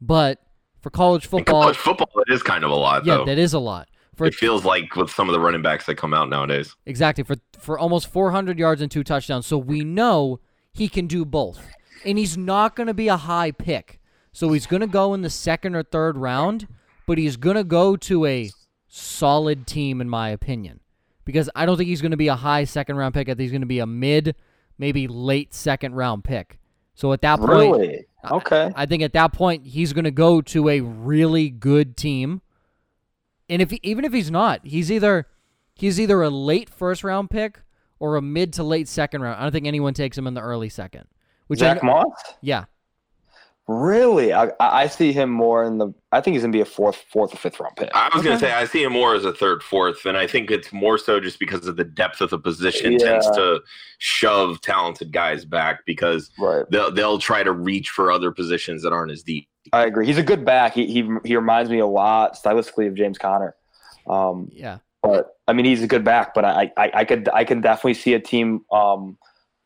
but 0.02 0.42
for 0.82 0.90
college 0.90 1.26
football, 1.26 1.62
college 1.62 1.78
football, 1.78 2.10
it 2.28 2.34
is 2.34 2.42
kind 2.44 2.64
of 2.64 2.72
a 2.72 2.76
lot, 2.76 3.06
yeah, 3.06 3.18
though. 3.18 3.26
that 3.26 3.38
is 3.38 3.54
a 3.54 3.60
lot. 3.60 3.90
For 4.16 4.26
it 4.26 4.36
feels 4.36 4.66
like 4.66 4.96
with 4.96 5.10
some 5.10 5.30
of 5.30 5.34
the 5.34 5.40
running 5.40 5.62
backs 5.62 5.86
that 5.86 5.96
come 5.96 6.14
out 6.14 6.30
nowadays. 6.30 6.76
exactly 6.86 7.24
for 7.24 7.36
for 7.58 7.80
almost 7.80 8.08
400 8.08 8.60
yards 8.60 8.82
and 8.82 8.92
two 8.92 9.04
touchdowns, 9.04 9.46
so 9.46 9.58
we 9.58 9.84
know 9.84 10.40
he 10.72 10.90
can 10.90 11.08
do 11.08 11.26
both, 11.26 11.66
and 12.06 12.18
he's 12.18 12.38
not 12.38 12.76
going 12.76 12.88
to 12.88 12.94
be 12.94 13.08
a 13.08 13.18
high 13.18 13.52
pick. 13.52 14.00
So 14.32 14.52
he's 14.52 14.68
going 14.68 14.82
to 14.82 14.88
go 14.88 15.14
in 15.14 15.22
the 15.22 15.30
second 15.30 15.76
or 15.76 15.84
third 15.84 16.18
round, 16.18 16.68
but 17.08 17.18
he's 17.18 17.36
going 17.36 17.56
to 17.56 17.64
go 17.64 17.96
to 17.96 18.26
a 18.26 18.52
solid 18.88 19.66
team, 19.66 20.00
in 20.02 20.10
my 20.10 20.30
opinion, 20.30 20.79
because 21.30 21.48
I 21.56 21.68
don't 21.68 21.78
think 21.78 21.90
he's 21.90 22.02
going 22.02 22.10
to 22.10 22.18
be 22.18 22.28
a 22.28 22.36
high 22.36 22.64
second 22.64 22.96
round 22.96 23.14
pick. 23.14 23.30
I 23.30 23.34
think 23.34 23.42
he's 23.42 23.52
going 23.52 23.62
to 23.62 23.68
be 23.68 23.78
a 23.78 23.86
mid, 23.86 24.36
maybe 24.80 25.08
late 25.08 25.54
second 25.54 25.94
round 25.94 26.24
pick. 26.24 26.58
So 26.96 27.14
at 27.14 27.22
that 27.22 27.38
point, 27.38 27.52
Really? 27.52 28.06
Okay. 28.32 28.72
I 28.76 28.88
think 28.88 29.04
at 29.04 29.14
that 29.14 29.32
point 29.32 29.68
he's 29.68 29.94
going 29.94 30.06
to 30.06 30.12
go 30.12 30.42
to 30.42 30.70
a 30.70 30.82
really 30.82 31.52
good 31.52 31.96
team. 31.96 32.42
And 33.48 33.62
if 33.62 33.70
he, 33.70 33.80
even 33.84 34.06
if 34.06 34.12
he's 34.12 34.32
not, 34.32 34.66
he's 34.66 34.92
either 34.92 35.28
he's 35.76 36.00
either 36.00 36.20
a 36.24 36.32
late 36.32 36.68
first 36.68 37.04
round 37.04 37.30
pick 37.30 37.62
or 38.00 38.16
a 38.16 38.24
mid 38.24 38.54
to 38.54 38.64
late 38.64 38.88
second 38.88 39.22
round. 39.22 39.40
I 39.40 39.44
don't 39.44 39.52
think 39.52 39.68
anyone 39.68 39.94
takes 39.94 40.18
him 40.18 40.26
in 40.26 40.34
the 40.34 40.42
early 40.42 40.70
second. 40.70 41.06
Which 41.46 41.62
I, 41.62 41.76
Zach 41.76 41.84
Moss? 41.84 42.12
yeah, 42.42 42.66
Really? 43.72 44.34
I, 44.34 44.46
I 44.60 44.82
I 44.82 44.88
see 44.88 45.14
him 45.14 45.30
more 45.30 45.64
in 45.64 45.78
the. 45.78 45.94
I 46.12 46.22
think 46.22 46.34
he's 46.34 46.42
gonna 46.42 46.52
be 46.52 46.60
a 46.62 46.66
fourth, 46.66 47.06
fourth 47.14 47.32
or 47.36 47.38
fifth 47.38 47.60
round 47.60 47.76
pick. 47.76 47.92
I 47.94 48.10
was 48.12 48.24
gonna 48.24 48.40
say 48.40 48.52
I 48.52 48.66
see 48.66 48.82
him 48.82 48.94
more 48.94 49.14
as 49.14 49.26
a 49.26 49.32
third, 49.32 49.62
fourth, 49.62 50.08
and 50.08 50.18
I 50.18 50.26
think 50.26 50.50
it's 50.50 50.74
more 50.74 50.98
so 50.98 51.20
just 51.20 51.38
because 51.38 51.68
of 51.68 51.76
the 51.76 51.84
depth 51.84 52.20
of 52.20 52.32
the 52.32 52.40
position 52.40 52.94
Yeah. 52.94 52.98
tends 52.98 53.28
to 53.30 53.62
shove 54.00 54.60
talented 54.62 55.14
guys 55.14 55.46
back 55.46 55.82
because 55.86 56.32
Right. 56.40 56.66
they'll 56.72 56.90
they'll 56.92 57.20
try 57.20 57.44
to 57.44 57.52
reach 57.52 57.92
for 57.92 58.12
other 58.12 58.32
positions 58.32 58.82
that 58.82 58.92
aren't 58.92 59.12
as 59.12 59.22
deep. 59.22 59.48
I 59.72 59.86
agree. 59.86 60.08
He's 60.08 60.18
a 60.18 60.24
good 60.24 60.44
back. 60.44 60.74
He 60.74 60.88
he 60.88 61.08
he 61.24 61.36
reminds 61.36 61.70
me 61.70 61.78
a 61.78 61.86
lot 61.86 62.34
stylistically 62.44 62.88
of 62.88 62.96
James 62.96 63.20
Conner. 63.20 63.56
Um, 64.10 64.50
yeah. 64.52 64.80
but 65.04 65.36
I 65.48 65.54
mean, 65.54 65.66
he's 65.66 65.84
a 65.84 65.88
good 65.88 66.04
back. 66.04 66.34
But 66.34 66.44
I 66.44 66.72
I, 66.76 66.92
I 66.96 67.06
could 67.06 67.30
I 67.32 67.44
can 67.44 67.62
definitely 67.62 67.94
see 67.94 68.16
a 68.16 68.20
team 68.20 68.62
um 68.72 69.16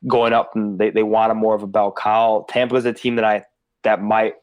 going 0.08 0.34
up 0.34 0.52
and 0.56 0.78
they, 0.78 0.90
they 0.90 1.04
want 1.04 1.32
a 1.32 1.36
more 1.36 1.56
of 1.56 1.64
a 1.64 1.68
bell 1.68 1.94
cow. 1.98 2.46
Tampa's 2.50 2.84
a 2.84 2.92
team 2.92 3.16
that 3.16 3.24
I 3.24 3.46
that 3.84 4.02
might 4.02 4.36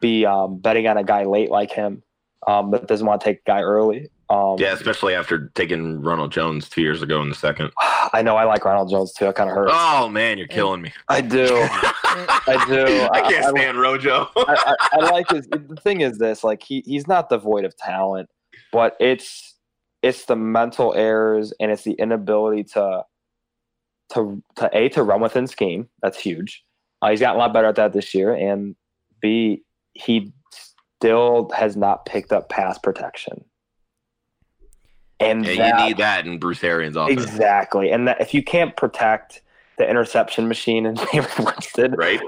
be 0.00 0.24
um, 0.26 0.58
betting 0.58 0.86
on 0.86 0.96
a 0.96 1.04
guy 1.04 1.24
late 1.24 1.50
like 1.50 1.70
him, 1.72 2.02
um, 2.46 2.70
but 2.70 2.86
doesn't 2.86 3.06
want 3.06 3.20
to 3.20 3.24
take 3.24 3.38
a 3.38 3.42
guy 3.46 3.60
early. 3.60 4.08
Um, 4.30 4.56
Yeah, 4.58 4.72
especially 4.74 5.14
after 5.14 5.50
taking 5.54 6.02
Ronald 6.02 6.32
Jones 6.32 6.68
two 6.68 6.82
years 6.82 7.00
ago 7.02 7.22
in 7.22 7.28
the 7.30 7.34
second. 7.34 7.72
I 8.12 8.22
know 8.22 8.36
I 8.36 8.44
like 8.44 8.64
Ronald 8.64 8.90
Jones 8.90 9.12
too. 9.12 9.26
It 9.26 9.34
kind 9.34 9.48
of 9.50 9.56
hurts. 9.56 9.72
Oh 9.74 10.08
man, 10.08 10.36
you're 10.38 10.46
killing 10.46 10.82
me. 10.82 10.92
I 11.08 11.20
do. 11.20 11.46
I 11.46 12.64
do. 12.68 13.08
I 13.12 13.20
can't 13.22 13.46
I- 13.46 13.50
stand 13.50 13.78
Rojo. 13.78 14.28
I, 14.36 14.74
I, 14.80 14.88
I 14.92 15.10
like 15.10 15.30
his. 15.30 15.46
The 15.48 15.78
thing 15.82 16.00
is 16.02 16.18
this: 16.18 16.44
like 16.44 16.62
he 16.62 16.82
he's 16.86 17.06
not 17.06 17.28
devoid 17.30 17.64
of 17.64 17.76
talent, 17.76 18.28
but 18.72 18.96
it's 19.00 19.54
it's 20.02 20.26
the 20.26 20.36
mental 20.36 20.94
errors 20.94 21.52
and 21.58 21.72
it's 21.72 21.82
the 21.82 21.92
inability 21.94 22.64
to 22.64 23.02
to 24.12 24.42
to 24.56 24.70
a 24.72 24.88
to 24.90 25.02
run 25.02 25.20
within 25.20 25.46
scheme. 25.46 25.88
That's 26.02 26.18
huge. 26.20 26.64
Uh, 27.00 27.10
he's 27.10 27.20
gotten 27.20 27.36
a 27.36 27.38
lot 27.38 27.52
better 27.52 27.68
at 27.68 27.76
that 27.76 27.92
this 27.92 28.14
year, 28.14 28.32
and 28.34 28.74
b 29.20 29.62
he 29.94 30.32
still 31.00 31.50
has 31.54 31.76
not 31.76 32.06
picked 32.06 32.32
up 32.32 32.48
pass 32.48 32.78
protection. 32.78 33.44
And 35.20 35.44
yeah, 35.44 35.56
that- 35.56 35.80
you 35.80 35.86
need 35.88 35.96
that 35.98 36.26
in 36.26 36.38
Bruce 36.38 36.62
Arians' 36.62 36.96
offense, 36.96 37.22
exactly. 37.22 37.90
And 37.90 38.06
that 38.08 38.20
if 38.20 38.34
you 38.34 38.42
can't 38.42 38.76
protect 38.76 39.42
the 39.76 39.88
interception 39.88 40.48
machine 40.48 40.86
and 40.86 40.96
David 41.12 41.30
Winston, 41.38 41.92
right? 41.92 42.20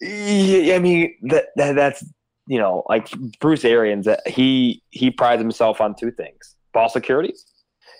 yeah, 0.00 0.74
I 0.74 0.78
mean 0.78 1.14
that, 1.22 1.46
that 1.56 1.74
that's 1.74 2.04
you 2.46 2.58
know 2.58 2.84
like 2.88 3.08
Bruce 3.40 3.64
Arians. 3.64 4.06
He 4.26 4.82
he 4.90 5.10
prides 5.10 5.40
himself 5.40 5.80
on 5.80 5.94
two 5.94 6.10
things: 6.10 6.54
ball 6.72 6.88
security 6.88 7.34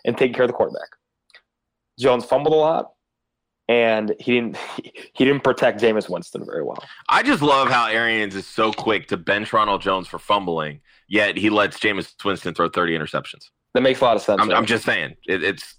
and 0.04 0.16
taking 0.16 0.34
care 0.34 0.44
of 0.44 0.48
the 0.48 0.54
quarterback. 0.54 0.88
Jones 1.98 2.24
fumbled 2.24 2.54
a 2.54 2.56
lot, 2.56 2.91
and 3.72 4.14
he 4.20 4.34
didn't 4.34 4.56
he 5.14 5.24
didn't 5.24 5.42
protect 5.42 5.80
Jameis 5.80 6.08
Winston 6.08 6.44
very 6.44 6.62
well. 6.62 6.82
I 7.08 7.22
just 7.22 7.40
love 7.42 7.68
how 7.68 7.86
Arians 7.88 8.34
is 8.36 8.46
so 8.46 8.70
quick 8.72 9.08
to 9.08 9.16
bench 9.16 9.52
Ronald 9.52 9.80
Jones 9.80 10.06
for 10.06 10.18
fumbling, 10.18 10.80
yet 11.08 11.36
he 11.36 11.48
lets 11.50 11.78
Jameis 11.78 12.12
Winston 12.24 12.54
throw 12.54 12.68
30 12.68 12.96
interceptions. 12.98 13.50
That 13.74 13.80
makes 13.82 14.00
a 14.00 14.04
lot 14.04 14.16
of 14.16 14.22
sense. 14.22 14.40
I'm, 14.42 14.48
right? 14.50 14.58
I'm 14.58 14.66
just 14.66 14.84
saying, 14.84 15.16
it, 15.26 15.42
it's 15.42 15.74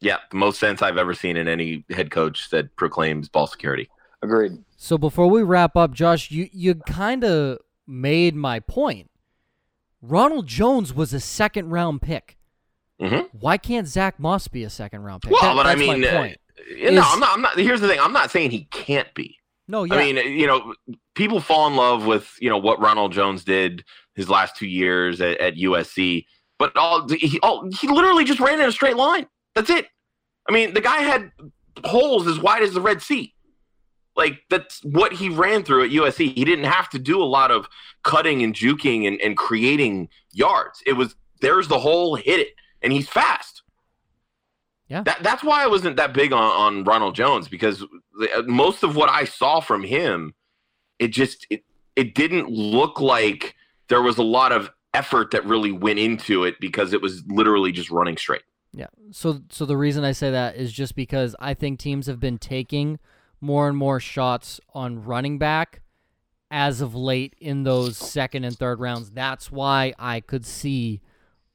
yeah, 0.00 0.18
the 0.30 0.36
most 0.36 0.58
sense 0.58 0.82
I've 0.82 0.98
ever 0.98 1.14
seen 1.14 1.36
in 1.36 1.46
any 1.48 1.84
head 1.90 2.10
coach 2.10 2.50
that 2.50 2.74
proclaims 2.76 3.28
ball 3.28 3.46
security. 3.46 3.88
agreed. 4.22 4.52
So 4.76 4.98
before 4.98 5.28
we 5.30 5.42
wrap 5.42 5.76
up, 5.76 5.92
Josh, 5.92 6.30
you 6.30 6.48
you 6.52 6.74
kind 6.74 7.24
of 7.24 7.58
made 7.86 8.34
my 8.34 8.58
point. 8.60 9.10
Ronald 10.02 10.46
Jones 10.48 10.92
was 10.92 11.14
a 11.14 11.20
second 11.20 11.70
round 11.70 12.02
pick. 12.02 12.36
Mhm. 13.00 13.28
Why 13.32 13.56
can't 13.56 13.86
Zach 13.88 14.18
Moss 14.20 14.48
be 14.48 14.62
a 14.64 14.70
second 14.70 15.02
round 15.02 15.22
pick? 15.22 15.32
Well, 15.32 15.42
That- 15.42 15.56
but 15.56 15.66
I 15.66 15.74
that's 15.74 15.86
my 15.86 15.94
mean, 15.94 16.04
uh, 16.04 16.10
Uh, 16.58 16.90
know, 16.90 17.00
Is- 17.00 17.06
I'm 17.06 17.20
not. 17.20 17.30
I'm 17.32 17.42
not. 17.42 17.58
Here's 17.58 17.80
the 17.80 17.88
thing. 17.88 18.00
I'm 18.00 18.12
not 18.12 18.30
saying 18.30 18.50
he 18.50 18.64
can't 18.70 19.12
be. 19.14 19.38
no, 19.68 19.84
yeah, 19.84 19.94
I 19.94 19.98
mean, 19.98 20.16
you 20.16 20.46
know, 20.46 20.74
people 21.14 21.40
fall 21.40 21.66
in 21.66 21.76
love 21.76 22.06
with 22.06 22.30
you 22.40 22.48
know 22.50 22.58
what 22.58 22.80
Ronald 22.80 23.12
Jones 23.12 23.44
did 23.44 23.84
his 24.14 24.28
last 24.28 24.56
two 24.56 24.66
years 24.66 25.20
at, 25.20 25.38
at 25.38 25.54
USC, 25.56 26.26
but 26.58 26.76
all 26.76 27.08
he 27.08 27.38
all, 27.40 27.68
he 27.70 27.88
literally 27.88 28.24
just 28.24 28.40
ran 28.40 28.60
in 28.60 28.68
a 28.68 28.72
straight 28.72 28.96
line. 28.96 29.26
That's 29.54 29.70
it. 29.70 29.86
I 30.48 30.52
mean, 30.52 30.74
the 30.74 30.80
guy 30.80 30.98
had 30.98 31.32
holes 31.84 32.26
as 32.26 32.38
wide 32.38 32.62
as 32.62 32.74
the 32.74 32.80
Red 32.80 33.02
Sea. 33.02 33.34
Like 34.16 34.42
that's 34.48 34.80
what 34.84 35.12
he 35.12 35.28
ran 35.28 35.64
through 35.64 35.84
at 35.84 35.90
USC. 35.90 36.34
He 36.34 36.44
didn't 36.44 36.66
have 36.66 36.88
to 36.90 36.98
do 36.98 37.20
a 37.20 37.24
lot 37.24 37.50
of 37.50 37.68
cutting 38.04 38.42
and 38.42 38.54
juking 38.54 39.08
and, 39.08 39.20
and 39.20 39.36
creating 39.36 40.08
yards. 40.30 40.82
It 40.86 40.92
was 40.92 41.16
there's 41.40 41.68
the 41.68 41.80
hole, 41.80 42.14
hit 42.14 42.40
it, 42.40 42.48
and 42.80 42.92
he's 42.92 43.08
fast. 43.08 43.53
Yeah. 44.88 45.02
That, 45.02 45.22
that's 45.22 45.42
why 45.42 45.62
I 45.62 45.66
wasn't 45.66 45.96
that 45.96 46.12
big 46.12 46.32
on, 46.32 46.42
on 46.42 46.84
Ronald 46.84 47.14
Jones 47.14 47.48
because 47.48 47.84
the, 48.18 48.38
uh, 48.38 48.42
most 48.42 48.82
of 48.82 48.96
what 48.96 49.08
I 49.08 49.24
saw 49.24 49.60
from 49.60 49.82
him, 49.82 50.34
it 50.98 51.08
just 51.08 51.46
it, 51.50 51.64
it 51.96 52.14
didn't 52.14 52.50
look 52.50 53.00
like 53.00 53.54
there 53.88 54.02
was 54.02 54.18
a 54.18 54.22
lot 54.22 54.52
of 54.52 54.70
effort 54.92 55.30
that 55.30 55.44
really 55.44 55.72
went 55.72 55.98
into 55.98 56.44
it 56.44 56.56
because 56.60 56.92
it 56.92 57.00
was 57.00 57.22
literally 57.26 57.72
just 57.72 57.90
running 57.90 58.16
straight. 58.16 58.42
Yeah. 58.72 58.88
So 59.10 59.40
so 59.50 59.64
the 59.64 59.76
reason 59.76 60.04
I 60.04 60.12
say 60.12 60.30
that 60.30 60.56
is 60.56 60.72
just 60.72 60.94
because 60.94 61.34
I 61.38 61.54
think 61.54 61.78
teams 61.78 62.06
have 62.06 62.20
been 62.20 62.38
taking 62.38 62.98
more 63.40 63.68
and 63.68 63.76
more 63.76 64.00
shots 64.00 64.60
on 64.74 65.04
running 65.04 65.38
back 65.38 65.82
as 66.50 66.80
of 66.80 66.94
late 66.94 67.34
in 67.40 67.62
those 67.62 67.96
second 67.96 68.44
and 68.44 68.56
third 68.56 68.80
rounds. 68.80 69.10
That's 69.10 69.50
why 69.50 69.94
I 69.98 70.20
could 70.20 70.44
see 70.44 71.00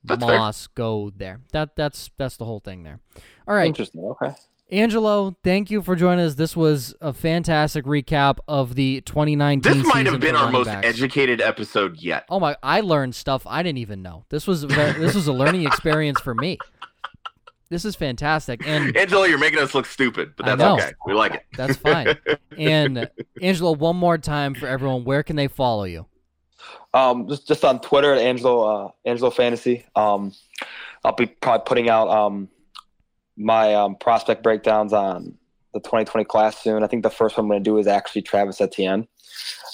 That's 0.04 0.24
fair. 0.24 0.52
Go 0.76 1.12
there. 1.16 1.42
That 1.52 1.76
that's 1.76 2.10
that's 2.18 2.38
the 2.38 2.46
whole 2.46 2.60
thing 2.60 2.84
there. 2.84 3.00
All 3.48 3.56
right. 3.56 3.68
Interesting. 3.68 4.02
Okay. 4.04 4.34
Angelo, 4.72 5.36
thank 5.44 5.72
you 5.72 5.82
for 5.82 5.96
joining 5.96 6.24
us. 6.24 6.36
This 6.36 6.56
was 6.56 6.94
a 7.02 7.12
fantastic 7.12 7.86
recap 7.86 8.38
of 8.48 8.76
the 8.76 9.02
2019 9.02 9.74
This 9.74 9.88
might 9.88 10.06
have 10.06 10.20
been 10.20 10.36
our 10.36 10.52
most 10.52 10.68
backs. 10.68 10.86
educated 10.86 11.42
episode 11.42 11.98
yet. 11.98 12.26
Oh 12.30 12.40
my! 12.40 12.56
I 12.62 12.82
learned 12.82 13.16
stuff 13.16 13.48
I 13.48 13.64
didn't 13.64 13.80
even 13.80 14.04
know. 14.04 14.26
This 14.30 14.46
was 14.46 14.62
this 14.68 15.16
was 15.16 15.26
a 15.26 15.34
learning 15.34 15.66
experience 15.66 16.20
for 16.22 16.36
me. 16.36 16.60
This 17.72 17.84
is 17.84 17.96
fantastic, 17.96 18.66
and 18.66 18.96
Angelo, 18.98 19.24
you're 19.24 19.38
making 19.40 19.60
us 19.60 19.74
look 19.74 19.86
stupid, 19.88 20.34
but 20.38 20.46
that's 20.46 20.62
okay. 20.62 20.92
We 21.06 21.14
like 21.14 21.34
it. 21.36 21.46
that's 21.58 21.78
fine. 21.78 22.16
And 22.58 23.10
Angelo, 23.42 23.72
one 23.72 23.96
more 23.96 24.18
time 24.18 24.54
for 24.54 24.68
everyone, 24.68 25.04
where 25.04 25.24
can 25.24 25.36
they 25.38 25.48
follow 25.48 25.86
you? 25.86 26.08
Um, 26.94 27.28
just 27.28 27.48
just 27.48 27.64
on 27.66 27.80
Twitter 27.82 28.14
at 28.14 28.20
Angelo 28.22 28.62
uh, 28.88 28.92
Angelo 29.06 29.30
Fantasy. 29.30 29.86
Um, 29.96 30.34
I'll 31.04 31.14
be 31.16 31.26
probably 31.28 31.64
putting 31.66 31.90
out 31.90 32.10
um 32.10 32.50
my 33.38 33.74
um, 33.74 33.96
prospect 33.96 34.44
breakdowns 34.44 34.92
on 34.94 35.38
the 35.74 35.80
2020 35.80 36.26
class 36.26 36.58
soon. 36.62 36.84
I 36.84 36.88
think 36.88 37.04
the 37.04 37.10
first 37.10 37.38
one 37.38 37.46
I'm 37.46 37.50
going 37.50 37.64
to 37.64 37.70
do 37.70 37.78
is 37.78 37.88
actually 37.88 38.24
Travis 38.24 38.60
Etienne. 38.60 39.08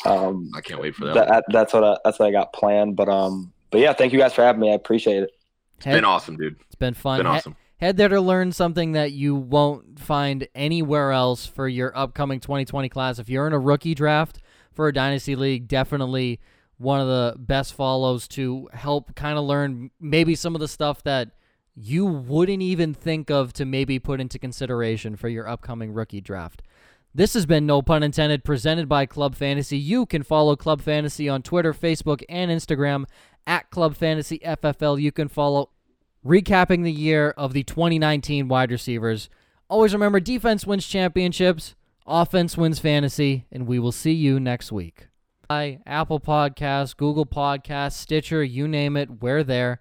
Um, 0.06 0.52
I 0.56 0.62
can't 0.62 0.80
wait 0.80 0.94
for 0.96 1.06
that. 1.06 1.14
that, 1.16 1.28
that- 1.28 1.44
that's 1.52 1.74
what 1.74 1.84
I, 1.84 1.98
that's 2.04 2.20
what 2.20 2.28
I 2.28 2.32
got 2.32 2.54
planned. 2.54 2.96
But 2.96 3.10
um, 3.10 3.54
but 3.72 3.80
yeah, 3.82 3.94
thank 3.94 4.14
you 4.14 4.20
guys 4.20 4.34
for 4.34 4.44
having 4.44 4.62
me. 4.62 4.72
I 4.72 4.76
appreciate 4.76 5.24
it. 5.24 5.32
It's 5.78 5.86
been 5.86 6.06
awesome, 6.06 6.38
dude. 6.38 6.58
It's 6.68 6.76
been 6.76 6.94
fun. 6.94 7.20
Been 7.20 7.26
He- 7.28 7.32
awesome. 7.38 7.56
head 7.78 7.98
there 7.98 8.10
to 8.10 8.22
learn 8.22 8.52
something 8.52 8.92
that 8.94 9.12
you 9.14 9.36
won't 9.36 10.00
find 10.00 10.48
anywhere 10.54 11.12
else 11.12 11.46
for 11.46 11.68
your 11.68 11.98
upcoming 11.98 12.40
2020 12.40 12.88
class. 12.90 13.20
If 13.20 13.30
you're 13.30 13.48
in 13.48 13.54
a 13.54 13.60
rookie 13.60 13.96
draft 13.96 14.40
for 14.74 14.88
a 14.88 14.94
dynasty 14.94 15.36
league, 15.36 15.68
definitely 15.68 16.40
one 16.78 17.00
of 17.00 17.08
the 17.08 17.36
best 17.38 17.74
follows 17.74 18.28
to 18.30 18.70
help 18.74 19.16
kind 19.16 19.38
of 19.38 19.46
learn 19.46 19.92
maybe 20.00 20.36
some 20.36 20.56
of 20.56 20.62
the 20.62 20.68
stuff 20.68 21.04
that 21.04 21.30
you 21.76 22.06
wouldn't 22.06 22.62
even 22.62 22.94
think 22.94 23.30
of 23.30 23.54
to 23.54 23.66
maybe 23.66 24.00
put 24.00 24.22
into 24.22 24.40
consideration 24.40 25.16
for 25.16 25.30
your 25.30 25.48
upcoming 25.48 25.94
rookie 25.94 26.22
draft. 26.22 26.62
This 27.14 27.34
has 27.34 27.46
been 27.46 27.66
No 27.66 27.82
Pun 27.82 28.04
Intended, 28.04 28.44
presented 28.44 28.90
by 28.90 29.06
Club 29.06 29.36
Fantasy. 29.36 29.78
You 29.78 30.06
can 30.06 30.24
follow 30.24 30.58
Club 30.58 30.82
Fantasy 30.82 31.30
on 31.30 31.42
Twitter, 31.42 31.74
Facebook, 31.74 32.24
and 32.28 32.52
Instagram 32.52 33.06
at 33.48 33.70
Club 33.70 33.96
Fantasy 33.96 34.40
FFL. 34.40 35.02
You 35.02 35.14
can 35.14 35.30
follow 35.30 35.70
recapping 36.26 36.84
the 36.84 36.92
year 36.92 37.30
of 37.38 37.54
the 37.54 37.64
2019 37.64 38.50
wide 38.50 38.72
receivers. 38.72 39.30
Always 39.70 39.94
remember 39.94 40.20
defense 40.20 40.68
wins 40.68 40.86
championships, 40.86 41.76
offense 42.06 42.58
wins 42.58 42.80
fantasy, 42.80 43.46
and 43.50 43.66
we 43.66 43.80
will 43.80 43.94
see 43.94 44.14
you 44.14 44.40
next 44.40 44.72
week. 44.72 45.08
Hi, 45.48 45.80
Apple 45.86 46.20
Podcasts, 46.20 46.98
Google 46.98 47.28
Podcasts, 47.28 47.94
Stitcher, 47.94 48.44
you 48.44 48.68
name 48.68 48.98
it, 48.98 49.22
we're 49.22 49.44
there. 49.44 49.80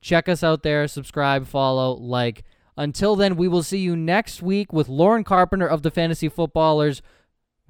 Check 0.00 0.30
us 0.30 0.42
out 0.42 0.62
there, 0.62 0.88
subscribe, 0.88 1.46
follow, 1.46 1.92
like. 1.92 2.42
Until 2.78 3.14
then, 3.14 3.36
we 3.36 3.46
will 3.46 3.62
see 3.62 3.78
you 3.78 3.96
next 3.96 4.40
week 4.40 4.72
with 4.72 4.88
Lauren 4.88 5.22
Carpenter 5.22 5.66
of 5.66 5.82
the 5.82 5.90
Fantasy 5.90 6.30
Footballers 6.30 7.02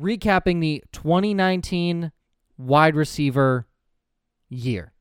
recapping 0.01 0.61
the 0.61 0.85
2019 0.93 2.13
wide 2.57 2.95
receiver 2.95 3.67
year. 4.49 4.94